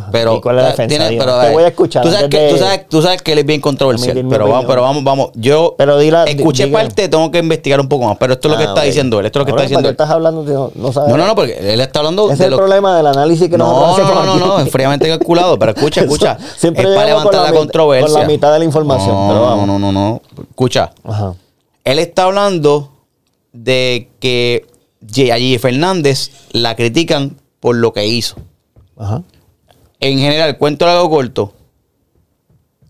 Pero, 0.09 0.37
¿Y 0.37 0.41
cuál 0.41 0.57
es 0.59 0.63
la 0.63 0.69
defensa? 0.69 0.87
tiene- 0.87 1.17
pero, 1.19 1.37
te 1.41 1.49
voy 1.51 1.63
a 1.63 1.67
escuchar 1.67 2.01
Tú 2.01 2.09
sabes, 2.11 2.29
que, 2.29 2.49
tú, 2.49 2.57
sabes, 2.57 2.87
tú 2.87 3.01
sabes 3.01 3.21
que 3.21 3.33
él 3.33 3.39
es 3.39 3.45
bien 3.45 3.59
controversial. 3.59 4.25
Pero 4.29 4.47
vamos, 4.47 4.65
pero 4.65 4.83
vamos, 4.83 5.03
vamos. 5.03 5.31
Yo 5.33 5.75
Pero 5.77 5.97
di- 5.97 6.09
escuché 6.27 6.65
diga. 6.67 6.79
parte, 6.79 7.09
tengo 7.09 7.29
que 7.29 7.39
investigar 7.39 7.81
un 7.81 7.89
poco 7.89 8.05
más. 8.05 8.15
Pero 8.17 8.31
esto 8.33 8.47
es 8.47 8.51
lo 8.53 8.57
que 8.57 8.63
Ah, 8.63 8.67
está 8.69 8.83
diciendo 8.83 9.19
él. 9.19 9.25
Esto 9.25 9.39
es 9.39 9.41
lo 9.41 9.45
que 9.47 9.51
Ahora, 9.51 9.63
está 9.63 9.67
diciendo 9.79 9.87
¿para 9.87 9.89
él. 9.89 9.97
qué 9.97 10.03
estás 10.03 10.15
hablando? 10.15 10.43
No, 10.43 10.71
no 10.87 10.93
sabes. 10.93 11.09
No, 11.09 11.17
no, 11.17 11.27
no, 11.27 11.35
porque 11.35 11.73
él 11.73 11.81
está 11.81 11.99
hablando 11.99 12.31
es 12.31 12.37
de 12.37 12.45
el 12.45 12.51
lo 12.51 12.57
problema 12.57 12.95
del 12.95 13.07
análisis 13.07 13.49
que 13.49 13.57
No, 13.57 13.97
no, 13.97 13.97
no, 13.97 14.25
no, 14.25 14.35
no, 14.37 14.59
es 14.59 14.71
fríamente 14.71 15.09
calculado. 15.09 15.59
Pero 15.59 15.73
escucha, 15.73 16.01
escucha. 16.05 16.37
Siempre 16.55 16.83
es 16.83 16.89
para 16.95 17.01
con 17.13 17.23
levantar 17.23 17.51
la, 17.51 17.57
controversia. 17.59 18.11
Con 18.13 18.21
la 18.21 18.27
mitad 18.27 18.53
de 18.53 18.59
la 18.59 18.65
información, 18.65 19.09
No, 19.13 19.27
pero 19.27 19.41
vamos. 19.41 19.67
no, 19.67 19.77
no, 19.79 19.91
no. 19.91 20.21
Escucha. 20.51 20.91
Ajá. 21.03 21.33
Él 21.83 21.99
está 21.99 22.23
hablando 22.23 22.91
de 23.53 24.09
que 24.19 24.67
Gigi 25.11 25.57
Fernández 25.57 26.31
la 26.51 26.75
critican 26.75 27.37
por 27.59 27.75
lo 27.75 27.91
que 27.93 28.05
hizo. 28.07 28.35
Ajá. 28.97 29.23
En 29.99 30.19
general, 30.19 30.57
cuento 30.57 30.87
algo 30.87 31.09
corto. 31.09 31.53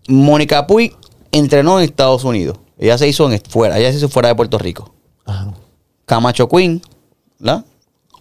Mónica 0.08 0.66
Puig 0.66 0.94
entrenó 1.30 1.78
en 1.78 1.84
Estados 1.84 2.24
Unidos. 2.24 2.58
Ella 2.78 2.98
se 2.98 3.08
hizo 3.08 3.30
en, 3.30 3.40
fuera, 3.48 3.78
ella 3.78 3.90
se 3.92 3.98
hizo 3.98 4.08
fuera 4.08 4.28
de 4.28 4.34
Puerto 4.34 4.58
Rico. 4.58 4.92
Ajá. 5.24 5.52
Camacho 6.04 6.48
Queen, 6.48 6.82
¿la? 7.38 7.64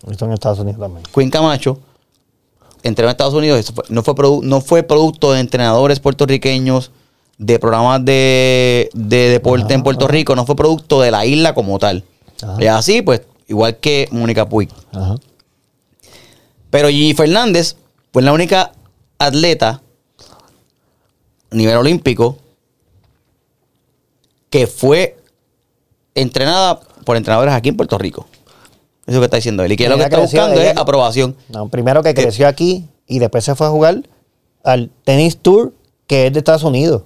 Esto 0.09 0.25
en 0.25 0.33
Estados 0.33 0.59
Unidos 0.59 0.79
también. 0.79 1.03
Queen 1.13 1.29
Camacho 1.29 1.79
entrenó 2.83 3.09
en 3.09 3.11
Estados 3.11 3.33
Unidos. 3.33 3.59
Eso 3.59 3.73
fue- 3.73 3.83
no, 3.89 4.03
fue 4.03 4.13
produ- 4.15 4.41
no 4.43 4.61
fue 4.61 4.83
producto 4.83 5.31
de 5.31 5.39
entrenadores 5.39 5.99
puertorriqueños, 5.99 6.91
de 7.43 7.57
programas 7.57 8.05
de, 8.05 8.89
de 8.93 9.29
deporte 9.29 9.73
en 9.73 9.81
Puerto 9.81 10.07
Rico. 10.07 10.35
No 10.35 10.45
fue 10.45 10.55
producto 10.55 11.01
de 11.01 11.09
la 11.09 11.25
isla 11.25 11.55
como 11.55 11.79
tal. 11.79 12.03
Y 12.59 12.67
así, 12.67 13.01
pues, 13.01 13.21
igual 13.47 13.77
que 13.77 14.07
Mónica 14.11 14.47
Puig. 14.47 14.69
Ajá. 14.93 15.15
Pero 16.69 16.87
Gigi 16.89 17.15
Fernández 17.15 17.75
fue 18.13 18.21
la 18.21 18.31
única 18.31 18.71
atleta 19.17 19.81
a 21.51 21.55
nivel 21.55 21.77
olímpico 21.77 22.37
que 24.51 24.67
fue 24.67 25.17
entrenada 26.13 26.79
por 27.05 27.17
entrenadores 27.17 27.53
aquí 27.55 27.69
en 27.69 27.77
Puerto 27.77 27.97
Rico. 27.97 28.27
Eso 29.07 29.07
es 29.07 29.15
lo 29.15 29.21
que 29.21 29.25
está 29.25 29.37
diciendo 29.37 29.63
él. 29.63 29.71
Y 29.71 29.77
que 29.77 29.89
lo 29.89 29.97
que 29.97 30.03
está 30.03 30.19
buscando 30.19 30.61
ella- 30.61 30.71
es 30.71 30.77
aprobación. 30.77 31.35
No, 31.49 31.69
primero 31.69 32.03
que 32.03 32.13
creció 32.13 32.47
aquí 32.47 32.85
y 33.07 33.17
después 33.19 33.43
se 33.43 33.55
fue 33.55 33.65
a 33.67 33.71
jugar 33.71 34.03
al 34.63 34.91
Tennis 35.03 35.37
Tour, 35.37 35.73
que 36.05 36.27
es 36.27 36.33
de 36.33 36.39
Estados 36.39 36.63
Unidos. 36.63 37.03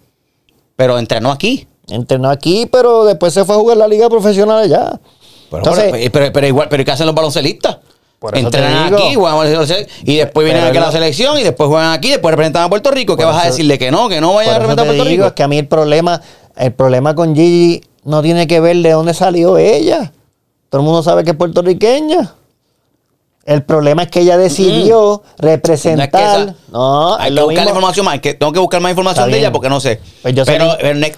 Pero 0.76 0.98
entrenó 1.00 1.32
aquí. 1.32 1.68
Entrenó 1.88 2.30
aquí, 2.30 2.68
pero 2.72 3.06
después 3.06 3.34
se 3.34 3.46
fue 3.46 3.56
a 3.56 3.60
jugar 3.60 3.78
la 3.78 3.88
liga 3.88 4.10
profesional 4.10 4.64
allá. 4.64 5.00
Pero, 5.50 5.58
Entonces, 5.58 5.92
pero, 5.92 6.12
pero- 6.12 6.34
pero 6.34 6.48
igual, 6.48 6.68
pero 6.70 6.84
¿qué 6.84 6.92
hacen 6.92 7.06
los 7.06 7.16
baloncelistas? 7.16 7.78
Entrenan 8.34 8.94
aquí, 8.94 9.16
y 10.04 10.16
después 10.16 10.46
vienen 10.46 10.64
aquí 10.64 10.78
a 10.78 10.82
la 10.82 10.92
selección 10.92 11.38
y 11.38 11.44
después 11.44 11.70
juegan 11.70 11.92
aquí, 11.92 12.10
después 12.10 12.32
representan 12.32 12.64
a 12.64 12.70
Puerto 12.70 12.90
Rico. 12.90 13.16
¿Qué 13.16 13.24
vas 13.24 13.44
a 13.44 13.48
decirle? 13.48 13.78
Que 13.78 13.92
no, 13.92 14.10
que 14.10 14.20
no 14.20 14.34
vaya 14.34 14.52
a 14.56 14.60
representar 14.60 14.86
a 14.86 14.88
Puerto 14.90 15.04
digo, 15.04 15.24
Rico. 15.24 15.28
es 15.28 15.34
que 15.34 15.44
a 15.44 15.48
mí 15.48 15.58
el 15.60 15.68
problema, 15.68 16.22
el 16.56 16.74
problema 16.74 17.14
con 17.14 17.36
Gigi 17.36 17.82
no 18.04 18.24
tiene 18.24 18.48
que 18.48 18.60
ver 18.60 18.78
de 18.78 18.92
dónde 18.92 19.14
salió 19.14 19.58
ella. 19.58 20.12
Todo 20.70 20.82
el 20.82 20.86
mundo 20.86 21.04
sabe 21.04 21.24
que 21.24 21.32
es 21.32 21.36
puertorriqueña. 21.38 22.34
El 23.46 23.62
problema 23.64 24.02
es 24.04 24.10
que 24.10 24.22
ella 24.22 24.38
decidió 24.39 25.22
representar. 25.38 25.98
No 25.98 26.04
es 26.04 26.10
que 26.10 26.46
esa- 26.52 26.56
No, 26.72 27.16
Hay 27.18 27.30
es 27.30 27.36
que 27.36 27.41
buscar 27.43 27.58
mismo. 27.66 27.70
información 27.70 28.06
más. 28.08 28.20
que 28.20 28.34
tengo 28.34 28.52
que 28.52 28.60
buscar 28.60 28.82
más 28.82 28.89
información 28.89 29.30
de 29.30 29.38
ella 29.38 29.52
porque 29.52 29.70
no 29.70 29.80
sé. 29.80 30.02
Pues 30.24 30.34
yo 30.34 30.46
pero 30.46 30.66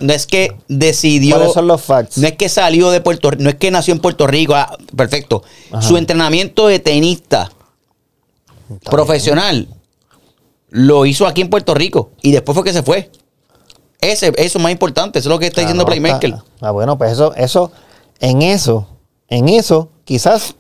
no, 0.02 0.12
es, 0.14 0.28
que 0.28 0.54
decidió. 0.68 1.38
¿Cuáles 1.38 1.54
son 1.54 1.68
los 1.68 1.82
facts? 1.82 2.18
No 2.18 2.28
es 2.28 2.34
que 2.36 2.50
salió 2.50 2.92
de 2.92 3.00
Puerto 3.00 3.32
Rico, 3.32 3.44
no 3.44 3.50
es 3.50 3.56
que 3.56 3.72
nació 3.72 3.94
en 3.94 4.02
Puerto 4.02 4.28
Rico. 4.28 4.56
ah, 4.56 4.76
perfecto. 4.96 5.42
Ajá. 5.72 5.82
Su 5.82 5.96
entrenamiento 5.96 6.68
de 6.68 6.80
tenista 6.80 7.50
profesional 8.84 9.68
lo 10.70 11.06
hizo 11.06 11.26
aquí 11.28 11.42
en 11.42 11.50
Puerto 11.50 11.74
Rico 11.74 12.12
y 12.22 12.32
después 12.32 12.54
fue 12.56 12.64
que 12.66 12.74
se 12.74 12.84
fue. 12.84 13.10
Ese, 14.02 14.28
eso 14.36 14.58
es 14.58 14.62
más 14.62 14.72
importante. 14.74 15.20
Eso 15.20 15.30
es 15.30 15.34
lo 15.34 15.40
que 15.40 15.48
está 15.48 15.62
diciendo 15.62 15.84
no, 15.84 15.88
Playmaker. 15.88 16.30
está- 16.32 16.44
Ah, 16.60 16.72
bueno, 16.72 16.98
pues 16.98 17.14
eso, 17.14 17.34
eso, 17.36 17.72
en 18.20 18.42
eso, 18.42 18.86
en 19.30 19.48
eso, 19.50 19.90
quizás 20.04 20.56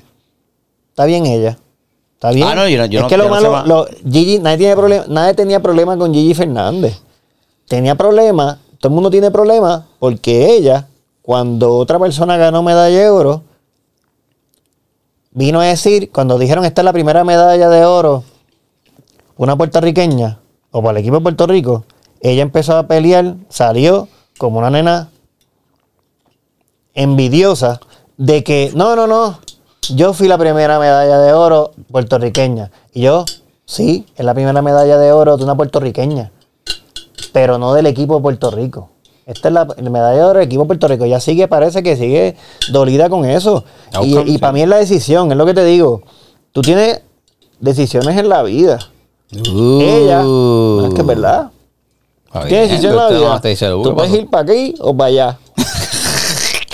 está 0.97 1.05
bien 1.05 1.27
ella. 1.27 1.59
Está 2.15 2.31
bien. 2.31 2.47
Ah, 2.47 2.55
no, 2.55 2.67
yo 2.67 2.79
no- 2.79 2.85
yo 2.87 2.97
es 2.97 3.03
no- 3.03 3.07
que 3.09 3.17
lo 3.17 3.29
malo, 3.29 3.63
lo- 3.67 3.85
Gigi, 4.11 4.39
nadie, 4.39 4.57
tiene 4.57 4.75
problema, 4.75 5.05
nadie 5.07 5.35
tenía 5.35 5.59
problema 5.59 5.95
con 5.95 6.11
Gigi 6.11 6.33
Fernández. 6.33 6.99
Tenía 7.67 7.93
problema, 7.93 8.57
todo 8.79 8.89
el 8.89 8.95
mundo 8.95 9.11
tiene 9.11 9.29
problema 9.29 9.85
porque 9.99 10.55
ella, 10.55 10.87
cuando 11.21 11.75
otra 11.77 11.99
persona 11.99 12.35
ganó 12.37 12.63
medalla 12.63 12.97
de 12.97 13.09
oro, 13.11 13.43
vino 15.29 15.59
a 15.61 15.65
decir, 15.65 16.09
cuando 16.11 16.39
dijeron 16.39 16.65
esta 16.65 16.81
es 16.81 16.85
la 16.85 16.93
primera 16.93 17.23
medalla 17.23 17.69
de 17.69 17.85
oro, 17.85 18.23
una 19.37 19.55
puertorriqueña, 19.55 20.39
o 20.71 20.81
para 20.81 20.97
el 20.97 21.03
equipo 21.03 21.17
de 21.17 21.21
Puerto 21.21 21.45
Rico, 21.45 21.83
ella 22.21 22.41
empezó 22.41 22.75
a 22.75 22.87
pelear, 22.87 23.35
salió 23.49 24.07
como 24.39 24.57
una 24.57 24.71
nena 24.71 25.09
envidiosa 26.95 27.79
de 28.17 28.43
que, 28.43 28.71
no, 28.73 28.95
no, 28.95 29.05
no, 29.05 29.39
yo 29.95 30.13
fui 30.13 30.27
la 30.27 30.37
primera 30.37 30.79
medalla 30.79 31.17
de 31.19 31.33
oro 31.33 31.71
puertorriqueña. 31.91 32.71
Y 32.93 33.01
yo, 33.01 33.25
sí, 33.65 34.05
es 34.15 34.25
la 34.25 34.33
primera 34.33 34.61
medalla 34.61 34.97
de 34.97 35.11
oro 35.11 35.37
de 35.37 35.43
una 35.43 35.55
puertorriqueña, 35.55 36.31
pero 37.31 37.57
no 37.57 37.73
del 37.73 37.85
equipo 37.87 38.15
de 38.17 38.21
Puerto 38.21 38.51
Rico. 38.51 38.89
Esta 39.25 39.49
es 39.49 39.53
la, 39.53 39.67
la 39.77 39.89
medalla 39.89 40.15
de 40.17 40.23
oro 40.23 40.39
del 40.39 40.47
equipo 40.47 40.63
de 40.63 40.67
Puerto 40.67 40.87
Rico. 40.87 41.05
Ya 41.05 41.19
sigue, 41.19 41.47
parece 41.47 41.83
que 41.83 41.95
sigue 41.97 42.35
dolida 42.71 43.09
con 43.09 43.25
eso. 43.25 43.65
Y, 43.93 43.97
Outcome, 43.97 44.29
y 44.29 44.33
sí. 44.33 44.37
para 44.37 44.53
mí 44.53 44.61
es 44.61 44.69
la 44.69 44.77
decisión, 44.77 45.31
es 45.31 45.37
lo 45.37 45.45
que 45.45 45.53
te 45.53 45.65
digo. 45.65 46.01
Tú 46.53 46.61
tienes 46.61 47.01
decisiones 47.59 48.17
en 48.17 48.29
la 48.29 48.43
vida. 48.43 48.79
Ella, 49.31 50.21
Uh. 50.23 50.77
no, 50.81 50.87
es 50.87 50.93
que 50.93 51.01
es 51.01 51.07
verdad. 51.07 51.51
Bien, 52.47 52.69
decisión 52.69 52.91
en 52.93 52.97
la 52.97 53.09
vida. 53.09 53.29
no 53.33 53.41
te 53.41 53.49
dice, 53.49 53.73
"Uh, 53.73 53.83
Tú 53.83 53.89
¿qué 53.89 53.95
puedes 53.95 54.11
pasó?" 54.11 54.21
ir 54.21 54.29
para 54.29 54.43
aquí 54.43 54.75
o 54.79 54.95
para 54.95 55.07
allá. 55.09 55.39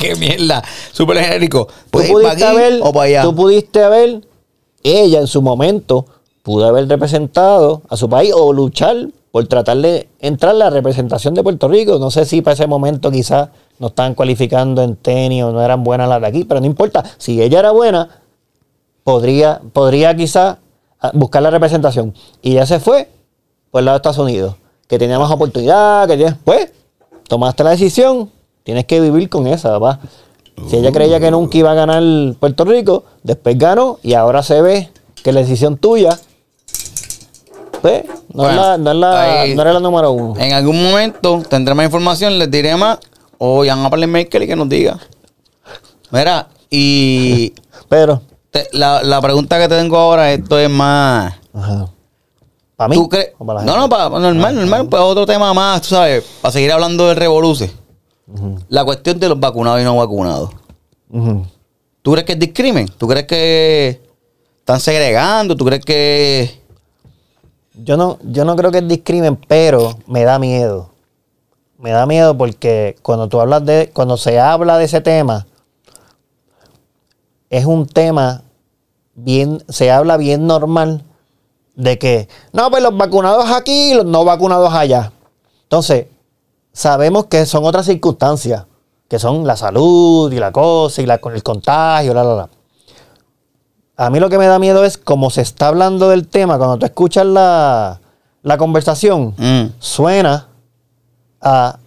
Qué 0.03 0.15
mierda. 0.15 0.61
Súper 0.91 1.17
genérico. 1.17 1.67
Tú 1.67 1.73
¿Puedes 1.91 2.09
ir 2.09 2.15
para 2.15 2.29
pudiste 2.29 2.45
haber, 2.45 2.79
o 2.81 2.91
para 2.91 3.05
allá? 3.05 3.21
tú 3.23 3.35
pudiste 3.35 3.83
haber, 3.83 4.21
ella 4.83 5.19
en 5.19 5.27
su 5.27 5.41
momento 5.41 6.05
pudo 6.41 6.67
haber 6.67 6.89
representado 6.89 7.81
a 7.87 7.95
su 7.95 8.09
país 8.09 8.33
o 8.35 8.51
luchar 8.51 9.07
por 9.31 9.47
tratar 9.47 9.77
de 9.77 10.09
entrar 10.19 10.51
a 10.51 10.57
la 10.57 10.69
representación 10.69 11.33
de 11.33 11.41
Puerto 11.41 11.69
Rico. 11.69 11.99
No 11.99 12.11
sé 12.11 12.25
si 12.25 12.41
para 12.41 12.53
ese 12.53 12.67
momento 12.67 13.11
quizás 13.11 13.49
no 13.79 13.87
estaban 13.87 14.13
cualificando 14.13 14.83
en 14.83 14.97
tenis 14.97 15.43
o 15.43 15.53
no 15.53 15.63
eran 15.63 15.85
buenas 15.85 16.09
las 16.09 16.19
de 16.19 16.27
aquí, 16.27 16.43
pero 16.43 16.59
no 16.59 16.65
importa. 16.65 17.03
Si 17.17 17.41
ella 17.41 17.59
era 17.59 17.71
buena, 17.71 18.09
podría, 19.05 19.61
podría 19.71 20.15
quizás 20.15 20.57
ah, 20.99 21.11
buscar 21.13 21.41
la 21.41 21.49
representación. 21.49 22.13
Y 22.41 22.55
ya 22.55 22.65
se 22.65 22.81
fue 22.81 23.09
por 23.71 23.79
el 23.79 23.85
lado 23.85 23.97
de 23.97 23.99
Estados 23.99 24.19
Unidos, 24.19 24.55
que 24.87 24.99
tenía 24.99 25.17
más 25.17 25.31
oportunidad, 25.31 26.07
que 26.07 26.17
tenía, 26.17 26.37
pues, 26.43 26.71
tomaste 27.27 27.63
la 27.63 27.71
decisión, 27.71 28.29
tienes 28.63 28.85
que 28.85 28.99
vivir 29.01 29.29
con 29.29 29.47
esa, 29.47 29.69
papá. 29.79 29.99
Si 30.69 30.77
ella 30.77 30.91
creía 30.91 31.19
que 31.19 31.31
nunca 31.31 31.57
iba 31.57 31.71
a 31.71 31.73
ganar 31.73 32.03
Puerto 32.39 32.63
Rico, 32.65 33.03
después 33.23 33.57
ganó 33.57 33.99
y 34.03 34.13
ahora 34.13 34.43
se 34.43 34.61
ve 34.61 34.89
que 35.23 35.31
la 35.33 35.39
decisión 35.41 35.77
tuya, 35.77 36.17
pues, 37.81 38.03
no, 38.05 38.49
es 38.49 38.55
Bueno, 38.55 38.61
la- 38.61 38.77
no 38.77 38.91
es 38.91 38.97
la- 38.97 39.41
ahí- 39.41 39.55
no 39.55 39.61
era 39.61 39.73
la 39.73 39.79
número 39.79 40.11
uno. 40.11 40.39
En 40.39 40.53
algún 40.53 40.81
momento 40.83 41.41
tendré 41.49 41.73
más 41.73 41.85
información, 41.85 42.37
les 42.39 42.49
diré 42.49 42.75
más. 42.77 42.99
O 43.37 43.65
llaman 43.65 43.85
a 43.87 43.89
Playmaker 43.89 44.41
y 44.43 44.47
que 44.47 44.55
nos 44.55 44.69
diga. 44.69 44.97
Mira, 46.11 46.47
y 46.69 47.53
Pero, 47.89 48.21
te- 48.51 48.69
la, 48.71 49.03
la 49.03 49.19
pregunta 49.21 49.59
que 49.59 49.67
te 49.67 49.75
tengo 49.75 49.97
ahora, 49.97 50.31
esto 50.31 50.57
es 50.57 50.69
más. 50.69 51.33
¿para 52.77 52.87
mí? 52.89 52.95
No, 53.65 53.75
no, 53.77 53.89
para, 53.89 54.09
normal, 54.09 54.55
normal, 54.55 54.87
pues 54.87 55.01
otro 55.01 55.25
tema 55.25 55.53
más, 55.53 55.81
tú 55.81 55.89
sabes, 55.89 56.23
para 56.41 56.51
seguir 56.53 56.71
hablando 56.71 57.07
del 57.07 57.17
revoluce. 57.17 57.71
La 58.69 58.83
cuestión 58.83 59.19
de 59.19 59.29
los 59.29 59.39
vacunados 59.39 59.81
y 59.81 59.83
no 59.83 59.95
vacunados. 59.97 60.49
¿Tú 62.01 62.11
crees 62.11 62.25
que 62.25 62.33
es 62.33 62.39
discrimen? 62.39 62.87
¿Tú 62.97 63.07
crees 63.07 63.27
que 63.27 64.01
están 64.59 64.79
segregando? 64.79 65.55
¿Tú 65.55 65.65
crees 65.65 65.85
que.? 65.85 66.61
Yo 67.75 67.97
no, 67.97 68.19
yo 68.23 68.45
no 68.45 68.55
creo 68.55 68.71
que 68.71 68.79
es 68.79 68.87
discrimen, 68.87 69.35
pero 69.35 69.97
me 70.07 70.23
da 70.23 70.39
miedo. 70.39 70.89
Me 71.77 71.91
da 71.91 72.05
miedo 72.05 72.37
porque 72.37 72.95
cuando 73.01 73.27
tú 73.27 73.39
hablas 73.41 73.65
de, 73.65 73.91
cuando 73.93 74.17
se 74.17 74.39
habla 74.39 74.77
de 74.77 74.85
ese 74.85 75.01
tema, 75.01 75.45
es 77.49 77.65
un 77.65 77.85
tema 77.85 78.43
bien, 79.15 79.63
se 79.69 79.91
habla 79.91 80.17
bien 80.17 80.47
normal 80.47 81.03
de 81.75 81.99
que, 81.99 82.27
no, 82.51 82.69
pues 82.71 82.81
los 82.83 82.95
vacunados 82.95 83.49
aquí 83.51 83.91
y 83.91 83.93
los 83.95 84.05
no 84.05 84.23
vacunados 84.23 84.73
allá. 84.73 85.11
Entonces, 85.63 86.07
sabemos 86.73 87.25
que 87.25 87.45
son 87.45 87.63
otras 87.65 87.85
circunstancias, 87.85 88.65
que 89.07 89.19
son 89.19 89.45
la 89.45 89.55
salud 89.55 90.31
y 90.31 90.39
la 90.39 90.51
cosa 90.51 91.01
y 91.01 91.05
la, 91.05 91.19
con 91.19 91.33
el 91.33 91.43
contagio, 91.43 92.13
la, 92.13 92.23
la, 92.23 92.35
la. 92.35 92.49
A 93.95 94.09
mí 94.09 94.19
lo 94.19 94.29
que 94.29 94.37
me 94.39 94.47
da 94.47 94.57
miedo 94.59 94.83
es 94.83 94.97
como 94.97 95.29
se 95.29 95.41
está 95.41 95.67
hablando 95.67 96.09
del 96.09 96.27
tema, 96.27 96.57
cuando 96.57 96.77
tú 96.79 96.85
escuchas 96.85 97.25
la, 97.25 97.99
la 98.41 98.57
conversación, 98.57 99.35
Mm. 99.37 99.73
suena 99.79 100.47
a 101.41 101.77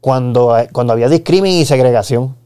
cuando, 0.00 0.54
cuando 0.72 0.92
había 0.92 1.08
discrimen 1.08 1.52
y 1.52 1.64
segregación. 1.64 2.36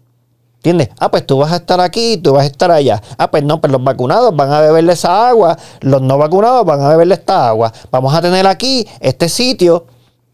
¿Entiendes? 0.56 0.90
Ah, 0.98 1.08
pues 1.10 1.24
tú 1.24 1.38
vas 1.38 1.52
a 1.52 1.56
estar 1.56 1.80
aquí, 1.80 2.16
tú 2.18 2.32
vas 2.32 2.42
a 2.42 2.46
estar 2.46 2.70
allá. 2.70 3.00
Ah, 3.16 3.30
pues 3.30 3.44
no, 3.44 3.60
pues 3.60 3.72
los 3.72 3.82
vacunados 3.82 4.34
van 4.34 4.52
a 4.52 4.60
beberle 4.60 4.92
esa 4.92 5.28
agua, 5.28 5.56
los 5.80 6.02
no 6.02 6.18
vacunados 6.18 6.66
van 6.66 6.80
a 6.82 6.88
beberle 6.88 7.14
esta 7.14 7.48
agua. 7.48 7.72
Vamos 7.92 8.12
a 8.12 8.20
tener 8.20 8.46
aquí 8.46 8.86
este 9.00 9.28
sitio. 9.28 9.86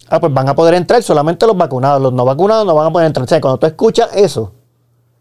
Ah, 0.08 0.20
pues 0.20 0.32
van 0.32 0.48
a 0.48 0.54
poder 0.54 0.74
entrar 0.74 1.02
solamente 1.02 1.46
los 1.46 1.56
vacunados, 1.56 2.00
los 2.00 2.12
no 2.12 2.24
vacunados 2.24 2.66
no 2.66 2.74
van 2.74 2.86
a 2.88 2.92
poder 2.92 3.06
entrar. 3.06 3.24
O 3.24 3.28
sea, 3.28 3.40
cuando 3.40 3.58
tú 3.58 3.66
escuchas 3.66 4.10
eso, 4.14 4.52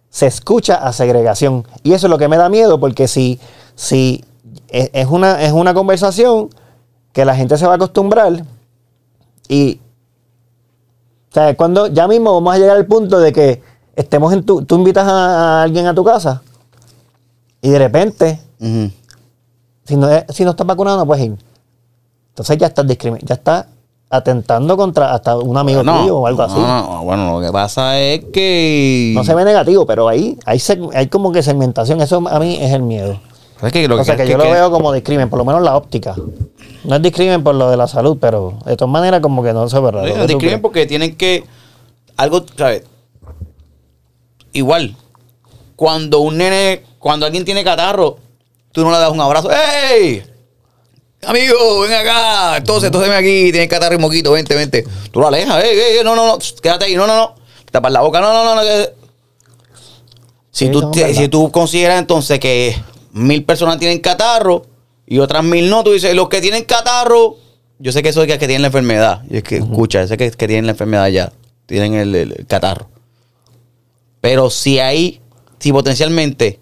se 0.09 0.27
escucha 0.27 0.75
a 0.75 0.91
segregación. 0.93 1.65
Y 1.83 1.93
eso 1.93 2.07
es 2.07 2.11
lo 2.11 2.17
que 2.17 2.27
me 2.27 2.37
da 2.37 2.49
miedo, 2.49 2.79
porque 2.79 3.07
si, 3.07 3.39
si 3.75 4.23
es, 4.67 5.07
una, 5.07 5.41
es 5.41 5.51
una 5.51 5.73
conversación 5.73 6.49
que 7.13 7.25
la 7.25 7.35
gente 7.35 7.57
se 7.57 7.65
va 7.65 7.73
a 7.73 7.75
acostumbrar 7.75 8.43
y 9.47 9.79
o 11.29 11.33
sea, 11.33 11.55
cuando 11.57 11.87
ya 11.87 12.07
mismo 12.07 12.31
vamos 12.31 12.53
a 12.53 12.59
llegar 12.59 12.77
al 12.77 12.85
punto 12.85 13.19
de 13.19 13.33
que 13.33 13.63
estemos 13.95 14.31
en 14.33 14.43
tu, 14.43 14.65
tú 14.65 14.75
invitas 14.75 15.07
a, 15.07 15.61
a 15.61 15.63
alguien 15.63 15.87
a 15.87 15.95
tu 15.95 16.03
casa 16.03 16.43
y 17.59 17.69
de 17.69 17.79
repente, 17.79 18.39
si 18.59 19.95
no, 19.95 20.07
si 20.29 20.43
no 20.43 20.51
estás 20.51 20.67
vacunado, 20.67 20.97
no 20.97 21.05
puedes 21.07 21.25
ir. 21.25 21.37
Entonces 22.29 22.57
ya 22.57 22.67
estás 22.67 22.85
discriminando, 22.85 23.25
ya 23.25 23.35
estás 23.35 23.65
atentando 24.15 24.77
contra 24.77 25.13
hasta 25.13 25.37
un 25.37 25.57
amigo 25.57 25.83
No, 25.83 26.01
tuyo 26.01 26.17
o 26.19 26.27
algo 26.27 26.43
así. 26.43 26.55
no, 26.59 26.67
no, 26.67 27.03
bueno, 27.03 27.39
lo 27.39 27.45
que 27.45 27.51
pasa 27.51 27.99
es 27.99 28.25
que. 28.31 29.11
No 29.15 29.23
se 29.23 29.33
ve 29.33 29.43
negativo, 29.43 29.85
pero 29.85 30.07
ahí 30.07 30.37
hay, 30.45 30.61
hay 30.93 31.07
como 31.07 31.31
que 31.31 31.41
segmentación. 31.41 31.99
Eso 32.01 32.23
a 32.29 32.39
mí 32.39 32.57
es 32.61 32.71
el 32.71 32.83
miedo. 32.83 33.19
Es 33.61 33.71
que 33.71 33.87
lo 33.87 33.99
o 33.99 34.03
sea, 34.03 34.17
que, 34.17 34.23
es 34.23 34.29
yo 34.29 34.37
lo 34.37 34.43
veo 34.43 34.69
como 34.71 34.91
discrimen, 34.91 35.29
por 35.29 35.39
lo 35.39 35.45
menos 35.45 35.61
la 35.61 35.75
óptica. 35.77 36.15
No 36.83 36.95
es 36.95 37.01
discrimen 37.01 37.43
por 37.43 37.55
lo 37.55 37.69
de 37.71 37.77
la 37.77 37.87
salud, 37.87 38.17
pero 38.19 38.55
de 38.65 38.75
todas 38.75 38.91
maneras 38.91 39.21
como 39.21 39.41
que 39.41 39.53
no 39.53 39.69
se 39.69 39.79
ve 39.79 39.89
raro. 39.91 40.05
Sí, 40.05 40.11
¿Qué 40.11 40.17
nos 40.17 40.27
tú 40.27 40.33
describen 40.33 40.49
crees? 40.49 40.61
porque 40.61 40.85
tienen 40.85 41.15
que. 41.15 41.45
Algo, 42.17 42.43
¿sabes? 42.57 42.83
Igual. 44.51 44.95
Cuando 45.75 46.19
un 46.19 46.37
nene. 46.37 46.83
Cuando 46.99 47.25
alguien 47.25 47.43
tiene 47.45 47.63
catarro, 47.63 48.17
tú 48.71 48.83
no 48.83 48.91
le 48.91 48.97
das 48.97 49.11
un 49.11 49.19
abrazo. 49.21 49.49
¡Ey! 49.51 50.23
Amigo, 51.25 51.81
ven 51.81 51.93
acá. 51.93 52.57
Entonces, 52.57 52.87
entonces 52.87 53.09
ven 53.09 53.17
aquí, 53.17 53.51
tienes 53.51 53.67
catarro 53.69 53.95
y 53.95 53.97
moquito, 53.97 54.31
vente, 54.31 54.55
vente. 54.55 54.85
Tú 55.11 55.19
lo 55.19 55.27
alejas, 55.27 55.63
ey, 55.63 55.77
ey, 55.77 55.97
ey, 55.97 56.03
no, 56.03 56.15
no, 56.15 56.25
no, 56.27 56.37
quédate 56.61 56.85
ahí, 56.85 56.95
no, 56.95 57.07
no, 57.07 57.15
no. 57.17 57.35
Tapas 57.71 57.91
la 57.91 58.01
boca, 58.01 58.21
no, 58.21 58.31
no, 58.31 58.55
no, 58.55 58.61
Si, 60.51 60.65
Sí, 60.65 60.71
tú, 60.71 60.91
te- 60.91 61.13
si 61.15 61.27
tú 61.27 61.51
consideras 61.51 61.99
entonces 61.99 62.39
que 62.39 62.75
mil 63.11 63.43
personas 63.43 63.79
tienen 63.79 63.99
catarro 63.99 64.65
y 65.07 65.19
otras 65.19 65.43
mil 65.43 65.69
no, 65.69 65.83
tú 65.83 65.91
dices, 65.91 66.13
los 66.15 66.29
que 66.29 66.41
tienen 66.41 66.63
catarro, 66.65 67.37
yo 67.79 67.91
sé 67.91 68.03
que 68.03 68.09
eso 68.09 68.21
es 68.21 68.27
que, 68.27 68.37
que 68.37 68.45
tienen 68.47 68.61
la 68.61 68.67
enfermedad. 68.67 69.23
Y 69.29 69.37
es 69.37 69.43
que, 69.43 69.57
escucha, 69.57 70.01
yo 70.01 70.07
sé 70.07 70.17
que, 70.17 70.29
que 70.31 70.47
tienen 70.47 70.65
la 70.67 70.71
enfermedad 70.73 71.07
ya. 71.07 71.31
Tienen 71.65 71.95
el, 71.95 72.13
el- 72.15 72.31
el 72.37 72.45
catarro. 72.45 72.89
Pero 74.21 74.49
si 74.49 74.79
hay, 74.79 75.19
si 75.59 75.71
potencialmente, 75.73 76.59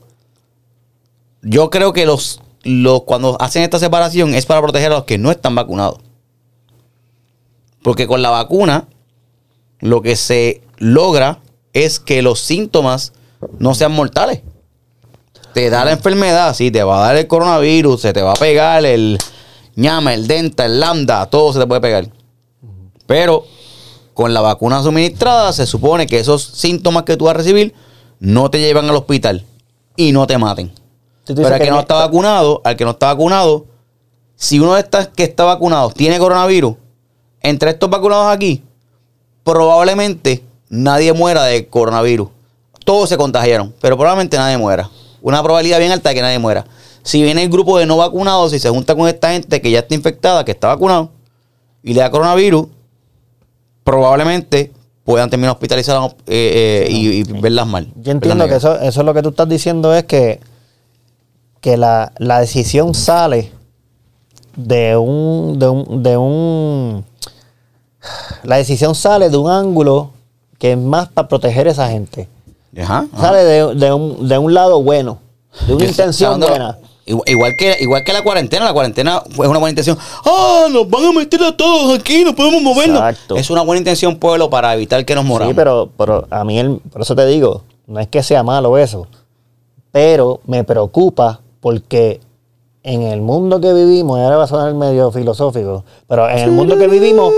yo 1.42 1.70
creo 1.70 1.92
que 1.94 2.06
los, 2.06 2.40
los, 2.64 3.04
cuando 3.04 3.38
hacen 3.40 3.64
esta 3.64 3.80
separación 3.80 4.34
es 4.34 4.46
para 4.46 4.62
proteger 4.62 4.92
a 4.92 4.96
los 4.96 5.06
que 5.06 5.18
no 5.18 5.32
están 5.32 5.56
vacunados. 5.56 6.00
Porque 7.84 8.08
con 8.08 8.22
la 8.22 8.30
vacuna, 8.30 8.88
lo 9.80 10.02
que 10.02 10.16
se 10.16 10.62
logra 10.78 11.40
es 11.74 12.00
que 12.00 12.22
los 12.22 12.40
síntomas 12.40 13.14
no 13.58 13.74
sean 13.74 13.92
mortales. 13.92 14.42
Te 15.54 15.70
da 15.70 15.84
la 15.84 15.92
enfermedad, 15.92 16.54
sí, 16.54 16.72
te 16.72 16.84
va 16.84 16.98
a 17.00 17.08
dar 17.08 17.18
el 17.18 17.28
coronavirus, 17.28 18.02
se 18.02 18.14
te 18.14 18.22
va 18.22 18.32
a 18.32 18.36
pegar 18.36 18.86
el 18.86 19.18
ñama, 19.76 20.14
el 20.14 20.28
denta, 20.28 20.66
el 20.66 20.80
lambda, 20.80 21.26
todo 21.26 21.52
se 21.54 21.60
te 21.60 21.68
puede 21.68 21.82
pegar. 21.82 22.08
Pero 23.06 23.46
con 24.14 24.34
la 24.34 24.42
vacuna 24.42 24.84
suministrada 24.84 25.52
se 25.52 25.66
supone 25.66 26.08
que 26.08 26.20
esos 26.20 26.44
síntomas 26.44 27.04
que 27.04 27.18
tú 27.18 27.26
vas 27.26 27.36
a 27.36 27.38
recibir 27.38 27.74
no 28.20 28.50
te 28.50 28.60
llevan 28.60 28.88
al 28.88 28.96
hospital 28.96 29.46
y 29.96 30.12
no 30.12 30.28
te 30.28 30.38
maten. 30.38 30.72
Pero 31.26 31.48
al 31.48 31.58
que 31.60 31.66
que 31.66 31.72
no 31.72 31.80
está 31.80 31.96
vacunado, 31.96 32.62
al 32.64 32.76
que 32.76 32.84
no 32.84 32.92
está 32.92 33.08
vacunado, 33.08 33.66
si 34.36 34.60
uno 34.60 34.74
de 34.74 34.82
estos 34.82 35.08
que 35.10 35.24
está 35.24 35.44
vacunado 35.44 35.92
tiene 35.92 36.18
coronavirus, 36.20 36.76
entre 37.42 37.72
estos 37.72 37.90
vacunados 37.90 38.34
aquí, 38.34 38.64
probablemente 39.44 40.44
nadie 40.70 41.14
muera 41.14 41.44
de 41.44 41.68
coronavirus. 41.68 42.30
Todos 42.84 43.10
se 43.10 43.18
contagiaron, 43.18 43.74
pero 43.80 43.98
probablemente 43.98 44.38
nadie 44.38 44.58
muera. 44.58 44.90
Una 45.22 45.44
probabilidad 45.44 45.80
bien 45.80 45.92
alta 45.92 46.10
de 46.10 46.16
que 46.16 46.22
nadie 46.22 46.40
muera. 46.40 46.66
Si 47.04 47.22
viene 47.22 47.44
el 47.44 47.50
grupo 47.50 47.78
de 47.78 47.86
no 47.86 47.98
vacunados 47.98 48.54
y 48.54 48.60
se 48.60 48.70
junta 48.70 48.96
con 48.96 49.08
esta 49.08 49.32
gente 49.32 49.62
que 49.62 49.72
ya 49.72 49.80
está 49.80 49.94
infectada, 49.94 50.44
que 50.44 50.52
está 50.52 50.68
vacunado, 50.68 51.12
y 51.84 51.94
le 51.94 52.02
da 52.02 52.10
coronavirus, 52.10 52.68
probablemente 53.84 54.72
puedan 55.04 55.30
terminar 55.30 55.54
hospitalizados 55.54 56.14
eh, 56.28 56.86
eh, 56.88 56.92
y, 56.92 57.08
y 57.20 57.24
verlas 57.24 57.68
mal. 57.68 57.88
Yo 57.96 58.12
entiendo 58.12 58.48
que 58.48 58.56
eso, 58.56 58.80
eso 58.80 59.00
es 59.02 59.06
lo 59.06 59.14
que 59.14 59.22
tú 59.22 59.30
estás 59.30 59.50
diciendo 59.50 59.94
es 59.94 60.04
que, 60.06 60.40
que 61.62 61.78
la, 61.78 62.12
la 62.18 62.40
decisión 62.40 62.94
sale 62.94 63.52
de 64.56 64.98
un, 64.98 65.58
de 65.60 65.70
un, 65.70 66.04
de 66.04 66.18
un 66.18 67.06
la 68.44 68.58
decisión 68.58 68.96
sale 68.96 69.30
de 69.30 69.38
un 69.38 69.50
ángulo 69.50 70.12
que 70.58 70.72
es 70.74 70.78
más 70.78 71.08
para 71.10 71.28
proteger 71.28 71.68
a 71.68 71.72
esa 71.72 71.90
gente. 71.90 72.28
negativas. 72.72 72.90
Ajá, 72.90 73.08
ajá. 73.14 73.28
Sale 73.28 73.44
de, 73.44 73.76
de 73.76 73.94
un, 73.94 74.28
de 74.28 74.38
un 74.38 74.54
lado 74.54 74.82
bueno, 74.82 75.20
de 75.68 75.74
una 75.76 75.86
intención 75.86 76.40
¿sabes 76.42 76.48
dónde 76.48 76.48
buena. 76.48 76.78
Igual, 77.26 77.56
que, 77.58 77.76
igual 77.82 78.04
que 78.06 78.14
la 78.14 78.24
cuarentena, 78.24 78.64
la 78.66 78.74
cuarentena 78.74 79.22
fue 79.32 79.48
una 79.48 79.58
buena 79.60 79.72
intención. 79.72 79.98
¡Ah! 80.26 80.68
Nos 80.72 80.90
van 80.90 81.04
a 81.06 81.12
meter 81.12 81.44
a 81.44 81.56
todos 81.58 82.00
aquí, 82.00 82.24
no 82.24 82.34
podemos 82.34 82.62
movernos. 82.62 83.00
Exacto. 83.00 83.36
Es 83.36 83.50
una 83.50 83.62
buena 83.64 83.80
intención, 83.80 84.16
pueblo, 84.18 84.50
para 84.50 84.74
evitar 84.76 85.04
que 85.04 85.14
nos 85.16 85.26
moramos. 85.26 85.52
Sí, 85.52 85.56
pero, 85.56 85.90
pero 85.98 86.26
a 86.30 86.44
mí, 86.46 86.58
el- 86.60 86.78
por 86.78 87.02
eso 87.02 87.16
te 87.16 87.26
digo, 87.26 87.64
no 87.88 88.00
es 88.00 88.08
que 88.08 88.24
sea 88.24 88.44
malo 88.44 88.78
eso, 88.78 89.08
pero 89.92 90.40
me 90.46 90.64
preocupa 90.64 91.42
porque 91.62 92.20
en 92.84 93.04
el 93.04 93.22
mundo 93.22 93.62
que 93.62 93.72
vivimos, 93.72 94.20
y 94.20 94.22
ahora 94.22 94.36
va 94.36 94.44
a 94.44 94.48
sonar 94.48 94.74
medio 94.74 95.12
filosófico, 95.12 95.86
pero 96.08 96.30
en 96.30 96.40
el 96.40 96.52
mundo 96.52 96.78
que 96.78 96.88
vivimos, 96.88 97.34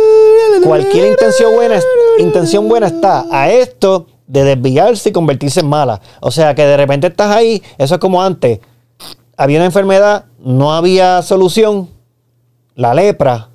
cualquier 0.63 1.11
intención 1.11 1.53
buena, 1.53 1.80
intención 2.17 2.67
buena 2.67 2.88
está 2.88 3.26
a 3.30 3.51
esto 3.51 4.07
de 4.26 4.43
desviarse 4.43 5.09
y 5.09 5.11
convertirse 5.11 5.59
en 5.59 5.67
mala. 5.67 6.01
O 6.21 6.32
sea, 6.32 6.55
que 6.55 6.65
de 6.65 6.78
repente 6.78 7.07
estás 7.07 7.36
ahí, 7.36 7.61
eso 7.78 7.95
es 7.95 7.99
como 7.99 8.24
antes, 8.24 8.59
había 9.38 9.59
una 9.59 9.65
enfermedad, 9.65 10.26
no 10.39 10.74
había 10.74 11.21
solución, 11.21 11.89
la 12.76 12.95
lepra, 12.95 13.49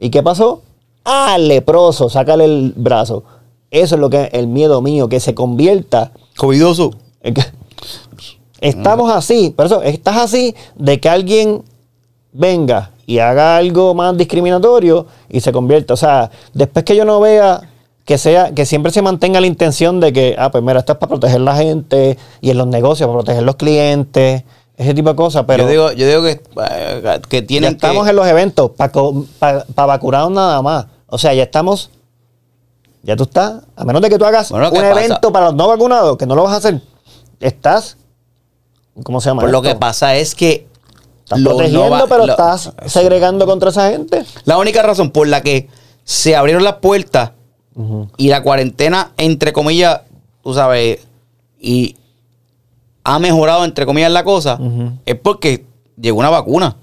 ¿Y 0.00 0.10
qué 0.10 0.22
pasó? 0.22 0.62
Ah, 1.04 1.36
leproso, 1.38 2.08
sácale 2.08 2.44
el 2.44 2.72
brazo. 2.76 3.24
Eso 3.70 3.96
es 3.96 4.00
lo 4.00 4.10
que 4.10 4.30
el 4.32 4.46
miedo 4.46 4.80
mío, 4.80 5.08
que 5.08 5.20
se 5.20 5.34
convierta. 5.34 6.12
Covidoso. 6.36 6.92
Estamos 8.60 9.10
así, 9.10 9.50
por 9.50 9.66
eso 9.66 9.82
estás 9.82 10.16
así 10.16 10.54
de 10.74 11.00
que 11.00 11.08
alguien 11.08 11.62
venga 12.32 12.90
y 13.06 13.20
haga 13.20 13.56
algo 13.56 13.94
más 13.94 14.16
discriminatorio 14.16 15.06
y 15.28 15.40
se 15.40 15.52
convierta. 15.52 15.94
O 15.94 15.96
sea, 15.96 16.30
después 16.52 16.84
que 16.84 16.96
yo 16.96 17.04
no 17.04 17.20
vea 17.20 17.62
que 18.04 18.18
sea, 18.18 18.52
que 18.54 18.64
siempre 18.64 18.90
se 18.90 19.02
mantenga 19.02 19.40
la 19.40 19.46
intención 19.46 20.00
de 20.00 20.12
que, 20.12 20.34
ah, 20.38 20.50
pues 20.50 20.64
mira, 20.64 20.80
esto 20.80 20.92
es 20.92 20.98
para 20.98 21.10
proteger 21.10 21.40
la 21.40 21.54
gente 21.56 22.16
y 22.40 22.50
en 22.50 22.58
los 22.58 22.66
negocios, 22.66 23.06
para 23.06 23.18
proteger 23.18 23.42
los 23.42 23.56
clientes, 23.56 24.44
ese 24.78 24.94
tipo 24.94 25.10
de 25.10 25.16
cosas. 25.16 25.44
Pero 25.46 25.64
yo 25.64 25.68
digo, 25.68 25.92
yo 25.92 26.06
digo 26.06 26.22
que, 26.22 26.40
eh, 26.70 27.20
que 27.28 27.40
ya 27.42 27.46
tienen 27.46 27.74
estamos 27.74 28.04
que... 28.04 28.10
en 28.10 28.16
los 28.16 28.26
eventos 28.26 28.70
para 28.70 29.86
vacunarnos 29.86 30.32
nada 30.32 30.62
más. 30.62 30.86
O 31.06 31.18
sea, 31.18 31.34
ya 31.34 31.42
estamos. 31.42 31.90
Ya 33.02 33.16
tú 33.16 33.24
estás. 33.24 33.62
A 33.76 33.84
menos 33.84 34.00
de 34.02 34.08
que 34.10 34.18
tú 34.18 34.24
hagas 34.24 34.50
Bueno, 34.50 34.70
un 34.70 34.84
evento 34.84 35.32
para 35.32 35.46
los 35.46 35.54
no 35.54 35.68
vacunados, 35.68 36.16
que 36.16 36.26
no 36.26 36.34
lo 36.34 36.44
vas 36.44 36.52
a 36.52 36.56
hacer. 36.56 36.80
Estás. 37.40 37.96
¿Cómo 39.02 39.20
se 39.20 39.30
llama? 39.30 39.40
Por 39.42 39.50
lo 39.50 39.58
esto? 39.58 39.68
que 39.70 39.74
pasa 39.76 40.16
es 40.16 40.34
que... 40.34 40.66
Estás 41.24 41.40
protegiendo, 41.42 42.06
pero 42.08 42.24
lo- 42.26 42.32
estás 42.32 42.72
segregando 42.86 43.44
contra 43.46 43.68
esa 43.70 43.90
gente. 43.90 44.24
La 44.44 44.56
única 44.56 44.82
razón 44.82 45.10
por 45.10 45.28
la 45.28 45.42
que 45.42 45.68
se 46.04 46.34
abrieron 46.34 46.64
las 46.64 46.76
puertas 46.76 47.32
y 48.16 48.28
la 48.28 48.42
cuarentena, 48.42 49.12
entre 49.18 49.52
comillas, 49.52 50.00
tú 50.42 50.52
sabes, 50.54 51.00
y 51.60 51.96
ha 53.04 53.18
mejorado, 53.18 53.64
entre 53.64 53.84
comillas, 53.86 54.10
la 54.10 54.24
cosa, 54.24 54.58
es 55.06 55.14
porque 55.16 55.64
llegó 56.00 56.18
una 56.18 56.30
vacuna. 56.30 56.76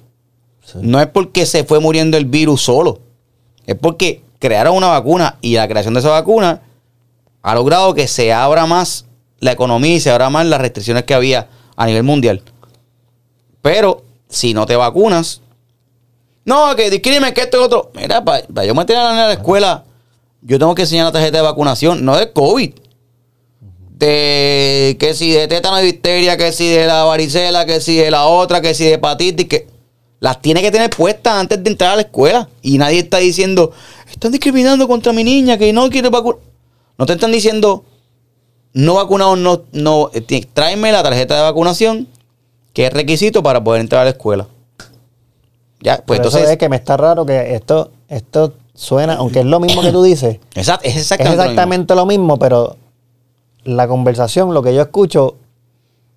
No 0.75 1.01
es 1.01 1.07
porque 1.07 1.45
se 1.45 1.63
fue 1.63 1.79
muriendo 1.79 2.15
el 2.17 2.25
virus 2.25 2.61
solo. 2.61 2.99
Es 3.65 3.75
porque 3.75 4.23
crearon 4.39 4.75
una 4.75 4.87
vacuna 4.89 5.37
y 5.41 5.55
la 5.55 5.67
creación 5.67 5.93
de 5.95 5.99
esa 6.01 6.09
vacuna 6.11 6.61
ha 7.41 7.55
logrado 7.55 7.93
que 7.95 8.07
se 8.07 8.31
abra 8.31 8.65
más 8.67 9.05
la 9.39 9.51
economía 9.51 9.95
y 9.95 9.99
se 9.99 10.11
abra 10.11 10.29
más 10.29 10.45
las 10.45 10.61
restricciones 10.61 11.03
que 11.03 11.13
había 11.13 11.47
a 11.75 11.85
nivel 11.85 12.03
mundial. 12.03 12.41
Pero 13.61 14.03
si 14.29 14.53
no 14.53 14.65
te 14.65 14.75
vacunas, 14.75 15.41
no, 16.45 16.75
que 16.75 16.91
discrimen, 16.91 17.33
que 17.33 17.41
esto 17.41 17.57
y 17.57 17.63
otro. 17.63 17.91
Mira, 17.95 18.23
para 18.23 18.65
yo 18.65 18.75
meter 18.75 18.95
a 18.97 19.03
la 19.03 19.11
nena 19.11 19.25
a 19.25 19.27
la 19.27 19.33
escuela, 19.33 19.83
yo 20.41 20.59
tengo 20.59 20.75
que 20.75 20.83
enseñar 20.83 21.05
la 21.05 21.11
tarjeta 21.11 21.37
de 21.37 21.43
vacunación, 21.43 22.05
no 22.05 22.15
de 22.17 22.31
COVID. 22.31 22.71
De 23.97 24.95
que 24.99 25.13
si 25.15 25.31
de 25.31 25.47
tétano 25.47 25.81
y 25.81 25.85
difteria, 25.85 26.37
que 26.37 26.51
si 26.51 26.69
de 26.69 26.85
la 26.85 27.03
varicela, 27.05 27.65
que 27.65 27.81
si 27.81 27.97
de 27.97 28.11
la 28.11 28.27
otra, 28.27 28.61
que 28.61 28.75
si 28.75 28.83
de 28.83 28.93
hepatitis, 28.93 29.47
que 29.47 29.67
las 30.19 30.41
tiene 30.41 30.61
que 30.61 30.71
tener 30.71 30.91
puestas 30.91 31.33
antes 31.33 31.63
de 31.63 31.69
entrar 31.69 31.93
a 31.93 31.95
la 31.95 32.01
escuela. 32.03 32.47
Y 32.61 32.77
nadie 32.77 32.99
está 32.99 33.17
diciendo, 33.17 33.71
están 34.11 34.31
discriminando 34.31 34.87
contra 34.87 35.13
mi 35.13 35.23
niña 35.23 35.57
que 35.57 35.73
no 35.73 35.89
quiere 35.89 36.09
vacunar. 36.09 36.39
No 36.97 37.05
te 37.07 37.13
están 37.13 37.31
diciendo, 37.31 37.83
no 38.75 38.95
vacunado, 38.95 39.37
no, 39.37 39.61
no, 39.71 40.11
eh, 40.13 40.45
tráeme 40.53 40.91
la 40.91 41.01
tarjeta 41.01 41.35
de 41.37 41.41
vacunación, 41.41 42.07
que 42.73 42.85
es 42.87 42.93
requisito 42.93 43.41
para 43.41 43.63
poder 43.63 43.79
entrar 43.79 44.01
a 44.01 44.03
la 44.03 44.09
escuela. 44.11 44.47
Ya, 45.79 46.03
pues 46.05 46.19
eso 46.19 46.27
entonces. 46.27 46.49
es 46.51 46.57
que 46.57 46.67
me 46.67 46.75
está 46.75 46.97
raro 46.97 47.25
que 47.25 47.55
esto, 47.55 47.91
esto 48.09 48.53
suena, 48.73 49.13
aunque 49.15 49.39
es 49.39 49.45
lo 49.45 49.61
mismo 49.61 49.81
que 49.81 49.93
tú 49.93 50.03
dices, 50.03 50.39
Exact- 50.55 50.81
es 50.83 50.95
es 50.97 51.01
exactamente, 51.03 51.37
lo 51.37 51.43
mismo. 51.43 51.43
exactamente 51.43 51.95
lo 51.95 52.05
mismo, 52.05 52.37
pero 52.37 52.75
la 53.63 53.87
conversación, 53.87 54.53
lo 54.53 54.61
que 54.61 54.75
yo 54.75 54.81
escucho, 54.81 55.35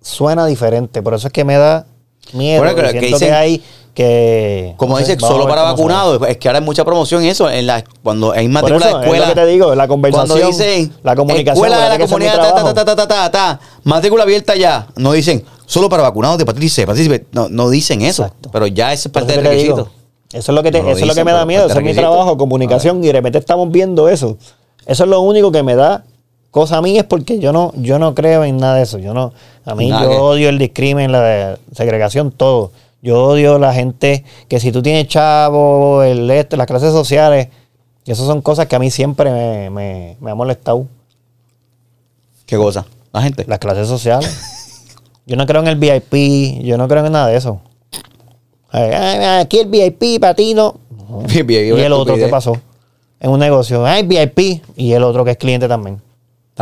suena 0.01 0.45
diferente. 0.45 1.01
Por 1.01 1.13
eso 1.13 1.27
es 1.27 1.33
que 1.33 1.45
me 1.45 1.55
da 1.55 1.85
miedo. 2.33 2.61
Bueno, 2.63 2.75
que 2.75 2.81
que 2.83 2.89
siento 2.91 3.19
que, 3.19 3.25
dicen- 3.25 3.33
hay 3.33 3.63
que. 3.93 4.73
Como 4.77 4.93
no 4.93 4.97
sé, 4.99 5.03
dice, 5.03 5.15
vamos 5.21 5.29
a 5.29 5.33
solo 5.33 5.47
para 5.49 5.63
vacunados. 5.63 6.21
Es 6.27 6.37
que 6.37 6.47
ahora 6.47 6.59
hay 6.59 6.65
mucha 6.65 6.85
promoción 6.85 7.23
eso. 7.23 7.49
En 7.49 7.67
la, 7.67 7.83
cuando 8.03 8.31
hay 8.31 8.47
matrícula 8.47 8.85
de 8.85 8.91
escuela. 8.91 9.23
es 9.25 9.29
lo 9.29 9.35
que 9.35 9.41
te 9.41 9.47
digo, 9.47 9.75
la 9.75 9.87
conversación, 9.87 10.27
Cuando 10.39 10.47
dicen 10.47 10.93
la 11.03 11.15
comunicación, 11.15 11.55
escuela 11.65 11.75
de 11.77 11.83
¿verdad 11.83 11.99
la 11.99 12.05
comunidad, 12.05 12.35
ta, 12.35 12.73
ta, 12.73 12.85
ta, 12.85 12.95
ta, 12.95 13.07
ta, 13.07 13.31
ta, 13.31 13.59
matrícula 13.83 14.23
abierta 14.23 14.55
ya. 14.55 14.87
No 14.95 15.11
dicen 15.11 15.43
solo 15.65 15.89
para 15.89 16.03
vacunados 16.03 16.37
de 16.37 16.43
hepatitis 16.43 16.73
C, 16.73 16.81
hepatitis 16.83 17.09
B. 17.09 17.25
No, 17.31 17.49
no 17.49 17.69
dicen 17.69 18.01
eso. 18.01 18.23
Exacto. 18.23 18.49
Pero 18.51 18.67
ya 18.67 18.93
eso 18.93 19.09
es 19.09 19.13
parte 19.13 19.33
del 19.33 19.41
digo, 19.57 19.75
requisito. 19.75 19.91
Eso 20.31 20.51
es 20.51 20.55
lo 20.55 20.63
que, 20.63 20.71
te- 20.71 20.79
No 20.79 20.85
lo 20.85 20.91
eso 20.91 20.99
es 20.99 21.01
lo 21.01 21.07
que 21.07 21.11
dicen, 21.21 21.25
me 21.25 21.31
da 21.33 21.45
miedo. 21.45 21.65
Eso 21.67 21.77
es 21.79 21.83
mi 21.83 21.93
trabajo, 21.93 22.37
comunicación. 22.37 23.03
Y 23.03 23.07
de 23.07 23.13
repente 23.13 23.37
estamos 23.39 23.69
viendo 23.71 24.07
eso. 24.09 24.37
Eso 24.85 25.03
es 25.03 25.09
lo 25.09 25.21
único 25.21 25.51
que 25.51 25.61
me 25.63 25.75
da 25.75 26.03
cosa 26.51 26.77
a 26.77 26.81
mí 26.81 26.97
es 26.97 27.03
porque 27.03 27.39
yo 27.39 27.51
no, 27.53 27.71
yo 27.75 27.99
no 27.99 28.15
creo 28.15 28.43
en 28.43 28.57
nada 28.57 28.75
de 28.75 28.83
eso. 28.83 28.97
Yo 28.97 29.13
no, 29.13 29.33
a 29.65 29.75
mí 29.75 29.89
Nada 29.89 30.03
yo 30.03 30.09
que- 30.09 30.17
odio 30.17 30.49
el 30.49 30.57
discrimen, 30.57 31.11
la 31.11 31.57
segregación, 31.73 32.31
todo. 32.31 32.71
Yo 33.01 33.23
odio 33.23 33.59
la 33.59 33.73
gente 33.73 34.25
que 34.47 34.59
si 34.59 34.71
tú 34.71 34.81
tienes 34.81 35.07
chavo, 35.07 36.03
el 36.03 36.29
este, 36.31 36.57
las 36.57 36.67
clases 36.67 36.91
sociales, 36.91 37.47
y 38.05 38.11
eso 38.11 38.25
son 38.25 38.41
cosas 38.41 38.67
que 38.67 38.75
a 38.75 38.79
mí 38.79 38.89
siempre 38.91 39.31
me, 39.31 39.69
me, 39.69 40.17
me 40.19 40.31
ha 40.31 40.35
molestado. 40.35 40.85
¿Qué 42.45 42.57
cosa? 42.57 42.85
La 43.13 43.21
gente. 43.21 43.45
Las 43.47 43.59
clases 43.59 43.87
sociales. 43.87 44.85
yo 45.25 45.35
no 45.35 45.45
creo 45.45 45.61
en 45.61 45.67
el 45.67 45.75
VIP, 45.75 46.63
yo 46.63 46.77
no 46.77 46.87
creo 46.87 47.05
en 47.05 47.11
nada 47.11 47.27
de 47.27 47.37
eso. 47.37 47.61
Ay, 48.71 48.91
ay, 48.91 49.39
Aquí 49.41 49.59
el 49.59 49.67
VIP 49.67 50.19
para 50.19 50.33
ti 50.33 50.53
no. 50.53 50.75
Bien, 51.27 51.45
bien, 51.47 51.77
¿Y 51.77 51.81
el 51.81 51.93
otro 51.93 52.15
qué 52.15 52.27
pasó? 52.27 52.55
En 53.19 53.31
un 53.31 53.39
negocio, 53.39 53.85
hay 53.85 54.03
VIP 54.03 54.61
y 54.75 54.93
el 54.93 55.03
otro 55.03 55.25
que 55.25 55.31
es 55.31 55.37
cliente 55.37 55.67
también. 55.67 56.01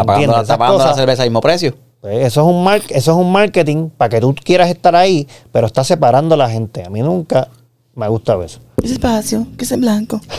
Está 0.01 0.57
pagando, 0.57 0.77
la 0.85 0.93
cerveza 0.93 1.23
al 1.23 1.29
mismo 1.29 1.41
precio. 1.41 1.75
pues, 2.01 2.25
eso, 2.25 2.41
es 2.41 2.47
un 2.47 2.63
mar- 2.63 2.81
eso 2.89 3.11
es 3.11 3.17
un 3.17 3.31
marketing 3.31 3.89
para 3.89 4.09
que 4.09 4.21
tú 4.21 4.33
quieras 4.35 4.69
estar 4.69 4.95
ahí, 4.95 5.27
pero 5.51 5.67
está 5.67 5.83
separando 5.83 6.35
a 6.35 6.37
la 6.37 6.49
gente. 6.49 6.83
A 6.85 6.89
mí 6.89 7.01
nunca 7.01 7.47
me 7.95 8.07
gusta 8.07 8.37
eso. 8.43 8.59
Despacio, 8.77 9.47
que 9.57 9.65
es 9.65 9.71
en 9.71 9.81
blanco. 9.81 10.21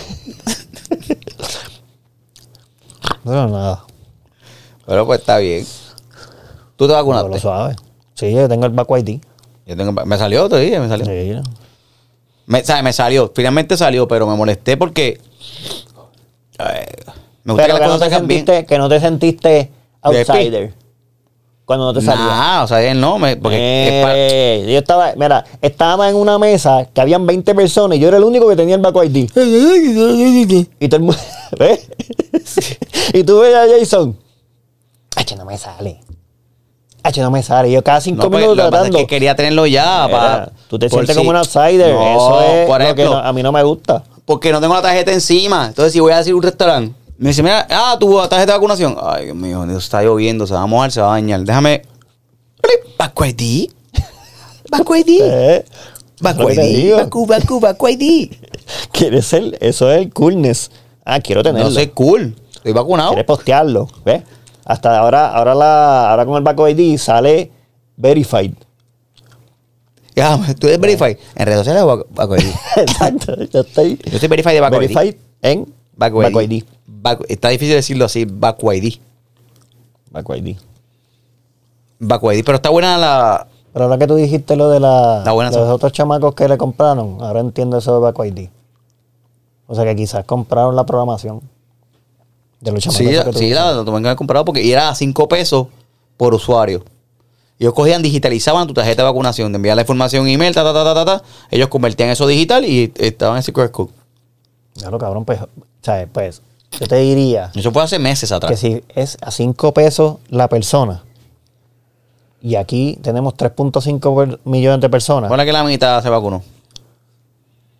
No, 3.24 3.46
nada. 3.48 3.84
Pero 4.86 5.06
pues 5.06 5.20
está 5.20 5.38
bien. 5.38 5.66
¿Tú 6.76 6.86
te 6.86 6.92
No, 6.94 6.98
lo 7.00 7.12
vacunaste? 7.12 7.40
suave. 7.40 7.76
Sí, 8.14 8.32
yo 8.32 8.48
tengo 8.48 8.66
el 8.66 8.72
Baco 8.72 8.96
ID. 8.96 9.20
Yo 9.66 9.76
tengo- 9.76 9.92
me 9.92 10.16
salió 10.18 10.44
otro 10.44 10.58
día, 10.58 10.80
me 10.80 10.88
salió. 10.88 11.04
Sí. 11.04 11.40
Me, 12.46 12.64
¿sabes? 12.64 12.82
me 12.82 12.92
salió, 12.92 13.30
finalmente 13.34 13.76
salió, 13.76 14.08
pero 14.08 14.26
me 14.26 14.34
molesté 14.34 14.76
porque. 14.76 15.20
eh, 16.58 16.86
me 17.44 17.52
gusta 17.54 17.66
Pero 17.66 17.74
que 17.76 17.80
que 17.82 17.88
las 17.88 17.88
no, 17.88 17.98
te 17.98 18.08
bien. 18.08 18.18
sentiste, 18.20 18.66
que 18.66 18.78
no 18.78 18.88
te 18.88 19.00
sentiste 19.00 19.70
outsider. 20.02 20.74
Cuando 21.64 21.84
no 21.86 21.92
te 21.92 22.00
salía. 22.00 22.24
Nah, 22.24 22.62
o 22.64 22.66
sea, 22.66 22.82
él 22.82 22.98
no, 22.98 23.18
me, 23.18 23.36
porque 23.36 23.58
Eh, 23.60 24.66
yo 24.72 24.78
estaba, 24.78 25.12
mira, 25.16 25.44
estábamos 25.60 26.06
en 26.06 26.14
una 26.16 26.38
mesa 26.38 26.86
que 26.94 27.00
habían 27.00 27.26
20 27.26 27.54
personas 27.54 27.98
y 27.98 28.00
yo 28.00 28.08
era 28.08 28.16
el 28.16 28.24
único 28.24 28.48
que 28.48 28.56
tenía 28.56 28.74
el 28.76 28.80
Baco 28.80 29.04
ID. 29.04 29.28
Y 30.80 30.88
todo 30.88 30.96
el 30.96 31.02
mundo. 31.02 31.18
¿Ves? 31.58 31.88
y 33.12 33.22
tú 33.22 33.40
ves 33.40 33.54
a 33.54 33.66
Jason. 33.78 34.16
H, 35.16 35.36
no 35.36 35.44
me 35.44 35.58
sale. 35.58 36.00
H, 37.02 37.20
no 37.20 37.30
me 37.30 37.42
sale. 37.42 37.70
Yo 37.70 37.82
cada 37.84 38.00
cinco 38.00 38.24
No, 38.24 38.30
pues, 38.30 38.40
minutos 38.42 38.56
lo 38.56 38.64
que 38.64 38.70
pasa 38.70 38.84
es 38.84 38.90
tratando. 38.90 38.98
que 38.98 39.06
quería 39.06 39.36
tenerlo 39.36 39.66
ya. 39.66 40.06
Mira, 40.06 40.18
pa- 40.18 40.52
tú 40.68 40.78
te 40.78 40.88
sientes 40.88 41.14
si- 41.14 41.18
como 41.18 41.30
un 41.30 41.36
outsider. 41.36 41.92
No, 41.94 42.16
Eso 42.16 42.40
es 42.40 42.66
por 42.66 42.80
lo 42.80 42.94
que 42.94 43.02
ejemplo, 43.02 43.20
no- 43.20 43.26
a 43.28 43.32
mí 43.34 43.42
no 43.42 43.52
me 43.52 43.62
gusta. 43.62 44.04
porque 44.24 44.52
no 44.52 44.60
tengo 44.60 44.74
la 44.74 44.82
tarjeta 44.82 45.12
encima. 45.12 45.66
Entonces, 45.68 45.92
si 45.92 46.00
voy 46.00 46.12
a 46.12 46.18
decir 46.18 46.34
un 46.34 46.42
restaurante, 46.42 46.94
me 47.18 47.28
dice, 47.28 47.42
mira, 47.42 47.66
ah, 47.68 47.96
tu 47.98 48.16
tarjeta 48.28 48.52
de 48.52 48.58
vacunación. 48.58 48.96
Ay, 49.00 49.26
Dios 49.26 49.36
mío, 49.36 49.66
Dios, 49.66 49.84
está 49.84 50.02
lloviendo, 50.02 50.46
se 50.46 50.54
va 50.54 50.62
a 50.62 50.66
mojar, 50.66 50.92
se 50.92 51.00
va 51.00 51.08
a 51.08 51.10
bañar. 51.10 51.40
Déjame. 51.40 51.82
Baco 52.96 53.24
ID. 53.24 53.70
Baco 54.70 54.96
ID. 54.96 55.20
Eh, 55.22 55.64
te 56.20 56.72
ID. 56.72 56.94
Baco, 56.94 57.26
Baco, 57.26 57.60
Baco 57.60 57.88
ID. 57.88 58.32
¿Quieres 58.92 59.26
ser? 59.26 59.56
Eso 59.60 59.90
es 59.90 59.98
el 59.98 60.12
coolness. 60.12 60.70
Ah, 61.04 61.20
quiero 61.20 61.42
tenerlo. 61.42 61.70
No 61.70 61.74
sé, 61.74 61.90
cool. 61.90 62.36
Estoy 62.54 62.72
vacunado. 62.72 63.10
Quieres 63.10 63.24
postearlo. 63.26 63.88
¿Ves? 64.04 64.22
Hasta 64.64 64.98
ahora, 64.98 65.28
ahora, 65.34 65.54
la, 65.54 66.10
ahora 66.10 66.26
con 66.26 66.36
el 66.36 66.42
Baco 66.42 66.68
ID 66.68 66.98
sale 66.98 67.50
verified. 67.96 68.52
Ya, 70.14 70.36
tú 70.58 70.66
eres 70.66 70.80
Verify. 70.80 71.16
En 71.36 71.46
redes 71.46 71.60
sociales, 71.60 71.84
Baco 71.84 72.06
Baco 72.10 72.36
ID. 72.36 72.50
Exacto. 72.76 73.36
Yo 73.44 73.60
estoy 73.60 73.98
Yo 74.10 74.18
soy 74.18 74.28
Verify 74.28 74.52
de 74.52 74.60
Baco 74.60 74.82
ID. 74.82 74.88
verified 74.88 75.14
en 75.42 75.72
Baco 75.96 76.42
ID. 76.42 76.64
Está 77.28 77.48
difícil 77.48 77.74
decirlo 77.74 78.04
así, 78.04 78.20
ID. 78.20 78.94
Baco 80.10 80.32
ID. 82.32 82.44
Pero 82.44 82.56
está 82.56 82.70
buena 82.70 82.96
la. 82.96 83.46
Pero 83.72 83.84
ahora 83.84 83.98
que 83.98 84.06
tú 84.06 84.16
dijiste 84.16 84.56
lo 84.56 84.70
de 84.70 84.80
la, 84.80 85.22
buena 85.32 85.50
los 85.50 85.68
otros 85.68 85.92
chamacos 85.92 86.34
que 86.34 86.48
le 86.48 86.56
compraron, 86.56 87.18
ahora 87.20 87.40
entiendo 87.40 87.78
eso 87.78 87.94
de 87.94 88.00
Baco 88.00 88.24
ID. 88.24 88.48
O 89.66 89.74
sea 89.74 89.84
que 89.84 89.94
quizás 89.94 90.24
compraron 90.24 90.74
la 90.74 90.86
programación 90.86 91.42
de 92.60 92.72
los 92.72 92.82
chamacos. 92.82 93.06
Sí, 93.06 93.12
que 93.12 93.32
tú 93.32 93.38
sí, 93.38 93.50
la, 93.50 93.72
la 93.72 93.84
tuve 93.84 94.00
que 94.00 94.08
haber 94.08 94.16
comprado 94.16 94.44
porque 94.44 94.70
era 94.70 94.88
a 94.88 94.94
5 94.94 95.28
pesos 95.28 95.66
por 96.16 96.34
usuario. 96.34 96.82
Ellos 97.58 97.74
cogían, 97.74 98.02
digitalizaban 98.02 98.68
tu 98.68 98.74
tarjeta 98.74 99.02
de 99.02 99.08
vacunación, 99.08 99.50
te 99.50 99.56
enviaban 99.56 99.76
la 99.76 99.82
información 99.82 100.26
en 100.26 100.34
email, 100.34 100.54
ta, 100.54 100.62
ta, 100.62 100.72
ta, 100.72 100.84
ta, 100.84 100.94
ta, 100.94 101.04
ta. 101.04 101.24
Ellos 101.50 101.68
convertían 101.68 102.10
eso 102.10 102.26
digital 102.26 102.64
y 102.64 102.92
estaban 102.96 103.42
en 103.44 103.52
QR 103.52 103.70
code. 103.70 103.90
Ya 104.74 104.90
lo 104.90 104.98
cabrón, 104.98 105.24
pues, 105.24 105.40
¿sabes? 105.82 106.08
Pues, 106.12 106.40
yo 106.72 106.86
te 106.86 106.96
diría 106.96 107.50
Eso 107.54 107.72
fue 107.72 107.82
hace 107.82 107.98
meses 107.98 108.28
que 108.28 108.34
atrás. 108.34 108.58
si 108.60 108.82
es 108.94 109.16
a 109.20 109.30
5 109.30 109.72
pesos 109.74 110.16
la 110.28 110.48
persona, 110.48 111.02
y 112.40 112.54
aquí 112.54 112.98
tenemos 113.02 113.34
3.5 113.34 114.16
per- 114.16 114.40
millones 114.44 114.80
de 114.80 114.88
personas, 114.88 115.30
Ahora 115.30 115.44
que 115.44 115.52
la 115.52 115.64
mitad 115.64 116.02
se 116.02 116.08
vacunó. 116.08 116.42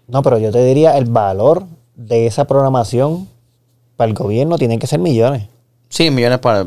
no, 0.09 0.23
pero 0.23 0.39
yo 0.39 0.51
te 0.51 0.65
diría 0.65 0.97
el 0.99 1.05
valor 1.05 1.65
de 1.95 2.27
esa 2.27 2.45
programación 2.47 3.29
para 3.97 4.09
el 4.09 4.15
gobierno 4.15 4.57
tiene 4.59 4.79
que 4.79 4.87
ser 4.87 5.01
millones. 5.01 5.49
Sí, 5.89 6.11
millones 6.11 6.39
para. 6.39 6.67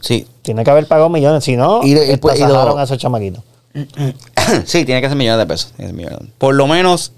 Sí. 0.00 0.26
Tiene 0.42 0.64
que 0.64 0.70
haber 0.70 0.86
pagado 0.88 1.08
millones, 1.08 1.44
si 1.44 1.56
no, 1.56 1.82
Y- 1.84 1.92
y- 1.92 2.16
pues, 2.16 2.36
y 2.36 2.40
lo- 2.40 2.46
estasajaron 2.46 2.78
a 2.78 2.82
esos 2.84 2.98
chamaquitos. 2.98 3.42
sí, 4.64 4.84
tiene 4.84 5.00
que 5.00 5.08
ser 5.08 5.16
millones 5.16 5.38
de 5.38 5.46
pesos. 5.46 5.72
que 5.76 5.92
millones. 5.92 6.28
Por 6.38 6.54
lo 6.54 6.66
menos, 6.66 7.12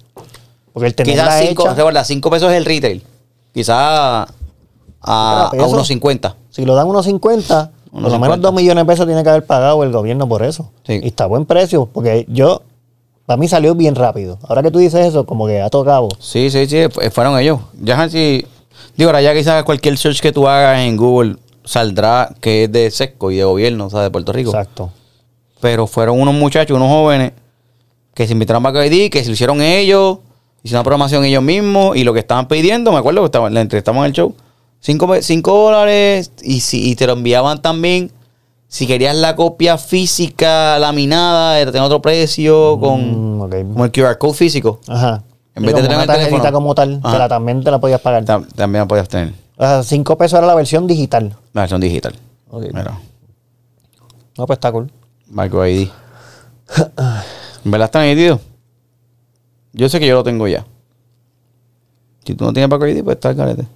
Porque 0.72 0.88
el 0.88 0.94
tenerla 0.94 1.24
quizás 1.24 1.40
5, 1.48 1.62
hecha, 1.64 1.74
recuerda, 1.74 2.04
5 2.04 2.30
pesos 2.30 2.50
es 2.52 2.56
el 2.58 2.64
retail. 2.64 3.02
Quizás 3.52 4.28
a, 5.04 5.50
a, 5.52 5.62
a 5.62 5.66
unos 5.66 5.86
50. 5.86 6.36
si 6.50 6.64
lo 6.64 6.74
dan 6.74 6.86
unos 6.88 7.04
50, 7.04 7.70
por 7.92 8.02
lo 8.02 8.08
menos 8.08 8.12
50. 8.36 8.36
2 8.38 8.54
millones 8.54 8.84
de 8.84 8.92
pesos 8.92 9.06
tiene 9.06 9.22
que 9.22 9.28
haber 9.30 9.46
pagado 9.46 9.82
el 9.84 9.92
gobierno 9.92 10.28
por 10.28 10.42
eso. 10.42 10.70
Sí. 10.86 11.00
Y 11.02 11.08
está 11.08 11.24
a 11.24 11.26
buen 11.28 11.46
precio, 11.46 11.86
porque 11.92 12.24
yo, 12.28 12.62
para 13.26 13.36
mí 13.36 13.46
salió 13.48 13.74
bien 13.74 13.94
rápido. 13.94 14.38
Ahora 14.48 14.62
que 14.62 14.70
tú 14.70 14.78
dices 14.78 15.06
eso, 15.06 15.24
como 15.26 15.46
que 15.46 15.60
a 15.62 15.70
tocado. 15.70 16.08
Sí, 16.18 16.50
sí, 16.50 16.66
sí, 16.66 16.88
fu- 16.90 17.00
fueron 17.10 17.38
ellos. 17.38 17.60
Ya 17.80 18.08
si, 18.08 18.44
digo, 18.96 19.10
ahora 19.10 19.22
ya 19.22 19.32
quizás 19.34 19.62
cualquier 19.64 19.96
search 19.98 20.20
que 20.20 20.32
tú 20.32 20.48
hagas 20.48 20.80
en 20.80 20.96
Google 20.96 21.36
saldrá 21.64 22.34
que 22.40 22.64
es 22.64 22.72
de 22.72 22.90
SESCO 22.90 23.30
y 23.30 23.36
de 23.36 23.44
gobierno, 23.44 23.86
o 23.86 23.90
sea, 23.90 24.00
de 24.02 24.10
Puerto 24.10 24.32
Rico. 24.32 24.50
Exacto. 24.50 24.90
Pero 25.60 25.86
fueron 25.86 26.20
unos 26.20 26.34
muchachos, 26.34 26.76
unos 26.76 26.88
jóvenes, 26.90 27.32
que 28.12 28.26
se 28.26 28.32
invitaron 28.34 28.62
para 28.62 28.84
ID, 28.86 29.10
que 29.10 29.20
se 29.22 29.28
lo 29.28 29.32
hicieron 29.32 29.62
ellos, 29.62 30.18
hicieron 30.62 30.80
una 30.80 30.84
programación 30.84 31.24
ellos 31.24 31.42
mismos, 31.42 31.96
y 31.96 32.04
lo 32.04 32.12
que 32.12 32.20
estaban 32.20 32.46
pidiendo, 32.48 32.92
me 32.92 32.98
acuerdo 32.98 33.22
que 33.22 33.26
estaban, 33.26 33.54
la 33.54 33.60
entrevistamos 33.62 34.00
en 34.02 34.06
el 34.06 34.12
show, 34.12 34.34
5 34.84 35.52
dólares, 35.58 36.30
y, 36.42 36.60
si, 36.60 36.90
y 36.90 36.94
te 36.96 37.06
lo 37.06 37.14
enviaban 37.14 37.60
también. 37.62 38.10
Si 38.68 38.86
querías 38.86 39.14
la 39.16 39.36
copia 39.36 39.78
física 39.78 40.78
laminada, 40.78 41.58
era 41.60 41.70
tener 41.70 41.86
otro 41.86 42.02
precio, 42.02 42.78
con 42.80 43.36
Mm, 43.38 43.40
ok. 43.42 43.50
como 43.72 43.84
el 43.84 43.92
QR 43.92 44.18
code 44.18 44.34
físico. 44.34 44.80
Ajá. 44.88 45.22
En 45.54 45.62
vez 45.64 45.74
de 45.76 45.82
tener 45.82 45.96
una 45.96 46.06
tarjetita 46.06 46.50
como 46.50 46.74
tal, 46.74 47.00
la, 47.02 47.28
también 47.28 47.62
te 47.62 47.70
la 47.70 47.78
podías 47.78 48.00
pagar. 48.00 48.24
Tam- 48.24 48.46
también 48.54 48.82
la 48.82 48.88
podías 48.88 49.08
tener. 49.08 49.32
O 49.56 49.62
sea, 49.62 49.82
5 49.84 50.18
pesos 50.18 50.36
era 50.38 50.46
la 50.48 50.54
versión 50.56 50.86
digital. 50.88 51.36
La 51.52 51.62
versión 51.62 51.80
digital. 51.80 52.14
Ok. 52.50 52.64
Mira, 52.74 52.98
No, 54.36 54.46
pues 54.46 54.56
está 54.56 54.72
cool. 54.72 54.90
Marco 55.30 55.64
ID. 55.64 55.88
¿En 57.64 57.70
verdad 57.70 57.84
está 57.86 58.02
nítido? 58.02 58.40
Yo 59.72 59.88
sé 59.88 60.00
que 60.00 60.06
yo 60.08 60.14
lo 60.16 60.24
tengo 60.24 60.48
ya. 60.48 60.66
Si 62.26 62.34
tú 62.34 62.44
no 62.44 62.52
tienes 62.52 62.68
Marco 62.68 62.86
ID, 62.88 63.04
pues 63.04 63.14
está 63.14 63.30
el 63.30 63.36
carete. 63.36 63.66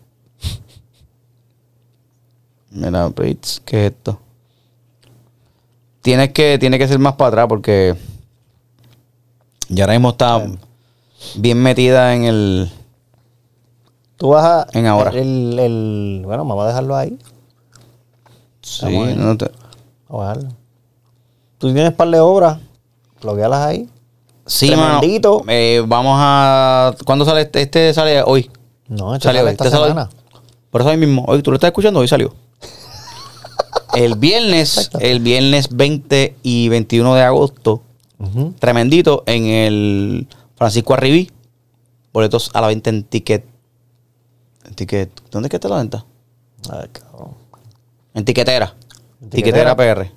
Mira, 2.71 3.09
Brits, 3.09 3.63
¿qué 3.65 3.87
es 3.87 3.93
esto? 3.93 4.19
Tienes 6.03 6.33
que, 6.33 6.59
tiene 6.59 6.79
que 6.79 6.87
ser 6.89 6.99
más 6.99 7.15
para 7.15 7.29
atrás 7.29 7.47
porque 7.49 7.95
ya 9.69 9.85
ahora 9.85 9.95
mismo 9.95 10.11
está 10.11 10.47
bien 11.37 11.63
metida 11.63 12.15
en 12.15 12.25
el... 12.25 12.71
Tú 14.17 14.31
vas 14.31 14.45
a. 14.45 14.67
En 14.79 14.87
ahora. 14.87 15.11
El, 15.13 15.57
el- 15.59 16.23
bueno, 16.25 16.45
vamos 16.45 16.65
a 16.65 16.69
dejarlo 16.69 16.97
ahí. 16.97 17.17
Sí, 18.63 18.85
Vamos 18.85 19.09
a 19.09 19.15
no 19.15 19.37
te- 19.37 19.51
Vamos 20.09 20.25
a 20.25 20.29
dejarlo. 20.31 20.57
Tú 21.59 21.73
tienes 21.73 21.93
par 21.93 22.09
de 22.11 22.19
obras. 22.21 22.59
Bloquealas 23.23 23.61
ahí. 23.61 23.89
sí 24.47 24.71
mano. 24.71 24.99
Tremendito. 25.01 25.43
Eh, 25.49 25.85
vamos 25.87 26.17
a... 26.19 26.95
¿Cuándo 27.05 27.25
sale 27.25 27.43
este? 27.43 27.63
Este 27.63 27.95
sale 27.95 28.23
hoy. 28.23 28.51
No, 28.89 29.11
Salió 29.11 29.21
sale 29.21 29.43
hoy, 29.43 29.51
esta 29.51 29.65
este 29.65 29.77
sale 29.77 29.89
semana. 29.89 30.11
Por 30.71 30.81
eso 30.81 30.91
hoy 30.91 30.97
mismo. 30.97 31.25
Hoy 31.29 31.43
tú 31.43 31.51
lo 31.51 31.57
estás 31.57 31.69
escuchando, 31.69 32.01
hoy 32.01 32.09
salió. 32.09 32.35
El 34.05 34.15
viernes, 34.15 34.77
Exacto. 34.77 34.99
el 35.01 35.21
viernes 35.21 35.69
20 35.71 36.37
y 36.43 36.69
21 36.69 37.15
de 37.17 37.23
agosto, 37.23 37.83
tremendito, 38.59 39.25
en 39.27 39.47
el 39.47 40.29
Francisco 40.57 40.95
Arribí. 40.95 41.31
Boletos 42.13 42.51
a 42.55 42.61
la 42.61 42.69
venta 42.69 42.91
en 42.91 43.03
ticket. 43.05 43.45
En 44.67 44.75
ticket. 44.75 45.11
¿Dónde 45.31 45.47
es 45.47 45.51
que 45.51 45.57
está 45.57 45.69
la 45.69 45.77
venta? 45.77 46.05
Ay, 46.71 46.89
cabrón. 46.93 47.31
En 48.15 48.25
tiquetera. 48.25 48.75
En 49.21 49.31
Tiquetera, 49.31 49.75
Tiquetera. 49.77 49.95
PR. 50.05 50.13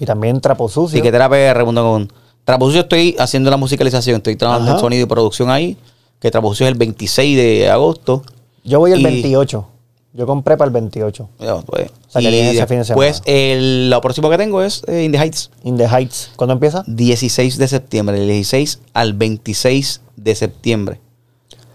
Y 0.00 0.06
también 0.06 0.40
trapo 0.40 0.68
sucio. 0.68 0.96
Tiqueterapr.com. 0.96 2.06
Trapo 2.44 2.66
Sucio 2.66 2.80
estoy 2.82 3.14
haciendo 3.18 3.50
la 3.50 3.56
musicalización. 3.56 4.16
Estoy 4.16 4.36
trabajando 4.36 4.70
Ajá. 4.70 4.78
en 4.78 4.80
sonido 4.80 5.02
y 5.04 5.06
producción 5.06 5.50
ahí. 5.50 5.76
Que 6.20 6.30
Trapo 6.30 6.48
Sucio 6.50 6.66
es 6.66 6.72
el 6.72 6.78
26 6.78 7.36
de 7.36 7.68
agosto. 7.70 8.22
Yo 8.64 8.78
voy 8.80 8.92
el 8.92 9.00
Y- 9.00 9.04
28. 9.04 9.68
Yo 10.14 10.26
compré 10.26 10.56
para 10.58 10.66
el 10.66 10.72
28. 10.72 11.28
Ya, 11.38 11.60
pues. 11.60 11.90
sea, 12.08 12.20
que 12.20 12.30
y 12.30 12.34
ese 12.34 12.66
fin 12.66 12.78
de 12.78 12.84
semana. 12.84 13.06
después, 13.06 13.22
el, 13.24 13.88
lo 13.88 14.00
próximo 14.02 14.28
que 14.28 14.36
tengo 14.36 14.62
es 14.62 14.82
eh, 14.86 15.04
In 15.04 15.12
the 15.12 15.18
Heights. 15.18 15.50
In 15.64 15.78
the 15.78 15.88
Heights. 15.88 16.32
¿Cuándo 16.36 16.52
empieza? 16.52 16.84
16 16.86 17.56
de 17.56 17.68
septiembre, 17.68 18.18
del 18.18 18.28
16 18.28 18.80
al 18.92 19.14
26 19.14 20.02
de 20.16 20.34
septiembre. 20.34 21.00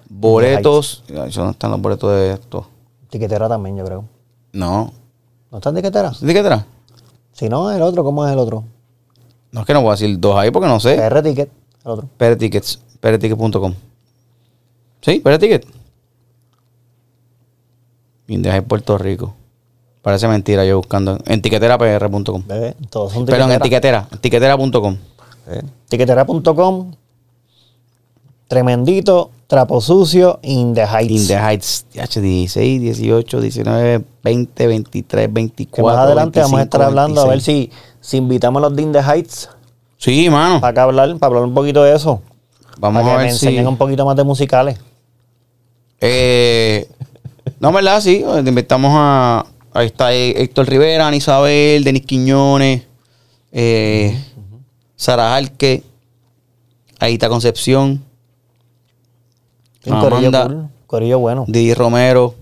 Boletos. 0.09 1.03
Ay, 1.09 1.31
¿Dónde 1.31 1.51
están 1.51 1.71
los 1.71 1.81
boletos 1.81 2.11
de 2.11 2.33
esto? 2.33 2.67
Tiquetera 3.09 3.49
también, 3.49 3.75
yo 3.75 3.85
creo. 3.85 4.05
No. 4.53 4.93
¿No 5.51 5.57
está 5.57 5.69
en 5.69 5.75
tiquetera? 5.75 6.11
¿De 6.19 6.33
qué 6.33 6.39
atrás? 6.39 6.65
Si 7.31 7.49
no, 7.49 7.71
el 7.71 7.81
otro, 7.81 8.03
¿cómo 8.03 8.25
es 8.25 8.33
el 8.33 8.39
otro? 8.39 8.63
No 9.51 9.61
es 9.61 9.65
que 9.65 9.73
no 9.73 9.81
voy 9.81 9.89
a 9.89 9.91
decir 9.93 10.19
dos 10.19 10.35
ahí 10.35 10.51
porque 10.51 10.67
no 10.67 10.79
sé. 10.79 10.95
PR 10.95 11.21
Ticket, 11.21 11.49
el 11.85 11.91
otro. 11.91 12.09
Pere 12.17 12.35
Tickets. 12.35 12.79
pereticket.com. 12.99 13.73
¿Sí? 15.01 15.19
Pere 15.19 15.39
Ticket. 15.39 15.65
Indeja 18.27 18.57
en 18.57 18.63
Puerto 18.65 18.97
Rico. 18.97 19.33
Parece 20.01 20.27
mentira 20.27 20.63
yo 20.65 20.77
buscando. 20.77 21.17
En 21.25 21.41
tiqueterapr.com. 21.41 22.43
Bebé, 22.47 22.75
todos 22.89 23.11
son 23.13 23.25
Perdón, 23.25 23.51
en 23.51 23.59
tiquetera. 23.61 24.07
tiquetera. 24.09 24.55
Tiquetera.com. 24.57 24.97
Tiquetera.com. 25.89 26.91
Tremendito, 28.47 29.31
Trapo 29.47 29.81
Sucio, 29.81 30.39
In 30.43 30.73
the 30.73 30.85
Heights. 30.85 31.11
In 31.21 31.27
the 31.27 31.35
Heights, 31.37 31.85
H, 31.99 32.21
16, 32.21 32.81
18, 32.81 33.41
19, 33.41 34.05
20, 34.23 34.67
23, 34.67 35.33
24. 35.33 35.75
que 35.75 35.81
más 35.81 35.97
adelante 35.97 36.39
vamos 36.39 36.59
a 36.59 36.63
estar 36.63 36.79
25, 36.79 36.83
hablando 37.01 37.21
a 37.21 37.23
ver 37.25 37.39
26. 37.41 37.69
si, 37.69 38.09
si 38.09 38.17
invitamos 38.17 38.61
a 38.63 38.67
los 38.69 38.75
de 38.75 38.81
In 38.83 38.91
the 38.93 39.01
Heights 39.01 39.49
Sí, 39.97 40.29
mano. 40.29 40.61
para 40.61 40.71
acá 40.71 40.83
hablar, 40.83 41.09
para 41.17 41.27
hablar 41.27 41.43
un 41.43 41.53
poquito 41.53 41.83
de 41.83 41.93
eso. 41.95 42.21
Vamos 42.79 43.01
para 43.01 43.15
a 43.15 43.17
que 43.17 43.23
ver 43.23 43.25
me 43.33 43.37
si. 43.37 43.47
enseñen 43.47 43.67
un 43.67 43.77
poquito 43.77 44.05
más 44.05 44.15
de 44.15 44.23
musicales. 44.23 44.79
Eh, 45.99 46.87
no, 47.59 47.71
¿verdad? 47.71 48.01
Sí. 48.01 48.23
Invitamos 48.45 48.91
a. 48.93 49.45
Ahí 49.73 49.87
está 49.87 50.13
Héctor 50.13 50.67
Rivera, 50.67 51.07
Ana 51.07 51.17
Isabel, 51.17 51.83
Denis 51.83 52.05
Quiñones, 52.05 52.83
eh, 53.51 54.19
Sara 54.95 55.35
Arque, 55.35 55.83
Aita 56.99 57.29
Concepción, 57.29 58.03
Un 59.85 59.99
corillo 59.99 60.29
Amanda. 60.29 60.69
corillo 60.87 61.19
bueno. 61.19 61.45
Didi 61.47 61.73
Romero. 61.73 62.33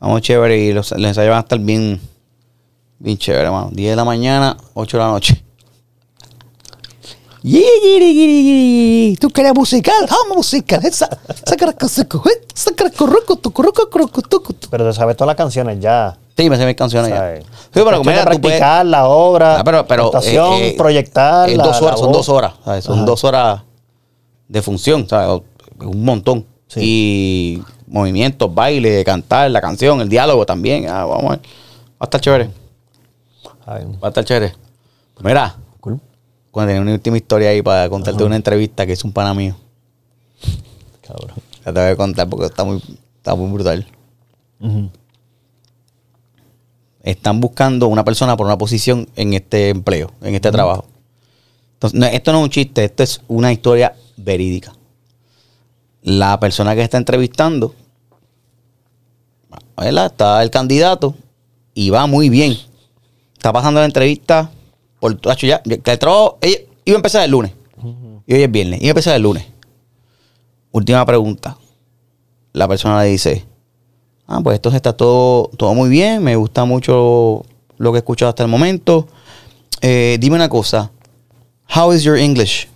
Vamos 0.00 0.22
chévere 0.22 0.58
y 0.58 0.72
los, 0.72 0.90
los 0.92 1.04
ensayos 1.04 1.30
van 1.30 1.38
a 1.38 1.42
estar 1.42 1.58
bien, 1.60 2.00
bien 2.98 3.18
chévere, 3.18 3.44
hermano. 3.44 3.70
10 3.70 3.90
de 3.90 3.96
la 3.96 4.04
mañana, 4.04 4.56
8 4.74 4.96
de 4.96 5.02
la 5.02 5.10
noche. 5.10 5.44
¿Tú 7.42 9.28
querías 9.30 9.54
musical? 9.54 9.94
Vamos 10.08 10.36
musical. 10.36 10.80
Tucu, 14.28 14.52
tu. 14.52 14.68
Pero 14.70 14.86
te 14.86 14.92
sabes 14.92 15.16
todas 15.16 15.28
las 15.28 15.36
canciones 15.36 15.80
ya. 15.80 16.16
Sí, 16.36 16.48
me 16.48 16.56
sé 16.56 16.64
mis 16.66 16.74
canciones 16.76 17.10
¿sabes? 17.10 17.44
ya. 17.44 17.50
Sí, 17.50 17.70
pero 17.72 17.96
tú 17.98 18.02
puedes- 18.04 18.22
practicar 18.24 18.86
la 18.86 19.06
obra, 19.08 19.58
Ah, 19.60 19.64
pero, 19.64 19.86
pero, 19.86 20.04
actuación, 20.06 20.54
eh, 20.54 20.68
eh, 20.68 20.74
proyectar. 20.76 21.48
es 21.50 21.56
la- 21.56 21.64
dos 21.64 21.80
la 21.80 21.86
horas, 21.86 22.00
son 22.00 22.12
dos 22.12 22.28
horas. 22.28 22.52
¿sabes? 22.64 22.84
Son 22.84 22.96
Ajá. 22.96 23.04
dos 23.06 23.24
horas 23.24 23.62
de 24.48 24.62
función, 24.62 25.08
¿sabes? 25.08 25.42
Un 25.80 26.04
montón. 26.04 26.46
Sí. 26.68 26.80
Y 26.82 27.62
movimientos, 27.86 28.54
baile, 28.54 29.04
cantar, 29.04 29.50
la 29.50 29.60
canción, 29.60 30.00
el 30.00 30.08
diálogo 30.08 30.46
también. 30.46 30.88
Ah, 30.88 31.04
vamos 31.04 31.24
a 31.24 31.30
ver. 31.30 31.38
Va 31.40 31.44
a 32.00 32.04
estar 32.04 32.20
chévere. 32.20 32.50
Ay, 33.66 33.84
Va 34.02 34.08
a 34.08 34.08
estar 34.08 34.24
chévere. 34.24 34.54
Mira. 35.20 35.56
Cuando 36.50 36.70
tenía 36.70 36.82
una 36.82 36.92
última 36.92 37.16
historia 37.16 37.50
ahí 37.50 37.62
para 37.62 37.88
contarte 37.88 38.24
una 38.24 38.36
entrevista 38.36 38.86
que 38.86 38.92
hizo 38.92 39.06
un 39.06 39.12
pana 39.12 39.34
mío. 39.34 39.56
Cabrón. 41.02 41.36
La 41.64 41.72
te 41.72 41.80
voy 41.80 41.90
a 41.90 41.96
contar 41.96 42.28
porque 42.28 42.46
está 42.46 42.64
muy, 42.64 42.82
está 43.16 43.34
muy 43.34 43.52
brutal. 43.52 43.86
Están 47.02 47.40
buscando 47.40 47.88
una 47.88 48.04
persona 48.04 48.36
por 48.36 48.46
una 48.46 48.58
posición 48.58 49.08
en 49.16 49.34
este 49.34 49.70
empleo, 49.70 50.10
en 50.22 50.34
este 50.34 50.50
trabajo. 50.50 50.86
Entonces, 51.74 51.98
no, 51.98 52.06
esto 52.06 52.32
no 52.32 52.38
es 52.38 52.44
un 52.44 52.50
chiste, 52.50 52.84
esto 52.84 53.02
es 53.02 53.22
una 53.28 53.52
historia 53.52 53.94
verídica. 54.16 54.74
La 56.02 56.38
persona 56.40 56.74
que 56.74 56.82
está 56.82 56.98
entrevistando, 56.98 57.74
¿verdad? 59.76 60.06
está 60.06 60.42
el 60.42 60.50
candidato 60.50 61.14
y 61.74 61.90
va 61.90 62.06
muy 62.06 62.28
bien. 62.28 62.56
Está 63.34 63.52
pasando 63.52 63.80
la 63.80 63.86
entrevista 63.86 64.50
por 65.00 65.14
tacho, 65.16 65.46
ya, 65.46 65.62
el 65.64 65.80
trabajo 65.80 66.38
ella, 66.42 66.58
iba 66.84 66.96
a 66.96 66.98
empezar 66.98 67.24
el 67.24 67.30
lunes. 67.30 67.52
Y 68.26 68.34
hoy 68.34 68.42
es 68.42 68.52
viernes, 68.52 68.80
iba 68.80 68.88
a 68.88 68.90
empezar 68.90 69.16
el 69.16 69.22
lunes. 69.22 69.46
Última 70.70 71.04
pregunta. 71.04 71.56
La 72.52 72.68
persona 72.68 73.02
le 73.02 73.08
dice, 73.08 73.44
ah, 74.26 74.40
pues 74.42 74.56
entonces 74.56 74.76
está 74.76 74.92
todo, 74.92 75.50
todo 75.56 75.74
muy 75.74 75.88
bien, 75.88 76.22
me 76.22 76.36
gusta 76.36 76.64
mucho 76.64 77.42
lo 77.78 77.92
que 77.92 77.96
he 77.96 78.00
escuchado 78.00 78.28
hasta 78.28 78.42
el 78.42 78.48
momento. 78.48 79.08
Eh, 79.80 80.18
dime 80.20 80.36
una 80.36 80.48
cosa, 80.48 80.90
how 81.74 81.92
is 81.92 82.02
your 82.02 82.18
English? 82.18 82.68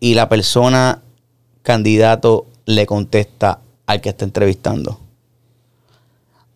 Y 0.00 0.14
la 0.14 0.28
persona 0.28 1.00
candidato 1.62 2.46
le 2.66 2.86
contesta 2.86 3.60
al 3.86 4.00
que 4.00 4.08
está 4.08 4.24
entrevistando. 4.24 4.98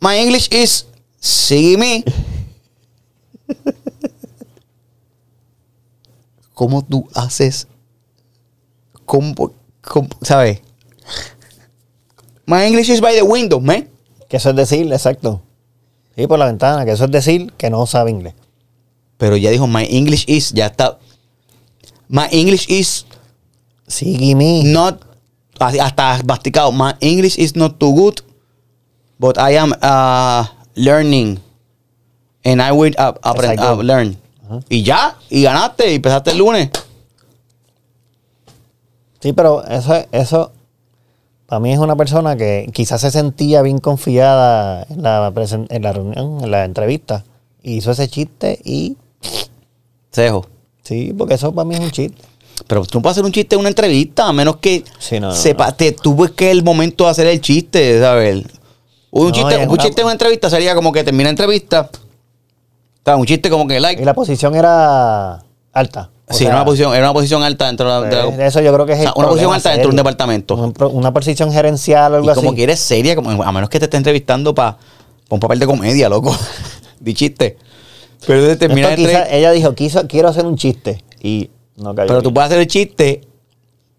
My 0.00 0.16
English 0.16 0.48
is 0.52 0.88
see 1.20 1.76
me. 1.76 2.04
¿Cómo 6.54 6.82
tú 6.84 7.08
haces? 7.14 7.68
¿Cómo, 9.04 9.34
cómo- 9.82 10.08
sabes? 10.22 10.60
My 12.46 12.64
English 12.64 12.88
is 12.88 13.00
by 13.00 13.14
the 13.14 13.22
window, 13.22 13.60
man. 13.60 13.88
Que 14.28 14.38
eso 14.38 14.50
es 14.50 14.56
decir, 14.56 14.90
exacto. 14.92 15.42
Sí, 16.16 16.26
por 16.26 16.38
la 16.38 16.46
ventana, 16.46 16.84
que 16.84 16.92
eso 16.92 17.04
es 17.04 17.10
decir 17.10 17.52
que 17.58 17.68
no 17.70 17.86
sabe 17.86 18.10
inglés. 18.10 18.34
Pero 19.18 19.36
ya 19.36 19.50
dijo, 19.50 19.66
my 19.66 19.84
English 19.90 20.24
is, 20.28 20.52
ya 20.52 20.66
está. 20.66 20.98
My 22.08 22.26
English 22.30 22.66
is 22.70 23.06
Sígueme. 23.86 24.62
not, 24.64 25.04
así, 25.58 25.78
hasta 25.78 26.20
masticado. 26.24 26.72
My 26.72 26.94
English 27.00 27.38
is 27.38 27.54
not 27.56 27.78
too 27.78 27.92
good, 27.92 28.20
but 29.18 29.36
I 29.38 29.56
am 29.56 29.72
uh, 29.82 30.44
learning. 30.74 31.40
And 32.46 32.62
I 32.62 32.70
will 32.70 32.94
uh, 32.96 33.12
aprend- 33.22 33.54
Exacto. 33.54 33.78
uh, 33.78 33.82
learn. 33.82 34.16
Y 34.68 34.84
ya, 34.84 35.16
y 35.28 35.42
ganaste, 35.42 35.90
y 35.90 35.96
empezaste 35.96 36.30
el 36.30 36.38
lunes. 36.38 36.70
Sí, 39.20 39.32
pero 39.32 39.64
eso, 39.66 39.94
eso 40.12 40.52
para 41.46 41.58
mí 41.60 41.72
es 41.72 41.78
una 41.78 41.96
persona 41.96 42.36
que 42.36 42.68
quizás 42.72 43.00
se 43.00 43.10
sentía 43.10 43.62
bien 43.62 43.78
confiada 43.78 44.86
en 44.88 45.02
la, 45.02 45.32
en 45.68 45.82
la 45.82 45.92
reunión, 45.92 46.44
en 46.44 46.50
la 46.50 46.64
entrevista. 46.64 47.24
Hizo 47.62 47.90
ese 47.90 48.08
chiste 48.08 48.60
y 48.64 48.96
Cejo. 50.12 50.46
sí, 50.82 51.12
porque 51.16 51.34
eso 51.34 51.52
para 51.52 51.64
mí 51.66 51.74
es 51.74 51.80
un 51.80 51.90
chiste. 51.90 52.22
Pero 52.68 52.84
tú 52.86 52.98
no 52.98 53.02
puedes 53.02 53.16
hacer 53.16 53.24
un 53.24 53.32
chiste 53.32 53.54
en 53.56 53.60
una 53.60 53.68
entrevista, 53.68 54.28
a 54.28 54.32
menos 54.32 54.56
que 54.56 54.84
Sí, 54.98 55.18
no, 55.20 55.28
no, 55.28 55.34
sepa, 55.34 55.72
te 55.72 55.92
tuvo 55.92 56.26
que 56.34 56.50
el 56.50 56.62
momento 56.62 57.04
de 57.04 57.10
hacer 57.10 57.26
el 57.26 57.40
chiste, 57.40 58.00
¿sabes? 58.00 58.44
Un 59.10 59.26
No, 59.26 59.32
chiste, 59.32 59.66
un 59.66 59.76
chiste 59.78 60.00
en 60.02 60.04
una 60.06 60.12
entrevista 60.12 60.48
sería 60.48 60.74
como 60.74 60.92
que 60.92 61.02
termina 61.04 61.24
la 61.24 61.30
entrevista. 61.30 61.90
Sea, 63.06 63.16
un 63.16 63.26
chiste 63.26 63.48
como 63.50 63.66
que 63.66 63.80
like. 63.80 64.00
Y 64.02 64.04
la 64.04 64.14
posición 64.14 64.54
era 64.54 65.42
alta. 65.72 66.10
O 66.28 66.32
sí, 66.32 66.38
sea, 66.40 66.48
era 66.48 66.56
una 66.56 66.64
posición, 66.64 66.92
era 66.94 67.04
una 67.06 67.12
posición 67.14 67.42
alta 67.44 67.66
dentro 67.66 67.86
de 67.86 68.00
la. 68.00 68.06
de 68.08 68.16
la- 68.16 68.24
pues, 68.36 68.38
eso 68.40 68.60
yo 68.60 68.72
creo 68.74 68.84
que 68.86 68.92
es 68.94 68.98
o 68.98 69.02
sea, 69.02 69.12
una 69.16 69.28
posición 69.28 69.54
alta 69.54 69.70
dentro 69.70 69.88
de 69.88 69.90
un 69.92 69.96
departamento. 69.96 70.54
Una 70.90 71.12
posición 71.12 71.52
gerencial 71.52 72.12
o 72.12 72.16
algo 72.16 72.30
y 72.30 72.34
como 72.34 72.48
así. 72.50 72.56
que 72.56 72.62
eres 72.64 72.80
seria, 72.80 73.14
como, 73.14 73.30
a 73.42 73.52
menos 73.52 73.70
que 73.70 73.78
te 73.78 73.84
esté 73.84 73.96
entrevistando 73.96 74.54
para 74.54 74.76
un 75.28 75.38
papel 75.40 75.58
de 75.60 75.66
comedia, 75.66 76.08
loco. 76.08 76.36
de 77.00 77.14
chiste. 77.14 77.56
Pero 78.26 78.40
entonces 78.40 78.58
termina 78.58 78.88
entrevista- 78.88 79.30
ella 79.30 79.52
dijo, 79.52 79.74
quiso, 79.74 80.06
quiero 80.08 80.28
hacer 80.28 80.44
un 80.46 80.56
chiste. 80.56 81.04
Y 81.22 81.48
no 81.76 81.94
cayó. 81.94 82.08
Pero 82.08 82.22
tú 82.22 82.34
puedes 82.34 82.48
hacer 82.48 82.58
el 82.60 82.66
chiste 82.66 83.20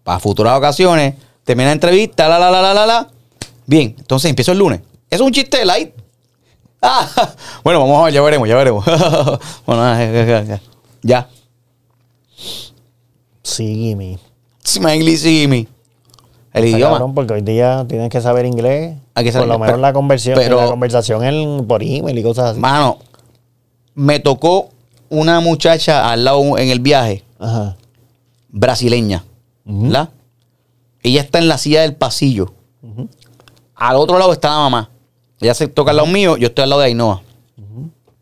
para 0.02 0.18
futuras 0.20 0.58
ocasiones, 0.58 1.14
termina 1.44 1.68
la 1.68 1.72
entrevista, 1.72 2.28
la, 2.28 2.38
la, 2.38 2.50
la, 2.50 2.60
la, 2.60 2.74
la, 2.74 2.86
la. 2.86 3.08
Bien, 3.64 3.94
entonces 3.98 4.28
empiezo 4.28 4.52
el 4.52 4.58
lunes. 4.58 4.80
Eso 5.08 5.22
es 5.24 5.26
un 5.26 5.32
chiste 5.32 5.64
light. 5.64 5.92
Ah, 6.80 7.08
bueno, 7.64 7.80
vamos 7.80 8.00
a 8.00 8.04
ver, 8.04 8.14
ya 8.14 8.22
veremos, 8.22 8.48
ya 8.48 8.56
veremos. 8.56 8.84
bueno, 9.66 9.82
ah, 9.82 10.58
ya. 11.02 11.28
Sígueme. 13.42 14.18
Smiley, 14.64 15.16
sí, 15.16 15.46
me. 15.48 15.66
El 16.52 16.64
Está 16.64 16.76
idioma. 16.76 16.92
cabrón, 16.94 17.14
porque 17.14 17.34
hoy 17.34 17.42
día 17.42 17.84
tienes 17.88 18.10
que 18.10 18.20
saber 18.20 18.46
inglés. 18.46 18.96
Hay 19.14 19.24
que 19.24 19.32
saber 19.32 19.48
por 19.48 19.58
lo 19.58 19.64
menos 19.64 19.80
la 19.80 19.92
conversión, 19.92 20.36
pero- 20.36 20.56
la 20.60 20.66
conversación 20.66 21.24
en, 21.24 21.66
por 21.66 21.82
email 21.82 22.18
y 22.18 22.22
cosas 22.22 22.50
así. 22.52 22.60
Mano, 22.60 22.98
me 23.94 24.18
tocó 24.20 24.70
una 25.08 25.40
muchacha 25.40 26.10
al 26.10 26.24
lado 26.24 26.58
en 26.58 26.68
el 26.68 26.80
viaje, 26.80 27.24
Ajá. 27.38 27.76
brasileña. 28.48 29.24
¿verdad? 29.64 30.08
Ella 31.02 31.20
está 31.20 31.38
en 31.38 31.48
la 31.48 31.58
silla 31.58 31.82
del 31.82 31.94
pasillo. 31.94 32.52
Al 33.74 33.96
otro 33.96 34.18
lado 34.18 34.32
está 34.32 34.48
la 34.50 34.56
mamá. 34.56 34.90
Ella 35.40 35.54
se 35.54 35.68
toca 35.68 35.90
al 35.90 35.98
lado 35.98 36.08
mío, 36.08 36.36
yo 36.36 36.48
estoy 36.48 36.64
al 36.64 36.70
lado 36.70 36.82
de 36.82 36.88
Ainhoa. 36.88 37.22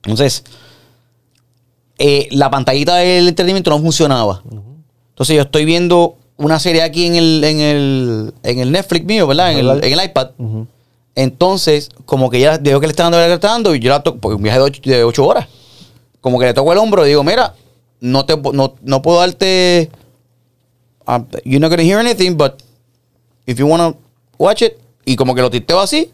Entonces, 0.04 0.44
eh, 1.98 2.28
la 2.30 2.50
pantallita 2.50 2.96
del 2.96 3.28
entretenimiento 3.28 3.70
no 3.70 3.80
funcionaba. 3.80 4.42
Entonces 5.10 5.36
yo 5.36 5.42
estoy 5.42 5.64
viendo 5.64 6.16
una 6.36 6.58
serie 6.60 6.82
aquí 6.82 7.06
en 7.06 7.14
el, 7.14 7.42
en 7.42 7.60
el, 7.60 8.34
en 8.42 8.58
el 8.58 8.70
Netflix 8.70 9.06
mío, 9.06 9.26
¿verdad? 9.26 9.52
En 9.52 9.58
el, 9.58 9.84
en 9.84 9.98
el 9.98 10.04
iPad. 10.04 10.30
Entonces, 11.14 11.88
como 12.04 12.28
que 12.28 12.38
ya 12.40 12.58
veo 12.58 12.78
que 12.78 12.86
le 12.86 12.90
está 12.90 13.04
dando, 13.04 13.18
le 13.18 13.32
está 13.32 13.48
dando, 13.48 13.74
y 13.74 13.80
yo 13.80 13.88
la 13.88 14.02
toco, 14.02 14.18
porque 14.18 14.36
un 14.36 14.42
viaje 14.42 14.58
de 14.58 14.64
ocho, 14.64 14.80
de 14.84 15.04
ocho 15.04 15.26
horas. 15.26 15.46
Como 16.20 16.38
que 16.38 16.44
le 16.44 16.52
toco 16.52 16.72
el 16.72 16.78
hombro 16.78 17.06
y 17.06 17.08
digo, 17.08 17.24
mira, 17.24 17.54
no, 18.00 18.26
te, 18.26 18.36
no, 18.36 18.74
no 18.82 19.02
puedo 19.02 19.20
darte. 19.20 19.90
uh, 21.06 21.24
you're 21.44 21.60
not 21.60 21.70
gonna 21.70 21.82
hear 21.82 21.98
anything, 21.98 22.36
but 22.36 22.62
if 23.46 23.58
you 23.58 23.66
wanna 23.66 23.94
watch 24.38 24.62
it, 24.62 24.74
y 25.04 25.16
como 25.16 25.34
que 25.34 25.40
lo 25.40 25.50
titeo 25.50 25.80
así, 25.80 26.10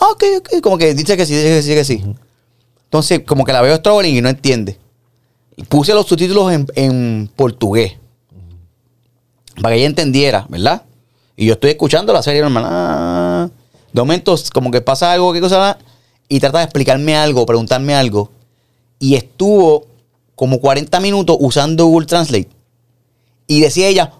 ah, 0.00 0.08
ok, 0.12 0.24
ok, 0.38 0.60
como 0.62 0.78
que 0.78 0.94
dice 0.94 1.16
que 1.16 1.26
sí, 1.26 1.34
dice 1.34 1.48
que 1.48 1.62
sí, 1.62 1.74
que 1.74 1.84
sí. 1.84 2.14
Entonces, 2.84 3.20
como 3.26 3.44
que 3.44 3.52
la 3.52 3.62
veo 3.62 3.76
struggling 3.76 4.16
y 4.16 4.20
no 4.20 4.28
entiende. 4.28 4.78
Y 5.56 5.64
puse 5.64 5.94
los 5.94 6.06
subtítulos 6.06 6.52
en, 6.52 6.66
en 6.74 7.30
portugués. 7.34 7.94
Para 9.60 9.74
que 9.74 9.80
ella 9.80 9.86
entendiera, 9.86 10.46
¿verdad? 10.48 10.82
Y 11.36 11.46
yo 11.46 11.54
estoy 11.54 11.70
escuchando 11.70 12.12
la 12.12 12.22
serie 12.22 12.42
normal. 12.42 12.64
ah, 12.66 13.48
de 13.92 14.00
momento, 14.00 14.34
como 14.52 14.70
que 14.70 14.80
pasa 14.80 15.12
algo, 15.12 15.32
qué 15.32 15.40
cosa, 15.40 15.78
y 16.28 16.40
trata 16.40 16.58
de 16.58 16.64
explicarme 16.64 17.16
algo, 17.16 17.46
preguntarme 17.46 17.94
algo. 17.94 18.30
Y 18.98 19.14
estuvo 19.14 19.86
como 20.34 20.60
40 20.60 20.98
minutos 21.00 21.36
usando 21.40 21.86
Google 21.86 22.06
Translate. 22.06 22.48
Y 23.46 23.60
decía 23.60 23.88
ella, 23.88 24.12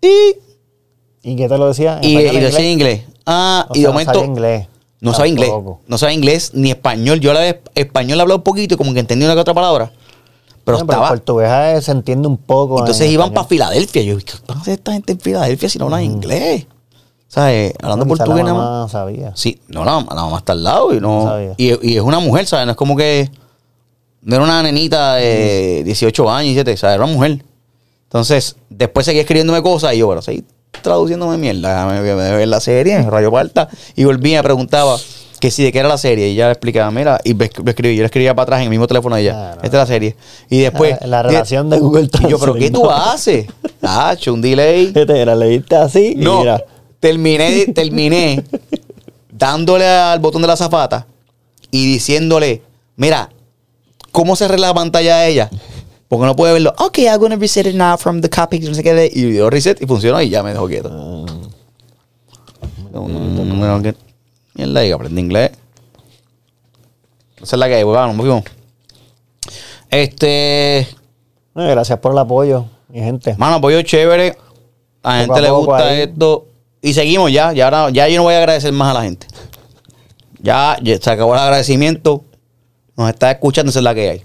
y, 0.00 0.36
¿Y 1.28 1.36
qué 1.36 1.48
te 1.48 1.58
lo 1.58 1.68
decía? 1.68 1.98
¿En 2.02 2.08
y, 2.08 2.14
lo 2.14 2.32
decía 2.32 2.60
en 2.60 2.72
inglés? 2.72 3.02
Ah, 3.26 3.66
O 3.68 3.72
y 3.74 3.80
sea, 3.80 3.82
de 3.82 3.86
no 3.88 3.92
momento. 3.92 4.12
sabía 4.14 4.26
inglés. 4.26 4.66
No 5.00 5.12
sabe 5.14 5.28
inglés. 5.28 5.50
No 5.86 5.98
sabe 5.98 6.14
inglés 6.14 6.50
ni 6.54 6.70
español. 6.70 7.20
Yo 7.20 7.32
la 7.32 7.46
español 7.74 8.20
hablaba 8.20 8.36
un 8.38 8.42
poquito 8.42 8.74
y 8.74 8.76
como 8.78 8.92
que 8.94 9.00
entendí 9.00 9.24
una 9.24 9.34
que 9.34 9.40
otra 9.40 9.54
palabra. 9.54 9.92
Pero 10.64 10.78
Bueno, 10.78 10.92
estaba. 10.92 11.08
portuguesa 11.08 11.72
eh, 11.76 11.82
se 11.82 11.92
entiende 11.92 12.26
un 12.28 12.36
poco. 12.36 12.80
Entonces 12.80 13.06
en 13.06 13.12
iban 13.12 13.32
para. 13.32 13.46
Filadelfia. 13.46 14.02
Yo, 14.02 14.18
¿qué 14.18 14.32
hacer 14.48 14.74
esta 14.74 14.92
gente 14.92 15.12
en 15.12 15.20
Filadelfia 15.20 15.68
si 15.68 15.78
no 15.78 15.84
hablan 15.84 16.02
inglés? 16.02 16.66
¿Sabes? 17.28 17.74
Hablando 17.82 18.06
Quizá 18.06 18.16
portugués 18.24 18.44
nada 18.44 18.56
más. 18.82 18.90
sabía. 18.90 19.32
Sí, 19.36 19.60
no, 19.68 19.84
la, 19.84 19.92
la 20.00 20.00
mamá 20.22 20.38
está 20.38 20.52
al 20.52 20.64
lado 20.64 20.94
y 20.94 21.00
no. 21.00 21.24
No 21.24 21.30
sabía. 21.30 21.54
y, 21.56 21.90
y 21.92 21.96
es 21.96 22.02
una 22.02 22.18
mujer, 22.20 22.46
¿sabes? 22.46 22.66
No 22.66 22.72
es 22.72 22.76
como 22.76 22.96
que. 22.96 23.30
No 24.22 24.34
era 24.34 24.44
una 24.44 24.62
nenita 24.62 25.14
de 25.14 25.82
18 25.84 26.30
años, 26.30 26.54
17, 26.54 26.76
¿sabes? 26.76 26.94
Era 26.96 27.04
una 27.04 27.12
mujer. 27.12 27.44
Entonces, 28.04 28.56
después 28.68 29.06
seguía 29.06 29.22
escribiéndome 29.22 29.62
cosas 29.62 29.94
y 29.94 29.98
yo, 29.98 30.06
bueno, 30.06 30.22
seguí 30.22 30.42
traduciéndome 30.82 31.36
mierda. 31.38 31.86
Me, 31.86 32.00
me, 32.00 32.14
me 32.14 32.36
ver 32.36 32.48
la 32.48 32.60
serie, 32.60 33.02
Rayo 33.02 33.30
Parta. 33.30 33.68
Y 33.96 34.04
volvía, 34.04 34.42
preguntaba 34.42 34.96
que 35.40 35.50
si 35.52 35.62
de 35.62 35.70
qué 35.72 35.78
era 35.78 35.88
la 35.88 35.98
serie. 35.98 36.28
Y 36.28 36.32
ella 36.32 36.50
explicaba, 36.50 36.90
mira, 36.90 37.20
y 37.24 37.34
me, 37.34 37.50
me 37.62 37.70
escribí. 37.70 37.94
Yo 37.96 38.02
le 38.02 38.06
escribía 38.06 38.34
para 38.34 38.42
atrás 38.44 38.58
en 38.60 38.64
el 38.64 38.70
mismo 38.70 38.86
teléfono 38.86 39.16
de 39.16 39.22
ella. 39.22 39.52
Esta 39.62 39.66
es 39.66 39.72
la 39.72 39.86
serie. 39.86 40.16
Y 40.50 40.60
después. 40.60 40.96
La- 41.02 41.06
la 41.06 41.22
relación 41.22 41.70
de 41.70 41.78
Google 41.78 42.08
Y 42.26 42.28
yo, 42.28 42.38
¿pero 42.38 42.54
qué 42.54 42.70
Translate, 42.70 42.70
tú 42.72 42.90
haces? 42.90 43.46
Ah, 43.82 44.16
un 44.26 44.40
delay. 44.40 44.92
¿Qué 44.92 45.06
te 45.06 45.20
era? 45.20 45.34
Leíste 45.34 45.76
así 45.76 46.14
y 46.16 46.24
No, 46.24 46.40
mira. 46.40 46.62
terminé, 47.00 47.66
terminé 47.74 48.42
dándole 49.30 49.86
al 49.86 50.18
botón 50.18 50.42
de 50.42 50.48
la 50.48 50.56
zafata 50.56 51.06
y 51.70 51.86
diciéndole, 51.86 52.62
mira, 52.96 53.28
¿cómo 54.10 54.34
se 54.36 54.46
arregla 54.46 54.68
la 54.68 54.74
pantalla 54.74 55.18
de 55.18 55.28
ella? 55.28 55.50
Porque 56.08 56.24
no 56.26 56.34
puede 56.34 56.54
verlo. 56.54 56.74
Ok, 56.78 56.98
I'm 56.98 57.18
gonna 57.20 57.36
reset 57.36 57.66
it 57.66 57.74
now 57.74 57.96
from 57.98 58.20
the 58.22 58.30
copy. 58.30 58.58
No 58.60 58.74
sé 58.74 58.82
qué. 58.82 58.94
de- 58.94 59.10
Y 59.14 59.24
dio 59.30 59.50
reset 59.50 59.80
y 59.82 59.86
funcionó 59.86 60.20
y 60.22 60.30
ya 60.30 60.42
me 60.42 60.52
dejó 60.52 60.66
quieto. 60.66 60.88
Que- 63.82 63.94
Mierda, 64.54 64.84
y 64.84 64.90
aprendí 64.92 65.20
inglés. 65.20 65.50
Esa 67.42 67.56
es 67.56 67.60
la 67.60 67.68
que 67.68 67.74
hay, 67.76 67.82
bueno, 67.84 68.06
nos 68.08 68.16
fuimos. 68.16 68.42
Este. 69.90 70.78
Eh, 70.80 70.86
Gracias 71.54 71.98
por 71.98 72.12
el 72.12 72.18
apoyo, 72.18 72.66
mi 72.88 73.00
gente. 73.00 73.34
Mano, 73.38 73.56
apoyo 73.56 73.80
chévere. 73.82 74.36
A 75.02 75.12
la 75.14 75.20
gente 75.20 75.40
le 75.42 75.50
gusta 75.50 75.76
ahí. 75.88 76.00
esto. 76.02 76.46
Y 76.82 76.92
seguimos 76.94 77.30
ya. 77.32 77.52
Ya, 77.52 77.64
ahora- 77.66 77.90
ya 77.90 78.08
yo 78.08 78.16
no 78.16 78.22
voy 78.24 78.34
a 78.34 78.38
agradecer 78.38 78.72
más 78.72 78.90
a 78.90 78.98
la 78.98 79.04
gente. 79.04 79.26
Ya, 80.40 80.76
ya 80.82 80.98
se 80.98 81.10
acabó 81.10 81.34
el 81.34 81.40
agradecimiento. 81.40 82.24
Nos 82.96 83.08
está 83.10 83.30
escuchando, 83.30 83.70
esa 83.70 83.78
es 83.80 83.84
la 83.84 83.94
que 83.94 84.10
hay. 84.10 84.22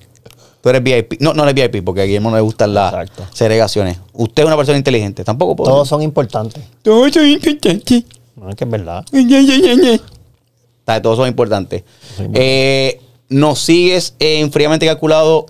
Tú 0.64 0.70
eres 0.70 0.82
VIP. 0.82 1.20
No, 1.20 1.34
no 1.34 1.44
eres 1.44 1.56
VIP 1.56 1.84
porque 1.84 2.00
a 2.00 2.04
Guillermo 2.06 2.30
no 2.30 2.38
le 2.38 2.42
gustan 2.42 2.74
las 2.74 2.94
Exacto. 2.94 3.26
segregaciones. 3.34 4.00
Usted 4.14 4.44
es 4.44 4.48
una 4.48 4.56
persona 4.56 4.78
inteligente. 4.78 5.26
Tampoco 5.26 5.58
puedo. 5.58 5.70
Todos 5.70 5.90
son 5.90 6.02
importantes. 6.02 6.64
Todos 6.82 7.12
son 7.12 7.28
importantes. 7.28 8.06
No 8.38 8.50
es 8.50 8.56
que 8.56 8.64
es 8.64 8.70
verdad. 8.70 9.04
Todos 11.04 11.18
son 11.18 11.28
importantes. 11.28 11.84
Sí. 12.16 12.24
Eh, 12.34 13.02
nos 13.28 13.60
sigues 13.60 14.16
en 14.20 14.54
Fríamente 14.54 14.86
Calculado 14.86 15.48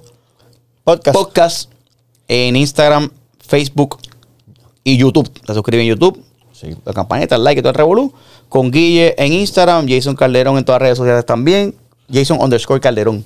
Podcast. 0.83 1.15
Podcast 1.15 1.71
en 2.27 2.55
Instagram, 2.55 3.11
Facebook 3.37 3.99
y 4.83 4.97
YouTube. 4.97 5.29
Te 5.45 5.53
suscribes 5.53 5.83
en 5.83 5.89
YouTube. 5.89 6.23
Sí. 6.53 6.75
La 6.85 6.91
campanita, 6.93 7.35
el 7.35 7.43
like 7.43 7.59
y 7.59 7.61
todo 7.61 7.69
el 7.69 7.75
revolú. 7.77 8.11
Con 8.49 8.71
Guille 8.71 9.13
en 9.23 9.31
Instagram, 9.31 9.87
Jason 9.87 10.15
Calderón 10.15 10.57
en 10.57 10.65
todas 10.65 10.81
las 10.81 10.87
redes 10.87 10.97
sociales 10.97 11.23
también. 11.23 11.75
Jason 12.11 12.39
underscore 12.41 12.81
Calderón. 12.81 13.23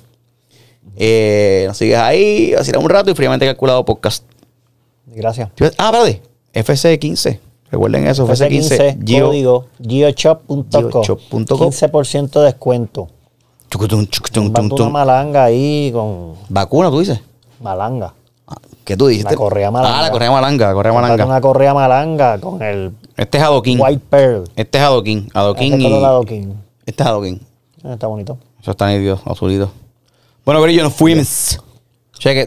Eh, 0.96 1.64
nos 1.68 1.76
sigues 1.76 1.98
ahí, 1.98 2.54
así 2.54 2.72
un 2.76 2.88
rato 2.88 3.10
y 3.10 3.14
fríamente 3.14 3.46
calculado 3.46 3.84
podcast. 3.84 4.24
Gracias. 5.06 5.48
Ah, 5.78 5.90
espérate. 5.92 6.22
FC15. 6.54 7.38
Recuerden 7.70 8.06
eso, 8.06 8.26
FC15, 8.26 8.96
FC15. 8.96 8.98
Gio- 9.04 9.26
código 9.26 9.66
geoshop.com. 9.80 10.64
geoshop.com. 10.92 11.68
15% 11.70 12.40
de 12.40 12.46
descuento. 12.46 13.08
chucutum, 13.70 14.06
chucutum, 14.06 14.44
tum, 14.46 14.52
Mando 14.52 14.74
una 14.76 14.84
tum. 14.84 14.92
malanga 14.92 15.44
ahí 15.44 15.90
con 15.92 16.34
Vacuna, 16.48 16.90
tú 16.90 17.00
dices. 17.00 17.20
malanga. 17.60 18.14
Ah, 18.46 18.56
¿Qué 18.84 18.96
tú 18.96 19.06
dijiste? 19.08 19.32
La 19.32 19.36
correa 19.36 19.70
malanga. 19.70 19.98
Ah, 19.98 20.02
la 20.02 20.10
correa 20.10 20.30
malanga, 20.30 20.66
la 20.68 20.72
correa 20.72 20.92
malanga. 20.94 21.26
Una 21.26 21.40
correa 21.42 21.74
malanga 21.74 22.40
con 22.40 22.62
el 22.62 22.92
Este 23.16 23.36
es 23.36 23.44
Adoquín. 23.44 23.78
white 23.78 24.02
pearl. 24.08 24.44
Este 24.56 24.78
es 24.78 24.84
Adoquín. 24.84 25.28
Adoquín 25.34 25.74
Este 25.74 25.88
y... 25.88 25.92
adoquín. 26.04 26.54
Este 26.86 27.02
es 27.02 27.08
Adoquín. 27.08 27.34
Eh, 27.84 27.92
Está 27.92 28.06
bonito. 28.06 28.38
Eso 28.62 28.70
está 28.70 28.88
nítido, 28.88 29.20
azulito. 29.26 29.70
Bueno, 30.48 30.62
Grillo, 30.62 30.82
nos 30.82 30.94
fuimos. 30.94 31.60
Cheque. 32.18 32.46